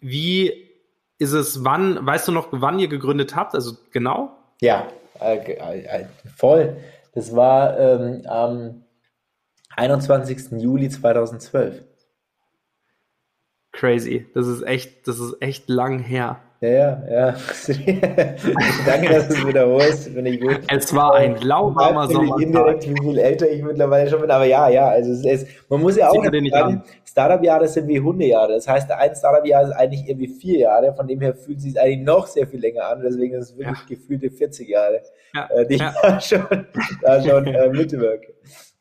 wie 0.00 0.68
ist 1.18 1.32
es, 1.32 1.64
wann, 1.64 2.04
weißt 2.06 2.28
du 2.28 2.32
noch, 2.32 2.48
wann 2.50 2.78
ihr 2.78 2.88
gegründet 2.88 3.34
habt? 3.34 3.54
Also 3.54 3.72
genau? 3.90 4.36
Ja, 4.60 4.86
äh, 5.20 5.36
äh, 5.36 5.80
äh, 5.84 6.06
voll. 6.36 6.76
Das 7.14 7.34
war 7.34 7.78
ähm, 7.78 8.22
am 8.26 8.84
21. 9.76 10.60
Juli 10.60 10.88
2012. 10.90 11.82
Crazy. 13.72 14.26
Das 14.34 14.46
ist 14.46 14.62
echt, 14.62 15.08
das 15.08 15.18
ist 15.18 15.40
echt 15.40 15.68
lang 15.68 15.98
her. 16.00 16.40
Ja, 16.60 16.68
ja, 16.68 17.02
ja. 17.08 17.26
Danke, 18.86 19.08
dass 19.10 19.28
du 19.28 19.34
es 19.34 19.46
wiederholst. 19.46 20.08
Finde 20.08 20.30
ich 20.30 20.40
gut. 20.40 20.60
Es 20.68 20.92
war 20.92 21.14
ein 21.14 21.40
lauwarmer 21.40 22.08
Sommertag. 22.08 22.40
indirekt, 22.40 22.88
wie 22.88 23.00
viel 23.00 23.18
älter 23.18 23.48
ich 23.48 23.62
mittlerweile 23.62 24.10
schon 24.10 24.20
bin. 24.20 24.30
Aber 24.30 24.44
ja, 24.44 24.68
ja, 24.68 24.88
also 24.88 25.12
es 25.12 25.24
ist, 25.24 25.46
man 25.68 25.80
muss 25.80 25.96
ja 25.96 26.08
auch 26.10 26.24
sagen, 26.24 26.82
Startup-Jahre 27.04 27.68
sind 27.68 27.86
wie 27.86 28.00
Hundejahre. 28.00 28.54
Das 28.54 28.66
heißt, 28.66 28.90
ein 28.90 29.14
Startup-Jahr 29.14 29.62
ist 29.64 29.72
eigentlich 29.72 30.08
irgendwie 30.08 30.26
vier 30.28 30.58
Jahre. 30.58 30.92
Von 30.94 31.06
dem 31.06 31.20
her 31.20 31.34
fühlt 31.34 31.58
es 31.58 31.64
sich 31.64 31.80
eigentlich 31.80 32.04
noch 32.04 32.26
sehr 32.26 32.48
viel 32.48 32.60
länger 32.60 32.86
an. 32.86 33.02
Deswegen 33.04 33.34
ist 33.34 33.50
es 33.52 33.56
wirklich 33.56 33.86
gefühlte 33.86 34.28
40 34.28 34.68
Jahre, 34.68 35.02
Ja, 35.34 35.48
äh, 35.50 35.64
die 35.64 35.76
ja. 35.76 35.94
ich 35.94 36.00
da 36.02 36.20
schon, 36.20 36.66
da 37.02 37.22
schon 37.22 37.46
äh, 37.46 37.68
mitwirke. 37.68 38.34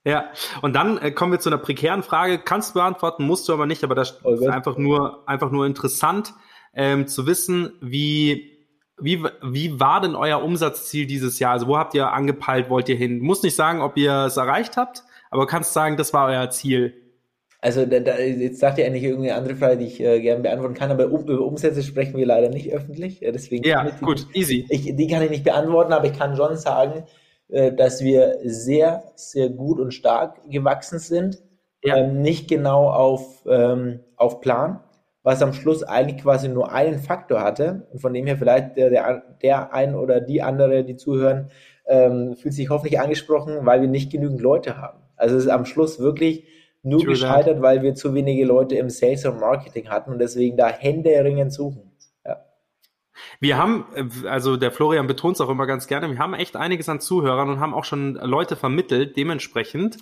Ja, 0.03 0.31
und 0.63 0.73
dann 0.73 0.97
äh, 0.97 1.11
kommen 1.11 1.33
wir 1.33 1.39
zu 1.39 1.49
einer 1.49 1.59
prekären 1.59 2.01
Frage. 2.01 2.39
Kannst 2.39 2.71
du 2.71 2.79
beantworten, 2.79 3.23
musst 3.23 3.47
du 3.47 3.53
aber 3.53 3.67
nicht, 3.67 3.83
aber 3.83 3.93
das 3.93 4.19
Oh 4.23 4.31
ist 4.31 4.47
einfach 4.47 4.77
nur, 4.77 5.27
einfach 5.27 5.51
nur 5.51 5.67
interessant 5.67 6.33
ähm, 6.73 7.07
zu 7.07 7.25
wissen, 7.25 7.73
wie, 7.81 8.57
wie, 8.99 9.23
wie 9.43 9.79
war 9.79 10.01
denn 10.01 10.15
euer 10.15 10.43
Umsatzziel 10.43 11.05
dieses 11.05 11.39
Jahr? 11.39 11.53
Also 11.53 11.67
wo 11.67 11.77
habt 11.77 11.93
ihr 11.93 12.11
angepeilt, 12.11 12.69
wollt 12.69 12.89
ihr 12.89 12.95
hin? 12.95 13.19
Du 13.19 13.25
musst 13.25 13.43
nicht 13.43 13.55
sagen, 13.55 13.81
ob 13.81 13.97
ihr 13.97 14.25
es 14.25 14.37
erreicht 14.37 14.77
habt, 14.77 15.03
aber 15.29 15.47
kannst 15.47 15.73
sagen, 15.73 15.97
das 15.97 16.13
war 16.13 16.27
euer 16.27 16.49
Ziel. 16.49 16.93
Also 17.59 17.85
da, 17.85 17.99
da, 17.99 18.19
jetzt 18.19 18.59
sagt 18.59 18.77
ihr 18.77 18.85
eigentlich 18.85 19.03
irgendeine 19.03 19.35
andere 19.35 19.55
Frage, 19.55 19.77
die 19.77 19.85
ich 19.85 19.99
äh, 19.99 20.21
gerne 20.21 20.43
beantworten 20.43 20.75
kann, 20.75 20.91
aber 20.91 21.11
um, 21.11 21.21
über 21.27 21.43
Umsätze 21.43 21.81
sprechen 21.81 22.15
wir 22.15 22.25
leider 22.25 22.49
nicht 22.49 22.71
öffentlich. 22.71 23.23
Äh, 23.23 23.31
deswegen 23.31 23.67
Ja, 23.67 23.83
die 23.83 24.05
gut, 24.05 24.27
easy. 24.33 24.65
Ich, 24.69 24.95
die 24.95 25.07
kann 25.07 25.23
ich 25.23 25.31
nicht 25.31 25.43
beantworten, 25.43 25.91
aber 25.91 26.05
ich 26.05 26.17
kann 26.17 26.35
schon 26.35 26.55
sagen, 26.55 27.05
äh, 27.49 27.73
dass 27.73 28.03
wir 28.03 28.37
sehr, 28.43 29.11
sehr 29.15 29.49
gut 29.49 29.79
und 29.79 29.93
stark 29.93 30.39
gewachsen 30.49 30.99
sind. 30.99 31.39
Ja. 31.83 31.97
Ähm, 31.97 32.21
nicht 32.21 32.47
genau 32.47 32.89
auf, 32.89 33.43
ähm, 33.49 34.01
auf 34.17 34.39
Plan, 34.41 34.79
was 35.27 35.41
am 35.41 35.51
Schluss 35.51 35.83
eigentlich 35.83 36.23
quasi 36.23 36.47
nur 36.47 36.71
einen 36.71 36.99
Faktor 36.99 37.41
hatte. 37.41 37.85
Und 37.91 37.99
von 37.99 38.13
dem 38.13 38.25
her 38.27 38.37
vielleicht 38.37 38.77
der, 38.77 38.89
der, 38.89 39.23
der 39.41 39.73
ein 39.73 39.93
oder 39.93 40.21
die 40.21 40.41
andere, 40.41 40.85
die 40.85 40.95
zuhören, 40.95 41.51
ähm, 41.85 42.37
fühlt 42.37 42.53
sich 42.53 42.69
hoffentlich 42.69 43.01
angesprochen, 43.01 43.57
weil 43.65 43.81
wir 43.81 43.89
nicht 43.89 44.09
genügend 44.09 44.39
Leute 44.39 44.77
haben. 44.77 44.99
Also 45.17 45.35
es 45.35 45.43
ist 45.43 45.49
am 45.49 45.65
Schluss 45.65 45.99
wirklich 45.99 46.47
nur 46.81 47.01
True 47.01 47.11
that. 47.11 47.19
gescheitert, 47.19 47.61
weil 47.61 47.81
wir 47.81 47.93
zu 47.93 48.13
wenige 48.13 48.45
Leute 48.45 48.75
im 48.75 48.89
Sales 48.89 49.25
und 49.25 49.41
Marketing 49.41 49.89
hatten 49.89 50.13
und 50.13 50.19
deswegen 50.19 50.55
da 50.55 50.69
händeringend 50.69 51.51
suchen. 51.51 51.91
Ja. 52.23 52.37
Wir 53.41 53.57
haben, 53.57 53.85
äh, 53.95 54.29
also 54.29 54.55
der 54.55 54.71
Florian 54.71 55.07
betont 55.07 55.35
es 55.35 55.41
auch 55.41 55.49
immer 55.49 55.67
ganz 55.67 55.87
gerne, 55.87 56.09
wir 56.09 56.19
haben 56.19 56.35
echt 56.35 56.55
einiges 56.55 56.87
an 56.87 57.01
Zuhörern 57.01 57.49
und 57.49 57.59
haben 57.59 57.73
auch 57.73 57.83
schon 57.83 58.13
Leute 58.13 58.55
vermittelt, 58.55 59.17
dementsprechend. 59.17 59.97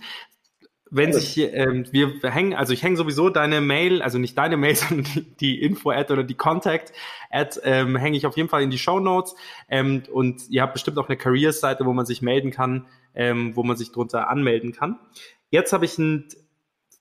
Wenn 0.95 1.11
Gut. 1.11 1.19
sich, 1.19 1.37
ähm, 1.53 1.85
wir 1.91 2.21
hängen, 2.23 2.53
also 2.53 2.71
ich 2.71 2.81
hänge 2.81 2.95
sowieso 2.95 3.29
deine 3.29 3.59
Mail, 3.59 4.01
also 4.01 4.17
nicht 4.17 4.37
deine 4.37 4.55
Mail, 4.55 4.75
sondern 4.75 5.03
die, 5.13 5.35
die 5.35 5.61
Info-Ad 5.61 6.13
oder 6.13 6.23
die 6.23 6.35
Contact-Ad 6.35 7.59
ähm, 7.63 7.97
hänge 7.97 8.15
ich 8.15 8.25
auf 8.25 8.37
jeden 8.37 8.47
Fall 8.47 8.63
in 8.63 8.69
die 8.69 8.77
Show 8.77 9.01
Notes. 9.01 9.35
Ähm, 9.67 10.03
und 10.09 10.49
ihr 10.49 10.61
habt 10.61 10.71
bestimmt 10.71 10.97
auch 10.97 11.09
eine 11.09 11.17
Careers-Seite, 11.17 11.85
wo 11.85 11.91
man 11.91 12.05
sich 12.05 12.21
melden 12.21 12.51
kann, 12.51 12.87
ähm, 13.13 13.57
wo 13.57 13.63
man 13.63 13.75
sich 13.75 13.91
drunter 13.91 14.29
anmelden 14.29 14.71
kann. 14.71 14.97
Jetzt 15.49 15.73
habe 15.73 15.83
ich 15.83 15.97
ein, 15.97 16.29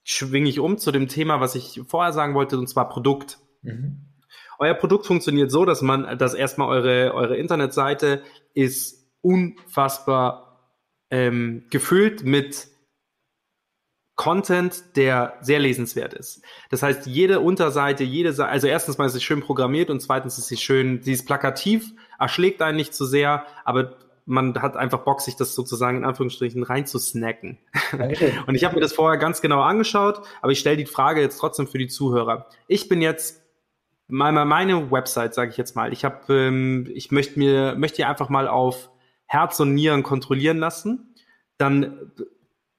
schwinge 0.02 0.48
ich 0.48 0.58
um 0.58 0.76
zu 0.76 0.90
dem 0.90 1.06
Thema, 1.06 1.38
was 1.38 1.54
ich 1.54 1.80
vorher 1.86 2.12
sagen 2.12 2.34
wollte, 2.34 2.58
und 2.58 2.66
zwar 2.66 2.88
Produkt. 2.88 3.38
Mhm. 3.62 4.06
Euer 4.58 4.74
Produkt 4.74 5.06
funktioniert 5.06 5.52
so, 5.52 5.64
dass 5.64 5.82
man, 5.82 6.18
dass 6.18 6.34
erstmal 6.34 6.66
eure, 6.66 7.14
eure 7.14 7.36
Internetseite 7.36 8.24
ist 8.54 9.08
unfassbar 9.20 10.72
ähm, 11.10 11.66
gefüllt 11.70 12.24
mit 12.24 12.73
Content, 14.16 14.96
der 14.96 15.38
sehr 15.40 15.58
lesenswert 15.58 16.14
ist. 16.14 16.42
Das 16.70 16.82
heißt, 16.82 17.06
jede 17.06 17.40
Unterseite, 17.40 18.04
jede 18.04 18.32
Seite, 18.32 18.50
also 18.50 18.66
erstens 18.66 18.96
mal 18.96 19.06
ist 19.06 19.14
sie 19.14 19.20
schön 19.20 19.40
programmiert 19.40 19.90
und 19.90 20.00
zweitens 20.00 20.38
ist 20.38 20.46
sie 20.46 20.56
schön, 20.56 21.02
sie 21.02 21.12
ist 21.12 21.26
plakativ, 21.26 21.92
erschlägt 22.18 22.62
einen 22.62 22.76
nicht 22.76 22.94
zu 22.94 23.06
sehr, 23.06 23.44
aber 23.64 23.96
man 24.26 24.60
hat 24.62 24.76
einfach 24.76 25.00
Bock, 25.00 25.20
sich 25.20 25.36
das 25.36 25.54
sozusagen 25.54 25.98
in 25.98 26.04
Anführungsstrichen 26.04 26.62
reinzusnacken. 26.62 27.58
Dankeschön. 27.92 28.32
Und 28.46 28.54
ich 28.54 28.64
habe 28.64 28.74
mir 28.74 28.80
das 28.80 28.94
vorher 28.94 29.18
ganz 29.18 29.42
genau 29.42 29.60
angeschaut, 29.60 30.22
aber 30.40 30.50
ich 30.50 30.60
stelle 30.60 30.78
die 30.78 30.86
Frage 30.86 31.20
jetzt 31.20 31.36
trotzdem 31.36 31.66
für 31.66 31.76
die 31.76 31.88
Zuhörer. 31.88 32.46
Ich 32.66 32.88
bin 32.88 33.02
jetzt 33.02 33.42
mal 34.08 34.32
mal 34.32 34.46
meine 34.46 34.90
Website, 34.90 35.34
sage 35.34 35.50
ich 35.50 35.56
jetzt 35.56 35.76
mal. 35.76 35.92
Ich 35.92 36.04
habe, 36.04 36.32
ähm, 36.32 36.88
ich 36.94 37.10
möchte 37.10 37.38
mir, 37.38 37.74
möchte 37.76 38.06
einfach 38.06 38.30
mal 38.30 38.48
auf 38.48 38.90
Herz 39.26 39.60
und 39.60 39.74
Nieren 39.74 40.02
kontrollieren 40.02 40.58
lassen. 40.58 41.14
Dann 41.58 42.12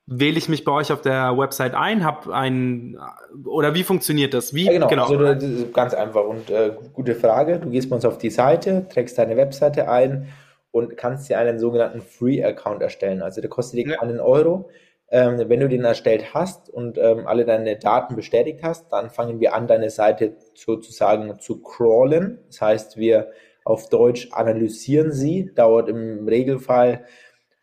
wähle 0.07 0.37
ich 0.37 0.49
mich 0.49 0.63
bei 0.63 0.71
euch 0.71 0.91
auf 0.91 1.01
der 1.01 1.37
Website 1.37 1.73
ein, 1.73 2.03
habe 2.03 2.33
ein 2.33 2.97
oder 3.45 3.73
wie 3.73 3.83
funktioniert 3.83 4.33
das? 4.33 4.53
Wie 4.53 4.71
Ja, 4.71 4.85
genau. 4.87 5.05
Also 5.05 5.17
das 5.17 5.73
ganz 5.73 5.93
einfach 5.93 6.25
und 6.25 6.49
äh, 6.49 6.73
gute 6.93 7.15
Frage. 7.15 7.59
Du 7.59 7.69
gehst 7.69 7.89
bei 7.89 7.95
uns 7.95 8.05
auf 8.05 8.17
die 8.17 8.29
Seite, 8.29 8.87
trägst 8.89 9.17
deine 9.17 9.35
Webseite 9.35 9.89
ein 9.89 10.27
und 10.71 10.95
kannst 10.97 11.29
dir 11.29 11.39
einen 11.39 11.57
sogenannten 11.57 12.01
Free-Account 12.01 12.81
erstellen. 12.81 13.21
Also 13.21 13.41
der 13.41 13.49
kostet 13.49 13.79
dir 13.79 13.91
Ja. 13.91 13.97
keinen 13.97 14.19
Euro. 14.19 14.69
Ähm, 15.09 15.41
wenn 15.47 15.59
du 15.59 15.69
den 15.69 15.83
erstellt 15.83 16.33
hast 16.33 16.69
und 16.69 16.97
ähm, 16.97 17.27
alle 17.27 17.45
deine 17.45 17.77
Daten 17.77 18.15
bestätigt 18.15 18.61
hast, 18.63 18.91
dann 18.91 19.09
fangen 19.09 19.39
wir 19.39 19.55
an, 19.55 19.67
deine 19.67 19.89
Seite 19.89 20.35
sozusagen 20.55 21.39
zu 21.39 21.61
crawlen. 21.61 22.39
Das 22.47 22.61
heißt, 22.61 22.97
wir 22.97 23.31
auf 23.63 23.89
Deutsch 23.89 24.29
analysieren 24.31 25.11
sie. 25.11 25.51
Dauert 25.55 25.89
im 25.89 26.27
Regelfall 26.27 27.05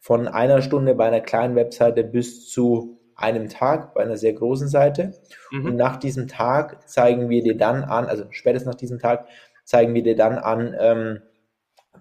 von 0.03 0.27
einer 0.27 0.63
Stunde 0.63 0.97
bei 0.97 1.07
einer 1.07 1.21
kleinen 1.21 1.55
Webseite 1.55 2.03
bis 2.03 2.49
zu 2.51 2.99
einem 3.15 3.49
Tag 3.49 3.95
bei 3.95 4.03
einer 4.03 4.17
sehr 4.17 4.33
großen 4.33 4.67
Seite. 4.67 5.13
Mhm. 5.53 5.65
Und 5.67 5.77
nach 5.77 5.97
diesem 5.97 6.27
Tag 6.27 6.89
zeigen 6.89 7.29
wir 7.31 7.41
dir 7.41 7.57
dann 7.57 7.85
an, 7.85 8.07
also 8.07 8.25
spätestens 8.31 8.67
nach 8.73 8.75
diesem 8.81 8.99
Tag, 8.99 9.29
zeigen 9.65 9.95
wir 9.95 10.03
dir 10.03 10.17
dann 10.17 10.39
an, 10.39 10.75
ähm, 10.77 11.21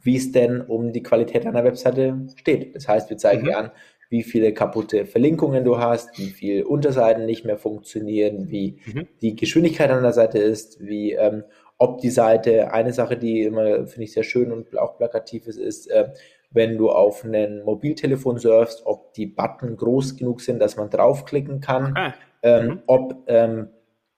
wie 0.02 0.18
es 0.18 0.32
denn 0.32 0.62
um 0.62 0.92
die 0.92 1.04
Qualität 1.04 1.46
deiner 1.46 1.64
Webseite 1.64 2.26
steht. 2.38 2.76
Das 2.76 2.88
heißt, 2.88 3.12
wir 3.12 3.18
zeigen 3.18 3.44
Mhm. 3.44 3.46
dir 3.46 3.58
an, 3.60 3.72
wie 4.10 4.24
viele 4.24 4.52
kaputte 4.52 5.06
Verlinkungen 5.06 5.64
du 5.64 5.78
hast, 5.78 6.18
wie 6.18 6.32
viele 6.32 6.66
Unterseiten 6.66 7.28
nicht 7.28 7.46
mehr 7.46 7.58
funktionieren, 7.60 8.50
wie 8.50 8.80
Mhm. 8.86 9.08
die 9.22 9.36
Geschwindigkeit 9.36 9.92
an 9.92 10.02
der 10.02 10.14
Seite 10.14 10.40
ist, 10.40 10.84
wie 10.84 11.12
ähm, 11.14 11.44
ob 11.78 12.02
die 12.02 12.10
Seite, 12.10 12.74
eine 12.74 12.94
Sache, 12.94 13.16
die 13.16 13.44
immer, 13.44 13.86
finde 13.86 14.04
ich, 14.06 14.14
sehr 14.14 14.24
schön 14.24 14.52
und 14.52 14.76
auch 14.78 14.98
plakativ 14.98 15.46
ist, 15.48 15.58
ist, 15.60 15.86
äh, 15.92 16.10
wenn 16.52 16.78
du 16.78 16.90
auf 16.90 17.24
ein 17.24 17.64
Mobiltelefon 17.64 18.38
surfst, 18.38 18.86
ob 18.86 19.14
die 19.14 19.26
Button 19.26 19.78
groß 19.78 20.18
genug 20.18 20.42
sind, 20.42 20.60
dass 20.60 20.76
man 20.76 20.90
draufklicken 20.90 21.62
kann, 21.62 21.92
okay. 21.92 22.14
ähm, 22.44 22.66
mhm. 22.66 22.80
ob 22.88 23.16
ähm, 23.28 23.70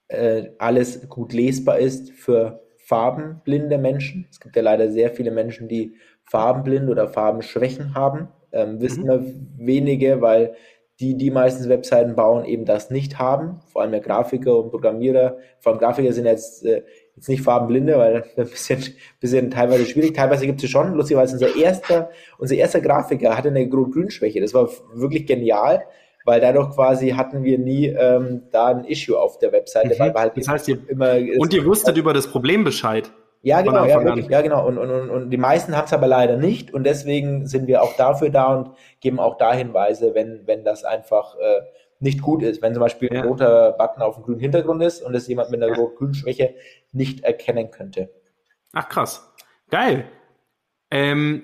äh, 0.08 0.50
alles 0.58 1.08
gut 1.10 1.34
lesbar 1.34 1.80
ist 1.80 2.12
für 2.12 2.64
farbenblinde 2.78 3.78
Menschen. 3.78 4.28
Es 4.30 4.40
gibt 4.40 4.56
ja 4.56 4.62
leider 4.62 4.92
sehr 4.92 5.12
viele 5.12 5.32
Menschen, 5.32 5.68
die 5.68 5.96
farbenblind 6.26 6.90
oder 6.90 7.08
Farbenschwächen 7.08 7.96
haben. 7.96 8.28
Ähm, 8.52 8.82
wissen 8.82 9.04
mhm. 9.04 9.08
wir 9.08 9.24
wenige, 9.58 10.22
weil 10.22 10.56
die, 11.00 11.16
die 11.18 11.32
meistens 11.32 11.70
Webseiten 11.70 12.16
bauen, 12.16 12.46
eben 12.46 12.66
das 12.66 12.90
nicht 12.90 13.20
haben. 13.20 13.60
Vor 13.68 13.82
allem 13.82 13.92
der 13.92 14.02
Grafiker 14.02 14.58
und 14.58 14.70
Programmierer. 14.70 15.38
Vor 15.60 15.72
allem 15.72 15.80
Grafiker 15.80 16.14
sind 16.14 16.26
jetzt, 16.26 16.66
äh, 16.66 16.84
jetzt 17.16 17.30
nicht 17.30 17.44
farbenblinde, 17.44 17.98
weil 17.98 18.26
das 18.36 18.48
ein 18.48 18.52
bisschen, 18.52 18.84
bisschen 19.20 19.52
teilweise 19.52 19.86
schwierig. 19.86 20.14
Teilweise 20.16 20.46
gibt 20.46 20.64
es 20.64 20.70
schon. 20.70 20.94
Lustigerweise 20.94 21.34
unser 21.34 21.56
erster, 21.56 22.10
unser 22.38 22.56
erster 22.56 22.82
Grafiker 22.82 23.38
hatte 23.38 23.50
eine 23.50 23.68
Grün-Grün-Schwäche. 23.68 24.42
Das 24.42 24.54
war 24.54 24.70
wirklich 24.94 25.26
genial, 25.26 25.84
weil 26.26 26.42
dadurch 26.42 26.72
quasi 26.72 27.10
hatten 27.10 27.44
wir 27.44 27.58
nie 27.58 27.88
ähm, 27.88 28.44
da 28.52 28.68
ein 28.68 28.86
Issue 28.86 29.18
auf 29.18 29.38
der 29.40 29.52
Webseite. 29.52 29.96
Mhm. 29.96 30.00
Weil 30.00 30.14
wir 30.14 30.22
halt 30.22 30.38
das 30.38 30.48
heißt, 30.48 30.68
ihr, 30.68 30.80
immer, 30.88 31.16
und 31.38 31.54
ihr 31.54 31.66
wusstet 31.66 31.98
über 31.98 32.14
das 32.14 32.28
Problem 32.28 32.64
Bescheid. 32.64 33.12
Ja, 33.46 33.62
genau, 33.62 33.84
ja, 33.84 34.02
wirklich, 34.02 34.30
ja, 34.30 34.42
genau. 34.42 34.66
Und, 34.66 34.78
und, 34.78 34.90
und, 34.90 35.10
und 35.10 35.30
die 35.30 35.38
meisten 35.38 35.76
haben 35.76 35.84
es 35.84 35.92
aber 35.92 36.08
leider 36.08 36.38
nicht 36.38 36.74
und 36.74 36.86
deswegen 36.86 37.46
sind 37.46 37.68
wir 37.68 37.84
auch 37.84 37.94
dafür 37.98 38.30
da 38.30 38.56
und 38.56 38.70
geben 39.02 39.20
auch 39.20 39.38
da 39.38 39.54
Hinweise, 39.54 40.16
wenn, 40.16 40.48
wenn 40.48 40.64
das 40.64 40.86
einfach 40.86 41.36
äh, 41.36 41.62
nicht 42.00 42.22
gut 42.22 42.42
ist. 42.42 42.62
Wenn 42.62 42.74
zum 42.74 42.80
Beispiel 42.80 43.10
ja. 43.12 43.22
ein 43.22 43.28
roter 43.28 43.74
Button 43.74 44.02
auf 44.02 44.16
einem 44.16 44.26
grünen 44.26 44.40
Hintergrund 44.40 44.82
ist 44.82 45.02
und 45.02 45.14
es 45.14 45.28
jemand 45.28 45.52
mit 45.52 45.62
einer 45.62 45.74
ja. 45.74 45.78
rot-grünen 45.78 46.14
Schwäche 46.14 46.54
nicht 46.94 47.24
erkennen 47.24 47.72
könnte. 47.72 48.10
Ach 48.74 48.90
krass. 48.90 49.34
Geil. 49.70 50.06
Ähm, 50.92 51.44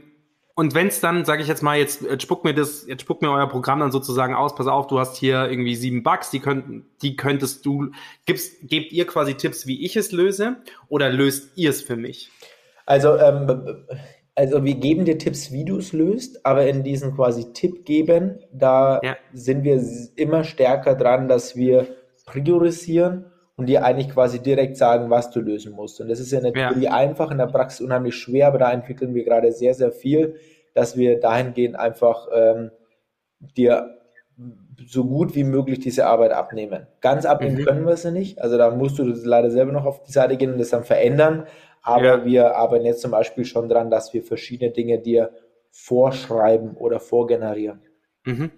und 0.56 0.76
wenn 0.76 0.88
es 0.88 1.00
dann, 1.00 1.24
sage 1.24 1.42
ich 1.42 1.48
jetzt 1.48 1.64
mal, 1.64 1.78
jetzt, 1.78 2.02
jetzt 2.02 2.22
spuckt 2.22 2.44
mir 2.44 2.54
das, 2.54 2.86
jetzt 2.86 3.04
spuckt 3.04 3.22
mir 3.22 3.32
euer 3.32 3.48
Programm 3.48 3.80
dann 3.80 3.94
sozusagen 3.94 4.36
aus, 4.36 4.56
pass 4.56 4.68
auf, 4.68 4.88
du 4.88 5.00
hast 5.00 5.16
hier 5.16 5.50
irgendwie 5.50 5.74
sieben 5.76 6.04
Bugs, 6.04 6.32
die 6.32 6.42
könnten, 6.42 6.86
die 7.02 7.16
könntest 7.16 7.66
du, 7.66 7.92
gibst, 8.26 8.68
gebt 8.68 8.92
ihr 8.92 9.08
quasi 9.08 9.36
Tipps, 9.36 9.68
wie 9.68 9.86
ich 9.86 9.96
es 9.96 10.12
löse, 10.12 10.58
oder 10.90 11.10
löst 11.10 11.58
ihr 11.58 11.70
es 11.70 11.82
für 11.82 11.96
mich? 11.96 12.30
Also, 12.86 13.16
ähm, 13.18 13.86
also 14.36 14.64
wir 14.66 14.76
geben 14.76 15.06
dir 15.06 15.18
Tipps, 15.18 15.54
wie 15.54 15.64
du 15.64 15.78
es 15.78 15.94
löst, 15.94 16.46
aber 16.46 16.68
in 16.68 16.84
diesen 16.84 17.16
quasi 17.16 17.54
Tipp 17.54 17.86
geben, 17.86 18.40
da 18.52 19.00
ja. 19.02 19.16
sind 19.32 19.64
wir 19.64 19.82
immer 20.18 20.44
stärker 20.44 20.96
dran, 20.96 21.30
dass 21.30 21.56
wir 21.56 21.88
priorisieren 22.26 23.32
und 23.60 23.66
dir 23.66 23.84
eigentlich 23.84 24.10
quasi 24.10 24.40
direkt 24.40 24.78
sagen, 24.78 25.10
was 25.10 25.32
du 25.32 25.42
lösen 25.42 25.74
musst. 25.74 26.00
Und 26.00 26.08
das 26.08 26.20
ist 26.20 26.32
ja 26.32 26.40
natürlich 26.40 26.84
ja. 26.84 26.94
einfach, 26.94 27.30
in 27.30 27.38
der 27.38 27.48
Praxis 27.48 27.82
unheimlich 27.82 28.16
schwer, 28.16 28.48
aber 28.48 28.58
da 28.58 28.72
entwickeln 28.72 29.14
wir 29.14 29.26
gerade 29.26 29.52
sehr, 29.52 29.74
sehr 29.74 29.92
viel, 29.92 30.36
dass 30.74 30.96
wir 30.96 31.20
dahingehend 31.20 31.78
einfach 31.78 32.28
ähm, 32.34 32.72
dir 33.58 33.98
so 34.88 35.04
gut 35.04 35.36
wie 35.36 35.44
möglich 35.44 35.80
diese 35.80 36.06
Arbeit 36.06 36.32
abnehmen. 36.32 36.88
Ganz 37.02 37.26
abnehmen 37.26 37.58
mhm. 37.58 37.66
können 37.66 37.86
wir 37.86 37.98
sie 37.98 38.12
nicht. 38.12 38.42
Also 38.42 38.58
da 38.58 38.72
musst 38.72 38.98
du 38.98 39.04
leider 39.04 39.52
selber 39.52 39.74
noch 39.74 39.86
auf 39.86 40.04
die 40.04 40.12
Seite 40.14 40.38
gehen 40.38 40.54
und 40.54 40.60
das 40.60 40.70
dann 40.70 40.86
verändern. 40.86 41.46
Aber 41.82 42.20
ja. 42.20 42.26
wir 42.26 42.56
arbeiten 42.56 42.86
jetzt 42.86 43.02
zum 43.02 43.12
Beispiel 43.12 43.44
schon 43.44 43.68
dran, 43.68 43.90
dass 43.90 44.14
wir 44.14 44.24
verschiedene 44.24 44.72
Dinge 44.72 45.00
dir 45.00 45.32
vorschreiben 45.70 46.78
oder 46.78 47.02
vorgenerieren. 47.02 47.82
Mhm. 48.24 48.52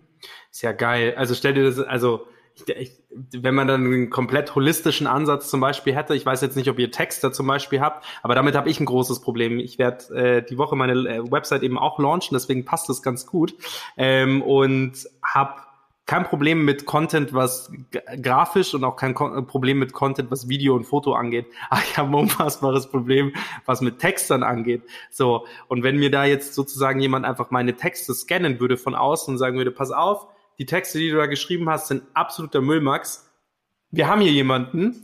Ist 0.52 0.62
ja 0.62 0.74
geil. 0.74 1.16
Also 1.18 1.34
stell 1.34 1.56
dir 1.56 1.64
das, 1.64 1.80
also 1.80 2.28
ich, 2.68 2.92
wenn 3.10 3.56
man 3.56 3.68
dann 3.68 3.86
einen 3.86 4.10
komplett 4.10 4.56
holistischen 4.56 5.08
Ansatz 5.08 5.50
zum 5.50 5.60
Beispiel 5.60 5.96
hätte, 5.96 6.16
ich 6.16 6.26
weiß 6.26 6.42
jetzt 6.42 6.56
nicht, 6.56 6.70
ob 6.70 6.80
ihr 6.80 6.92
Texte 6.92 7.32
zum 7.32 7.48
Beispiel 7.48 7.82
habt, 7.82 8.06
aber 8.24 8.36
damit 8.36 8.56
habe 8.56 8.70
ich 8.70 8.80
ein 8.80 8.86
großes 8.86 9.22
Problem. 9.22 9.60
Ich 9.60 9.80
werde 9.80 10.16
äh, 10.16 10.44
die 10.44 10.58
Woche 10.58 10.76
meine 10.76 10.94
äh, 10.94 11.32
Website 11.32 11.64
eben 11.64 11.78
auch 11.78 12.00
launchen, 12.00 12.36
deswegen 12.36 12.66
passt 12.66 12.90
das 12.90 13.02
ganz 13.02 13.26
gut 13.26 13.54
ähm, 13.98 14.42
und 14.42 15.08
habe 15.24 15.56
kein 16.06 16.26
Problem 16.26 16.66
mit 16.66 16.86
Content, 16.86 17.34
was 17.34 17.72
grafisch 18.22 18.74
und 18.74 18.84
auch 18.84 18.98
kein 18.98 19.14
Ko 19.14 19.44
Problem 19.44 19.80
mit 19.80 19.94
Content, 19.94 20.30
was 20.30 20.50
Video 20.50 20.76
und 20.76 20.84
Foto 20.84 21.14
angeht. 21.14 21.46
Aber 21.70 21.82
ich 21.82 21.98
habe 21.98 22.10
ein 22.10 22.16
unfassbares 22.16 22.88
Problem, 22.88 23.34
was 23.66 23.82
mit 23.82 24.00
Textern 24.00 24.44
angeht. 24.44 24.82
So 25.10 25.46
und 25.68 25.84
wenn 25.84 25.98
mir 25.98 26.12
da 26.12 26.26
jetzt 26.26 26.54
sozusagen 26.54 27.00
jemand 27.00 27.26
einfach 27.26 27.52
meine 27.52 27.76
Texte 27.76 28.14
scannen 28.14 28.60
würde 28.60 28.78
von 28.78 28.94
außen 28.94 29.34
und 29.34 29.38
sagen 29.38 29.58
würde, 29.58 29.72
pass 29.72 29.92
auf 29.92 30.28
die 30.62 30.68
Texte, 30.68 31.00
die 31.00 31.10
du 31.10 31.18
da 31.18 31.26
geschrieben 31.26 31.68
hast, 31.72 31.88
sind 31.88 32.04
absoluter 32.14 32.62
Müllmax. 32.62 33.28
Wir 33.90 34.08
haben 34.08 34.22
hier 34.22 34.32
jemanden, 34.32 35.04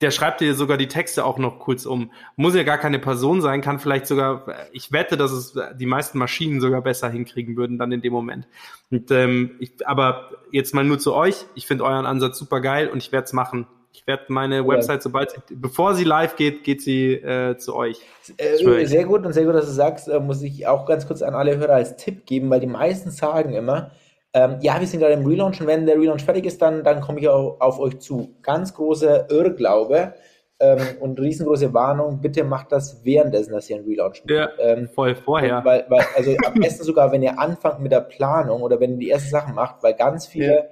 der 0.00 0.10
schreibt 0.10 0.40
dir 0.40 0.54
sogar 0.54 0.78
die 0.78 0.88
Texte 0.88 1.26
auch 1.26 1.36
noch 1.36 1.58
kurz 1.58 1.84
um. 1.84 2.10
Muss 2.36 2.54
ja 2.54 2.62
gar 2.62 2.78
keine 2.78 2.98
Person 2.98 3.42
sein, 3.42 3.60
kann 3.60 3.78
vielleicht 3.78 4.06
sogar, 4.06 4.46
ich 4.72 4.92
wette, 4.92 5.18
dass 5.18 5.30
es 5.30 5.58
die 5.78 5.84
meisten 5.84 6.16
Maschinen 6.16 6.62
sogar 6.62 6.80
besser 6.80 7.10
hinkriegen 7.10 7.54
würden 7.58 7.78
dann 7.78 7.92
in 7.92 8.00
dem 8.00 8.14
Moment. 8.14 8.48
Und, 8.90 9.10
ähm, 9.10 9.56
ich, 9.58 9.86
aber 9.86 10.30
jetzt 10.50 10.72
mal 10.72 10.84
nur 10.84 10.98
zu 10.98 11.12
euch. 11.12 11.44
Ich 11.54 11.66
finde 11.66 11.84
euren 11.84 12.06
Ansatz 12.06 12.38
super 12.38 12.62
geil 12.62 12.88
und 12.88 12.96
ich 12.96 13.12
werde 13.12 13.26
es 13.26 13.34
machen. 13.34 13.66
Ich 13.92 14.06
werde 14.06 14.24
meine. 14.28 14.66
Website, 14.66 15.02
sobald 15.02 15.32
sie, 15.32 15.40
bevor 15.50 15.94
sie 15.94 16.04
live 16.04 16.36
geht, 16.36 16.64
geht 16.64 16.80
sie 16.80 17.12
äh, 17.12 17.58
zu 17.58 17.76
euch. 17.76 18.00
Äh, 18.38 18.86
sehr 18.86 19.04
gut 19.04 19.26
und 19.26 19.34
sehr 19.34 19.44
gut, 19.44 19.54
dass 19.54 19.66
du 19.66 19.72
sagst, 19.72 20.08
äh, 20.08 20.18
muss 20.18 20.40
ich 20.40 20.66
auch 20.66 20.86
ganz 20.86 21.06
kurz 21.06 21.20
an 21.20 21.34
alle 21.34 21.58
Hörer 21.58 21.74
als 21.74 21.96
Tipp 21.96 22.24
geben, 22.24 22.48
weil 22.48 22.60
die 22.60 22.66
meisten 22.66 23.10
sagen 23.10 23.52
immer, 23.52 23.90
ähm, 24.34 24.56
ja, 24.60 24.78
wir 24.80 24.86
sind 24.86 25.00
gerade 25.00 25.14
im 25.14 25.26
Relaunch 25.26 25.60
und 25.60 25.66
wenn 25.66 25.86
der 25.86 25.96
Relaunch 25.96 26.24
fertig 26.24 26.44
ist, 26.44 26.60
dann, 26.60 26.82
dann 26.84 27.00
komme 27.00 27.20
ich 27.20 27.28
auch 27.28 27.60
auf 27.60 27.78
euch 27.78 28.00
zu. 28.00 28.34
Ganz 28.42 28.74
großer 28.74 29.30
Irrglaube 29.30 30.14
ähm, 30.58 30.80
und 31.00 31.20
riesengroße 31.20 31.72
Warnung, 31.72 32.20
bitte 32.20 32.44
macht 32.44 32.72
das 32.72 33.04
währenddessen, 33.04 33.52
dass 33.52 33.70
ihr 33.70 33.76
einen 33.76 33.86
Relaunch 33.86 34.22
macht. 34.24 34.30
Ja, 34.30 34.48
ähm, 34.58 34.88
voll 34.88 35.14
vorher. 35.14 35.64
Weil, 35.64 35.86
weil, 35.88 36.04
also 36.16 36.34
am 36.44 36.54
besten 36.54 36.82
sogar, 36.84 37.12
wenn 37.12 37.22
ihr 37.22 37.38
anfangt 37.38 37.80
mit 37.80 37.92
der 37.92 38.00
Planung 38.00 38.62
oder 38.62 38.80
wenn 38.80 38.92
ihr 38.92 38.98
die 38.98 39.10
ersten 39.10 39.30
Sachen 39.30 39.54
macht, 39.54 39.82
weil 39.82 39.94
ganz 39.94 40.26
viele 40.26 40.54
ja 40.54 40.64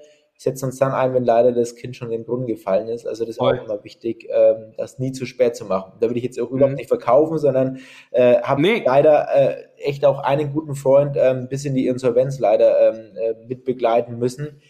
setzen 0.42 0.66
uns 0.66 0.78
dann 0.78 0.92
ein, 0.92 1.14
wenn 1.14 1.24
leider 1.24 1.52
das 1.52 1.76
Kind 1.76 1.96
schon 1.96 2.10
in 2.10 2.20
den 2.20 2.26
Brunnen 2.26 2.46
gefallen 2.46 2.88
ist. 2.88 3.06
Also 3.06 3.24
das 3.24 3.30
ist 3.30 3.38
Voll. 3.38 3.58
auch 3.58 3.64
immer 3.64 3.84
wichtig, 3.84 4.28
ähm, 4.30 4.74
das 4.76 4.98
nie 4.98 5.12
zu 5.12 5.26
spät 5.26 5.54
zu 5.56 5.64
machen. 5.64 5.92
Da 6.00 6.10
will 6.10 6.16
ich 6.16 6.24
jetzt 6.24 6.40
auch 6.40 6.50
mhm. 6.50 6.56
überhaupt 6.56 6.76
nicht 6.76 6.88
verkaufen, 6.88 7.38
sondern 7.38 7.78
äh, 8.10 8.40
habe 8.42 8.62
nee. 8.62 8.82
leider 8.84 9.28
äh, 9.34 9.64
echt 9.76 10.04
auch 10.04 10.18
einen 10.20 10.52
guten 10.52 10.74
Freund 10.74 11.16
ähm, 11.18 11.48
bis 11.48 11.64
in 11.64 11.74
die 11.74 11.86
Insolvenz 11.86 12.38
leider 12.38 12.88
ähm, 12.88 13.16
äh, 13.16 13.34
mit 13.46 13.64
begleiten 13.64 14.18
müssen, 14.18 14.60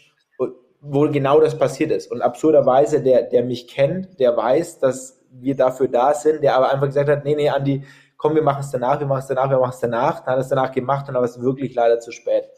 wo 0.85 1.09
genau 1.09 1.39
das 1.39 1.57
passiert 1.57 1.91
ist. 1.91 2.11
Und 2.11 2.21
absurderweise, 2.21 3.01
der, 3.01 3.23
der 3.23 3.43
mich 3.43 3.67
kennt, 3.67 4.19
der 4.19 4.35
weiß, 4.35 4.79
dass 4.79 5.21
wir 5.31 5.55
dafür 5.55 5.87
da 5.87 6.13
sind, 6.13 6.43
der 6.43 6.55
aber 6.55 6.71
einfach 6.71 6.87
gesagt 6.87 7.09
hat, 7.09 7.23
nee, 7.23 7.35
nee, 7.35 7.49
Andi, 7.49 7.83
komm, 8.17 8.35
wir 8.35 8.43
machen 8.43 8.59
es 8.59 8.69
danach, 8.69 8.99
wir 8.99 9.07
machen 9.07 9.19
es 9.19 9.27
danach, 9.27 9.49
wir 9.49 9.59
machen 9.59 9.71
es 9.73 9.79
danach. 9.79 10.19
Dann 10.19 10.33
hat 10.33 10.37
er 10.37 10.41
es 10.41 10.49
danach 10.49 10.71
gemacht 10.71 11.07
und 11.07 11.13
dann 11.13 11.23
war 11.23 11.29
es 11.29 11.41
wirklich 11.41 11.73
leider 11.73 11.99
zu 11.99 12.11
spät. 12.11 12.49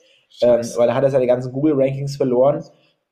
Ähm, 0.41 0.61
weil 0.75 0.89
er 0.89 0.95
hat 0.95 1.03
er 1.03 1.11
seine 1.11 1.27
ganzen 1.27 1.53
Google-Rankings 1.53 2.17
verloren 2.17 2.63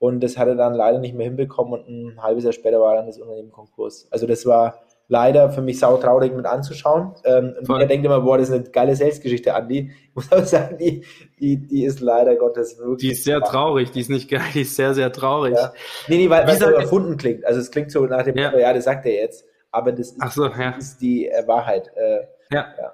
und 0.04 0.20
das 0.20 0.38
hat 0.38 0.49
er 0.49 0.56
dann 0.56 0.74
leider 0.74 0.99
nicht 0.99 1.16
mehr 1.16 1.28
hinbekommen 1.28 1.72
und 1.72 1.88
ein 1.88 2.22
halbes 2.22 2.43
Jahr 2.43 2.51
später 2.51 2.82
war 2.82 2.93
dann 2.93 3.08
das 3.08 3.18
Unternehmen 3.20 3.51
Konkurs. 3.51 4.06
Also 4.12 4.28
das 4.28 4.45
war 4.45 4.82
leider 5.08 5.49
für 5.49 5.62
mich 5.62 5.80
sautraurig 5.80 6.34
mit 6.34 6.45
anzuschauen. 6.45 7.16
Ähm, 7.24 7.56
und 7.66 7.80
er 7.80 7.86
denkt 7.86 8.06
immer, 8.06 8.20
boah, 8.20 8.38
das 8.38 8.49
ist 8.49 8.54
eine 8.54 8.64
geile 8.66 8.97
Sales-Geschichte, 8.97 9.56
Andi. 9.56 9.93
Ich 10.10 10.14
muss 10.14 10.30
aber 10.30 10.43
sagen, 10.43 10.78
die, 10.78 11.06
die, 11.39 11.56
die 11.56 11.86
ist 11.86 12.01
leider 12.01 12.36
Gottes 12.36 12.78
wirklich. 12.80 12.97
Die 12.97 13.12
ist 13.14 13.24
sehr 13.24 13.38
spannend. 13.38 13.54
traurig, 13.54 13.91
die 13.91 14.01
ist 14.01 14.10
nicht 14.10 14.30
geil, 14.30 14.41
die 14.54 14.64
ist 14.64 14.76
sehr, 14.76 14.93
sehr 14.93 15.10
traurig. 15.10 15.56
Ja. 15.56 15.72
Nee, 16.10 16.18
nee, 16.18 16.30
weil, 16.30 16.47
weil 16.47 16.54
es 16.54 16.60
so 16.60 16.66
erfunden 16.66 17.16
klingt. 17.16 17.45
Also 17.45 17.62
es 17.62 17.72
klingt 17.72 17.89
so 17.89 18.06
nach 18.06 18.24
dem, 18.24 18.36
ja, 18.36 18.54
ja 18.58 18.74
das 18.74 18.84
sagt 18.84 19.06
er 19.06 19.14
jetzt. 19.14 19.45
Aber 19.72 19.93
das 19.93 20.12
ist, 20.12 20.34
so, 20.34 20.49
ja. 20.49 20.72
ist 20.72 20.97
die 20.97 21.30
äh, 21.30 21.47
Wahrheit. 21.47 21.89
Äh, 21.95 22.26
ja. 22.54 22.68
ja. 22.78 22.93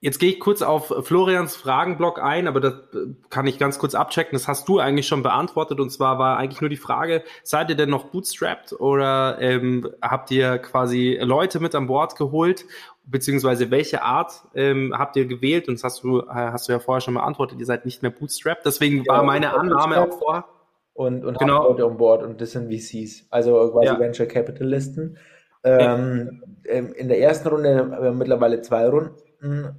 Jetzt 0.00 0.18
gehe 0.18 0.30
ich 0.30 0.40
kurz 0.40 0.60
auf 0.60 0.92
Florians 1.06 1.56
Fragenblock 1.56 2.22
ein, 2.22 2.48
aber 2.48 2.60
das 2.60 2.74
äh, 2.74 3.14
kann 3.30 3.46
ich 3.46 3.58
ganz 3.58 3.78
kurz 3.78 3.94
abchecken. 3.94 4.32
Das 4.32 4.46
hast 4.46 4.68
du 4.68 4.78
eigentlich 4.78 5.06
schon 5.06 5.22
beantwortet. 5.22 5.80
Und 5.80 5.90
zwar 5.90 6.18
war 6.18 6.36
eigentlich 6.36 6.60
nur 6.60 6.68
die 6.68 6.76
Frage, 6.76 7.24
seid 7.42 7.70
ihr 7.70 7.76
denn 7.76 7.88
noch 7.88 8.04
bootstrapped 8.10 8.74
oder 8.74 9.38
ähm, 9.40 9.88
habt 10.02 10.30
ihr 10.30 10.58
quasi 10.58 11.18
Leute 11.22 11.60
mit 11.60 11.74
an 11.74 11.86
Bord 11.86 12.16
geholt? 12.16 12.66
Beziehungsweise 13.04 13.70
welche 13.70 14.02
Art 14.02 14.42
ähm, 14.54 14.94
habt 14.96 15.16
ihr 15.16 15.24
gewählt? 15.24 15.66
Und 15.66 15.74
das 15.74 15.84
hast 15.84 16.04
du, 16.04 16.20
äh, 16.20 16.24
hast 16.28 16.68
du 16.68 16.72
ja 16.72 16.78
vorher 16.78 17.00
schon 17.00 17.14
beantwortet, 17.14 17.58
ihr 17.58 17.66
seid 17.66 17.86
nicht 17.86 18.02
mehr 18.02 18.10
bootstrapped. 18.10 18.66
Deswegen 18.66 18.98
ja, 18.98 19.14
war 19.14 19.22
meine 19.22 19.54
Annahme 19.54 20.02
auch 20.02 20.18
vor. 20.18 20.44
Und, 20.92 21.24
und 21.24 21.38
genau. 21.38 21.64
haben 21.64 21.68
Leute 21.70 21.84
an 21.84 21.96
Bord 21.96 22.22
und 22.22 22.40
das 22.40 22.52
sind 22.52 22.72
VCs, 22.72 23.26
also 23.30 23.70
quasi 23.70 23.86
ja. 23.86 23.98
Venture 23.98 24.26
Capitalisten. 24.26 25.16
Ähm. 25.64 26.42
Ähm, 26.68 26.92
in 26.94 27.08
der 27.08 27.20
ersten 27.20 27.48
Runde 27.48 27.76
haben 27.76 28.02
wir 28.02 28.12
mittlerweile 28.12 28.60
zwei 28.60 28.88
Runden 28.88 29.14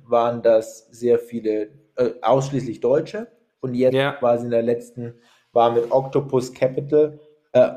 waren 0.05 0.41
das 0.41 0.88
sehr 0.91 1.20
viele, 1.20 1.70
äh, 1.95 2.11
ausschließlich 2.22 2.80
Deutsche. 2.80 3.28
Und 3.59 3.74
jetzt 3.74 3.95
ja. 3.95 4.13
quasi 4.13 4.45
in 4.45 4.51
der 4.51 4.61
letzten 4.61 5.15
war 5.51 5.72
mit 5.72 5.91
Octopus 5.91 6.53
Capital 6.53 7.20
äh, 7.53 7.70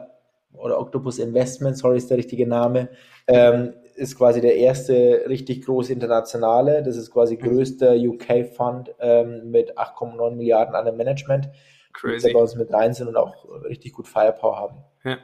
oder 0.52 0.78
Octopus 0.78 1.18
Investment, 1.18 1.78
sorry 1.78 1.96
ist 1.96 2.10
der 2.10 2.18
richtige 2.18 2.46
Name, 2.46 2.88
ähm, 3.26 3.74
ist 3.94 4.16
quasi 4.16 4.40
der 4.40 4.56
erste 4.56 5.24
richtig 5.28 5.64
große 5.64 5.92
internationale. 5.92 6.82
Das 6.82 6.96
ist 6.96 7.10
quasi 7.10 7.36
mhm. 7.36 7.40
größter 7.40 7.94
UK-Fund 7.94 8.94
ähm, 8.98 9.50
mit 9.50 9.78
8,9 9.78 10.34
Milliarden 10.34 10.74
an 10.74 10.86
dem 10.86 10.96
Management. 10.96 11.48
Crazy. 11.92 12.28
Die 12.28 12.34
bei 12.34 12.40
uns 12.40 12.54
mit 12.54 12.72
rein 12.72 12.94
sind 12.94 13.08
und 13.08 13.16
auch 13.16 13.44
richtig 13.64 13.92
gut 13.92 14.08
Firepower 14.08 14.56
haben. 14.56 14.76
Ja. 15.04 15.18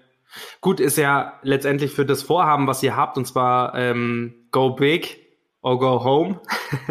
Gut, 0.61 0.81
ist 0.81 0.99
ja 0.99 1.35
letztendlich 1.43 1.93
für 1.93 2.05
das 2.05 2.23
Vorhaben, 2.23 2.67
was 2.67 2.83
ihr 2.83 2.97
habt, 2.97 3.17
und 3.17 3.27
zwar 3.27 3.75
ähm, 3.77 4.49
Go 4.51 4.71
Big 4.71 5.26
or 5.67 5.81
Go 5.81 6.05
Home, 6.05 6.41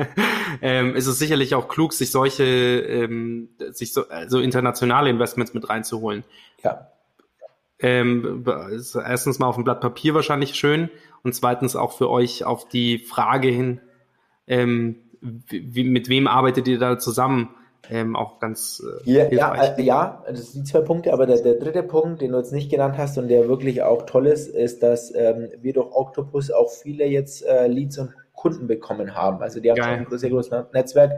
ähm, 0.61 0.97
ist 0.97 1.07
es 1.07 1.17
sicherlich 1.17 1.55
auch 1.55 1.69
klug, 1.69 1.93
sich 1.93 2.11
solche, 2.11 2.43
ähm, 2.43 3.47
sich 3.71 3.93
so 3.93 4.09
also 4.09 4.39
internationale 4.39 5.09
Investments 5.09 5.53
mit 5.53 5.69
reinzuholen. 5.69 6.25
Ja. 6.61 6.89
Ähm, 7.79 8.43
erstens 8.95 9.39
mal 9.39 9.47
auf 9.47 9.55
dem 9.55 9.63
Blatt 9.63 9.79
Papier 9.79 10.13
wahrscheinlich 10.13 10.55
schön 10.55 10.89
und 11.23 11.33
zweitens 11.33 11.77
auch 11.77 11.93
für 11.93 12.09
euch 12.09 12.43
auf 12.43 12.67
die 12.67 12.99
Frage 12.99 13.47
hin, 13.47 13.79
ähm, 14.45 14.97
wie, 15.21 15.85
mit 15.85 16.09
wem 16.09 16.27
arbeitet 16.27 16.67
ihr 16.67 16.77
da 16.77 16.99
zusammen? 16.99 17.55
ähm, 17.91 18.15
auch 18.15 18.39
ganz 18.39 18.83
äh, 19.05 19.11
ja, 19.11 19.31
ja, 19.31 19.75
äh, 19.75 19.81
ja, 19.83 20.23
das 20.27 20.53
sind 20.53 20.65
die 20.65 20.71
zwei 20.71 20.81
Punkte, 20.81 21.13
aber 21.13 21.27
der, 21.27 21.39
der 21.41 21.53
dritte 21.53 21.83
Punkt, 21.83 22.19
den 22.19 22.31
du 22.31 22.39
jetzt 22.39 22.51
nicht 22.51 22.71
genannt 22.71 22.97
hast 22.97 23.19
und 23.19 23.27
der 23.27 23.47
wirklich 23.47 23.83
auch 23.83 24.07
toll 24.07 24.25
ist, 24.25 24.47
ist, 24.47 24.81
dass 24.81 25.13
ähm, 25.13 25.49
wir 25.61 25.73
durch 25.73 25.91
Octopus 25.91 26.49
auch 26.49 26.71
viele 26.71 27.05
jetzt 27.05 27.45
äh, 27.45 27.67
Leads 27.67 27.99
und 27.99 28.09
Kunden 28.35 28.67
bekommen 28.67 29.15
haben. 29.15 29.41
Also 29.41 29.59
die 29.59 29.69
haben 29.69 29.77
Geil. 29.77 30.05
ein 30.09 30.17
sehr 30.17 30.29
großes 30.29 30.51
Netzwerk 30.73 31.11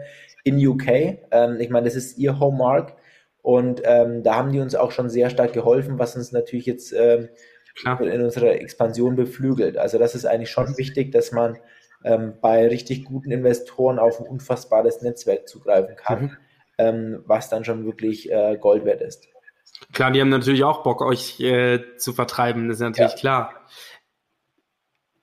in 0.44 0.66
UK. 0.66 0.88
Ähm, 1.32 1.60
ich 1.60 1.70
meine, 1.70 1.86
das 1.86 1.96
ist 1.96 2.18
ihr 2.18 2.40
Homemark 2.40 2.96
und 3.42 3.82
ähm, 3.84 4.24
da 4.24 4.36
haben 4.36 4.52
die 4.52 4.60
uns 4.60 4.76
auch 4.76 4.92
schon 4.92 5.10
sehr 5.10 5.30
stark 5.30 5.54
geholfen, 5.54 6.00
was 6.00 6.16
uns 6.16 6.32
natürlich 6.32 6.66
jetzt 6.66 6.94
ähm, 6.94 7.30
in 7.86 8.22
unserer 8.22 8.54
Expansion 8.54 9.16
beflügelt. 9.16 9.78
Also 9.78 10.00
das 10.00 10.16
ist 10.16 10.26
eigentlich 10.26 10.50
schon 10.50 10.78
wichtig, 10.78 11.12
dass 11.12 11.32
man 11.32 11.60
ähm, 12.04 12.34
bei 12.42 12.68
richtig 12.68 13.06
guten 13.06 13.32
Investoren 13.32 14.00
auf 14.00 14.20
ein 14.20 14.26
unfassbares 14.26 15.02
Netzwerk 15.02 15.48
zugreifen 15.48 15.96
kann. 15.96 16.22
Mhm 16.22 16.38
ähm, 16.78 17.24
was 17.26 17.50
dann 17.50 17.66
schon 17.66 17.86
wirklich 17.86 18.32
äh, 18.32 18.58
Gold 18.60 18.86
wert 18.86 19.02
ist. 19.02 19.28
Klar, 19.94 20.12
die 20.12 20.22
haben 20.22 20.30
natürlich 20.30 20.64
auch 20.64 20.84
Bock, 20.84 21.02
euch 21.02 21.40
äh, 21.40 21.98
zu 21.98 22.14
vertreiben, 22.14 22.68
das 22.68 22.78
ist 22.78 22.82
natürlich 22.82 23.12
ja. 23.14 23.18
klar. 23.18 23.54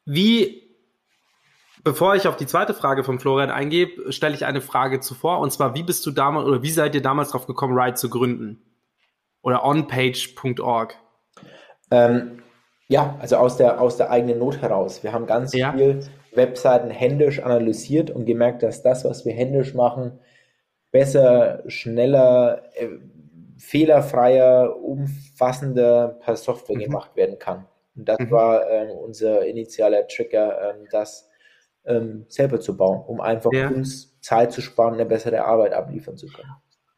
Wie, 0.05 0.64
bevor 1.85 2.17
ich 2.17 2.27
auf 2.27 2.37
die 2.37 2.47
zweite 2.47 2.75
Frage 2.75 3.05
von 3.05 3.21
Florian 3.21 3.51
eingehe, 3.51 3.89
stelle 4.11 4.35
ich 4.35 4.45
eine 4.45 4.61
Frage 4.61 5.01
zuvor, 5.01 5.39
und 5.39 5.53
zwar, 5.53 5.75
wie 5.75 5.83
bist 5.83 6.05
du 6.07 6.11
damals, 6.11 6.47
oder 6.47 6.63
wie 6.63 6.71
seid 6.71 6.95
ihr 6.95 7.03
damals 7.03 7.31
drauf 7.31 7.47
gekommen, 7.47 7.79
Ride 7.79 7.95
zu 7.95 8.11
gründen? 8.11 8.63
Oder 9.43 9.65
onpage.org? 9.65 10.97
Ähm, 11.91 12.43
ja, 12.89 13.17
also 13.21 13.37
aus 13.37 13.59
der, 13.59 13.81
aus 13.81 13.99
der 13.99 14.11
eigenen 14.11 14.39
Not 14.39 14.61
heraus. 14.61 15.03
Wir 15.03 15.13
haben 15.13 15.27
ganz 15.27 15.53
ja. 15.53 15.73
viel 15.73 16.01
Webseiten 16.33 16.91
händisch 16.91 17.41
analysiert 17.41 18.11
und 18.11 18.25
gemerkt, 18.25 18.63
dass 18.63 18.83
das, 18.83 19.05
was 19.05 19.25
wir 19.25 19.35
händisch 19.35 19.75
machen, 19.75 20.19
besser, 20.91 21.63
schneller, 21.67 22.63
äh, 22.75 22.89
fehlerfreier, 23.59 24.77
umfassender 24.83 26.19
per 26.21 26.37
Software 26.37 26.77
mhm. 26.77 26.83
gemacht 26.83 27.17
werden 27.17 27.39
kann. 27.39 27.67
Und 27.97 28.09
das 28.09 28.19
mhm. 28.19 28.31
war 28.31 28.69
ähm, 28.71 28.91
unser 28.91 29.47
initialer 29.47 30.09
Trigger, 30.09 30.75
ähm, 30.75 30.87
das 30.91 31.29
ähm, 31.87 32.25
selber 32.29 32.61
zu 32.61 32.77
bauen, 32.77 33.03
um 33.07 33.21
einfach 33.21 33.53
ja. 33.53 33.69
uns 33.69 34.19
Zeit 34.21 34.53
zu 34.53 34.61
sparen, 34.61 34.95
eine 34.95 35.07
bessere 35.07 35.45
Arbeit 35.45 35.73
abliefern 35.73 36.17
zu 36.17 36.27
können. 36.27 36.51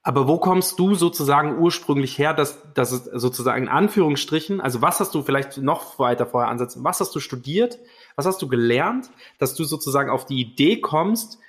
Aber 0.02 0.28
wo 0.28 0.38
kommst 0.38 0.78
du 0.78 0.94
sozusagen 0.94 1.58
ursprünglich 1.58 2.16
her, 2.16 2.32
dass, 2.32 2.62
dass 2.74 2.92
es 2.92 3.04
sozusagen 3.20 3.64
in 3.64 3.68
Anführungsstrichen, 3.68 4.60
also 4.60 4.80
was 4.80 5.00
hast 5.00 5.12
du 5.16 5.22
vielleicht 5.22 5.58
noch 5.58 5.98
weiter 5.98 6.26
vorher 6.26 6.48
ansetzen, 6.48 6.84
was 6.84 7.00
hast 7.00 7.12
du 7.16 7.18
studiert, 7.18 7.80
was 8.14 8.24
hast 8.24 8.40
du 8.40 8.46
gelernt, 8.46 9.10
dass 9.38 9.56
du 9.56 9.64
sozusagen 9.64 10.08
auf 10.08 10.24
die 10.24 10.40
Idee 10.40 10.80
kommst, 10.80 11.40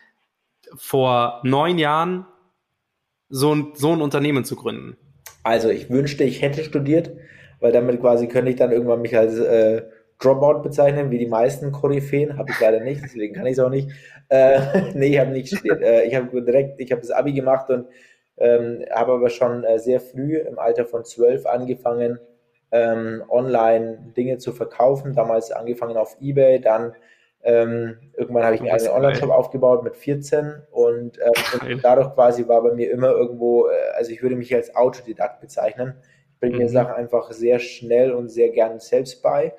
vor 0.75 1.41
neun 1.43 1.77
Jahren 1.77 2.25
so 3.29 3.53
ein, 3.53 3.73
so 3.75 3.93
ein 3.93 4.01
Unternehmen 4.01 4.43
zu 4.43 4.55
gründen? 4.55 4.97
Also 5.43 5.69
ich 5.69 5.91
wünschte, 5.91 6.23
ich 6.23 6.41
hätte 6.41 6.63
studiert, 6.63 7.11
weil 7.59 7.71
damit 7.71 8.01
quasi 8.01 8.27
könnte 8.27 8.49
ich 8.49 8.57
dann 8.57 8.71
irgendwann 8.71 9.01
mich 9.01 9.15
als 9.15 9.37
äh, 9.37 9.83
Dropout 10.19 10.61
bezeichnen, 10.63 11.11
wie 11.11 11.19
die 11.19 11.27
meisten 11.27 11.71
Koryphäen. 11.71 12.37
Habe 12.37 12.51
ich 12.51 12.59
leider 12.59 12.79
nicht, 12.79 13.03
deswegen 13.03 13.35
kann 13.35 13.45
ich 13.45 13.53
es 13.53 13.59
auch 13.59 13.69
nicht. 13.69 13.89
Äh, 14.29 14.59
nee, 14.93 15.07
ich 15.07 15.19
habe 15.19 15.31
nicht 15.31 15.47
studiert. 15.47 15.81
Äh, 15.81 16.03
ich 16.03 16.15
habe 16.15 16.41
direkt, 16.41 16.79
ich 16.79 16.91
habe 16.91 17.01
das 17.01 17.11
Abi 17.11 17.33
gemacht 17.33 17.69
und 17.69 17.87
ähm, 18.37 18.83
habe 18.91 19.13
aber 19.13 19.29
schon 19.29 19.63
äh, 19.63 19.79
sehr 19.79 19.99
früh 19.99 20.37
im 20.37 20.59
Alter 20.59 20.85
von 20.85 21.05
zwölf 21.05 21.45
angefangen, 21.45 22.19
ähm, 22.71 23.23
online 23.29 24.13
Dinge 24.15 24.37
zu 24.37 24.51
verkaufen. 24.51 25.13
Damals 25.13 25.51
angefangen 25.51 25.97
auf 25.97 26.17
Ebay, 26.19 26.59
dann 26.59 26.93
ähm, 27.43 27.97
irgendwann 28.15 28.43
habe 28.43 28.55
ich 28.55 28.61
einen 28.61 28.71
eigenen 28.71 28.91
Online-Shop 28.91 29.29
aufgebaut 29.29 29.83
mit 29.83 29.95
14 29.95 30.63
und, 30.71 31.17
äh, 31.17 31.73
und, 31.73 31.83
dadurch 31.83 32.13
quasi 32.13 32.47
war 32.47 32.61
bei 32.61 32.73
mir 32.73 32.91
immer 32.91 33.11
irgendwo, 33.11 33.67
äh, 33.67 33.95
also 33.95 34.11
ich 34.11 34.21
würde 34.21 34.35
mich 34.35 34.53
als 34.53 34.75
Autodidakt 34.75 35.39
bezeichnen. 35.39 35.93
Ich 36.33 36.39
bringe 36.39 36.55
mhm. 36.55 36.63
mir 36.63 36.69
Sachen 36.69 36.93
einfach 36.93 37.31
sehr 37.31 37.59
schnell 37.59 38.11
und 38.11 38.29
sehr 38.29 38.49
gern 38.49 38.79
selbst 38.79 39.21
bei. 39.23 39.53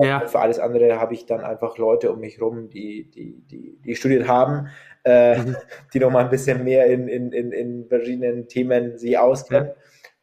Ja. 0.00 0.26
Für 0.26 0.40
alles 0.40 0.58
andere 0.58 1.00
habe 1.00 1.14
ich 1.14 1.26
dann 1.26 1.40
einfach 1.40 1.78
Leute 1.78 2.12
um 2.12 2.20
mich 2.20 2.40
rum, 2.40 2.68
die, 2.70 3.10
die, 3.10 3.42
die, 3.50 3.78
die 3.84 3.96
studiert 3.96 4.28
haben, 4.28 4.68
äh, 5.04 5.38
mhm. 5.38 5.56
die 5.94 6.00
noch 6.00 6.10
mal 6.10 6.24
ein 6.24 6.30
bisschen 6.30 6.64
mehr 6.64 6.86
in, 6.86 7.08
in, 7.08 7.32
in, 7.32 7.52
in 7.52 7.88
verschiedenen 7.88 8.48
Themen 8.48 8.98
sich 8.98 9.18
auskennen. 9.18 9.68
Ja. 9.68 9.74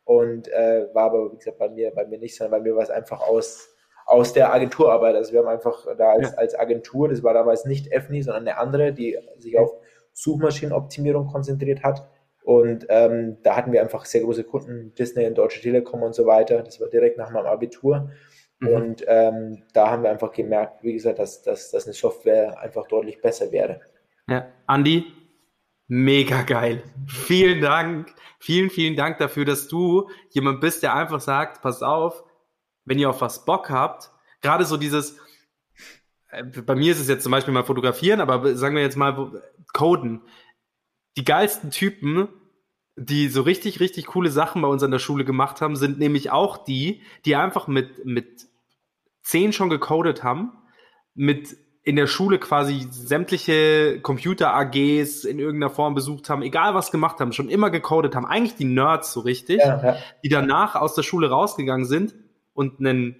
Und 0.05 0.47
äh, 0.49 0.88
war 0.93 1.05
aber, 1.05 1.32
wie 1.32 1.38
gesagt, 1.38 1.57
bei 1.57 1.69
mir, 1.69 1.91
bei 1.91 2.05
mir 2.05 2.19
nicht, 2.19 2.36
sondern 2.36 2.59
bei 2.59 2.69
mir 2.69 2.76
war 2.76 2.84
es 2.84 2.91
einfach 2.91 3.21
aus 3.21 3.76
aus 4.05 4.34
der 4.34 4.53
Agenturarbeit. 4.53 5.15
Also 5.15 5.34
wir 5.34 5.39
haben 5.39 5.47
einfach 5.47 5.86
da 5.97 6.11
als, 6.11 6.32
ja. 6.32 6.38
als 6.38 6.57
Agentur, 6.57 7.09
das 7.09 7.23
war 7.23 7.34
damals 7.34 7.65
nicht 7.65 7.91
EFNI, 7.91 8.21
sondern 8.21 8.47
eine 8.47 8.57
andere, 8.57 8.93
die 8.93 9.17
sich 9.39 9.57
auf 9.57 9.71
Suchmaschinenoptimierung 10.13 11.28
konzentriert 11.28 11.84
hat. 11.84 12.07
Und 12.43 12.86
ähm, 12.89 13.38
da 13.41 13.55
hatten 13.55 13.71
wir 13.71 13.82
einfach 13.82 14.05
sehr 14.05 14.21
große 14.21 14.43
Kunden, 14.43 14.93
Disney 14.93 15.26
und 15.26 15.36
Deutsche 15.36 15.61
Telekom 15.61 16.03
und 16.03 16.13
so 16.13 16.28
weiter. 16.28 16.61
Das 16.61 16.80
war 16.80 16.88
direkt 16.88 17.17
nach 17.17 17.32
meinem 17.32 17.47
Abitur. 17.47 18.11
Mhm. 18.66 18.76
Und 18.76 19.05
ähm, 19.07 19.63
da 19.74 19.89
haben 19.89 20.03
wir 20.03 20.09
einfach 20.09 20.32
gemerkt, 20.32 20.84
wie 20.84 20.93
gesagt, 20.93 21.20
dass, 21.20 21.41
dass, 21.41 21.72
dass 21.72 21.86
eine 21.86 21.93
Software 21.93 22.59
einfach 22.59 22.88
deutlich 22.88 23.22
besser 23.22 23.51
wäre. 23.51 23.82
Ja, 24.28 24.47
Andi, 24.66 25.05
mega 25.88 26.41
geil. 26.43 26.84
Vielen 27.07 27.61
Dank. 27.61 28.13
Vielen, 28.39 28.70
vielen 28.70 28.95
Dank 28.95 29.18
dafür, 29.18 29.45
dass 29.45 29.68
du 29.68 30.09
jemand 30.30 30.61
bist, 30.61 30.84
der 30.84 30.93
einfach 30.95 31.20
sagt, 31.20 31.61
pass 31.61 31.82
auf, 31.82 32.24
wenn 32.86 32.99
ihr 32.99 33.09
auf 33.09 33.22
was 33.22 33.45
Bock 33.45 33.70
habt, 33.70 34.11
gerade 34.41 34.66
so 34.66 34.78
dieses, 34.78 35.18
äh, 36.30 36.43
bei 36.43 36.76
mir 36.76 36.91
ist 36.91 36.99
es 36.99 37.07
jetzt 37.07 37.24
zum 37.24 37.32
Beispiel 37.32 37.53
mal 37.53 37.63
fotografieren, 37.63 38.22
aber 38.22 38.55
sagen 38.55 38.76
wir 38.76 38.84
jetzt 38.84 38.97
mal 38.97 39.41
coden. 39.74 40.22
Die 41.18 41.26
geilsten 41.26 41.72
Typen, 41.72 42.28
die 42.95 43.28
so 43.30 43.41
richtig, 43.41 43.80
richtig 43.80 44.05
coole 44.07 44.30
Sachen 44.30 44.61
bei 44.61 44.68
uns 44.68 44.84
an 44.84 44.91
der 44.91 44.99
Schule 44.99 45.26
gemacht 45.26 45.61
haben, 45.61 45.76
sind 45.76 45.99
nämlich 45.99 46.32
auch 46.32 46.57
die, 46.57 47.01
die 47.26 47.36
einfach 47.36 47.68
mit, 47.68 48.05
mit 48.05 48.47
zehn 49.26 49.51
schon 49.51 49.69
gecodet 49.69 50.23
haben, 50.23 50.51
mit 51.15 51.57
in 51.84 51.95
der 51.95 52.07
Schule 52.07 52.39
quasi 52.39 52.88
sämtliche 52.89 53.99
Computer-AGs 54.01 55.23
in 55.23 55.39
irgendeiner 55.39 55.69
Form 55.69 55.93
besucht 55.93 56.30
haben, 56.30 56.41
egal 56.41 56.73
was 56.73 56.91
gemacht 56.91 57.19
haben, 57.19 57.32
schon 57.32 57.49
immer 57.49 57.69
gecodet 57.69 58.15
haben, 58.15 58.26
eigentlich 58.26 58.55
die 58.55 58.65
Nerds 58.65 59.13
so 59.13 59.19
richtig, 59.19 59.59
ja, 59.59 59.84
ja. 59.84 59.97
die 60.23 60.30
danach 60.30 60.76
aus 60.76 60.95
der 60.95 61.03
Schule 61.03 61.30
rausgegangen 61.30 61.86
sind 61.86 62.15
und 62.53 62.80
einen 62.80 63.15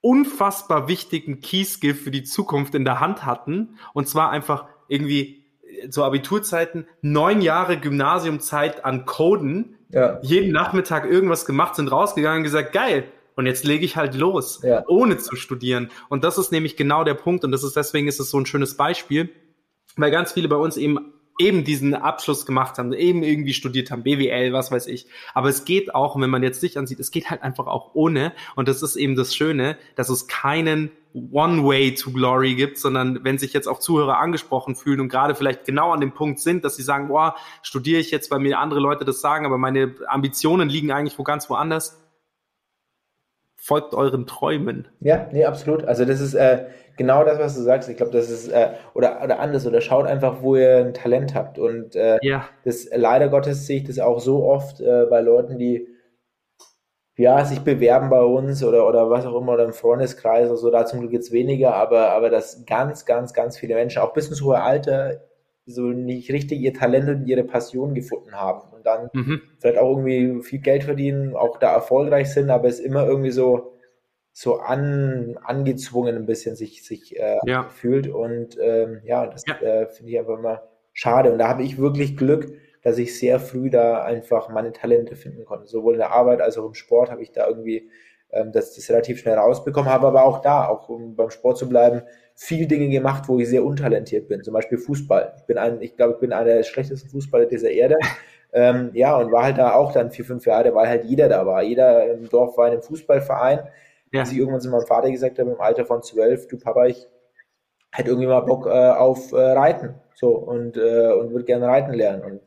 unfassbar 0.00 0.88
wichtigen 0.88 1.40
Key-Skill 1.40 1.94
für 1.94 2.10
die 2.10 2.22
Zukunft 2.22 2.74
in 2.74 2.84
der 2.84 3.00
Hand 3.00 3.26
hatten. 3.26 3.78
Und 3.92 4.08
zwar 4.08 4.30
einfach 4.30 4.66
irgendwie 4.88 5.44
äh, 5.62 5.90
zu 5.90 6.04
Abiturzeiten 6.04 6.86
neun 7.02 7.42
Jahre 7.42 7.78
Gymnasiumzeit 7.78 8.84
an 8.84 9.04
Coden. 9.04 9.76
Ja. 9.90 10.20
Jeden 10.22 10.52
Nachmittag 10.52 11.04
irgendwas 11.04 11.46
gemacht, 11.46 11.74
sind 11.74 11.88
rausgegangen 11.88 12.38
und 12.38 12.44
gesagt, 12.44 12.72
geil, 12.72 13.04
und 13.38 13.46
jetzt 13.46 13.64
lege 13.64 13.84
ich 13.84 13.94
halt 13.94 14.16
los, 14.16 14.62
ja. 14.64 14.82
ohne 14.88 15.16
zu 15.16 15.36
studieren. 15.36 15.92
Und 16.08 16.24
das 16.24 16.38
ist 16.38 16.50
nämlich 16.50 16.76
genau 16.76 17.04
der 17.04 17.14
Punkt. 17.14 17.44
Und 17.44 17.52
das 17.52 17.62
ist 17.62 17.76
deswegen 17.76 18.08
ist 18.08 18.18
es 18.18 18.30
so 18.30 18.40
ein 18.40 18.46
schönes 18.46 18.76
Beispiel, 18.76 19.30
weil 19.94 20.10
ganz 20.10 20.32
viele 20.32 20.48
bei 20.48 20.56
uns 20.56 20.76
eben 20.76 21.12
eben 21.38 21.62
diesen 21.62 21.94
Abschluss 21.94 22.46
gemacht 22.46 22.78
haben, 22.78 22.92
eben 22.92 23.22
irgendwie 23.22 23.52
studiert 23.52 23.92
haben, 23.92 24.02
BWL, 24.02 24.52
was 24.52 24.72
weiß 24.72 24.88
ich. 24.88 25.06
Aber 25.34 25.48
es 25.48 25.64
geht 25.64 25.94
auch, 25.94 26.20
wenn 26.20 26.30
man 26.30 26.42
jetzt 26.42 26.60
sich 26.60 26.78
ansieht, 26.78 26.98
es 26.98 27.12
geht 27.12 27.30
halt 27.30 27.44
einfach 27.44 27.68
auch 27.68 27.94
ohne. 27.94 28.32
Und 28.56 28.66
das 28.66 28.82
ist 28.82 28.96
eben 28.96 29.14
das 29.14 29.36
Schöne, 29.36 29.78
dass 29.94 30.08
es 30.08 30.26
keinen 30.26 30.90
One-Way 31.14 31.94
to 31.94 32.10
Glory 32.10 32.56
gibt, 32.56 32.76
sondern 32.76 33.22
wenn 33.22 33.38
sich 33.38 33.52
jetzt 33.52 33.68
auch 33.68 33.78
Zuhörer 33.78 34.18
angesprochen 34.18 34.74
fühlen 34.74 34.98
und 34.98 35.10
gerade 35.10 35.36
vielleicht 35.36 35.64
genau 35.64 35.92
an 35.92 36.00
dem 36.00 36.10
Punkt 36.10 36.40
sind, 36.40 36.64
dass 36.64 36.74
sie 36.74 36.82
sagen, 36.82 37.06
boah, 37.06 37.36
studiere 37.62 38.00
ich 38.00 38.10
jetzt, 38.10 38.32
weil 38.32 38.40
mir 38.40 38.58
andere 38.58 38.80
Leute 38.80 39.04
das 39.04 39.20
sagen, 39.20 39.46
aber 39.46 39.58
meine 39.58 39.94
Ambitionen 40.08 40.68
liegen 40.68 40.90
eigentlich 40.90 41.16
wo 41.20 41.22
ganz 41.22 41.48
woanders. 41.48 42.07
Folgt 43.60 43.92
euren 43.94 44.26
Träumen. 44.26 44.88
Ja, 45.00 45.26
nee, 45.32 45.44
absolut. 45.44 45.84
Also 45.84 46.04
das 46.04 46.20
ist, 46.20 46.34
äh, 46.34 46.66
genau 46.98 47.24
das, 47.24 47.38
was 47.38 47.54
du 47.54 47.62
sagst. 47.62 47.88
Ich 47.88 47.96
glaube, 47.96 48.12
das 48.12 48.30
ist, 48.30 48.48
äh, 48.48 48.70
oder, 48.94 49.22
oder 49.22 49.40
anders, 49.40 49.66
oder 49.66 49.80
schaut 49.80 50.06
einfach, 50.06 50.42
wo 50.42 50.56
ihr 50.56 50.78
ein 50.78 50.94
Talent 50.94 51.34
habt. 51.34 51.58
Und 51.58 51.96
äh, 51.96 52.18
ja. 52.20 52.46
das 52.64 52.88
leider 52.94 53.28
Gottes 53.28 53.66
sehe 53.66 53.78
ich 53.78 53.84
das 53.84 53.98
auch 53.98 54.20
so 54.20 54.44
oft 54.44 54.80
äh, 54.80 55.06
bei 55.08 55.20
Leuten, 55.20 55.58
die 55.58 55.88
ja, 57.16 57.44
sich 57.44 57.60
bewerben 57.60 58.10
bei 58.10 58.22
uns 58.22 58.62
oder, 58.62 58.86
oder 58.86 59.10
was 59.10 59.26
auch 59.26 59.40
immer, 59.40 59.54
oder 59.54 59.64
im 59.64 59.72
Freundeskreis 59.72 60.48
oder 60.48 60.56
so, 60.56 60.70
da 60.70 60.86
zum 60.86 61.00
Glück 61.00 61.12
jetzt 61.12 61.32
weniger, 61.32 61.74
aber, 61.74 62.10
aber 62.10 62.30
dass 62.30 62.64
ganz, 62.64 63.06
ganz, 63.06 63.34
ganz 63.34 63.58
viele 63.58 63.74
Menschen, 63.74 64.00
auch 64.02 64.12
bis 64.12 64.28
ins 64.28 64.40
hohe 64.40 64.62
Alter, 64.62 65.22
so 65.68 65.82
nicht 65.82 66.30
richtig 66.32 66.60
ihr 66.60 66.72
Talent 66.74 67.08
und 67.08 67.26
ihre 67.26 67.44
Passion 67.44 67.94
gefunden 67.94 68.32
haben 68.32 68.72
und 68.74 68.86
dann 68.86 69.10
mhm. 69.12 69.42
vielleicht 69.58 69.78
auch 69.78 69.90
irgendwie 69.98 70.42
viel 70.42 70.60
Geld 70.60 70.84
verdienen, 70.84 71.36
auch 71.36 71.58
da 71.58 71.72
erfolgreich 71.72 72.32
sind, 72.32 72.50
aber 72.50 72.68
es 72.68 72.80
immer 72.80 73.06
irgendwie 73.06 73.30
so, 73.30 73.74
so 74.32 74.56
an, 74.58 75.36
angezwungen 75.42 76.16
ein 76.16 76.26
bisschen 76.26 76.56
sich, 76.56 76.84
sich 76.84 77.18
äh, 77.18 77.38
Ja. 77.44 77.68
fühlt. 77.68 78.08
Und 78.08 78.56
ähm, 78.60 79.00
ja, 79.04 79.26
das 79.26 79.44
Ja. 79.46 79.56
äh, 79.60 79.88
finde 79.88 80.12
ich 80.12 80.18
einfach 80.18 80.38
immer 80.38 80.62
schade. 80.92 81.32
Und 81.32 81.38
da 81.38 81.48
habe 81.48 81.62
ich 81.62 81.78
wirklich 81.78 82.16
Glück, 82.16 82.52
dass 82.82 82.98
ich 82.98 83.18
sehr 83.18 83.40
früh 83.40 83.68
da 83.70 84.02
einfach 84.04 84.48
meine 84.48 84.72
Talente 84.72 85.16
finden 85.16 85.44
konnte. 85.44 85.66
Sowohl 85.66 85.94
in 85.94 85.98
der 85.98 86.12
Arbeit 86.12 86.40
als 86.40 86.56
auch 86.56 86.66
im 86.66 86.74
Sport 86.74 87.10
habe 87.10 87.22
ich 87.22 87.32
da 87.32 87.46
irgendwie 87.46 87.90
ähm, 88.30 88.52
das, 88.52 88.74
das 88.74 88.88
relativ 88.90 89.18
schnell 89.20 89.36
rausbekommen, 89.36 89.90
habe 89.90 90.06
aber 90.06 90.24
auch 90.24 90.40
da, 90.40 90.68
auch 90.68 90.88
um 90.88 91.16
beim 91.16 91.30
Sport 91.30 91.58
zu 91.58 91.68
bleiben, 91.68 92.02
viel 92.40 92.68
Dinge 92.68 92.88
gemacht, 92.88 93.24
wo 93.26 93.40
ich 93.40 93.48
sehr 93.48 93.64
untalentiert 93.64 94.28
bin. 94.28 94.44
Zum 94.44 94.54
Beispiel 94.54 94.78
Fußball. 94.78 95.34
Ich 95.38 95.44
bin 95.46 95.58
ein, 95.58 95.82
ich 95.82 95.96
glaube, 95.96 96.12
ich 96.14 96.20
bin 96.20 96.32
einer 96.32 96.44
der 96.44 96.62
schlechtesten 96.62 97.10
Fußballer 97.10 97.46
dieser 97.46 97.70
Erde. 97.70 97.96
Ähm, 98.50 98.92
ja, 98.94 99.14
und 99.14 99.30
war 99.30 99.42
halt 99.42 99.58
da 99.58 99.74
auch 99.74 99.92
dann 99.92 100.10
vier, 100.10 100.24
fünf 100.24 100.46
Jahre, 100.46 100.74
weil 100.74 100.88
halt 100.88 101.04
jeder 101.04 101.28
da 101.28 101.44
war. 101.44 101.62
Jeder 101.62 102.14
im 102.14 102.30
Dorf 102.30 102.56
war 102.56 102.68
in 102.68 102.72
einem 102.72 102.82
Fußballverein. 102.82 103.58
Ja. 104.10 104.22
Bis 104.22 104.32
ich 104.32 104.38
irgendwann 104.38 104.62
zu 104.62 104.70
meinem 104.70 104.86
Vater 104.86 105.10
gesagt 105.10 105.38
habe, 105.38 105.50
im 105.50 105.60
Alter 105.60 105.84
von 105.84 106.02
zwölf, 106.02 106.48
du 106.48 106.58
Papa, 106.58 106.86
ich 106.86 107.06
hätte 107.92 108.08
irgendwie 108.08 108.26
mal 108.26 108.40
Bock 108.40 108.64
äh, 108.64 108.70
auf 108.70 109.32
äh, 109.32 109.36
Reiten. 109.36 109.96
So, 110.14 110.30
und, 110.30 110.78
äh, 110.78 111.12
und 111.12 111.30
würde 111.30 111.44
gerne 111.44 111.66
reiten 111.66 111.92
lernen. 111.92 112.22
Und 112.22 112.40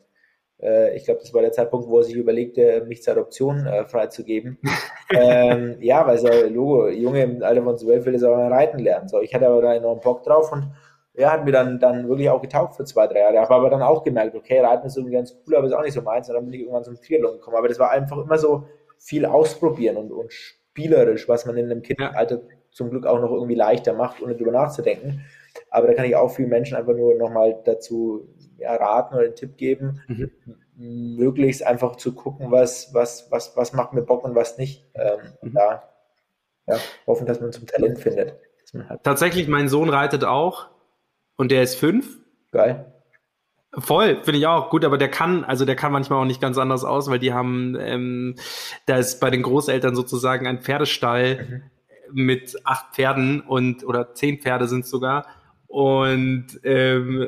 ich 0.96 1.06
glaube, 1.06 1.22
das 1.22 1.34
war 1.34 1.42
der 1.42 1.52
Zeitpunkt, 1.52 1.88
wo 1.88 2.00
er 2.00 2.04
sich 2.04 2.16
überlegte, 2.16 2.86
mich 2.88 3.02
zur 3.02 3.14
Adoption 3.14 3.66
äh, 3.66 3.86
freizugeben. 3.86 4.60
ähm, 5.14 5.78
ja, 5.80 6.06
weil 6.06 6.18
so, 6.18 6.28
Logo, 6.28 6.88
Junge 6.90 7.24
im 7.24 7.44
Alter 7.44 7.64
von 7.64 7.78
zwölf 7.78 8.06
will 8.06 8.24
aber 8.24 8.38
mal 8.38 8.54
reiten 8.54 8.80
lernen. 8.80 9.08
So, 9.08 9.22
ich 9.22 9.34
hatte 9.34 9.48
aber 9.48 9.62
da 9.62 9.74
enorm 9.74 10.00
Bock 10.00 10.24
drauf 10.24 10.52
und 10.52 10.72
ja, 11.14 11.32
hat 11.32 11.46
mir 11.46 11.52
dann, 11.52 11.80
dann 11.80 12.08
wirklich 12.08 12.30
auch 12.30 12.42
getaugt 12.42 12.76
für 12.76 12.86
zwei, 12.86 13.08
drei 13.08 13.20
Jahre. 13.20 13.40
Habe 13.40 13.56
aber 13.56 13.70
dann 13.70 13.82
auch 13.82 14.04
gemerkt, 14.04 14.36
okay, 14.36 14.60
Reiten 14.62 14.88
ist 14.88 14.98
irgendwie 14.98 15.16
ganz 15.16 15.36
cool, 15.46 15.56
aber 15.56 15.68
ist 15.68 15.74
auch 15.74 15.84
nicht 15.84 15.94
so 15.94 16.02
meins. 16.02 16.30
Und 16.30 16.36
dann 16.36 16.46
bin 16.46 16.54
ich 16.54 16.62
irgendwann 16.62 16.84
zum 16.84 16.96
Triathlon 16.96 17.34
gekommen. 17.34 17.58
Aber 17.58 17.68
das 17.68 17.80
war 17.80 17.92
einfach 17.92 18.18
immer 18.18 18.38
so 18.38 18.66
viel 18.98 19.26
ausprobieren 19.26 19.98
und, 19.98 20.12
und 20.12 20.32
spielerisch, 20.32 21.28
was 21.28 21.46
man 21.46 21.58
in 21.58 21.70
einem 21.70 21.82
Kindesalter 21.82 22.42
zum 22.72 22.90
Glück 22.90 23.06
auch 23.06 23.20
noch 23.20 23.32
irgendwie 23.32 23.56
leichter 23.56 23.94
macht, 23.94 24.22
ohne 24.22 24.36
drüber 24.36 24.52
nachzudenken. 24.52 25.26
Aber 25.70 25.88
da 25.88 25.94
kann 25.94 26.06
ich 26.06 26.16
auch 26.16 26.30
vielen 26.30 26.50
Menschen 26.50 26.78
einfach 26.78 26.94
nur 26.94 27.16
nochmal 27.16 27.60
dazu 27.66 28.30
ja, 28.62 28.76
raten 28.76 29.16
oder 29.16 29.26
einen 29.26 29.36
Tipp 29.36 29.58
geben, 29.58 30.02
Mhm. 30.08 30.32
möglichst 30.76 31.64
einfach 31.66 31.96
zu 31.98 32.14
gucken, 32.16 32.52
was, 32.52 32.94
was, 32.94 33.28
was, 33.32 33.56
was 33.56 33.74
macht 33.74 33.94
mir 33.94 34.02
Bock 34.02 34.24
und 34.24 34.36
was 34.36 34.58
nicht. 34.58 34.86
Ähm, 34.96 35.20
und 35.42 35.54
Mhm. 35.54 35.56
da 35.58 35.84
ja, 36.68 36.78
hoffen, 37.08 37.26
dass 37.26 37.42
man 37.42 37.52
zum 37.52 37.68
Talent 37.68 38.00
findet. 38.00 38.36
Tatsächlich, 39.04 39.48
mein 39.48 39.68
Sohn 39.68 39.90
reitet 39.90 40.24
auch 40.24 40.70
und 41.36 41.52
der 41.52 41.64
ist 41.64 41.76
fünf. 41.76 42.20
Geil. 42.52 42.86
Voll, 43.78 44.22
finde 44.24 44.38
ich 44.40 44.48
auch 44.48 44.70
gut, 44.70 44.84
aber 44.86 44.98
der 44.98 45.10
kann, 45.10 45.44
also 45.46 45.66
der 45.66 45.76
kann 45.76 45.92
manchmal 45.92 46.20
auch 46.22 46.26
nicht 46.26 46.42
ganz 46.42 46.58
anders 46.58 46.84
aus, 46.84 47.10
weil 47.10 47.20
die 47.20 47.34
haben, 47.34 47.78
ähm, 47.80 48.36
da 48.86 48.98
ist 48.98 49.20
bei 49.20 49.30
den 49.30 49.44
Großeltern 49.44 49.96
sozusagen 49.96 50.46
ein 50.46 50.62
Pferdestall 50.62 51.62
mit 52.12 52.58
acht 52.66 52.94
Pferden 52.94 53.40
und 53.42 53.86
oder 53.86 54.14
zehn 54.14 54.40
Pferde 54.40 54.68
sind 54.68 54.86
sogar 54.86 55.26
und 55.68 56.48
ähm, 56.66 57.28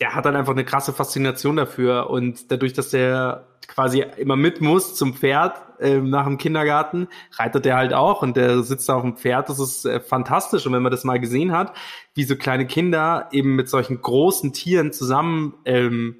der 0.00 0.14
hat 0.14 0.26
dann 0.26 0.36
einfach 0.36 0.52
eine 0.52 0.64
krasse 0.64 0.92
Faszination 0.92 1.56
dafür 1.56 2.10
und 2.10 2.50
dadurch, 2.50 2.74
dass 2.74 2.90
der 2.90 3.46
quasi 3.66 4.04
immer 4.18 4.36
mit 4.36 4.60
muss 4.60 4.94
zum 4.94 5.14
Pferd 5.14 5.58
ähm, 5.80 6.10
nach 6.10 6.26
dem 6.26 6.38
Kindergarten, 6.38 7.08
reitet 7.32 7.64
der 7.64 7.76
halt 7.76 7.92
auch 7.94 8.22
und 8.22 8.36
der 8.36 8.62
sitzt 8.62 8.88
da 8.88 8.94
auf 8.94 9.02
dem 9.02 9.16
Pferd. 9.16 9.48
Das 9.48 9.58
ist 9.58 9.86
äh, 9.86 10.00
fantastisch 10.00 10.66
und 10.66 10.72
wenn 10.72 10.82
man 10.82 10.92
das 10.92 11.04
mal 11.04 11.18
gesehen 11.18 11.52
hat, 11.52 11.72
wie 12.14 12.24
so 12.24 12.36
kleine 12.36 12.66
Kinder 12.66 13.28
eben 13.32 13.56
mit 13.56 13.68
solchen 13.68 14.00
großen 14.00 14.52
Tieren 14.52 14.92
zusammen 14.92 15.54
ähm, 15.64 16.16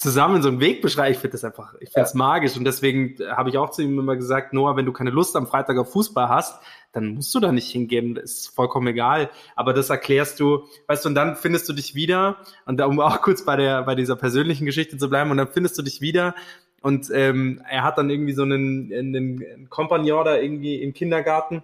zusammen 0.00 0.40
so 0.40 0.48
einen 0.48 0.60
Weg 0.60 0.80
beschreiben, 0.80 1.12
ich 1.12 1.18
finde 1.18 1.32
das 1.32 1.44
einfach, 1.44 1.74
ich 1.78 1.90
finde 1.90 2.06
es 2.06 2.14
magisch. 2.14 2.56
Und 2.56 2.64
deswegen 2.64 3.20
äh, 3.20 3.32
habe 3.32 3.50
ich 3.50 3.58
auch 3.58 3.70
zu 3.70 3.82
ihm 3.82 3.98
immer 3.98 4.16
gesagt, 4.16 4.54
Noah, 4.54 4.74
wenn 4.74 4.86
du 4.86 4.92
keine 4.92 5.10
Lust 5.10 5.36
am 5.36 5.46
Freitag 5.46 5.76
auf 5.76 5.92
Fußball 5.92 6.28
hast, 6.30 6.60
dann 6.92 7.08
musst 7.08 7.34
du 7.34 7.38
da 7.38 7.52
nicht 7.52 7.70
hingehen, 7.70 8.14
das 8.14 8.32
ist 8.32 8.48
vollkommen 8.48 8.86
egal. 8.88 9.28
Aber 9.56 9.74
das 9.74 9.90
erklärst 9.90 10.40
du, 10.40 10.64
weißt 10.88 11.04
du, 11.04 11.10
und 11.10 11.14
dann 11.14 11.36
findest 11.36 11.68
du 11.68 11.74
dich 11.74 11.94
wieder, 11.94 12.38
und 12.64 12.78
da, 12.78 12.86
um 12.86 12.98
auch 12.98 13.20
kurz 13.20 13.44
bei 13.44 13.56
der, 13.56 13.82
bei 13.82 13.94
dieser 13.94 14.16
persönlichen 14.16 14.64
Geschichte 14.64 14.96
zu 14.96 15.10
bleiben, 15.10 15.30
und 15.30 15.36
dann 15.36 15.48
findest 15.48 15.78
du 15.78 15.82
dich 15.82 16.00
wieder, 16.00 16.34
und 16.80 17.10
ähm, 17.12 17.60
er 17.68 17.84
hat 17.84 17.98
dann 17.98 18.08
irgendwie 18.08 18.32
so 18.32 18.42
einen, 18.42 18.90
einen 18.92 19.68
Kompagnon 19.68 20.24
da 20.24 20.36
irgendwie 20.36 20.82
im 20.82 20.94
Kindergarten, 20.94 21.62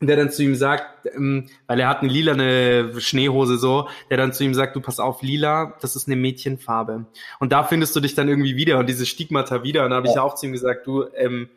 der 0.00 0.16
dann 0.16 0.30
zu 0.30 0.42
ihm 0.44 0.54
sagt, 0.54 1.06
ähm, 1.14 1.46
weil 1.66 1.80
er 1.80 1.88
hat 1.88 2.02
eine 2.02 2.10
lilane 2.12 3.00
Schneehose 3.00 3.58
so, 3.58 3.88
der 4.10 4.16
dann 4.16 4.32
zu 4.32 4.44
ihm 4.44 4.54
sagt, 4.54 4.76
du 4.76 4.80
pass 4.80 5.00
auf, 5.00 5.22
lila, 5.22 5.74
das 5.80 5.96
ist 5.96 6.06
eine 6.06 6.16
Mädchenfarbe. 6.16 7.06
Und 7.40 7.52
da 7.52 7.64
findest 7.64 7.96
du 7.96 8.00
dich 8.00 8.14
dann 8.14 8.28
irgendwie 8.28 8.56
wieder 8.56 8.78
und 8.78 8.88
diese 8.88 9.06
Stigmata 9.06 9.64
wieder. 9.64 9.84
Und 9.84 9.90
da 9.90 9.96
habe 9.96 10.06
ich 10.06 10.14
Ja. 10.14 10.22
auch 10.22 10.34
zu 10.36 10.46
ihm 10.46 10.52
gesagt, 10.52 10.86
du, 10.86 11.04
ähm, 11.16 11.48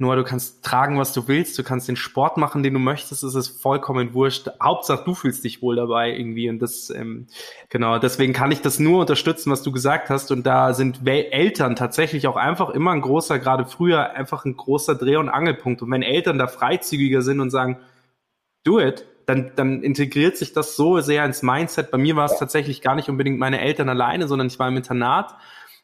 Noah, 0.00 0.14
du 0.14 0.22
kannst 0.22 0.64
tragen, 0.64 0.96
was 0.96 1.12
du 1.12 1.26
willst, 1.26 1.58
du 1.58 1.64
kannst 1.64 1.88
den 1.88 1.96
Sport 1.96 2.36
machen, 2.36 2.62
den 2.62 2.72
du 2.72 2.78
möchtest, 2.78 3.24
es 3.24 3.34
ist 3.34 3.60
vollkommen 3.60 4.14
wurscht. 4.14 4.48
Hauptsache, 4.62 5.04
du 5.04 5.12
fühlst 5.12 5.42
dich 5.42 5.60
wohl 5.60 5.74
dabei 5.74 6.16
irgendwie. 6.16 6.48
Und 6.48 6.60
das, 6.60 6.90
ähm, 6.90 7.26
genau, 7.68 7.98
deswegen 7.98 8.32
kann 8.32 8.52
ich 8.52 8.60
das 8.60 8.78
nur 8.78 9.00
unterstützen, 9.00 9.50
was 9.50 9.64
du 9.64 9.72
gesagt 9.72 10.08
hast. 10.08 10.30
Und 10.30 10.46
da 10.46 10.72
sind 10.72 11.04
Eltern 11.04 11.74
tatsächlich 11.74 12.28
auch 12.28 12.36
einfach 12.36 12.70
immer 12.70 12.92
ein 12.92 13.00
großer, 13.00 13.40
gerade 13.40 13.66
früher, 13.66 14.12
einfach 14.12 14.44
ein 14.44 14.56
großer 14.56 14.94
Dreh- 14.94 15.16
und 15.16 15.28
Angelpunkt. 15.28 15.82
Und 15.82 15.90
wenn 15.90 16.02
Eltern 16.02 16.38
da 16.38 16.46
freizügiger 16.46 17.22
sind 17.22 17.40
und 17.40 17.50
sagen, 17.50 17.78
do 18.62 18.78
it, 18.78 19.04
dann, 19.26 19.50
dann 19.56 19.82
integriert 19.82 20.36
sich 20.36 20.52
das 20.52 20.76
so 20.76 21.00
sehr 21.00 21.24
ins 21.24 21.42
Mindset. 21.42 21.90
Bei 21.90 21.98
mir 21.98 22.14
war 22.14 22.26
es 22.26 22.38
tatsächlich 22.38 22.82
gar 22.82 22.94
nicht 22.94 23.08
unbedingt 23.08 23.40
meine 23.40 23.60
Eltern 23.60 23.88
alleine, 23.88 24.28
sondern 24.28 24.46
ich 24.46 24.60
war 24.60 24.68
im 24.68 24.76
Internat. 24.76 25.34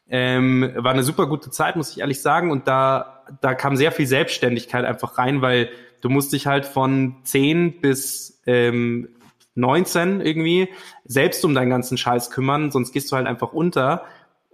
Ähm, 0.09 0.71
war 0.77 0.93
eine 0.93 1.03
super 1.03 1.27
gute 1.27 1.51
Zeit, 1.51 1.77
muss 1.77 1.91
ich 1.91 2.01
ehrlich 2.01 2.21
sagen. 2.21 2.51
Und 2.51 2.69
da, 2.69 3.23
da 3.41 3.55
kam 3.55 3.77
sehr 3.77 3.93
viel 3.93 4.07
Selbstständigkeit 4.07 4.85
einfach 4.85 5.19
rein, 5.19 5.43
weil 5.43 5.71
du 6.01 6.09
musst 6.11 6.33
dich 6.33 6.47
halt 6.47 6.67
von 6.67 7.17
10 7.25 7.81
bis 7.81 8.43
ähm, 8.47 9.09
19 9.55 10.21
irgendwie 10.21 10.69
selbst 11.05 11.45
um 11.45 11.55
deinen 11.55 11.71
ganzen 11.71 11.97
Scheiß 11.97 12.31
kümmern, 12.31 12.71
sonst 12.71 12.93
gehst 12.93 13.11
du 13.11 13.17
halt 13.17 13.27
einfach 13.27 13.53
unter. 13.53 14.05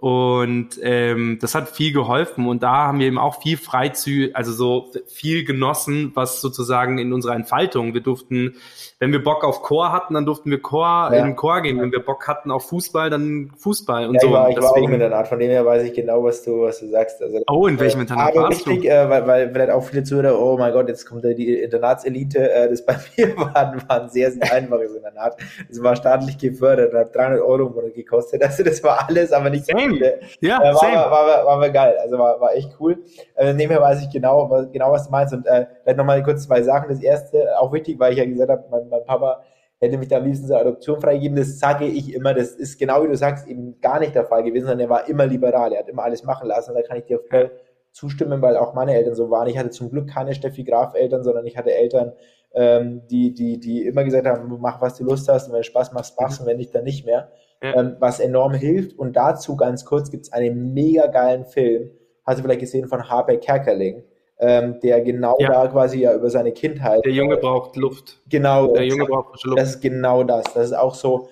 Und 0.01 0.81
ähm, 0.83 1.39
das 1.43 1.55
hat 1.55 1.69
viel 1.69 1.93
geholfen 1.93 2.49
und 2.49 2.63
da 2.63 2.87
haben 2.87 3.01
wir 3.01 3.07
eben 3.07 3.19
auch 3.19 3.43
viel 3.43 3.59
Freizü, 3.59 4.31
also 4.33 4.51
so 4.53 4.87
viel 5.07 5.45
genossen, 5.45 6.13
was 6.15 6.41
sozusagen 6.41 6.97
in 6.99 7.13
unserer 7.13 7.35
Entfaltung. 7.35 7.93
Wir 7.93 8.01
durften, 8.01 8.57
wenn 8.99 9.13
wir 9.13 9.23
Bock 9.23 9.45
auf 9.45 9.61
Chor 9.63 9.93
hatten, 9.93 10.15
dann 10.15 10.25
durften 10.25 10.51
wir 10.51 10.63
Chor 10.63 11.11
Ja. 11.13 11.19
in 11.19 11.25
den 11.27 11.37
Chor 11.37 11.61
gehen. 11.61 11.79
Wenn 11.81 11.93
wir 11.93 12.01
Bock 12.03 12.27
hatten 12.29 12.51
auf 12.51 12.67
Fußball, 12.71 13.11
dann 13.11 13.51
Fußball 13.59 14.09
und 14.09 14.15
Ja, 14.15 14.21
so. 14.23 14.27
ich 14.29 14.33
war, 14.33 14.49
ich 14.51 14.57
war 14.57 14.65
auch 14.71 14.77
im 14.77 14.83
Deswegen- 14.85 14.95
Internat, 14.95 15.29
von 15.29 15.39
dem 15.39 15.51
her 15.51 15.67
weiß 15.67 15.83
ich 15.85 15.93
genau, 15.93 16.25
was 16.25 16.43
du, 16.45 16.63
was 16.63 16.81
du 16.81 16.89
sagst. 16.89 17.21
Also, 17.23 17.43
Oh, 17.51 17.67
in 17.67 17.79
welchem 17.79 17.99
äh, 17.99 18.03
Internat 18.03 18.31
aber 18.33 18.45
warst 18.45 18.65
du? 18.67 18.71
wichtig, 18.71 18.91
äh, 18.91 19.11
weil, 19.11 19.27
weil 19.27 19.51
vielleicht 19.53 19.71
auch 19.71 19.85
viele 19.85 20.03
Zuhörer, 20.03 20.41
oh 20.41 20.57
mein 20.57 20.73
Gott, 20.73 20.89
jetzt 20.89 21.05
kommt 21.05 21.25
da 21.25 21.29
die 21.35 21.53
Internatselite. 21.59 22.51
Äh, 22.51 22.71
das 22.71 22.87
bei 22.87 22.97
mir 23.19 23.37
war, 23.37 23.53
war 23.87 24.03
ein 24.03 24.09
sehr, 24.09 24.31
sehr 24.33 24.51
einfaches 24.51 24.95
Internat. 24.95 25.37
Es 25.69 25.83
war 25.83 25.95
staatlich 25.95 26.39
gefördert, 26.39 26.95
hat 26.95 27.15
300 27.15 27.43
Euro 27.43 27.67
im 27.67 27.75
Monat 27.75 27.95
gekostet. 27.95 28.43
Also 28.43 28.63
das 28.65 28.83
war 28.83 29.07
alles, 29.09 29.33
aber 29.33 29.51
nicht 29.51 29.67
so 29.67 29.77
Same. 29.91 29.99
viele. 29.99 30.21
Ja, 30.41 30.59
Äh, 30.63 30.75
war, 30.75 30.75
same. 30.77 30.95
war, 30.97 31.11
war, 31.11 31.47
war, 31.47 31.61
war 31.61 31.71
geil, 31.71 31.97
also 32.01 32.19
war, 32.19 32.41
war 32.41 32.55
echt 32.55 32.77
cool. 32.81 33.03
Äh, 33.37 33.53
nebenher 33.53 33.83
weiß 33.83 34.03
ich 34.03 34.11
genau, 34.11 34.49
was, 34.51 34.71
genau, 34.71 34.93
was 34.93 35.07
du 35.07 35.11
meinst. 35.11 35.35
Und 35.35 35.47
äh, 35.47 35.67
vielleicht 35.83 35.99
nochmal 35.99 36.23
kurz 36.23 36.45
zwei 36.45 36.63
Sachen. 36.63 36.89
Das 36.89 37.01
erste, 37.01 37.59
auch 37.59 37.73
wichtig, 37.73 37.99
weil 37.99 38.13
ich 38.13 38.19
ja 38.19 38.25
gesagt 38.25 38.51
habe, 38.51 38.65
mein, 38.71 38.89
mein 38.89 39.05
Papa 39.05 39.43
hätte 39.81 39.97
mich 39.99 40.09
da 40.09 40.19
am 40.19 40.25
liebsten 40.25 40.47
zur 40.47 40.59
Adoption 40.59 41.01
freigegeben. 41.01 41.37
Das 41.37 41.59
sage 41.59 41.87
ich 41.87 42.13
immer, 42.15 42.35
das 42.35 42.51
ist 42.51 42.79
genau 42.79 43.03
wie 43.03 43.09
du 43.09 43.17
sagst, 43.17 43.47
eben 43.49 43.81
gar 43.81 43.99
nicht 43.99 44.15
der 44.15 44.25
Fall 44.27 44.43
gewesen, 44.43 44.67
sondern 44.67 44.87
er 44.87 44.91
war 44.91 45.09
immer 45.09 45.27
liberal. 45.27 45.73
Er 45.73 45.81
hat 45.81 45.89
immer 45.89 46.03
alles 46.05 46.23
machen 46.23 46.49
lassen. 46.49 46.71
Und 46.71 46.77
da 46.77 46.83
kann 46.83 46.99
ich 46.99 47.05
dir 47.05 47.21
voll 47.31 47.51
zustimmen, 47.93 48.41
weil 48.43 48.57
auch 48.57 48.75
meine 48.75 48.95
Eltern 48.95 49.15
so 49.15 49.31
waren. 49.31 49.49
Ich 49.49 49.59
hatte 49.59 49.71
zum 49.71 49.91
Glück 49.91 50.09
keine 50.09 50.35
Steffi 50.35 50.65
Graf 50.65 50.95
Eltern, 50.95 51.25
sondern 51.25 51.47
ich 51.47 51.57
hatte 51.57 51.73
Eltern, 51.75 52.13
ähm, 52.53 53.03
die, 53.11 53.33
die, 53.33 53.59
die 53.59 53.87
immer 53.87 54.05
gesagt 54.05 54.27
haben, 54.27 54.59
mach 54.61 54.81
was 54.81 54.97
du 54.97 55.05
Lust 55.05 55.29
hast 55.29 55.47
und 55.47 55.53
wenn 55.55 55.61
du 55.61 55.65
Spaß 55.65 55.93
machst, 55.93 56.21
machst 56.21 56.41
und 56.41 56.47
wenn 56.47 56.57
nicht, 56.57 56.75
dann 56.75 56.85
nicht 56.85 57.07
mehr. 57.07 57.31
Ja. 57.63 57.75
Ähm, 57.79 57.97
was 58.01 58.21
enorm 58.21 58.55
hilft. 58.55 58.99
Und 58.99 59.17
dazu 59.17 59.57
ganz 59.57 59.85
kurz 59.85 60.11
gibt 60.11 60.25
es 60.27 60.33
einen 60.33 60.73
mega 60.73 61.07
geilen 61.09 61.45
Film, 61.45 61.91
hast 62.25 62.39
du 62.39 62.43
vielleicht 62.43 62.61
gesehen 62.61 62.89
von 62.89 63.09
Harper 63.09 63.37
Kerkeling, 63.37 64.03
ähm, 64.39 64.81
der 64.83 65.03
genau 65.03 65.37
Ja. 65.39 65.51
da 65.51 65.69
quasi 65.69 66.01
ja 66.01 66.15
über 66.15 66.31
seine 66.31 66.53
Kindheit. 66.53 67.05
Der 67.05 67.13
Junge 67.13 67.37
braucht 67.37 67.77
Luft. 67.77 68.19
genau, 68.29 68.73
Der 68.73 68.87
Junge 68.87 69.05
braucht 69.05 69.31
frische 69.31 69.49
Luft. 69.49 69.61
das 69.61 69.71
ist 69.71 69.81
genau 69.83 70.23
das. 70.25 70.45
Das 70.55 70.65
ist 70.67 70.73
auch 70.73 70.95
so, 70.95 71.29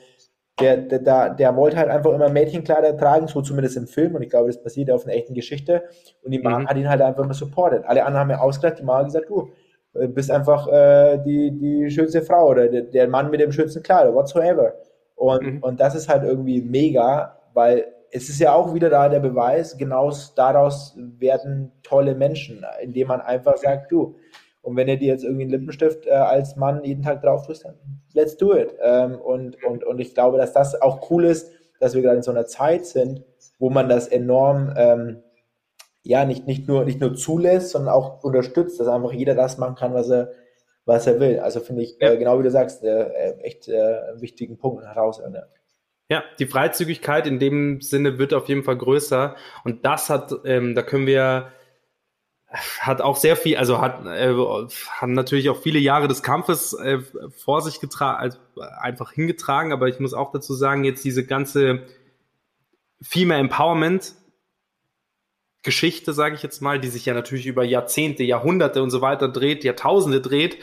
der, 0.60 0.76
der, 0.76 0.98
der, 0.98 1.30
der 1.34 1.56
wollte 1.56 1.76
halt 1.78 1.88
einfach 1.88 2.12
immer 2.12 2.28
Mädchenkleider 2.28 2.96
tragen, 2.98 3.26
so 3.28 3.40
zumindest 3.40 3.76
im 3.78 3.86
Film, 3.86 4.14
und 4.16 4.22
ich 4.22 4.28
glaube, 4.28 4.48
das 4.48 4.62
basiert 4.62 4.90
auf 4.90 5.04
einer 5.06 5.14
echten 5.14 5.32
Geschichte. 5.32 5.84
Und 6.22 6.32
die 6.32 6.40
Mama 6.40 6.58
Mhm. 6.58 6.68
hat 6.68 6.76
ihn 6.76 6.88
halt 6.90 7.00
einfach 7.00 7.24
immer 7.24 7.32
supportet. 7.32 7.84
Alle 7.86 8.04
anderen 8.04 8.20
haben 8.20 8.30
ja 8.30 8.40
ausgedacht, 8.40 8.78
die 8.80 8.82
Mama 8.84 8.98
hat 8.98 9.06
gesagt, 9.06 9.30
du 9.30 9.48
äh, 9.94 10.08
bist 10.08 10.30
einfach 10.30 10.66
äh, 10.68 11.18
die, 11.24 11.52
die 11.52 11.90
schönste 11.90 12.20
Frau 12.20 12.48
oder 12.48 12.68
der, 12.68 12.82
der 12.82 13.08
Mann 13.08 13.30
mit 13.30 13.40
dem 13.40 13.52
schönsten 13.52 13.82
Kleid 13.82 14.06
oder 14.08 14.14
whatsoever. 14.16 14.74
Und, 15.18 15.42
Mhm. 15.42 15.62
und 15.62 15.80
das 15.80 15.94
ist 15.94 16.08
halt 16.08 16.22
irgendwie 16.22 16.62
mega, 16.62 17.38
weil 17.52 17.92
es 18.10 18.28
ist 18.28 18.38
ja 18.38 18.54
auch 18.54 18.72
wieder 18.72 18.88
da 18.88 19.08
der 19.08 19.20
Beweis, 19.20 19.76
genau 19.76 20.10
daraus 20.36 20.96
werden 20.96 21.72
tolle 21.82 22.14
Menschen, 22.14 22.64
indem 22.80 23.08
man 23.08 23.20
einfach 23.20 23.56
sagt, 23.58 23.92
du, 23.92 24.16
und 24.62 24.76
wenn 24.76 24.88
ihr 24.88 24.96
dir 24.98 25.08
jetzt 25.08 25.24
irgendwie 25.24 25.42
einen 25.42 25.50
Lippenstift 25.50 26.06
äh, 26.06 26.10
als 26.10 26.56
Mann 26.56 26.84
jeden 26.84 27.02
Tag 27.02 27.22
drauf 27.22 27.46
tust, 27.46 27.64
dann 27.64 27.74
let's 28.14 28.36
do 28.36 28.54
it. 28.54 28.74
Ähm, 28.82 29.20
und, 29.20 29.62
und, 29.64 29.84
und 29.84 29.98
ich 29.98 30.14
glaube, 30.14 30.38
dass 30.38 30.52
das 30.52 30.80
auch 30.80 31.10
cool 31.10 31.24
ist, 31.24 31.50
dass 31.80 31.94
wir 31.94 32.02
gerade 32.02 32.16
in 32.16 32.22
so 32.22 32.30
einer 32.30 32.46
Zeit 32.46 32.86
sind, 32.86 33.24
wo 33.58 33.70
man 33.70 33.88
das 33.88 34.08
enorm 34.08 34.72
ähm, 34.76 35.22
ja 36.02 36.24
nicht, 36.24 36.46
nicht, 36.46 36.68
nur, 36.68 36.84
nicht 36.84 37.00
nur 37.00 37.14
zulässt, 37.14 37.70
sondern 37.70 37.94
auch 37.94 38.22
unterstützt, 38.24 38.80
dass 38.80 38.88
einfach 38.88 39.12
jeder 39.12 39.34
das 39.34 39.58
machen 39.58 39.74
kann, 39.74 39.94
was 39.94 40.08
er, 40.10 40.30
was 40.88 41.06
er 41.06 41.20
will. 41.20 41.38
Also 41.38 41.60
finde 41.60 41.82
ich, 41.82 41.96
ja. 42.00 42.12
äh, 42.12 42.16
genau 42.16 42.38
wie 42.38 42.42
du 42.42 42.50
sagst, 42.50 42.82
äh, 42.82 43.32
echt 43.42 43.68
äh, 43.68 43.76
einen 44.10 44.20
wichtigen 44.20 44.58
Punkt 44.58 44.82
heraus. 44.84 45.20
Ja. 45.20 45.44
ja, 46.08 46.24
die 46.38 46.46
Freizügigkeit 46.46 47.26
in 47.26 47.38
dem 47.38 47.80
Sinne 47.80 48.18
wird 48.18 48.34
auf 48.34 48.48
jeden 48.48 48.64
Fall 48.64 48.76
größer. 48.76 49.36
Und 49.64 49.84
das 49.84 50.10
hat, 50.10 50.34
ähm, 50.44 50.74
da 50.74 50.82
können 50.82 51.06
wir 51.06 51.52
hat 52.80 53.02
auch 53.02 53.16
sehr 53.16 53.36
viel, 53.36 53.58
also 53.58 53.78
hat 53.82 54.06
äh, 54.06 54.32
haben 54.90 55.12
natürlich 55.12 55.50
auch 55.50 55.60
viele 55.60 55.78
Jahre 55.78 56.08
des 56.08 56.22
Kampfes 56.22 56.72
äh, 56.72 57.00
vor 57.36 57.60
sich 57.60 57.78
getragen, 57.78 58.18
also 58.18 58.38
einfach 58.80 59.12
hingetragen, 59.12 59.70
aber 59.70 59.88
ich 59.88 60.00
muss 60.00 60.14
auch 60.14 60.32
dazu 60.32 60.54
sagen, 60.54 60.84
jetzt 60.84 61.04
diese 61.04 61.26
ganze 61.26 61.82
Female 63.02 63.40
Empowerment 63.40 64.14
Geschichte, 65.62 66.12
sage 66.12 66.34
ich 66.34 66.42
jetzt 66.42 66.62
mal, 66.62 66.78
die 66.78 66.88
sich 66.88 67.06
ja 67.06 67.14
natürlich 67.14 67.46
über 67.46 67.64
Jahrzehnte, 67.64 68.22
Jahrhunderte 68.22 68.82
und 68.82 68.90
so 68.90 69.00
weiter 69.00 69.28
dreht, 69.28 69.64
Jahrtausende 69.64 70.20
dreht 70.20 70.58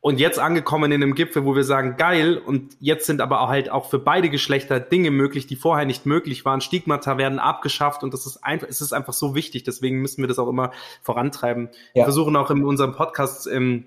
und 0.00 0.20
jetzt 0.20 0.38
angekommen 0.38 0.92
in 0.92 1.02
einem 1.02 1.14
Gipfel, 1.14 1.44
wo 1.44 1.56
wir 1.56 1.64
sagen, 1.64 1.96
geil, 1.96 2.38
und 2.38 2.76
jetzt 2.78 3.06
sind 3.06 3.20
aber 3.20 3.40
auch 3.40 3.48
halt 3.48 3.68
auch 3.70 3.90
für 3.90 3.98
beide 3.98 4.30
Geschlechter 4.30 4.78
Dinge 4.78 5.10
möglich, 5.10 5.46
die 5.46 5.56
vorher 5.56 5.86
nicht 5.86 6.06
möglich 6.06 6.44
waren. 6.44 6.60
Stigmata 6.60 7.18
werden 7.18 7.40
abgeschafft 7.40 8.04
und 8.04 8.14
das 8.14 8.24
ist 8.24 8.44
einfach, 8.44 8.68
es 8.68 8.80
ist 8.80 8.92
einfach 8.92 9.12
so 9.12 9.34
wichtig. 9.34 9.64
Deswegen 9.64 10.00
müssen 10.00 10.22
wir 10.22 10.28
das 10.28 10.38
auch 10.38 10.48
immer 10.48 10.70
vorantreiben. 11.02 11.70
Ja. 11.94 12.02
Wir 12.02 12.04
versuchen 12.04 12.36
auch 12.36 12.50
in 12.50 12.64
unserem 12.64 12.94
Podcast 12.94 13.48
ähm, 13.48 13.86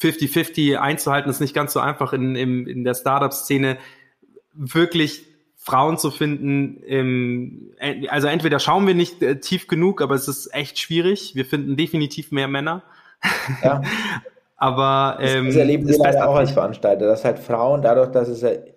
50-50 0.00 0.76
einzuhalten. 0.76 1.28
Das 1.28 1.36
ist 1.36 1.40
nicht 1.40 1.54
ganz 1.54 1.72
so 1.72 1.80
einfach 1.80 2.12
in, 2.12 2.36
in, 2.36 2.66
in 2.68 2.84
der 2.84 2.94
Startup-Szene 2.94 3.78
wirklich 4.52 5.24
Frauen 5.62 5.96
zu 5.96 6.10
finden. 6.10 6.82
Ähm, 6.86 7.70
also 8.08 8.26
entweder 8.26 8.58
schauen 8.58 8.86
wir 8.86 8.94
nicht 8.94 9.22
äh, 9.22 9.38
tief 9.38 9.68
genug, 9.68 10.02
aber 10.02 10.16
es 10.16 10.26
ist 10.26 10.52
echt 10.52 10.78
schwierig. 10.78 11.36
Wir 11.36 11.44
finden 11.44 11.76
definitiv 11.76 12.32
mehr 12.32 12.48
Männer. 12.48 12.82
Ja. 13.62 13.82
Aber 14.56 15.18
ähm, 15.20 15.46
das, 15.46 15.54
das 15.54 15.60
erleben 15.60 15.88
wir 15.88 15.98
leider 15.98 16.28
auch 16.28 16.36
als 16.36 16.52
Veranstalter, 16.52 17.06
dass 17.06 17.24
halt 17.24 17.40
Frauen, 17.40 17.82
dadurch, 17.82 18.12
dass 18.12 18.28
es 18.28 18.44
halt 18.44 18.74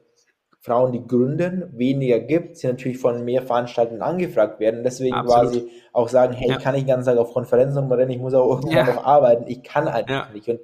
Frauen, 0.60 0.92
die 0.92 1.06
gründen, 1.06 1.72
weniger 1.78 2.20
gibt, 2.20 2.58
sie 2.58 2.66
natürlich 2.66 2.98
von 2.98 3.24
mehr 3.24 3.44
Veranstaltern 3.44 4.02
angefragt 4.02 4.60
werden. 4.60 4.84
Deswegen 4.84 5.14
Absolut. 5.14 5.52
quasi 5.52 5.72
auch 5.94 6.10
sagen, 6.10 6.34
hey, 6.34 6.50
ja. 6.50 6.58
ich 6.58 6.64
kann 6.64 6.74
nicht 6.74 6.88
den 6.88 6.96
ganzen 6.96 7.10
Tag 7.10 7.20
auf 7.20 7.34
Konferenzen 7.34 7.78
rumrennen, 7.78 8.10
ich 8.10 8.20
muss 8.20 8.34
auch 8.34 8.50
irgendwann 8.50 8.88
ja. 8.88 8.94
noch 8.96 9.06
arbeiten, 9.06 9.46
ich 9.48 9.62
kann 9.62 9.88
einfach 9.88 10.10
ja. 10.10 10.34
nicht. 10.34 10.48
Und 10.50 10.60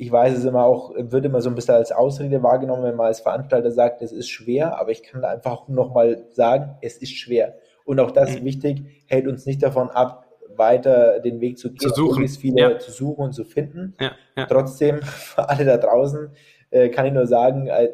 ich 0.00 0.10
weiß 0.10 0.38
es 0.38 0.46
immer 0.46 0.64
auch, 0.64 0.94
wird 0.96 1.26
immer 1.26 1.42
so 1.42 1.50
ein 1.50 1.54
bisschen 1.54 1.74
als 1.74 1.92
Ausrede 1.92 2.42
wahrgenommen, 2.42 2.84
wenn 2.84 2.96
man 2.96 3.08
als 3.08 3.20
Veranstalter 3.20 3.70
sagt, 3.70 4.00
es 4.00 4.12
ist 4.12 4.30
schwer, 4.30 4.80
aber 4.80 4.92
ich 4.92 5.02
kann 5.02 5.22
einfach 5.26 5.68
nochmal 5.68 6.24
sagen, 6.30 6.78
es 6.80 6.96
ist 6.96 7.12
schwer. 7.12 7.58
Und 7.84 8.00
auch 8.00 8.10
das 8.10 8.30
mhm. 8.30 8.36
ist 8.36 8.44
wichtig, 8.44 8.82
hält 9.04 9.26
uns 9.26 9.44
nicht 9.44 9.62
davon 9.62 9.90
ab, 9.90 10.26
weiter 10.56 11.20
den 11.20 11.42
Weg 11.42 11.58
zu 11.58 11.68
gehen, 11.68 11.80
zu 11.80 11.90
suchen. 11.90 12.26
viele 12.28 12.60
ja. 12.62 12.78
zu 12.78 12.90
suchen 12.92 13.24
und 13.24 13.32
zu 13.34 13.44
finden. 13.44 13.94
Ja, 14.00 14.12
ja. 14.38 14.46
Trotzdem, 14.46 15.02
für 15.02 15.46
alle 15.46 15.66
da 15.66 15.76
draußen, 15.76 16.30
äh, 16.70 16.88
kann 16.88 17.04
ich 17.04 17.12
nur 17.12 17.26
sagen, 17.26 17.70
als, 17.70 17.92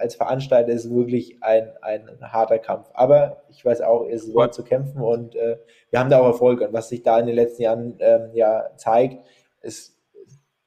als 0.00 0.14
Veranstalter 0.14 0.72
ist 0.72 0.86
es 0.86 0.94
wirklich 0.94 1.42
ein, 1.42 1.68
ein 1.82 2.08
harter 2.22 2.58
Kampf. 2.58 2.88
Aber 2.94 3.42
ich 3.50 3.62
weiß 3.62 3.82
auch, 3.82 4.06
es 4.08 4.24
ist 4.24 4.34
wert 4.34 4.54
zu 4.54 4.64
kämpfen 4.64 5.02
und 5.02 5.36
äh, 5.36 5.58
wir 5.90 6.00
haben 6.00 6.08
da 6.08 6.20
auch 6.20 6.26
Erfolg. 6.26 6.62
Und 6.62 6.72
was 6.72 6.88
sich 6.88 7.02
da 7.02 7.18
in 7.18 7.26
den 7.26 7.36
letzten 7.36 7.64
Jahren 7.64 7.96
ähm, 7.98 8.30
ja 8.32 8.70
zeigt, 8.76 9.22
ist, 9.60 9.93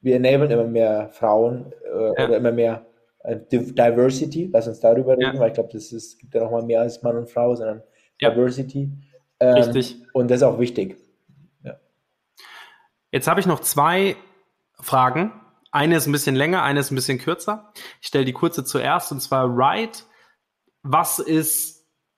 wir 0.08 0.16
enablen 0.16 0.50
immer 0.50 0.64
mehr 0.64 1.10
Frauen 1.12 1.74
äh, 1.84 2.24
oder 2.24 2.38
immer 2.38 2.52
mehr 2.52 2.86
äh, 3.24 3.38
Diversity. 3.52 4.50
Lass 4.52 4.68
uns 4.68 4.80
darüber 4.80 5.18
reden, 5.18 5.38
weil 5.38 5.50
ich 5.50 5.54
glaube, 5.54 5.70
das 5.74 5.92
ist, 5.92 6.18
gibt 6.18 6.34
ja 6.34 6.44
nochmal 6.44 6.64
mehr 6.64 6.82
als 6.82 7.04
Mann 7.04 7.18
und 7.18 7.30
Frau, 7.30 7.54
sondern 7.56 7.84
Diversity. 8.22 8.90
Ähm, 9.40 9.54
Richtig. 9.54 10.02
Und 10.14 10.32
das 10.32 10.38
ist 10.38 10.44
auch 10.44 10.60
wichtig. 10.60 10.98
Jetzt 13.12 13.28
habe 13.28 13.40
ich 13.40 13.46
noch 13.46 13.62
zwei 13.62 14.16
Fragen. 14.80 15.32
Eine 15.72 15.98
ist 15.98 16.08
ein 16.08 16.12
bisschen 16.12 16.36
länger, 16.36 16.64
eine 16.64 16.80
ist 16.80 16.92
ein 16.92 16.96
bisschen 16.96 17.20
kürzer. 17.20 17.72
Ich 18.02 18.08
stelle 18.08 18.26
die 18.26 18.34
kurze 18.34 18.64
zuerst 18.64 19.12
und 19.12 19.22
zwar 19.22 19.48
Right. 19.50 20.06
Was 20.84 21.20
ist 21.20 21.77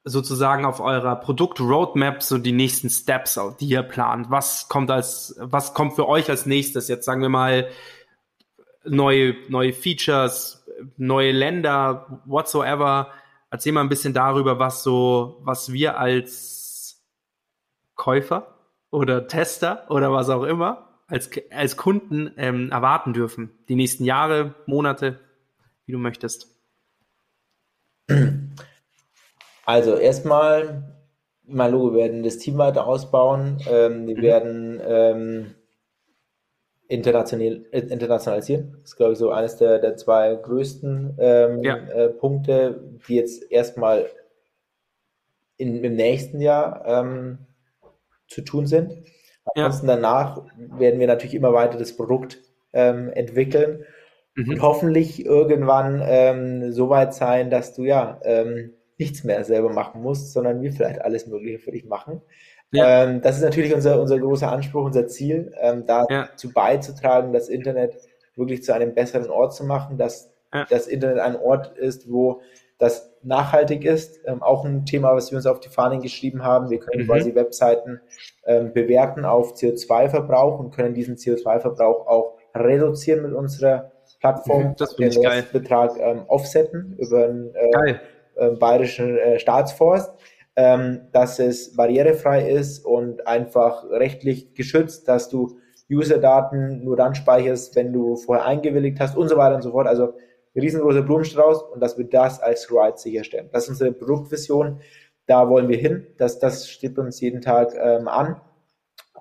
sozusagen 0.09 0.65
auf 0.65 0.79
eurer 0.79 1.15
Produkt-Roadmap 1.15 2.21
so 2.23 2.37
die 2.37 2.51
nächsten 2.51 2.89
Steps, 2.89 3.39
die 3.59 3.67
ihr 3.67 3.83
plant? 3.83 4.29
Was 4.29 4.67
kommt 4.67 4.91
als, 4.91 5.35
was 5.39 5.73
kommt 5.73 5.93
für 5.93 6.07
euch 6.07 6.29
als 6.29 6.45
nächstes? 6.45 6.87
Jetzt 6.87 7.05
sagen 7.05 7.21
wir 7.21 7.29
mal 7.29 7.69
neue, 8.83 9.35
neue 9.49 9.73
Features, 9.73 10.65
neue 10.97 11.31
Länder, 11.31 12.21
whatsoever. 12.25 13.11
Erzähl 13.51 13.71
mal 13.71 13.81
ein 13.81 13.89
bisschen 13.89 14.13
darüber, 14.13 14.59
was 14.59 14.83
so, 14.83 15.39
was 15.43 15.71
wir 15.71 15.97
als 15.97 17.01
Käufer 17.95 18.55
oder 18.91 19.27
Tester 19.27 19.85
oder 19.89 20.11
was 20.11 20.29
auch 20.29 20.43
immer 20.43 20.89
als, 21.07 21.29
als 21.51 21.75
Kunden 21.75 22.31
ähm, 22.37 22.71
erwarten 22.71 23.13
dürfen? 23.13 23.51
Die 23.67 23.75
nächsten 23.75 24.05
Jahre, 24.05 24.55
Monate, 24.65 25.19
wie 25.85 25.91
du 25.91 25.97
möchtest. 25.97 26.47
Also 29.69 29.97
erstmal, 29.97 30.95
Logo, 31.45 31.93
wir 31.93 31.99
werden 31.99 32.23
das 32.23 32.39
Team 32.39 32.57
weiter 32.57 32.87
ausbauen. 32.87 33.59
Ähm, 33.69 34.07
wir 34.07 34.17
mhm. 34.17 34.21
werden 34.23 34.81
ähm, 34.83 35.55
international, 36.87 37.67
äh, 37.71 37.81
internationalisieren. 37.81 38.77
Das 38.81 38.89
ist, 38.89 38.95
glaube 38.95 39.13
ich, 39.13 39.19
so 39.19 39.29
eines 39.29 39.57
der, 39.57 39.77
der 39.77 39.95
zwei 39.95 40.33
größten 40.33 41.17
ähm, 41.19 41.61
ja. 41.61 41.75
äh, 41.75 42.09
Punkte, 42.09 42.81
die 43.07 43.17
jetzt 43.17 43.51
erstmal 43.51 44.07
in, 45.57 45.83
im 45.83 45.95
nächsten 45.95 46.41
Jahr 46.41 46.83
ähm, 46.87 47.37
zu 48.27 48.41
tun 48.41 48.65
sind. 48.65 49.03
Ansonsten 49.53 49.87
ja. 49.87 49.95
danach 49.97 50.41
werden 50.57 50.99
wir 50.99 51.05
natürlich 51.05 51.35
immer 51.35 51.53
weiter 51.53 51.77
das 51.77 51.95
Produkt 51.95 52.39
ähm, 52.73 53.11
entwickeln 53.13 53.85
mhm. 54.33 54.49
und 54.49 54.61
hoffentlich 54.63 55.23
irgendwann 55.23 56.01
ähm, 56.03 56.71
so 56.71 56.89
weit 56.89 57.13
sein, 57.13 57.51
dass 57.51 57.75
du 57.75 57.83
ja 57.83 58.19
ähm, 58.23 58.73
nichts 58.99 59.23
mehr 59.23 59.43
selber 59.43 59.69
machen 59.69 60.01
musst, 60.01 60.33
sondern 60.33 60.61
wir 60.61 60.71
vielleicht 60.71 61.01
alles 61.01 61.25
Mögliche 61.25 61.59
für 61.59 61.71
dich 61.71 61.85
machen. 61.85 62.21
Ja. 62.71 63.03
Ähm, 63.03 63.21
das 63.21 63.37
ist 63.37 63.43
natürlich 63.43 63.73
unser, 63.73 63.99
unser 63.99 64.19
großer 64.19 64.51
Anspruch, 64.51 64.85
unser 64.85 65.07
Ziel, 65.07 65.53
ähm, 65.59 65.85
dazu 65.87 66.47
ja. 66.47 66.53
beizutragen, 66.53 67.33
das 67.33 67.49
Internet 67.49 67.95
wirklich 68.35 68.63
zu 68.63 68.73
einem 68.73 68.93
besseren 68.93 69.29
Ort 69.29 69.55
zu 69.55 69.65
machen, 69.65 69.97
dass 69.97 70.31
ja. 70.53 70.65
das 70.69 70.87
Internet 70.87 71.19
ein 71.19 71.35
Ort 71.35 71.77
ist, 71.77 72.11
wo 72.11 72.41
das 72.77 73.11
nachhaltig 73.23 73.83
ist. 73.85 74.19
Ähm, 74.25 74.41
auch 74.41 74.63
ein 74.65 74.85
Thema, 74.85 75.15
was 75.15 75.31
wir 75.31 75.37
uns 75.37 75.45
auf 75.45 75.59
die 75.59 75.69
Fahnen 75.69 76.01
geschrieben 76.01 76.43
haben. 76.43 76.69
Wir 76.69 76.79
können 76.79 77.03
mhm. 77.03 77.07
quasi 77.07 77.35
Webseiten 77.35 77.99
ähm, 78.45 78.73
bewerten 78.73 79.25
auf 79.25 79.53
CO2-Verbrauch 79.53 80.59
und 80.59 80.71
können 80.73 80.93
diesen 80.93 81.15
CO2-Verbrauch 81.15 82.07
auch 82.07 82.37
reduzieren 82.55 83.23
mit 83.23 83.33
unserer 83.33 83.91
Plattform. 84.19 84.63
Mhm, 84.63 84.75
das 84.77 84.93
finde 84.93 85.11
ich 85.11 85.21
geil. 85.21 85.43
Betrag 85.51 85.97
ähm, 85.99 86.23
offsetten 86.27 86.95
über 86.97 87.25
einen 87.25 87.53
äh, 87.55 87.95
äh, 88.35 88.51
bayerischen 88.51 89.17
äh, 89.17 89.39
Staatsforst, 89.39 90.11
ähm, 90.55 91.01
dass 91.11 91.39
es 91.39 91.75
barrierefrei 91.75 92.49
ist 92.49 92.85
und 92.85 93.27
einfach 93.27 93.83
rechtlich 93.89 94.53
geschützt, 94.53 95.07
dass 95.07 95.29
du 95.29 95.59
User-Daten 95.91 96.83
nur 96.83 96.95
dann 96.95 97.15
speicherst, 97.15 97.75
wenn 97.75 97.93
du 97.93 98.15
vorher 98.15 98.45
eingewilligt 98.45 98.99
hast 98.99 99.17
und 99.17 99.27
so 99.27 99.37
weiter 99.37 99.55
und 99.55 99.61
so 99.61 99.71
fort. 99.71 99.87
Also 99.87 100.13
riesengroßer 100.55 101.01
Blumenstrauß 101.01 101.63
und 101.63 101.79
dass 101.79 101.97
wir 101.97 102.05
das 102.05 102.41
als 102.41 102.71
Ride 102.71 102.97
sicherstellen. 102.97 103.49
Das 103.51 103.63
ist 103.63 103.69
unsere 103.69 103.91
Produktvision. 103.91 104.81
Da 105.25 105.49
wollen 105.49 105.69
wir 105.69 105.77
hin. 105.77 106.07
Das, 106.17 106.39
das 106.39 106.69
steht 106.69 106.97
uns 106.97 107.21
jeden 107.21 107.41
Tag 107.41 107.73
ähm, 107.75 108.07
an. 108.07 108.41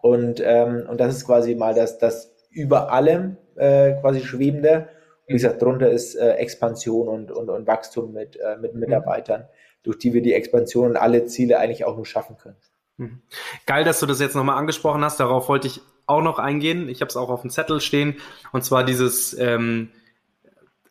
Und, 0.01 0.41
ähm, 0.45 0.87
und 0.89 1.01
das 1.01 1.17
ist 1.17 1.27
quasi 1.27 1.55
mal 1.55 1.75
das, 1.75 1.99
das 1.99 2.35
über 2.51 2.93
allem 2.93 3.37
äh, 3.57 3.93
quasi 4.01 4.21
schwebende. 4.21 4.89
Wie 5.29 5.35
gesagt, 5.35 5.61
drunter 5.63 5.91
ist 5.91 6.15
äh, 6.15 6.33
Expansion 6.33 7.07
und, 7.07 7.31
und, 7.31 7.51
und 7.51 7.67
Wachstum 7.67 8.13
mit, 8.13 8.37
äh, 8.37 8.57
mit 8.57 8.75
Mitarbeitern, 8.75 9.47
durch 9.83 9.99
die 9.99 10.15
wir 10.15 10.23
die 10.23 10.33
Expansion 10.33 10.91
und 10.91 10.97
alle 10.97 11.27
Ziele 11.27 11.59
eigentlich 11.59 11.85
auch 11.85 11.97
nur 11.97 12.07
schaffen 12.07 12.39
können. 12.39 12.57
Mhm. 12.97 13.23
Geil, 13.67 13.85
dass 13.85 14.01
du 14.01 14.07
das 14.07 14.21
jetzt 14.21 14.35
nochmal 14.35 14.57
angesprochen 14.57 15.05
hast. 15.05 15.21
Darauf 15.21 15.49
wollte 15.49 15.67
ich 15.67 15.83
auch 16.07 16.23
noch 16.23 16.39
eingehen. 16.39 16.89
Ich 16.89 17.03
habe 17.03 17.11
es 17.11 17.17
auch 17.17 17.29
auf 17.29 17.43
dem 17.43 17.51
Zettel 17.51 17.81
stehen. 17.81 18.17
Und 18.53 18.65
zwar 18.65 18.85
dieses 18.85 19.39
ähm, 19.39 19.91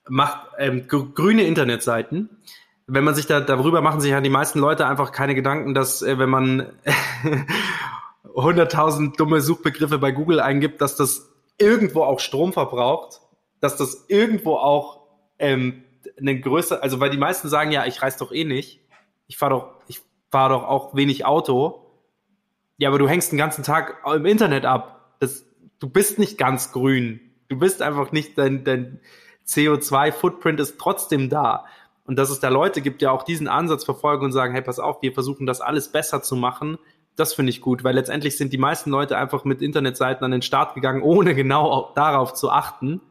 macht 0.08 0.48
ähm, 0.60 0.88
grüne 0.88 1.44
Internetseiten. 1.44 2.30
Wenn 2.86 3.04
man 3.04 3.16
sich 3.16 3.26
da 3.26 3.42
darüber 3.42 3.82
machen 3.82 4.00
sich 4.00 4.12
ja 4.12 4.22
die 4.22 4.30
meisten 4.30 4.60
Leute 4.60 4.86
einfach 4.86 5.12
keine 5.12 5.34
Gedanken, 5.36 5.74
dass 5.74 6.04
äh, 6.04 6.20
wenn 6.20 6.30
man 6.30 6.68
100.000 8.24 9.18
dumme 9.18 9.42
Suchbegriffe 9.42 9.98
bei 9.98 10.12
Google 10.12 10.40
eingibt, 10.40 10.80
dass 10.80 10.96
das 10.96 11.30
irgendwo 11.58 12.04
auch 12.04 12.20
Strom 12.20 12.54
verbraucht, 12.54 13.22
dass 13.60 13.78
das 13.78 14.05
irgendwo 14.08 14.55
auch 14.55 15.01
ähm, 15.39 15.84
eine 16.20 16.39
größere, 16.39 16.82
also 16.82 16.99
weil 16.99 17.10
die 17.10 17.18
meisten 17.18 17.49
sagen 17.49 17.72
ja, 17.72 17.86
ich 17.86 18.01
reise 18.01 18.20
doch 18.20 18.32
eh 18.32 18.43
nicht, 18.43 18.82
ich 19.28 19.38
fahre 19.38 19.51
doch, 19.51 19.70
ich 19.88 20.01
fahre 20.32 20.53
doch 20.53 20.64
auch 20.64 20.95
wenig 20.95 21.26
Auto. 21.26 21.84
Ja, 22.78 22.89
aber 22.89 22.99
du 22.99 23.08
hängst 23.08 23.32
den 23.32 23.38
ganzen 23.38 23.64
Tag 23.64 24.03
im 24.05 24.26
Internet 24.26 24.66
ab. 24.66 25.16
Das, 25.20 25.45
du 25.80 25.89
bist 25.89 26.20
nicht 26.20 26.38
ganz 26.38 26.72
grün. 26.72 27.20
Du 27.49 27.58
bist 27.58 27.82
einfach 27.82 28.12
nicht 28.12 28.38
dein, 28.38 28.64
dein, 28.64 28.99
CO2-Footprint 29.47 30.60
ist 30.60 30.78
trotzdem 30.78 31.30
da. 31.30 31.66
Und 32.05 32.18
dass 32.18 32.30
es 32.30 32.39
da 32.39 32.49
Leute 32.49 32.82
gibt, 32.82 33.01
die 33.01 33.08
auch 33.08 33.24
diesen 33.24 33.47
Ansatz 33.47 33.84
verfolgen 33.84 34.26
und 34.26 34.32
sagen, 34.32 34.53
hey, 34.53 34.62
pass 34.62 34.80
auf, 34.80 35.01
wir 35.01 35.14
versuchen 35.14 35.45
das 35.45 35.62
alles 35.62 35.91
besser 35.91 36.22
zu 36.22 36.36
machen, 36.36 36.78
Das 37.16 37.34
finde 37.34 37.49
ich 37.49 37.62
gut, 37.62 37.84
weil 37.84 37.95
letztendlich 37.95 38.38
sind 38.38 38.53
die 38.53 38.60
meisten 38.60 38.91
Leute 38.91 39.18
einfach 39.18 39.43
mit 39.43 39.64
Internetseiten 39.64 40.24
an 40.24 40.30
den 40.30 40.43
Start 40.43 40.76
gegangen, 40.76 41.01
ohne 41.01 41.34
genau 41.34 41.91
darauf 41.95 42.36
zu 42.36 42.51
achten. 42.51 43.01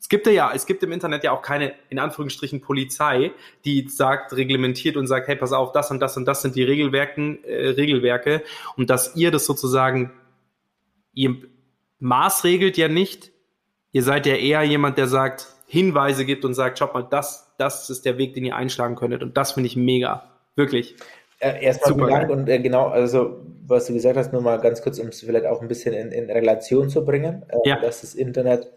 Es 0.00 0.08
gibt 0.08 0.26
ja, 0.26 0.50
es 0.54 0.64
gibt 0.64 0.82
im 0.82 0.92
Internet 0.92 1.24
ja 1.24 1.32
auch 1.32 1.42
keine, 1.42 1.74
in 1.90 1.98
Anführungsstrichen, 1.98 2.62
Polizei, 2.62 3.32
die 3.66 3.86
sagt, 3.86 4.34
reglementiert 4.34 4.96
und 4.96 5.06
sagt, 5.06 5.28
hey, 5.28 5.36
pass 5.36 5.52
auf, 5.52 5.72
das 5.72 5.90
und 5.90 6.00
das 6.00 6.16
und 6.16 6.24
das 6.24 6.40
sind 6.40 6.56
die 6.56 6.62
Regelwerken, 6.62 7.44
äh, 7.44 7.68
Regelwerke. 7.68 8.42
Und 8.78 8.88
dass 8.88 9.14
ihr 9.14 9.30
das 9.30 9.44
sozusagen, 9.44 10.10
ihr 11.12 11.36
maßregelt 11.98 12.78
ja 12.78 12.88
nicht, 12.88 13.30
ihr 13.92 14.02
seid 14.02 14.24
ja 14.24 14.36
eher 14.36 14.62
jemand, 14.62 14.96
der 14.96 15.06
sagt, 15.06 15.48
Hinweise 15.66 16.24
gibt 16.24 16.46
und 16.46 16.54
sagt, 16.54 16.78
schaut 16.78 16.94
mal, 16.94 17.06
das, 17.08 17.54
das 17.58 17.90
ist 17.90 18.06
der 18.06 18.16
Weg, 18.16 18.32
den 18.32 18.44
ihr 18.46 18.56
einschlagen 18.56 18.96
könntet. 18.96 19.22
Und 19.22 19.36
das 19.36 19.52
finde 19.52 19.66
ich 19.66 19.76
mega, 19.76 20.30
wirklich. 20.56 20.96
Äh, 21.40 21.62
erstmal 21.62 21.94
vielen 21.94 22.08
Dank. 22.08 22.30
Und 22.30 22.48
äh, 22.48 22.58
genau, 22.58 22.88
also 22.88 23.44
was 23.66 23.86
du 23.86 23.92
gesagt 23.92 24.16
hast, 24.16 24.32
nur 24.32 24.40
mal 24.40 24.58
ganz 24.60 24.80
kurz, 24.82 24.98
um 24.98 25.08
es 25.08 25.20
vielleicht 25.20 25.46
auch 25.46 25.60
ein 25.60 25.68
bisschen 25.68 25.94
in, 25.94 26.10
in 26.10 26.30
Relation 26.30 26.88
zu 26.88 27.04
bringen, 27.04 27.44
äh, 27.48 27.68
ja. 27.68 27.78
dass 27.78 28.00
das 28.00 28.14
Internet 28.14 28.72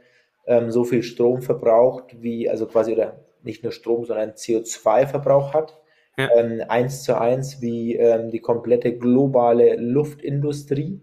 ähm, 0.45 0.71
so 0.71 0.83
viel 0.83 1.03
Strom 1.03 1.41
verbraucht, 1.41 2.21
wie, 2.21 2.49
also 2.49 2.65
quasi, 2.65 2.93
oder 2.93 3.19
nicht 3.43 3.63
nur 3.63 3.71
Strom, 3.71 4.05
sondern 4.05 4.31
CO2-Verbrauch 4.31 5.53
hat. 5.53 5.79
Ja. 6.17 6.29
Ähm, 6.37 6.61
eins 6.67 7.03
zu 7.03 7.19
eins 7.19 7.61
wie 7.61 7.95
ähm, 7.95 8.29
die 8.29 8.39
komplette 8.39 8.95
globale 8.97 9.75
Luftindustrie, 9.77 11.01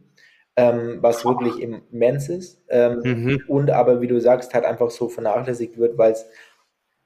ähm, 0.57 0.99
was 1.01 1.25
wirklich 1.25 1.61
immens 1.61 2.29
ist. 2.29 2.63
Ähm, 2.69 3.01
mhm. 3.03 3.43
Und 3.49 3.71
aber, 3.71 4.01
wie 4.01 4.07
du 4.07 4.21
sagst, 4.21 4.55
halt 4.55 4.65
einfach 4.65 4.91
so 4.91 5.09
vernachlässigt 5.09 5.79
wird, 5.79 5.99
weil 5.99 6.13
es 6.13 6.27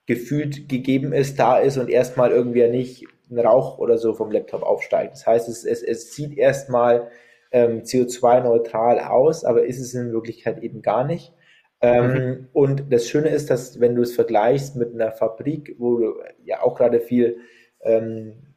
gefühlt 0.07 0.69
gegeben 0.69 1.13
ist, 1.13 1.39
da 1.39 1.59
ist 1.59 1.79
und 1.79 1.89
erstmal 1.89 2.31
irgendwie 2.31 2.67
nicht 2.69 3.07
ein 3.31 3.39
Rauch 3.39 3.79
oder 3.79 3.97
so 3.97 4.13
vom 4.13 4.31
Laptop 4.31 4.63
aufsteigt. 4.63 5.15
Das 5.15 5.27
heißt, 5.27 5.49
es, 5.49 5.65
es, 5.65 5.83
es 5.83 6.15
sieht 6.15 6.37
erstmal 6.37 7.09
ähm, 7.53 7.83
CO2-neutral 7.83 9.01
aus, 9.01 9.45
aber 9.45 9.65
ist 9.65 9.81
es 9.81 9.95
in 9.95 10.13
Wirklichkeit 10.13 10.63
eben 10.63 10.83
gar 10.83 11.05
nicht. 11.05 11.33
Ähm, 11.81 12.13
mhm. 12.13 12.49
Und 12.53 12.93
das 12.93 13.09
Schöne 13.09 13.29
ist, 13.29 13.51
dass 13.51 13.81
wenn 13.81 13.95
du 13.95 14.03
es 14.03 14.15
vergleichst 14.15 14.77
mit 14.77 14.95
einer 14.95 15.13
Fabrik, 15.13 15.77
wo 15.79 15.99
du 15.99 16.15
ja 16.45 16.63
auch 16.63 16.75
gerade 16.77 17.01
viel 17.01 17.39
ähm, 17.83 18.55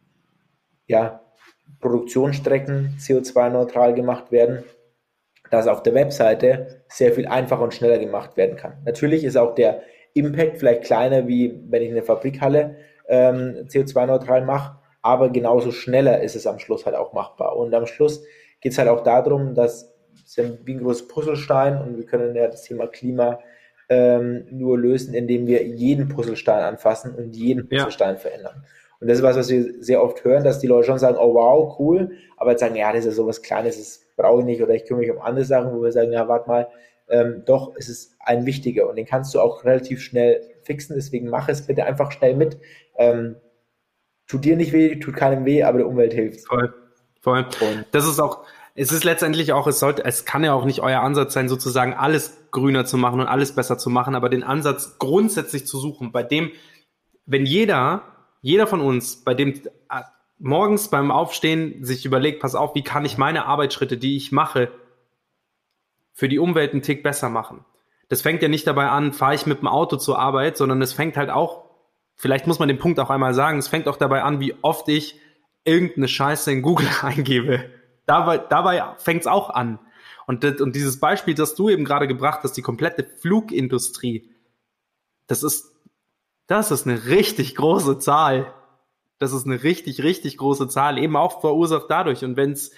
ja, 0.88 1.22
Produktionsstrecken 1.82 2.96
CO2-neutral 3.00 3.94
gemacht 3.94 4.32
werden, 4.32 4.64
dass 5.52 5.68
auf 5.68 5.84
der 5.84 5.94
Webseite 5.94 6.84
sehr 6.88 7.14
viel 7.14 7.28
einfacher 7.28 7.62
und 7.62 7.74
schneller 7.74 8.00
gemacht 8.00 8.38
werden 8.38 8.58
kann. 8.58 8.82
Natürlich 8.86 9.24
ist 9.24 9.38
auch 9.38 9.56
der 9.56 9.82
Impact 10.14 10.58
vielleicht 10.58 10.84
kleiner, 10.84 11.28
wie 11.28 11.62
wenn 11.70 11.84
ich 11.84 11.92
eine 11.92 12.04
Fabrikhalle 12.04 12.78
ähm, 13.08 13.68
CO2-neutral 13.68 14.44
mache, 14.46 14.80
aber 15.02 15.30
genauso 15.30 15.72
schneller 15.72 16.22
ist 16.22 16.36
es 16.36 16.48
am 16.48 16.60
Schluss 16.60 16.86
halt 16.86 16.96
auch 16.96 17.14
machbar. 17.14 17.56
Und 17.56 17.74
am 17.74 17.86
Schluss 17.86 18.24
geht 18.62 18.74
es 18.74 18.78
halt 18.78 18.90
auch 18.90 19.04
darum, 19.04 19.54
dass 19.54 19.94
sind 20.28 20.60
wie 20.66 20.74
ein 20.74 20.84
großes 20.84 21.08
Puzzlestein 21.08 21.82
und 21.82 21.98
wir 21.98 22.06
können 22.06 22.36
ja 22.36 22.48
das 22.48 22.64
Thema 22.64 22.88
Klima 22.88 23.40
ähm, 23.90 24.46
nur 24.52 24.78
lösen, 24.78 25.14
indem 25.14 25.48
wir 25.48 25.66
jeden 25.66 26.10
Puzzlestein 26.10 26.64
anfassen 26.64 27.16
und 27.16 27.36
jeden 27.36 27.70
Puzzlestein 27.70 28.16
ja. 28.16 28.20
verändern. 28.20 28.66
Und 29.00 29.08
das 29.08 29.20
ist 29.20 29.24
was, 29.24 29.38
was 29.38 29.50
wir 29.50 29.82
sehr 29.82 30.04
oft 30.04 30.24
hören, 30.26 30.44
dass 30.44 30.60
die 30.60 30.68
Leute 30.68 30.88
schon 30.88 31.00
sagen, 31.00 31.18
oh 31.18 31.34
wow, 31.34 31.80
cool, 31.80 32.12
aber 32.36 32.52
jetzt 32.52 32.60
sagen, 32.60 32.76
ja, 32.76 32.92
das 32.92 33.06
ist 33.06 33.06
ja 33.06 33.12
sowas 33.12 33.42
Kleines, 33.42 33.78
das 33.78 34.06
brauche 34.18 34.42
ich 34.42 34.46
nicht 34.46 34.62
oder 34.62 34.74
ich 34.74 34.86
kümmere 34.86 35.06
mich 35.06 35.12
um 35.16 35.22
andere 35.22 35.46
Sachen, 35.46 35.72
wo 35.72 35.82
wir 35.82 35.92
sagen, 35.94 36.12
ja, 36.12 36.28
warte 36.28 36.50
mal, 36.50 36.68
ähm, 37.10 37.44
doch, 37.46 37.74
es 37.78 37.88
ist 37.88 38.18
ein 38.20 38.46
wichtiger 38.46 38.90
und 38.90 38.98
den 38.98 39.06
kannst 39.06 39.34
du 39.34 39.40
auch 39.40 39.64
relativ 39.64 40.02
schnell 40.02 40.42
fixen, 40.64 40.96
deswegen 40.96 41.30
mach 41.30 41.48
es 41.48 41.66
bitte 41.66 41.86
einfach 41.86 42.12
schnell 42.12 42.36
mit. 42.36 42.58
Ähm, 42.98 43.38
tut 44.28 44.44
dir 44.44 44.58
nicht 44.58 44.74
weh, 44.74 45.00
tut 45.00 45.16
keinem 45.16 45.46
weh, 45.46 45.64
aber 45.64 45.78
der 45.78 45.88
Umwelt 45.88 46.14
hilft. 46.14 46.46
Voll, 46.46 46.74
voll. 47.22 47.46
Und 47.62 47.86
das 47.92 48.06
ist 48.06 48.20
auch, 48.20 48.44
es 48.80 48.92
ist 48.92 49.04
letztendlich 49.04 49.54
auch, 49.54 49.66
es 49.66 49.80
sollte, 49.80 50.06
es 50.06 50.24
kann 50.24 50.44
ja 50.44 50.54
auch 50.54 50.64
nicht 50.64 50.82
euer 50.82 51.02
Ansatz 51.02 51.34
sein, 51.34 51.50
sozusagen 51.50 51.96
alles 51.96 52.38
grüner 52.52 52.86
zu 52.86 52.98
machen 52.98 53.20
und 53.20 53.26
alles 53.26 53.56
besser 53.56 53.80
zu 53.80 53.90
machen, 53.90 54.14
aber 54.14 54.30
den 54.30 54.44
Ansatz 54.44 55.00
grundsätzlich 55.00 55.66
zu 55.66 55.80
suchen, 55.80 56.12
bei 56.12 56.22
dem, 56.22 56.52
wenn 57.26 57.48
jeder, 57.48 58.04
jeder 58.42 58.68
von 58.68 58.80
uns, 58.80 59.24
bei 59.24 59.34
dem 59.34 59.56
äh, 59.56 60.04
morgens 60.38 60.90
beim 60.90 61.10
Aufstehen 61.10 61.84
sich 61.84 62.06
überlegt, 62.06 62.40
pass 62.40 62.54
auf, 62.54 62.76
wie 62.76 62.84
kann 62.84 63.04
ich 63.04 63.18
meine 63.18 63.48
Arbeitsschritte, 63.48 63.98
die 63.98 64.16
ich 64.16 64.32
mache, 64.32 64.72
für 66.14 66.30
die 66.30 66.38
Umwelt 66.38 66.74
einen 66.74 66.84
Tick 66.84 67.02
besser 67.02 67.30
machen. 67.30 67.66
Das 68.10 68.22
fängt 68.22 68.44
ja 68.44 68.48
nicht 68.48 68.68
dabei 68.68 68.90
an, 68.90 69.12
fahre 69.12 69.34
ich 69.34 69.48
mit 69.48 69.62
dem 69.62 69.68
Auto 69.68 69.98
zur 69.98 70.20
Arbeit, 70.20 70.56
sondern 70.56 70.84
es 70.84 70.94
fängt 70.94 71.18
halt 71.18 71.32
auch, 71.32 71.66
vielleicht 72.16 72.46
muss 72.46 72.60
man 72.60 72.68
den 72.68 72.78
Punkt 72.78 73.00
auch 73.00 73.10
einmal 73.10 73.34
sagen, 73.34 73.58
es 73.58 73.68
fängt 73.68 73.88
auch 73.88 73.98
dabei 73.98 74.22
an, 74.22 74.40
wie 74.40 74.54
oft 74.62 74.88
ich 74.88 75.20
irgendeine 75.64 76.08
Scheiße 76.08 76.52
in 76.52 76.62
Google 76.62 76.90
eingebe 77.02 77.72
dabei, 78.08 78.40
dabei 78.40 78.84
fängt 78.98 79.22
es 79.22 79.28
auch 79.28 79.52
an. 79.52 79.80
Und, 80.26 80.44
das, 80.44 80.60
und 80.60 80.76
dieses 80.76 81.00
Beispiel, 81.00 81.36
das 81.36 81.56
du 81.56 81.70
eben 81.70 81.86
gerade 81.86 82.08
gebracht 82.08 82.42
hast, 82.44 82.54
die 82.54 82.62
komplette 82.62 83.04
Flugindustrie, 83.04 84.32
das 85.28 85.44
ist, 85.44 85.76
das 86.48 86.72
ist 86.72 86.88
eine 86.88 87.06
richtig 87.06 87.56
große 87.56 88.00
Zahl. 88.00 88.54
Das 89.20 89.34
ist 89.34 89.46
eine 89.46 89.64
richtig, 89.64 90.04
richtig 90.04 90.38
große 90.38 90.68
Zahl, 90.68 90.98
eben 90.98 91.16
auch 91.16 91.42
verursacht 91.42 91.86
dadurch. 91.90 92.24
Und 92.24 92.38
wenn 92.38 92.52
es 92.52 92.72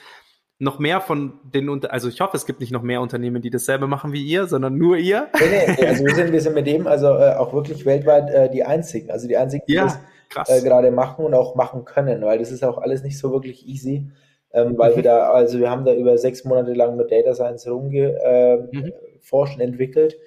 noch 0.57 0.79
mehr 0.79 1.01
von 1.01 1.39
den, 1.43 1.85
also 1.85 2.09
ich 2.09 2.21
hoffe, 2.21 2.35
es 2.35 2.45
gibt 2.45 2.59
nicht 2.59 2.71
noch 2.71 2.81
mehr 2.81 3.01
Unternehmen, 3.01 3.41
die 3.41 3.49
dasselbe 3.49 3.87
machen 3.87 4.13
wie 4.13 4.23
ihr, 4.23 4.47
sondern 4.47 4.77
nur 4.77 4.97
ihr. 4.97 5.29
Nee, 5.39 5.75
nee, 5.77 5.85
also 5.87 6.05
wir 6.05 6.15
sind, 6.15 6.31
wir 6.31 6.41
sind 6.41 6.53
mit 6.53 6.67
dem 6.67 6.85
also 6.85 7.07
äh, 7.07 7.35
auch 7.35 7.53
wirklich 7.53 7.85
weltweit 7.85 8.29
äh, 8.29 8.49
die 8.49 8.63
einzigen, 8.63 9.09
also 9.09 9.27
die 9.27 9.37
einzigen, 9.37 9.63
die 9.67 9.73
ja, 9.73 9.97
das 10.33 10.49
äh, 10.49 10.61
gerade 10.61 10.91
machen 10.91 11.25
und 11.25 11.33
auch 11.33 11.55
machen 11.55 11.85
können, 11.85 12.21
weil 12.21 12.39
das 12.39 12.51
ist 12.51 12.63
auch 12.63 12.77
alles 12.77 13.03
nicht 13.03 13.17
so 13.17 13.31
wirklich 13.31 13.67
easy 13.67 14.11
ähm, 14.51 14.77
weil 14.77 14.91
mhm. 14.91 14.95
wir 14.97 15.03
da, 15.03 15.31
also 15.31 15.59
wir 15.59 15.69
haben 15.69 15.85
da 15.85 15.93
über 15.93 16.17
sechs 16.17 16.43
Monate 16.43 16.73
lang 16.73 16.95
mit 16.95 17.11
Data 17.11 17.33
Science 17.33 17.67
rumgeforscht 17.67 18.23
ähm, 18.23 18.69
mhm. 18.71 19.53
und 19.55 19.59
entwickelt, 19.59 20.17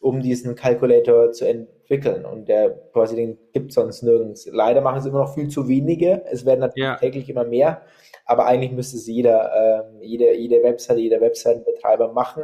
um 0.00 0.20
diesen 0.20 0.54
Calculator 0.54 1.32
zu 1.32 1.46
entwickeln. 1.46 2.24
Und 2.24 2.48
der 2.48 2.70
quasi 2.92 3.16
den 3.16 3.38
gibt 3.52 3.72
sonst 3.72 4.02
nirgends. 4.02 4.48
Leider 4.52 4.80
machen 4.80 4.98
es 4.98 5.06
immer 5.06 5.20
noch 5.20 5.34
viel 5.34 5.48
zu 5.48 5.68
wenige. 5.68 6.22
Es 6.30 6.44
werden 6.44 6.60
natürlich 6.60 6.88
ja. 6.88 6.96
täglich 6.96 7.28
immer 7.30 7.44
mehr, 7.44 7.82
aber 8.26 8.46
eigentlich 8.46 8.72
müsste 8.72 8.96
es 8.96 9.06
jeder, 9.06 9.86
ähm, 9.90 10.02
jede, 10.02 10.36
jede 10.36 10.62
Website, 10.62 10.98
jeder 10.98 11.20
Webseitenbetreiber 11.20 12.12
machen, 12.12 12.42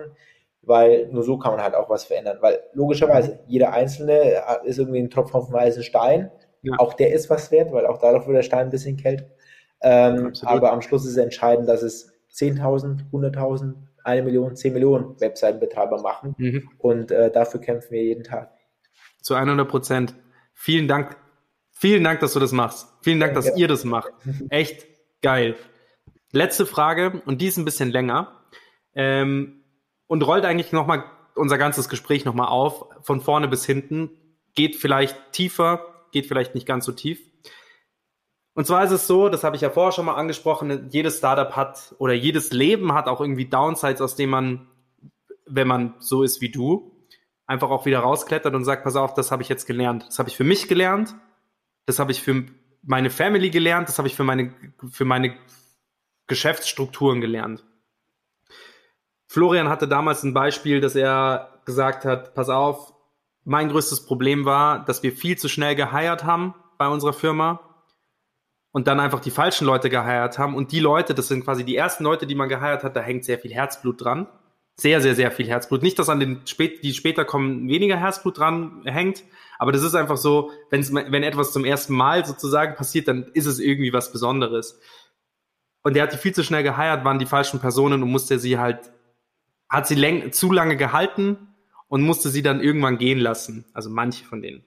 weil 0.62 1.08
nur 1.12 1.22
so 1.22 1.38
kann 1.38 1.52
man 1.52 1.62
halt 1.62 1.74
auch 1.74 1.90
was 1.90 2.04
verändern. 2.04 2.38
Weil 2.40 2.60
logischerweise 2.72 3.38
jeder 3.46 3.72
Einzelne 3.72 4.42
ist 4.64 4.78
irgendwie 4.78 5.00
ein 5.00 5.10
Tropfen 5.10 5.36
auf 5.36 5.46
dem 5.46 5.56
heißen 5.56 5.82
Stein. 5.82 6.30
Ja. 6.62 6.74
Auch 6.78 6.94
der 6.94 7.12
ist 7.12 7.30
was 7.30 7.52
wert, 7.52 7.72
weil 7.72 7.86
auch 7.86 7.98
darauf 7.98 8.26
wird 8.26 8.38
der 8.38 8.42
Stein 8.42 8.66
ein 8.66 8.70
bisschen 8.70 8.96
kälter. 8.96 9.26
Ähm, 9.82 10.32
aber 10.42 10.72
am 10.72 10.82
Schluss 10.82 11.04
ist 11.04 11.12
es 11.12 11.16
entscheidend, 11.16 11.68
dass 11.68 11.82
es 11.82 12.12
10.000, 12.32 13.10
100.000, 13.12 13.74
eine 14.04 14.22
Million, 14.22 14.54
10 14.54 14.72
Millionen 14.72 15.20
Webseitenbetreiber 15.20 16.00
machen. 16.00 16.34
Mhm. 16.38 16.70
Und 16.78 17.10
äh, 17.10 17.30
dafür 17.30 17.60
kämpfen 17.60 17.92
wir 17.92 18.02
jeden 18.02 18.24
Tag. 18.24 18.52
Zu 19.20 19.34
100 19.34 19.68
Prozent. 19.68 20.14
Vielen 20.54 20.88
Dank. 20.88 21.16
Vielen 21.72 22.04
Dank, 22.04 22.20
dass 22.20 22.32
du 22.32 22.40
das 22.40 22.52
machst. 22.52 22.88
Vielen 23.02 23.20
Dank, 23.20 23.34
dass 23.34 23.46
ja. 23.46 23.56
ihr 23.56 23.68
das 23.68 23.84
macht. 23.84 24.12
Echt 24.48 24.86
geil. 25.22 25.56
Letzte 26.32 26.66
Frage, 26.66 27.22
und 27.26 27.40
die 27.40 27.46
ist 27.46 27.56
ein 27.58 27.64
bisschen 27.64 27.90
länger. 27.90 28.42
Ähm, 28.94 29.62
und 30.06 30.26
rollt 30.26 30.44
eigentlich 30.44 30.72
nochmal 30.72 31.04
unser 31.34 31.58
ganzes 31.58 31.88
Gespräch 31.88 32.24
nochmal 32.24 32.48
auf, 32.48 32.86
von 33.02 33.20
vorne 33.20 33.48
bis 33.48 33.66
hinten. 33.66 34.10
Geht 34.54 34.76
vielleicht 34.76 35.32
tiefer, 35.32 35.84
geht 36.12 36.26
vielleicht 36.26 36.54
nicht 36.54 36.66
ganz 36.66 36.86
so 36.86 36.92
tief. 36.92 37.20
Und 38.56 38.66
zwar 38.66 38.82
ist 38.82 38.90
es 38.90 39.06
so, 39.06 39.28
das 39.28 39.44
habe 39.44 39.54
ich 39.54 39.60
ja 39.60 39.68
vorher 39.68 39.92
schon 39.92 40.06
mal 40.06 40.14
angesprochen, 40.14 40.88
jedes 40.90 41.18
Startup 41.18 41.54
hat 41.54 41.94
oder 41.98 42.14
jedes 42.14 42.52
Leben 42.52 42.94
hat 42.94 43.06
auch 43.06 43.20
irgendwie 43.20 43.44
Downsides, 43.44 44.00
aus 44.00 44.16
denen 44.16 44.30
man, 44.30 44.66
wenn 45.44 45.68
man 45.68 45.94
so 45.98 46.22
ist 46.22 46.40
wie 46.40 46.50
du, 46.50 47.06
einfach 47.46 47.68
auch 47.68 47.84
wieder 47.84 47.98
rausklettert 47.98 48.54
und 48.54 48.64
sagt, 48.64 48.82
pass 48.82 48.96
auf, 48.96 49.12
das 49.12 49.30
habe 49.30 49.42
ich 49.42 49.50
jetzt 49.50 49.66
gelernt. 49.66 50.06
Das 50.08 50.18
habe 50.18 50.30
ich 50.30 50.38
für 50.38 50.44
mich 50.44 50.68
gelernt, 50.68 51.14
das 51.84 51.98
habe 51.98 52.12
ich 52.12 52.22
für 52.22 52.46
meine 52.82 53.10
Family 53.10 53.50
gelernt, 53.50 53.88
das 53.90 53.98
habe 53.98 54.08
ich 54.08 54.16
für 54.16 54.24
meine, 54.24 54.54
für 54.90 55.04
meine 55.04 55.36
Geschäftsstrukturen 56.26 57.20
gelernt. 57.20 57.62
Florian 59.28 59.68
hatte 59.68 59.86
damals 59.86 60.22
ein 60.22 60.32
Beispiel, 60.32 60.80
dass 60.80 60.96
er 60.96 61.60
gesagt 61.66 62.06
hat, 62.06 62.34
pass 62.34 62.48
auf, 62.48 62.94
mein 63.44 63.68
größtes 63.68 64.06
Problem 64.06 64.46
war, 64.46 64.82
dass 64.82 65.02
wir 65.02 65.12
viel 65.12 65.36
zu 65.36 65.50
schnell 65.50 65.74
geheiert 65.74 66.24
haben 66.24 66.54
bei 66.78 66.88
unserer 66.88 67.12
Firma 67.12 67.65
und 68.76 68.88
dann 68.88 69.00
einfach 69.00 69.20
die 69.20 69.30
falschen 69.30 69.66
Leute 69.66 69.88
geheiert 69.88 70.38
haben. 70.38 70.54
Und 70.54 70.70
die 70.70 70.80
Leute, 70.80 71.14
das 71.14 71.28
sind 71.28 71.44
quasi 71.44 71.64
die 71.64 71.74
ersten 71.74 72.04
Leute, 72.04 72.26
die 72.26 72.34
man 72.34 72.50
geheiert 72.50 72.84
hat, 72.84 72.94
da 72.94 73.00
hängt 73.00 73.24
sehr 73.24 73.38
viel 73.38 73.54
Herzblut 73.54 74.04
dran. 74.04 74.26
Sehr, 74.74 75.00
sehr, 75.00 75.14
sehr 75.14 75.30
viel 75.30 75.46
Herzblut. 75.46 75.82
Nicht, 75.82 75.98
dass 75.98 76.10
an 76.10 76.20
den 76.20 76.46
spät, 76.46 76.84
die 76.84 76.92
später 76.92 77.24
kommen, 77.24 77.70
weniger 77.70 77.96
Herzblut 77.96 78.36
dran 78.36 78.82
hängt, 78.84 79.24
aber 79.58 79.72
das 79.72 79.82
ist 79.82 79.94
einfach 79.94 80.18
so, 80.18 80.50
wenn's, 80.68 80.92
wenn 80.92 81.22
etwas 81.22 81.54
zum 81.54 81.64
ersten 81.64 81.94
Mal 81.94 82.26
sozusagen 82.26 82.74
passiert, 82.74 83.08
dann 83.08 83.30
ist 83.32 83.46
es 83.46 83.60
irgendwie 83.60 83.94
was 83.94 84.12
Besonderes. 84.12 84.78
Und 85.82 85.96
der 85.96 86.02
hat 86.02 86.12
die 86.12 86.18
viel 86.18 86.34
zu 86.34 86.44
schnell 86.44 86.62
geheiert, 86.62 87.02
waren 87.02 87.18
die 87.18 87.24
falschen 87.24 87.60
Personen 87.60 88.02
und 88.02 88.10
musste 88.10 88.38
sie 88.38 88.58
halt, 88.58 88.92
hat 89.70 89.86
sie 89.86 89.94
läng, 89.94 90.32
zu 90.32 90.52
lange 90.52 90.76
gehalten 90.76 91.48
und 91.88 92.02
musste 92.02 92.28
sie 92.28 92.42
dann 92.42 92.60
irgendwann 92.60 92.98
gehen 92.98 93.20
lassen. 93.20 93.64
Also 93.72 93.88
manche 93.88 94.26
von 94.26 94.42
denen. 94.42 94.66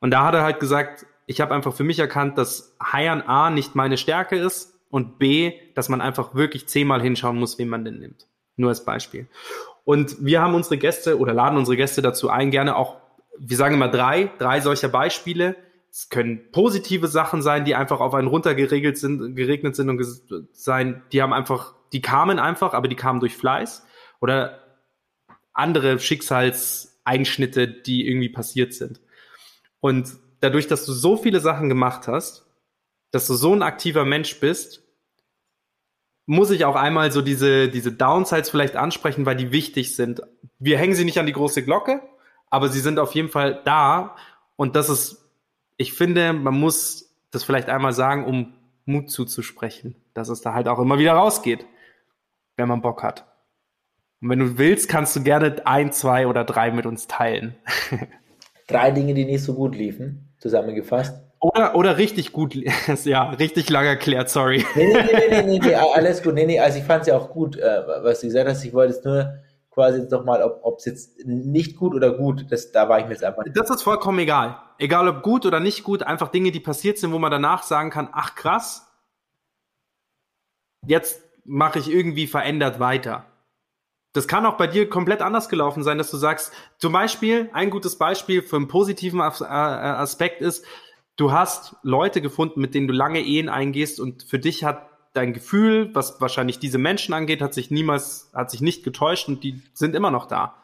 Und 0.00 0.10
da 0.10 0.24
hat 0.24 0.34
er 0.34 0.42
halt 0.42 0.58
gesagt, 0.58 1.06
ich 1.26 1.40
habe 1.40 1.54
einfach 1.54 1.74
für 1.74 1.84
mich 1.84 1.98
erkannt, 1.98 2.38
dass 2.38 2.76
Hiren 2.92 3.22
A 3.22 3.50
nicht 3.50 3.74
meine 3.74 3.96
Stärke 3.96 4.36
ist 4.36 4.78
und 4.90 5.18
B, 5.18 5.52
dass 5.74 5.88
man 5.88 6.00
einfach 6.00 6.34
wirklich 6.34 6.68
zehnmal 6.68 7.02
hinschauen 7.02 7.38
muss, 7.38 7.58
wen 7.58 7.68
man 7.68 7.84
denn 7.84 7.98
nimmt. 7.98 8.26
Nur 8.56 8.68
als 8.68 8.84
Beispiel. 8.84 9.28
Und 9.84 10.24
wir 10.24 10.40
haben 10.40 10.54
unsere 10.54 10.78
Gäste 10.78 11.18
oder 11.18 11.34
laden 11.34 11.58
unsere 11.58 11.76
Gäste 11.76 12.02
dazu 12.02 12.30
ein, 12.30 12.50
gerne 12.50 12.76
auch, 12.76 12.96
wir 13.38 13.56
sagen 13.56 13.74
immer 13.74 13.88
drei, 13.88 14.30
drei 14.38 14.60
solcher 14.60 14.88
Beispiele. 14.88 15.56
Es 15.90 16.08
können 16.08 16.50
positive 16.52 17.08
Sachen 17.08 17.42
sein, 17.42 17.64
die 17.64 17.74
einfach 17.74 18.00
auf 18.00 18.14
einen 18.14 18.28
runtergeregelt 18.28 18.96
sind, 18.98 19.34
geregnet 19.36 19.76
sind 19.76 19.90
und 19.90 20.04
sein, 20.52 21.02
die 21.12 21.22
haben 21.22 21.32
einfach, 21.32 21.74
die 21.92 22.00
kamen 22.00 22.38
einfach, 22.38 22.74
aber 22.74 22.88
die 22.88 22.96
kamen 22.96 23.20
durch 23.20 23.36
Fleiß. 23.36 23.84
Oder 24.20 24.60
andere 25.52 25.98
Schicksalseinschnitte, 25.98 27.68
die 27.68 28.06
irgendwie 28.06 28.28
passiert 28.28 28.74
sind. 28.74 29.00
Und 29.80 30.16
dadurch, 30.40 30.66
dass 30.66 30.84
du 30.84 30.92
so 30.92 31.16
viele 31.16 31.40
Sachen 31.40 31.68
gemacht 31.68 32.08
hast, 32.08 32.46
dass 33.10 33.26
du 33.26 33.34
so 33.34 33.54
ein 33.54 33.62
aktiver 33.62 34.04
Mensch 34.04 34.40
bist, 34.40 34.82
muss 36.26 36.50
ich 36.50 36.64
auch 36.64 36.76
einmal 36.76 37.12
so 37.12 37.22
diese, 37.22 37.68
diese 37.68 37.92
Downsides 37.92 38.50
vielleicht 38.50 38.76
ansprechen, 38.76 39.26
weil 39.26 39.36
die 39.36 39.52
wichtig 39.52 39.94
sind. 39.94 40.22
Wir 40.58 40.78
hängen 40.78 40.94
sie 40.94 41.04
nicht 41.04 41.18
an 41.18 41.26
die 41.26 41.32
große 41.32 41.64
Glocke, 41.64 42.02
aber 42.48 42.68
sie 42.68 42.80
sind 42.80 42.98
auf 42.98 43.14
jeden 43.14 43.28
Fall 43.28 43.60
da. 43.64 44.16
Und 44.56 44.76
das 44.76 44.88
ist, 44.88 45.28
ich 45.76 45.92
finde, 45.92 46.32
man 46.32 46.54
muss 46.54 47.14
das 47.30 47.44
vielleicht 47.44 47.68
einmal 47.68 47.92
sagen, 47.92 48.24
um 48.24 48.54
Mut 48.86 49.10
zuzusprechen, 49.10 49.96
dass 50.14 50.28
es 50.28 50.40
da 50.40 50.54
halt 50.54 50.68
auch 50.68 50.78
immer 50.78 50.98
wieder 50.98 51.12
rausgeht, 51.12 51.66
wenn 52.56 52.68
man 52.68 52.82
Bock 52.82 53.02
hat. 53.02 53.26
Und 54.20 54.30
wenn 54.30 54.38
du 54.38 54.56
willst, 54.56 54.88
kannst 54.88 55.14
du 55.16 55.22
gerne 55.22 55.66
ein, 55.66 55.92
zwei 55.92 56.26
oder 56.26 56.44
drei 56.44 56.70
mit 56.70 56.86
uns 56.86 57.06
teilen. 57.06 57.54
Drei 58.66 58.90
Dinge, 58.90 59.14
die 59.14 59.24
nicht 59.24 59.42
so 59.42 59.54
gut 59.54 59.74
liefen, 59.74 60.34
zusammengefasst. 60.38 61.20
Oder, 61.40 61.74
oder 61.74 61.98
richtig 61.98 62.32
gut, 62.32 62.54
ja, 63.04 63.30
richtig 63.30 63.68
lang 63.68 63.84
erklärt, 63.84 64.30
sorry. 64.30 64.64
Nee, 64.74 64.86
nee, 64.86 65.02
nee, 65.02 65.28
nee, 65.28 65.42
nee, 65.42 65.58
nee 65.58 65.74
alles 65.94 66.22
gut. 66.22 66.34
Nee, 66.34 66.46
nee, 66.46 66.58
also 66.58 66.78
ich 66.78 66.84
fand 66.84 67.02
es 67.02 67.08
ja 67.08 67.18
auch 67.18 67.30
gut, 67.30 67.58
äh, 67.58 67.82
was 68.02 68.20
du 68.20 68.28
gesagt 68.28 68.48
hast. 68.48 68.64
Ich 68.64 68.72
wollte 68.72 68.94
es 68.94 69.04
nur 69.04 69.34
quasi 69.74 69.98
jetzt 69.98 70.10
nochmal, 70.10 70.42
ob 70.42 70.78
es 70.78 70.84
jetzt 70.84 71.26
nicht 71.26 71.76
gut 71.76 71.94
oder 71.94 72.12
gut, 72.12 72.46
das, 72.50 72.72
da 72.72 72.88
war 72.88 73.00
ich 73.00 73.06
mir 73.06 73.12
jetzt 73.12 73.24
einfach. 73.24 73.42
Das 73.52 73.68
ist 73.68 73.82
vollkommen 73.82 74.20
egal. 74.20 74.56
Egal 74.78 75.08
ob 75.08 75.22
gut 75.22 75.44
oder 75.44 75.60
nicht 75.60 75.82
gut, 75.82 76.02
einfach 76.02 76.28
Dinge, 76.28 76.52
die 76.52 76.60
passiert 76.60 76.96
sind, 76.96 77.12
wo 77.12 77.18
man 77.18 77.30
danach 77.30 77.62
sagen 77.62 77.90
kann, 77.90 78.08
ach 78.12 78.34
krass, 78.36 78.86
jetzt 80.86 81.22
mache 81.44 81.78
ich 81.78 81.90
irgendwie 81.90 82.26
verändert 82.26 82.80
weiter. 82.80 83.26
Das 84.14 84.28
kann 84.28 84.46
auch 84.46 84.56
bei 84.56 84.68
dir 84.68 84.88
komplett 84.88 85.20
anders 85.20 85.48
gelaufen 85.48 85.82
sein, 85.82 85.98
dass 85.98 86.10
du 86.10 86.16
sagst, 86.16 86.52
zum 86.78 86.92
Beispiel, 86.92 87.50
ein 87.52 87.68
gutes 87.68 87.98
Beispiel 87.98 88.42
für 88.42 88.56
einen 88.56 88.68
positiven 88.68 89.20
äh, 89.20 89.22
Aspekt 89.24 90.40
ist, 90.40 90.64
du 91.16 91.32
hast 91.32 91.76
Leute 91.82 92.22
gefunden, 92.22 92.60
mit 92.60 92.74
denen 92.74 92.86
du 92.86 92.94
lange 92.94 93.20
Ehen 93.20 93.48
eingehst 93.48 93.98
und 93.98 94.22
für 94.22 94.38
dich 94.38 94.64
hat 94.64 94.88
dein 95.14 95.32
Gefühl, 95.32 95.90
was 95.94 96.20
wahrscheinlich 96.20 96.60
diese 96.60 96.78
Menschen 96.78 97.12
angeht, 97.12 97.42
hat 97.42 97.54
sich 97.54 97.72
niemals, 97.72 98.30
hat 98.32 98.52
sich 98.52 98.60
nicht 98.60 98.84
getäuscht 98.84 99.28
und 99.28 99.42
die 99.42 99.62
sind 99.72 99.96
immer 99.96 100.12
noch 100.12 100.26
da. 100.26 100.54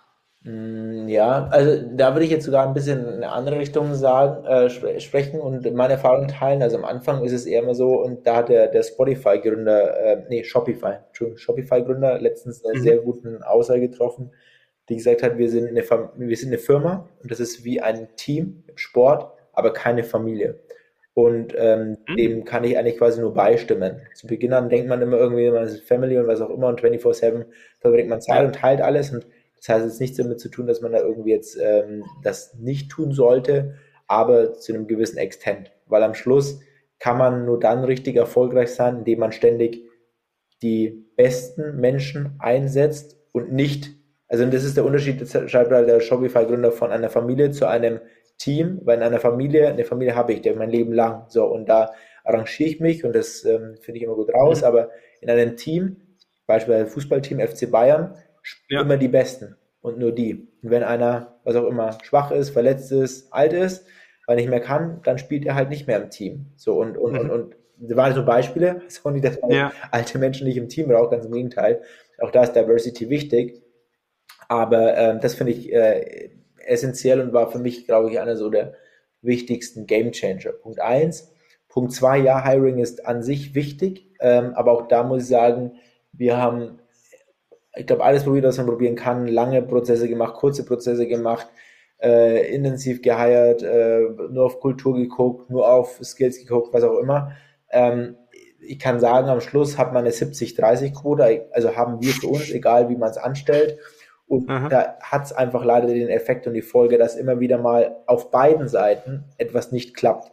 Mm, 0.42 1.06
ja, 1.08 1.48
also 1.50 1.82
da 1.94 2.14
würde 2.14 2.24
ich 2.24 2.30
jetzt 2.30 2.46
sogar 2.46 2.66
ein 2.66 2.72
bisschen 2.72 3.00
in 3.00 3.14
eine 3.16 3.30
andere 3.30 3.58
Richtung 3.58 3.94
sagen, 3.94 4.44
äh, 4.46 4.70
sprechen 4.70 5.38
und 5.38 5.70
meine 5.74 5.94
Erfahrung 5.94 6.28
teilen. 6.28 6.62
Also 6.62 6.78
am 6.78 6.84
Anfang 6.84 7.24
ist 7.24 7.32
es 7.32 7.44
eher 7.44 7.62
immer 7.62 7.74
so, 7.74 8.00
und 8.02 8.26
da 8.26 8.36
hat 8.36 8.48
der, 8.48 8.68
der 8.68 8.82
Spotify-Gründer, 8.82 10.00
äh, 10.00 10.22
nee, 10.28 10.42
Shopify, 10.44 10.94
Entschuldigung, 11.08 11.38
Shopify-Gründer 11.38 12.20
letztens 12.20 12.64
eine 12.64 12.78
mhm. 12.78 12.82
sehr 12.82 12.98
guten 12.98 13.42
Aussage 13.42 13.80
getroffen, 13.80 14.30
die 14.88 14.96
gesagt 14.96 15.22
hat, 15.22 15.36
wir 15.36 15.50
sind, 15.50 15.68
eine, 15.68 15.82
wir 15.82 16.36
sind 16.36 16.48
eine 16.48 16.58
Firma 16.58 17.08
und 17.22 17.30
das 17.30 17.38
ist 17.38 17.64
wie 17.64 17.82
ein 17.82 18.08
Team 18.16 18.64
im 18.66 18.78
Sport, 18.78 19.30
aber 19.52 19.72
keine 19.72 20.04
Familie. 20.04 20.58
Und 21.12 21.54
ähm, 21.58 21.98
mhm. 22.08 22.16
dem 22.16 22.44
kann 22.44 22.64
ich 22.64 22.78
eigentlich 22.78 22.96
quasi 22.96 23.20
nur 23.20 23.34
beistimmen. 23.34 24.00
Zu 24.14 24.26
Beginn 24.26 24.54
an 24.54 24.70
denkt 24.70 24.88
man 24.88 25.02
immer 25.02 25.18
irgendwie, 25.18 25.50
man 25.50 25.64
ist 25.64 25.82
Family 25.82 26.16
und 26.16 26.28
was 26.28 26.40
auch 26.40 26.50
immer 26.50 26.68
und 26.68 26.80
24-7 26.80 27.44
verbringt 27.78 28.08
man 28.08 28.22
Zeit 28.22 28.46
und 28.46 28.54
teilt 28.54 28.80
alles 28.80 29.12
und 29.12 29.26
das 29.60 29.68
heißt 29.68 29.84
jetzt 29.84 30.00
nichts 30.00 30.16
damit 30.16 30.40
zu 30.40 30.48
tun, 30.48 30.66
dass 30.66 30.80
man 30.80 30.92
da 30.92 31.00
irgendwie 31.00 31.30
jetzt 31.30 31.58
ähm, 31.60 32.04
das 32.22 32.54
nicht 32.54 32.90
tun 32.90 33.12
sollte, 33.12 33.74
aber 34.06 34.54
zu 34.54 34.72
einem 34.72 34.86
gewissen 34.86 35.18
Extent. 35.18 35.70
Weil 35.86 36.02
am 36.02 36.14
Schluss 36.14 36.60
kann 36.98 37.18
man 37.18 37.44
nur 37.44 37.60
dann 37.60 37.84
richtig 37.84 38.16
erfolgreich 38.16 38.70
sein, 38.72 38.98
indem 38.98 39.20
man 39.20 39.32
ständig 39.32 39.82
die 40.62 41.06
besten 41.16 41.76
Menschen 41.80 42.36
einsetzt 42.38 43.16
und 43.32 43.52
nicht, 43.52 43.90
also 44.28 44.44
das 44.46 44.64
ist 44.64 44.76
der 44.76 44.84
Unterschied, 44.84 45.20
das 45.20 45.50
schreibt 45.50 45.70
halt 45.70 45.88
der 45.88 46.00
Shopify-Gründer 46.00 46.72
von 46.72 46.90
einer 46.90 47.10
Familie 47.10 47.50
zu 47.50 47.66
einem 47.66 48.00
Team, 48.38 48.80
weil 48.84 48.98
in 48.98 49.02
einer 49.02 49.20
Familie, 49.20 49.68
eine 49.68 49.84
Familie 49.84 50.14
habe 50.14 50.32
ich, 50.32 50.42
der 50.42 50.56
mein 50.56 50.70
Leben 50.70 50.92
lang, 50.92 51.24
so, 51.28 51.44
und 51.46 51.68
da 51.68 51.92
arrangiere 52.24 52.70
ich 52.70 52.80
mich 52.80 53.04
und 53.04 53.14
das 53.14 53.44
ähm, 53.44 53.76
finde 53.80 53.98
ich 53.98 54.04
immer 54.04 54.14
gut 54.14 54.32
raus, 54.32 54.60
mhm. 54.60 54.66
aber 54.66 54.90
in 55.20 55.30
einem 55.30 55.56
Team, 55.56 55.96
beispielsweise 56.46 56.90
Fußballteam 56.90 57.40
FC 57.40 57.70
Bayern, 57.70 58.16
ja. 58.68 58.80
immer 58.82 58.96
die 58.96 59.08
Besten 59.08 59.56
und 59.80 59.98
nur 59.98 60.12
die. 60.12 60.48
Und 60.62 60.70
wenn 60.70 60.82
einer, 60.82 61.40
was 61.44 61.56
auch 61.56 61.66
immer, 61.66 61.98
schwach 62.02 62.30
ist, 62.30 62.50
verletzt 62.50 62.92
ist, 62.92 63.32
alt 63.32 63.52
ist, 63.52 63.86
weil 64.26 64.36
nicht 64.36 64.48
mehr 64.48 64.60
kann, 64.60 65.00
dann 65.04 65.18
spielt 65.18 65.44
er 65.46 65.54
halt 65.54 65.70
nicht 65.70 65.86
mehr 65.86 66.02
im 66.02 66.10
Team. 66.10 66.52
So 66.56 66.80
und, 66.80 66.96
und, 66.96 67.12
mhm. 67.12 67.18
und, 67.18 67.30
und 67.30 67.56
das 67.78 67.96
waren 67.96 68.14
so 68.14 68.24
Beispiele, 68.24 68.82
auch 69.04 69.10
nicht, 69.10 69.24
dass 69.24 69.40
man 69.40 69.50
ja. 69.50 69.72
alte 69.90 70.18
Menschen 70.18 70.46
nicht 70.46 70.56
im 70.56 70.68
Team 70.68 70.88
braucht, 70.88 71.10
ganz 71.10 71.24
im 71.24 71.32
Gegenteil. 71.32 71.82
Auch 72.18 72.30
da 72.30 72.42
ist 72.42 72.52
Diversity 72.52 73.08
wichtig. 73.08 73.62
Aber 74.48 74.96
ähm, 74.96 75.20
das 75.20 75.34
finde 75.34 75.52
ich 75.52 75.72
äh, 75.72 76.30
essentiell 76.66 77.20
und 77.20 77.32
war 77.32 77.50
für 77.50 77.58
mich, 77.58 77.86
glaube 77.86 78.10
ich, 78.10 78.18
einer 78.20 78.36
so 78.36 78.50
der 78.50 78.74
wichtigsten 79.22 79.86
Game 79.86 80.12
Changer. 80.12 80.52
Punkt 80.52 80.80
eins. 80.80 81.32
Punkt 81.68 81.92
zwei, 81.92 82.18
ja, 82.18 82.44
Hiring 82.44 82.78
ist 82.78 83.06
an 83.06 83.22
sich 83.22 83.54
wichtig, 83.54 84.10
ähm, 84.20 84.54
aber 84.54 84.72
auch 84.72 84.88
da 84.88 85.04
muss 85.04 85.22
ich 85.22 85.28
sagen, 85.28 85.74
wir 86.12 86.36
haben 86.36 86.80
ich 87.76 87.86
glaube, 87.86 88.04
alles 88.04 88.24
probiert, 88.24 88.44
was 88.44 88.58
man 88.58 88.66
probieren 88.66 88.96
kann. 88.96 89.26
Lange 89.26 89.62
Prozesse 89.62 90.08
gemacht, 90.08 90.34
kurze 90.34 90.64
Prozesse 90.64 91.06
gemacht, 91.06 91.48
äh, 92.02 92.52
intensiv 92.54 93.02
geheiert, 93.02 93.62
äh, 93.62 94.00
nur 94.30 94.46
auf 94.46 94.60
Kultur 94.60 94.96
geguckt, 94.96 95.50
nur 95.50 95.70
auf 95.70 96.00
Skills 96.02 96.38
geguckt, 96.38 96.72
was 96.72 96.82
auch 96.82 96.98
immer. 96.98 97.32
Ähm, 97.70 98.16
ich 98.60 98.78
kann 98.78 99.00
sagen, 99.00 99.28
am 99.28 99.40
Schluss 99.40 99.78
hat 99.78 99.92
man 99.92 100.04
eine 100.04 100.12
70-30-Quote, 100.12 101.48
also 101.52 101.76
haben 101.76 102.02
wir 102.02 102.12
für 102.12 102.28
uns, 102.28 102.50
egal 102.50 102.88
wie 102.88 102.96
man 102.96 103.10
es 103.10 103.16
anstellt. 103.16 103.78
Und 104.26 104.48
Aha. 104.48 104.68
da 104.68 104.98
hat 105.00 105.24
es 105.24 105.32
einfach 105.32 105.64
leider 105.64 105.88
den 105.88 106.08
Effekt 106.08 106.46
und 106.46 106.54
die 106.54 106.62
Folge, 106.62 106.98
dass 106.98 107.16
immer 107.16 107.40
wieder 107.40 107.58
mal 107.58 107.96
auf 108.06 108.30
beiden 108.30 108.68
Seiten 108.68 109.24
etwas 109.38 109.72
nicht 109.72 109.96
klappt. 109.96 110.30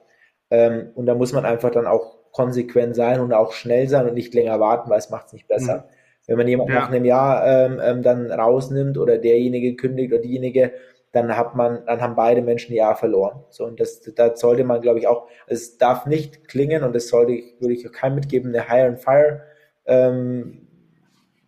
Ähm, 0.51 0.91
und 0.93 1.07
da 1.07 1.15
muss 1.15 1.34
man 1.34 1.45
einfach 1.45 1.72
dann 1.72 1.88
auch 1.88 2.18
konsequent 2.31 2.95
sein 2.95 3.19
und 3.19 3.34
auch 3.34 3.53
schnell 3.53 3.89
sein 3.89 4.07
und 4.07 4.14
nicht 4.14 4.34
länger 4.34 4.59
warten, 4.59 4.89
weil 4.89 4.99
es 4.99 5.09
macht 5.09 5.27
es 5.27 5.34
nicht 5.34 5.47
besser. 5.47 5.77
Mhm. 5.77 5.97
Wenn 6.28 6.38
man 6.38 6.48
jemanden 6.48 6.74
ja. 6.74 6.82
nach 6.82 6.90
einem 6.90 7.06
Jahr 7.06 7.45
ähm, 7.48 7.82
ähm, 7.82 8.04
dann 8.04 8.32
rausnimmt 8.32 8.98
oder 8.98 9.18
derjenige 9.18 9.76
kündigt 9.76 10.12
oder 10.14 10.22
diejenige, 10.22 10.74
dann 11.14 11.36
hat 11.36 11.56
man, 11.56 11.84
dann 11.86 12.02
haben 12.02 12.16
beide 12.16 12.41
Menschen 12.41 12.74
ein 12.74 12.78
Jahr 12.78 12.95
verloren. 12.95 13.44
So, 13.49 13.66
und 13.66 13.80
das, 13.80 14.02
da 14.02 14.36
sollte 14.36 14.66
man, 14.66 14.82
glaube 14.82 14.99
ich, 14.99 15.08
auch, 15.08 15.28
es 15.48 15.78
darf 15.78 16.06
nicht 16.06 16.48
klingen 16.48 16.84
und 16.84 16.94
das 16.94 17.08
sollte 17.08 17.41
würde 17.60 17.74
ich 17.74 17.88
auch 17.88 17.94
keinem 17.94 18.16
mitgeben, 18.16 18.54
eine 18.54 18.70
Hire 18.70 18.88
and 18.88 18.99
Fire 18.99 19.41
ähm, 19.86 20.68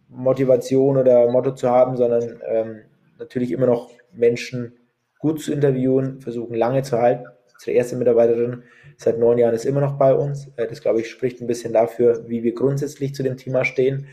Motivation 0.08 0.98
oder 0.98 1.30
Motto 1.30 1.52
zu 1.52 1.70
haben, 1.70 1.98
sondern 1.98 2.42
ähm, 2.48 2.80
natürlich 3.20 3.52
immer 3.52 3.68
noch 3.68 3.92
Menschen 4.12 4.78
gut 5.20 5.42
zu 5.42 5.54
interviewen, 5.54 6.22
versuchen 6.22 6.56
lange 6.56 6.82
zu 6.82 6.98
halten. 6.98 7.26
Unsere 7.54 7.72
erste 7.72 7.98
Mitarbeiterin 7.98 8.64
seit 8.98 9.20
neun 9.20 9.38
Jahren 9.38 9.54
ist 9.54 9.66
immer 9.66 9.82
noch 9.82 9.98
bei 9.98 10.14
uns. 10.14 10.48
Äh, 10.56 10.68
das, 10.68 10.82
glaube 10.82 11.02
ich, 11.02 11.10
spricht 11.10 11.42
ein 11.42 11.48
bisschen 11.48 11.74
dafür, 11.74 12.24
wie 12.28 12.44
wir 12.44 12.54
grundsätzlich 12.54 13.14
zu 13.14 13.22
dem 13.22 13.38
Thema 13.38 13.66
stehen. 13.66 14.08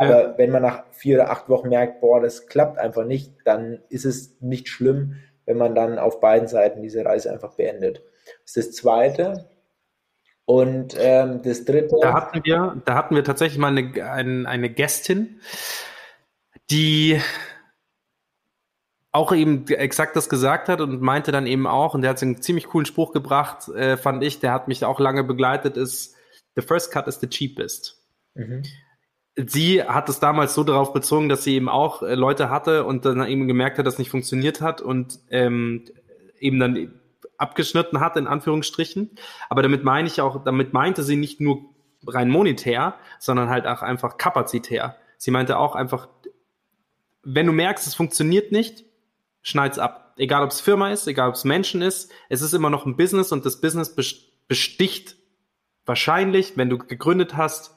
Aber 0.00 0.30
ja. 0.30 0.38
wenn 0.38 0.50
man 0.50 0.62
nach 0.62 0.84
vier 0.92 1.16
oder 1.16 1.30
acht 1.30 1.50
Wochen 1.50 1.68
merkt, 1.68 2.00
boah, 2.00 2.22
das 2.22 2.46
klappt 2.46 2.78
einfach 2.78 3.04
nicht, 3.04 3.34
dann 3.44 3.80
ist 3.90 4.06
es 4.06 4.40
nicht 4.40 4.66
schlimm, 4.68 5.16
wenn 5.44 5.58
man 5.58 5.74
dann 5.74 5.98
auf 5.98 6.20
beiden 6.20 6.48
Seiten 6.48 6.80
diese 6.80 7.04
Reise 7.04 7.30
einfach 7.30 7.52
beendet. 7.52 8.02
Das 8.46 8.56
ist 8.56 8.68
das 8.68 8.76
Zweite. 8.76 9.50
Und 10.46 10.96
ähm, 10.98 11.42
das 11.42 11.66
Dritte. 11.66 11.96
Da 12.00 12.14
hatten 12.14 12.40
wir, 12.44 12.80
da 12.86 12.94
hatten 12.94 13.14
wir 13.14 13.24
tatsächlich 13.24 13.58
mal 13.58 13.76
eine, 13.76 14.10
eine, 14.10 14.48
eine 14.48 14.70
Gästin, 14.70 15.42
die 16.70 17.20
auch 19.12 19.34
eben 19.34 19.68
exakt 19.68 20.16
das 20.16 20.30
gesagt 20.30 20.70
hat 20.70 20.80
und 20.80 21.02
meinte 21.02 21.30
dann 21.30 21.46
eben 21.46 21.66
auch, 21.66 21.92
und 21.92 22.00
der 22.00 22.12
hat 22.12 22.22
einen 22.22 22.40
ziemlich 22.40 22.68
coolen 22.68 22.86
Spruch 22.86 23.12
gebracht, 23.12 23.68
äh, 23.68 23.98
fand 23.98 24.24
ich, 24.24 24.40
der 24.40 24.54
hat 24.54 24.66
mich 24.66 24.82
auch 24.82 24.98
lange 24.98 25.24
begleitet, 25.24 25.76
ist, 25.76 26.16
the 26.56 26.62
first 26.62 26.90
cut 26.90 27.06
is 27.06 27.20
the 27.20 27.28
cheapest. 27.28 28.02
Mhm 28.34 28.62
sie 29.36 29.82
hat 29.82 30.08
es 30.08 30.20
damals 30.20 30.54
so 30.54 30.64
darauf 30.64 30.92
bezogen, 30.92 31.28
dass 31.28 31.44
sie 31.44 31.54
eben 31.54 31.68
auch 31.68 32.02
äh, 32.02 32.14
Leute 32.14 32.50
hatte 32.50 32.84
und 32.84 33.04
dann 33.04 33.26
eben 33.26 33.48
gemerkt 33.48 33.78
hat, 33.78 33.86
dass 33.86 33.98
nicht 33.98 34.10
funktioniert 34.10 34.60
hat 34.60 34.80
und 34.80 35.20
ähm, 35.30 35.84
eben 36.38 36.58
dann 36.58 37.00
abgeschnitten 37.36 38.00
hat, 38.00 38.16
in 38.16 38.26
Anführungsstrichen. 38.26 39.10
Aber 39.48 39.62
damit 39.62 39.84
meine 39.84 40.08
ich 40.08 40.20
auch, 40.20 40.44
damit 40.44 40.72
meinte 40.72 41.02
sie 41.02 41.16
nicht 41.16 41.40
nur 41.40 41.64
rein 42.06 42.30
monetär, 42.30 42.94
sondern 43.18 43.48
halt 43.48 43.66
auch 43.66 43.82
einfach 43.82 44.18
kapazitär. 44.18 44.96
Sie 45.16 45.30
meinte 45.30 45.58
auch 45.58 45.74
einfach, 45.74 46.08
wenn 47.22 47.46
du 47.46 47.52
merkst, 47.52 47.86
es 47.86 47.94
funktioniert 47.94 48.52
nicht, 48.52 48.84
schneid's 49.42 49.78
ab. 49.78 50.14
Egal 50.16 50.42
ob 50.42 50.50
es 50.50 50.60
Firma 50.60 50.90
ist, 50.90 51.06
egal 51.06 51.28
ob 51.28 51.34
es 51.34 51.44
Menschen 51.44 51.82
ist, 51.82 52.10
es 52.28 52.42
ist 52.42 52.52
immer 52.52 52.70
noch 52.70 52.84
ein 52.84 52.96
Business 52.96 53.32
und 53.32 53.46
das 53.46 53.60
Business 53.60 53.94
besticht 54.48 55.16
wahrscheinlich, 55.86 56.56
wenn 56.56 56.68
du 56.68 56.78
gegründet 56.78 57.36
hast, 57.36 57.76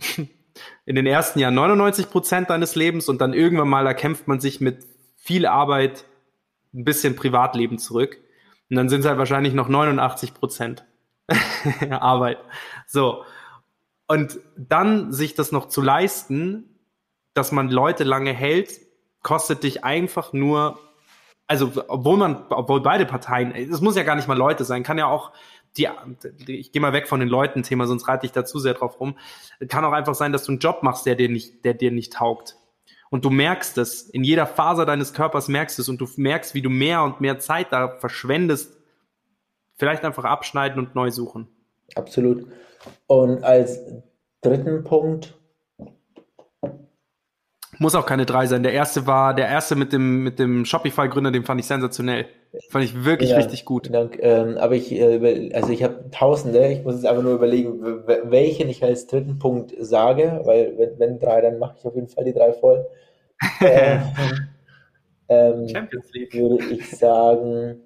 in 0.84 0.96
den 0.96 1.06
ersten 1.06 1.38
Jahren 1.38 1.54
99 1.54 2.10
Prozent 2.10 2.50
deines 2.50 2.74
Lebens 2.74 3.08
und 3.08 3.20
dann 3.20 3.32
irgendwann 3.32 3.68
mal 3.68 3.86
erkämpft 3.86 4.28
man 4.28 4.40
sich 4.40 4.60
mit 4.60 4.84
viel 5.16 5.46
Arbeit 5.46 6.04
ein 6.74 6.84
bisschen 6.84 7.16
Privatleben 7.16 7.78
zurück. 7.78 8.18
Und 8.70 8.76
dann 8.76 8.88
sind 8.88 9.00
es 9.00 9.06
halt 9.06 9.18
wahrscheinlich 9.18 9.54
noch 9.54 9.68
89 9.68 10.34
Prozent 10.34 10.84
Arbeit. 11.90 12.38
So. 12.86 13.24
Und 14.08 14.38
dann 14.56 15.12
sich 15.12 15.34
das 15.34 15.52
noch 15.52 15.68
zu 15.68 15.80
leisten, 15.80 16.76
dass 17.34 17.52
man 17.52 17.68
Leute 17.68 18.04
lange 18.04 18.32
hält, 18.32 18.80
kostet 19.22 19.62
dich 19.64 19.84
einfach 19.84 20.32
nur, 20.32 20.78
also 21.48 21.72
obwohl 21.88 22.16
man, 22.16 22.46
obwohl 22.50 22.80
beide 22.80 23.04
Parteien, 23.06 23.52
es 23.52 23.80
muss 23.80 23.96
ja 23.96 24.04
gar 24.04 24.14
nicht 24.14 24.28
mal 24.28 24.38
Leute 24.38 24.64
sein, 24.64 24.84
kann 24.84 24.98
ja 24.98 25.06
auch 25.06 25.32
die, 25.76 25.88
ich 26.46 26.72
gehe 26.72 26.82
mal 26.82 26.92
weg 26.92 27.08
von 27.08 27.20
den 27.20 27.28
Leuten 27.28 27.62
Thema, 27.62 27.86
sonst 27.86 28.08
reite 28.08 28.26
ich 28.26 28.32
da 28.32 28.44
zu 28.44 28.58
sehr 28.58 28.74
drauf 28.74 29.00
rum. 29.00 29.16
Kann 29.68 29.84
auch 29.84 29.92
einfach 29.92 30.14
sein, 30.14 30.32
dass 30.32 30.44
du 30.44 30.52
einen 30.52 30.58
Job 30.58 30.82
machst, 30.82 31.06
der 31.06 31.14
dir 31.14 31.28
nicht, 31.28 31.64
der 31.64 31.74
dir 31.74 31.90
nicht 31.90 32.12
taugt. 32.12 32.56
Und 33.10 33.24
du 33.24 33.30
merkst 33.30 33.78
es, 33.78 34.02
in 34.02 34.24
jeder 34.24 34.46
Faser 34.46 34.84
deines 34.84 35.12
Körpers 35.12 35.48
merkst 35.48 35.78
es 35.78 35.88
und 35.88 36.00
du 36.00 36.08
merkst, 36.16 36.54
wie 36.54 36.62
du 36.62 36.70
mehr 36.70 37.02
und 37.02 37.20
mehr 37.20 37.38
Zeit 37.38 37.68
da 37.70 37.96
verschwendest. 37.98 38.76
Vielleicht 39.76 40.04
einfach 40.04 40.24
abschneiden 40.24 40.78
und 40.78 40.94
neu 40.94 41.10
suchen. 41.10 41.48
Absolut. 41.94 42.46
Und 43.06 43.44
als 43.44 43.78
dritten 44.40 44.84
Punkt. 44.84 45.34
Muss 47.78 47.94
auch 47.94 48.06
keine 48.06 48.26
drei 48.26 48.46
sein. 48.46 48.62
Der 48.62 48.72
erste 48.72 49.06
war, 49.06 49.34
der 49.34 49.48
erste 49.48 49.76
mit 49.76 49.92
dem, 49.92 50.22
mit 50.22 50.38
dem 50.38 50.64
Shopify-Gründer, 50.64 51.30
den 51.30 51.44
fand 51.44 51.60
ich 51.60 51.66
sensationell. 51.66 52.26
Fand 52.70 52.84
ich 52.84 53.04
wirklich 53.04 53.30
ja, 53.30 53.36
richtig 53.36 53.64
gut. 53.64 53.92
Dank. 53.92 54.18
Ähm, 54.20 54.56
aber 54.56 54.74
ich, 54.74 54.92
äh, 54.92 55.52
also 55.52 55.72
ich 55.72 55.82
habe 55.82 56.10
Tausende. 56.10 56.68
Ich 56.68 56.84
muss 56.84 56.94
jetzt 56.94 57.06
einfach 57.06 57.22
nur 57.22 57.34
überlegen, 57.34 57.82
welchen 58.24 58.68
ich 58.70 58.82
als 58.82 59.06
dritten 59.06 59.38
Punkt 59.38 59.74
sage, 59.78 60.40
weil 60.44 60.78
wenn, 60.78 60.98
wenn 60.98 61.18
drei, 61.18 61.40
dann 61.40 61.58
mache 61.58 61.76
ich 61.78 61.84
auf 61.84 61.94
jeden 61.94 62.08
Fall 62.08 62.24
die 62.24 62.32
drei 62.32 62.52
voll. 62.54 62.86
ähm, 63.60 64.00
ähm, 65.28 65.68
Champions 65.68 66.12
League. 66.12 66.34
Würde 66.34 66.64
ich 66.64 66.90
sagen, 66.90 67.82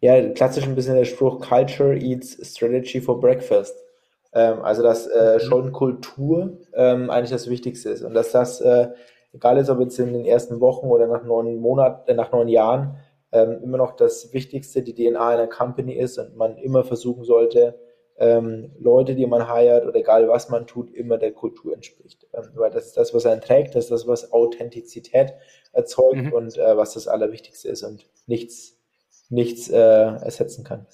ja, 0.00 0.28
klassisch 0.30 0.64
ein 0.64 0.74
bisschen 0.74 0.96
der 0.96 1.04
Spruch 1.04 1.40
Culture 1.40 1.96
eats 1.96 2.38
Strategy 2.54 3.00
for 3.00 3.20
Breakfast. 3.20 3.74
Ähm, 4.34 4.62
also, 4.62 4.82
dass 4.82 5.06
äh, 5.06 5.34
mhm. 5.34 5.40
schon 5.40 5.72
Kultur 5.72 6.58
ähm, 6.74 7.08
eigentlich 7.10 7.30
das 7.30 7.48
Wichtigste 7.48 7.90
ist 7.90 8.02
und 8.02 8.14
dass 8.14 8.32
das, 8.32 8.60
äh, 8.60 8.88
egal 9.32 9.58
ist, 9.58 9.70
ob 9.70 9.80
jetzt 9.80 9.98
in 9.98 10.12
den 10.12 10.24
ersten 10.24 10.60
Wochen 10.60 10.86
oder 10.86 11.06
nach 11.06 11.24
neun 11.24 11.56
Monaten, 11.58 12.10
äh, 12.10 12.14
nach 12.14 12.32
neun 12.32 12.48
Jahren, 12.48 12.96
ähm, 13.32 13.60
immer 13.62 13.78
noch 13.78 13.96
das 13.96 14.32
Wichtigste, 14.32 14.82
die 14.82 14.94
DNA 14.94 15.28
einer 15.28 15.46
Company 15.46 15.94
ist 15.94 16.18
und 16.18 16.36
man 16.36 16.56
immer 16.56 16.84
versuchen 16.84 17.24
sollte, 17.24 17.78
ähm, 18.16 18.72
Leute, 18.78 19.14
die 19.14 19.26
man 19.26 19.48
heiert 19.48 19.84
oder 19.86 19.96
egal 19.96 20.28
was 20.28 20.48
man 20.48 20.66
tut, 20.66 20.90
immer 20.90 21.18
der 21.18 21.32
Kultur 21.32 21.74
entspricht. 21.74 22.26
Ähm, 22.32 22.50
weil 22.54 22.70
das 22.70 22.86
ist 22.86 22.96
das, 22.96 23.14
was 23.14 23.26
einen 23.26 23.40
trägt, 23.40 23.74
das 23.74 23.84
ist 23.84 23.90
das, 23.90 24.06
was 24.06 24.32
Authentizität 24.32 25.34
erzeugt 25.72 26.16
mhm. 26.16 26.32
und 26.32 26.56
äh, 26.56 26.76
was 26.76 26.94
das 26.94 27.08
Allerwichtigste 27.08 27.68
ist 27.68 27.82
und 27.82 28.06
nichts, 28.26 28.78
nichts 29.28 29.68
äh, 29.68 29.78
ersetzen 29.78 30.64
kann. 30.64 30.86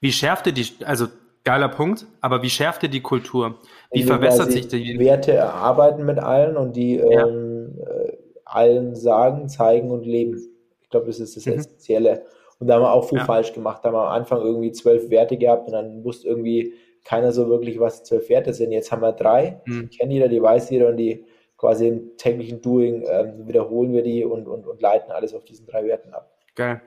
Wie 0.00 0.12
schärft 0.12 0.46
ihr 0.46 0.52
die, 0.52 0.66
also 0.84 1.08
geiler 1.44 1.68
Punkt, 1.68 2.06
aber 2.20 2.42
wie 2.42 2.50
schärft 2.50 2.82
ihr 2.82 2.88
die 2.88 3.02
Kultur? 3.02 3.58
Wie 3.92 4.00
also 4.00 4.12
verbessert 4.14 4.52
sich 4.52 4.68
die? 4.68 4.98
Werte 4.98 5.32
erarbeiten 5.32 6.04
mit 6.04 6.18
allen 6.18 6.56
und 6.56 6.74
die 6.74 6.96
ja. 6.96 7.26
ähm, 7.26 7.78
äh, 7.80 8.12
allen 8.44 8.94
sagen, 8.94 9.48
zeigen 9.48 9.90
und 9.90 10.04
leben 10.04 10.54
glaube, 10.94 11.06
das 11.06 11.20
ist 11.20 11.36
das 11.36 11.46
mhm. 11.46 11.54
Essentielle. 11.54 12.24
Und 12.60 12.68
da 12.68 12.74
haben 12.74 12.82
wir 12.82 12.92
auch 12.92 13.08
viel 13.08 13.18
ja. 13.18 13.24
falsch 13.24 13.52
gemacht. 13.52 13.80
Da 13.82 13.88
haben 13.88 13.96
wir 13.96 14.06
am 14.06 14.12
Anfang 14.12 14.40
irgendwie 14.40 14.72
zwölf 14.72 15.10
Werte 15.10 15.36
gehabt 15.36 15.66
und 15.66 15.72
dann 15.72 16.04
wusste 16.04 16.28
irgendwie 16.28 16.74
keiner 17.04 17.32
so 17.32 17.48
wirklich, 17.48 17.78
was 17.80 18.04
zwölf 18.04 18.28
Werte 18.28 18.54
sind. 18.54 18.72
Jetzt 18.72 18.92
haben 18.92 19.02
wir 19.02 19.12
drei, 19.12 19.60
mhm. 19.66 19.88
die 19.90 19.98
kennt 19.98 20.12
jeder, 20.12 20.28
die 20.28 20.40
weiß 20.40 20.70
jeder 20.70 20.88
und 20.88 20.96
die 20.96 21.26
quasi 21.58 21.88
im 21.88 22.16
täglichen 22.16 22.62
Doing 22.62 23.02
äh, 23.02 23.32
wiederholen 23.44 23.92
wir 23.92 24.02
die 24.02 24.24
und, 24.24 24.46
und, 24.46 24.66
und 24.66 24.80
leiten 24.80 25.10
alles 25.10 25.34
auf 25.34 25.44
diesen 25.44 25.66
drei 25.66 25.84
Werten 25.84 26.14
ab. 26.14 26.30
Geil. 26.54 26.80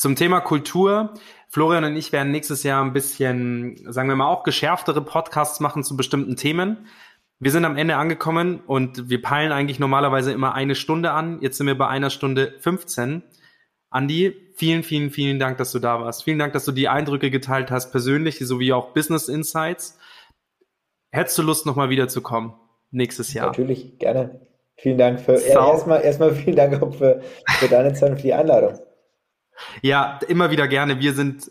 Zum 0.00 0.16
Thema 0.16 0.40
Kultur. 0.40 1.12
Florian 1.50 1.84
und 1.84 1.94
ich 1.94 2.10
werden 2.10 2.32
nächstes 2.32 2.62
Jahr 2.62 2.82
ein 2.82 2.94
bisschen, 2.94 3.76
sagen 3.92 4.08
wir 4.08 4.16
mal, 4.16 4.30
auch 4.30 4.44
geschärftere 4.44 5.02
Podcasts 5.02 5.60
machen 5.60 5.84
zu 5.84 5.94
bestimmten 5.94 6.36
Themen. 6.36 6.86
Wir 7.38 7.50
sind 7.50 7.66
am 7.66 7.76
Ende 7.76 7.96
angekommen 7.96 8.62
und 8.66 9.10
wir 9.10 9.20
peilen 9.20 9.52
eigentlich 9.52 9.78
normalerweise 9.78 10.32
immer 10.32 10.54
eine 10.54 10.74
Stunde 10.74 11.10
an. 11.10 11.42
Jetzt 11.42 11.58
sind 11.58 11.66
wir 11.66 11.76
bei 11.76 11.86
einer 11.86 12.08
Stunde 12.08 12.54
15. 12.60 13.22
Andi, 13.90 14.34
vielen, 14.54 14.84
vielen, 14.84 15.10
vielen 15.10 15.38
Dank, 15.38 15.58
dass 15.58 15.70
du 15.70 15.80
da 15.80 16.00
warst. 16.00 16.24
Vielen 16.24 16.38
Dank, 16.38 16.54
dass 16.54 16.64
du 16.64 16.72
die 16.72 16.88
Eindrücke 16.88 17.30
geteilt 17.30 17.70
hast, 17.70 17.90
persönlich 17.90 18.38
sowie 18.38 18.72
auch 18.72 18.94
Business 18.94 19.28
Insights. 19.28 19.98
Hättest 21.10 21.36
du 21.36 21.42
Lust, 21.42 21.66
nochmal 21.66 21.90
wiederzukommen 21.90 22.54
nächstes 22.90 23.34
Jahr? 23.34 23.48
Natürlich, 23.48 23.98
gerne. 23.98 24.40
Vielen 24.78 24.96
Dank 24.96 25.20
für 25.20 25.34
erstmal 25.34 26.00
erstmal 26.00 26.34
vielen 26.34 26.56
Dank 26.56 26.82
auch 26.82 26.94
für, 26.94 27.20
für 27.58 27.68
deine 27.68 27.92
Zeit 27.92 28.12
und 28.12 28.16
für 28.16 28.22
die 28.22 28.32
Einladung. 28.32 28.78
Ja, 29.82 30.18
immer 30.28 30.50
wieder 30.50 30.68
gerne. 30.68 31.00
Wir 31.00 31.14
sind 31.14 31.50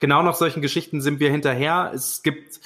genau 0.00 0.22
nach 0.22 0.34
solchen 0.34 0.62
Geschichten 0.62 1.00
sind 1.00 1.20
wir 1.20 1.30
hinterher. 1.30 1.92
Es 1.94 2.22
gibt 2.22 2.60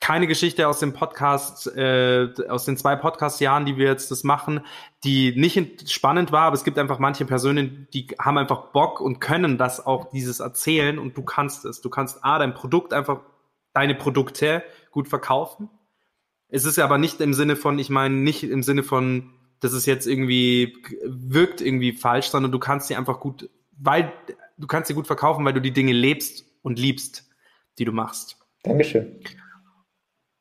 keine 0.00 0.26
Geschichte 0.26 0.68
aus 0.68 0.78
dem 0.78 0.92
Podcast, 0.92 1.66
äh, 1.74 2.28
aus 2.48 2.64
den 2.64 2.76
zwei 2.76 2.94
Podcast-Jahren, 2.96 3.64
die 3.64 3.76
wir 3.76 3.86
jetzt 3.86 4.10
das 4.10 4.24
machen, 4.24 4.60
die 5.04 5.34
nicht 5.34 5.90
spannend 5.90 6.32
war, 6.32 6.42
aber 6.42 6.54
es 6.54 6.64
gibt 6.64 6.78
einfach 6.78 6.98
manche 6.98 7.24
Personen, 7.24 7.88
die 7.92 8.06
haben 8.20 8.38
einfach 8.38 8.66
Bock 8.72 9.00
und 9.00 9.18
können 9.18 9.58
das 9.58 9.84
auch, 9.84 10.10
dieses 10.10 10.40
erzählen 10.40 10.98
und 10.98 11.16
du 11.16 11.22
kannst 11.22 11.64
es. 11.64 11.80
Du 11.80 11.90
kannst 11.90 12.24
A, 12.24 12.38
dein 12.38 12.54
Produkt 12.54 12.92
einfach, 12.92 13.20
deine 13.72 13.94
Produkte 13.94 14.62
gut 14.92 15.08
verkaufen. 15.08 15.70
Es 16.48 16.64
ist 16.64 16.76
ja 16.76 16.84
aber 16.84 16.98
nicht 16.98 17.20
im 17.20 17.34
Sinne 17.34 17.56
von, 17.56 17.78
ich 17.78 17.90
meine, 17.90 18.14
nicht 18.14 18.44
im 18.44 18.62
Sinne 18.62 18.84
von, 18.84 19.32
das 19.60 19.72
ist 19.72 19.86
jetzt 19.86 20.06
irgendwie, 20.06 20.76
wirkt 21.04 21.60
irgendwie 21.60 21.92
falsch, 21.92 22.26
sondern 22.26 22.52
du 22.52 22.58
kannst 22.58 22.88
sie 22.88 22.96
einfach 22.96 23.20
gut, 23.20 23.48
weil, 23.78 24.12
du 24.58 24.66
kannst 24.66 24.88
sie 24.88 24.94
gut 24.94 25.06
verkaufen, 25.06 25.44
weil 25.44 25.54
du 25.54 25.60
die 25.60 25.72
Dinge 25.72 25.92
lebst 25.92 26.44
und 26.62 26.78
liebst, 26.78 27.28
die 27.78 27.84
du 27.84 27.92
machst. 27.92 28.36
Dankeschön. 28.62 29.20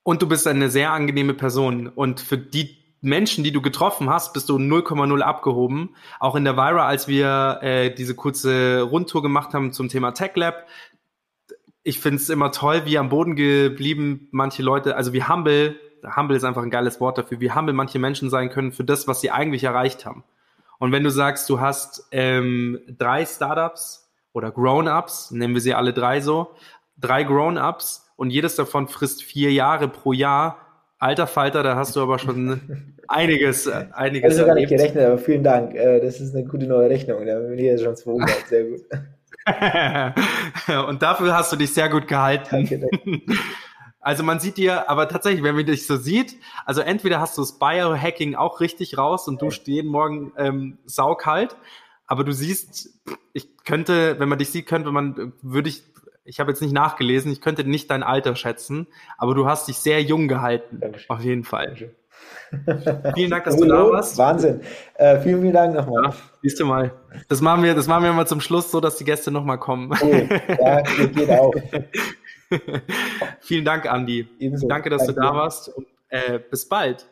Und 0.04 0.22
du 0.22 0.28
bist 0.28 0.48
eine 0.48 0.70
sehr 0.70 0.92
angenehme 0.92 1.34
Person. 1.34 1.88
Und 1.88 2.20
für 2.20 2.38
die 2.38 2.78
Menschen, 3.02 3.44
die 3.44 3.52
du 3.52 3.62
getroffen 3.62 4.10
hast, 4.10 4.34
bist 4.34 4.50
du 4.50 4.58
0,0 4.58 5.22
abgehoben. 5.22 5.96
Auch 6.20 6.36
in 6.36 6.44
der 6.44 6.58
Vira, 6.58 6.86
als 6.86 7.08
wir 7.08 7.60
äh, 7.62 7.94
diese 7.94 8.16
kurze 8.16 8.82
Rundtour 8.82 9.22
gemacht 9.22 9.54
haben 9.54 9.72
zum 9.72 9.90
Thema 9.90 10.12
Tech 10.12 10.36
Lab. 10.36 10.68
Ich 11.84 12.00
finde 12.00 12.18
es 12.18 12.30
immer 12.30 12.52
toll, 12.52 12.84
wie 12.86 12.98
am 12.98 13.10
Boden 13.10 13.36
geblieben 13.36 14.28
manche 14.32 14.64
Leute, 14.64 14.96
also 14.96 15.14
wie 15.14 15.24
humble, 15.24 15.80
humble 16.15 16.36
ist 16.36 16.44
einfach 16.44 16.64
ein 16.64 16.69
geiles 16.69 16.99
Wort 16.99 17.18
dafür, 17.18 17.40
wie 17.40 17.52
humble 17.52 17.73
manche 17.73 17.99
Menschen 17.99 18.30
sein 18.30 18.49
können 18.49 18.72
für 18.72 18.84
das, 18.84 19.07
was 19.07 19.22
sie 19.22 19.32
eigentlich 19.32 19.64
erreicht 19.64 20.06
haben. 20.06 20.23
Und 20.80 20.91
wenn 20.91 21.03
du 21.03 21.10
sagst, 21.10 21.49
du 21.49 21.60
hast 21.60 22.07
ähm, 22.11 22.80
drei 22.88 23.26
Startups 23.26 24.11
oder 24.34 24.52
Grown-ups, 24.52 25.32
nennen 25.32 25.53
wir 25.53 25.61
sie 25.61 25.73
alle 25.73 25.94
drei 25.94 26.19
so, 26.19 26.52
drei 26.98 27.23
Grown-ups, 27.23 28.06
und 28.15 28.30
jedes 28.30 28.56
davon 28.56 28.88
frisst 28.88 29.23
vier 29.23 29.52
Jahre 29.52 29.88
pro 29.88 30.14
Jahr. 30.14 30.57
Alter 30.98 31.27
Falter, 31.27 31.61
da 31.64 31.76
hast 31.76 31.95
du 31.95 32.02
aber 32.02 32.19
schon 32.19 32.95
einiges, 33.07 33.68
äh, 33.68 33.86
einiges. 33.91 34.34
Ich 34.34 34.40
habe 34.40 34.48
gar 34.48 34.56
nicht 34.56 34.69
gerechnet, 34.69 35.06
aber 35.06 35.18
vielen 35.18 35.44
Dank. 35.44 35.76
Äh, 35.76 35.99
das 35.99 36.22
ist 36.22 36.34
eine 36.34 36.45
gute 36.45 36.65
neue 36.65 36.90
Rechnung. 36.90 37.26
Da 37.26 37.40
bin 37.40 37.60
ich 37.60 37.65
jetzt 37.65 37.84
schon 37.84 37.95
200. 37.95 38.30
Sehr 38.48 38.64
gut. 38.64 38.82
und 40.88 41.02
dafür 41.02 41.36
hast 41.36 41.52
du 41.52 41.56
dich 41.56 41.73
sehr 41.73 41.90
gut 41.90 42.07
gehalten. 42.07 42.48
Danke, 42.49 42.80
danke. 42.80 43.22
Also 44.06 44.22
man 44.22 44.40
sieht 44.40 44.57
dir, 44.57 44.88
aber 44.88 45.10
tatsächlich, 45.10 45.41
wenn 45.41 45.56
man 45.56 45.65
dich 45.65 45.88
so 45.88 45.95
sieht, 45.95 46.38
also 46.64 46.82
entweder 46.82 47.19
hast 47.19 47.40
du 47.40 47.41
das 47.41 47.57
Biohacking 47.57 48.36
auch 48.36 48.60
richtig 48.60 48.99
raus 48.99 49.27
und 49.27 49.41
du 49.41 49.48
duscht 49.48 49.68
jeden 49.68 49.90
Morgen 49.90 50.32
ähm, 50.38 50.77
saukalt, 50.86 51.56
aber 52.06 52.23
du 52.23 52.32
siehst, 52.32 52.99
ich 53.34 53.57
könnte, 53.65 54.19
wenn 54.19 54.30
man 54.30 54.38
dich 54.38 54.52
sieht, 54.52 54.68
könnte 54.68 54.91
man, 54.91 55.34
würde 55.41 55.69
ich 55.69 55.82
ich 56.23 56.40
habe 56.40 56.52
jetzt 56.52 56.61
nicht 56.61 56.72
nachgelesen, 56.72 57.32
ich 57.32 57.41
könnte 57.41 57.64
nicht 57.64 57.90
dein 57.90 58.03
Alter 58.03 58.36
schätzen, 58.36 58.86
aber 59.18 59.34
du 59.34 59.48
hast 59.48 59.68
dich 59.68 59.77
sehr 59.77 60.03
jung 60.03 60.27
gehalten. 60.27 60.80
Dankeschön. 60.82 61.10
Auf 61.10 61.22
jeden 61.22 61.44
Fall. 61.44 61.76
vielen 63.15 63.32
Dank, 63.32 63.44
dass 63.45 63.57
du 63.57 63.65
da 63.65 63.90
warst. 63.90 64.19
Wahnsinn. 64.19 64.61
Äh, 64.95 65.19
vielen, 65.22 65.41
vielen 65.41 65.53
Dank 65.53 65.73
nochmal. 65.73 66.03
Ja, 66.03 66.14
siehst 66.44 66.60
du 66.60 66.65
mal. 66.65 66.91
Das 67.27 67.41
machen 67.41 67.64
wir, 67.64 67.73
das 67.73 67.88
machen 67.88 68.03
wir 68.03 68.14
mal 68.14 68.27
zum 68.27 68.41
Schluss 68.41 68.69
so, 68.69 68.80
dass 68.80 68.98
die 68.98 69.03
Gäste 69.03 69.32
nochmal 69.32 69.57
kommen. 69.57 69.91
Oh, 69.99 70.14
ja, 70.61 70.82
geht 71.07 71.30
auch. 71.32 71.53
vielen 73.42 73.66
Dank, 73.66 73.86
Andi. 73.86 74.28
Ebenso. 74.40 74.68
Danke, 74.68 74.90
dass 74.90 75.06
Danke. 75.06 75.16
du 75.16 75.22
da 75.22 75.34
warst 75.34 75.70
und 75.70 75.88
äh, 76.10 76.40
bis 76.40 76.68
bald. 76.68 77.06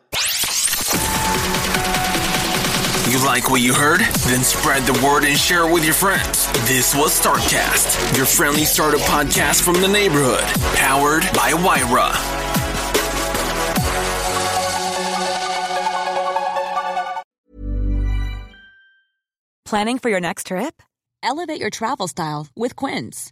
You 3.10 3.20
like 3.26 3.50
what 3.50 3.62
you 3.62 3.74
heard? 3.74 4.00
Then 4.28 4.44
spread 4.44 4.84
the 4.86 4.94
word 5.06 5.26
and 5.26 5.38
share 5.38 5.68
it 5.68 5.74
with 5.74 5.84
your 5.84 5.94
friends. 5.94 6.48
This 6.68 6.96
was 6.96 7.12
Startcast, 7.12 8.18
your 8.18 8.26
friendly 8.26 8.66
startup 8.66 9.02
podcast 9.02 9.62
from 9.62 9.76
the 9.82 9.88
neighborhood, 9.88 10.44
powered 10.76 11.24
by 11.34 11.54
Wyra. 11.54 12.14
Planning 19.66 19.98
for 19.98 20.10
your 20.10 20.22
next 20.22 20.48
trip? 20.48 20.82
Elevate 21.24 21.60
your 21.60 21.70
travel 21.70 22.08
style 22.08 22.48
with 22.56 22.76
Quince. 22.76 23.32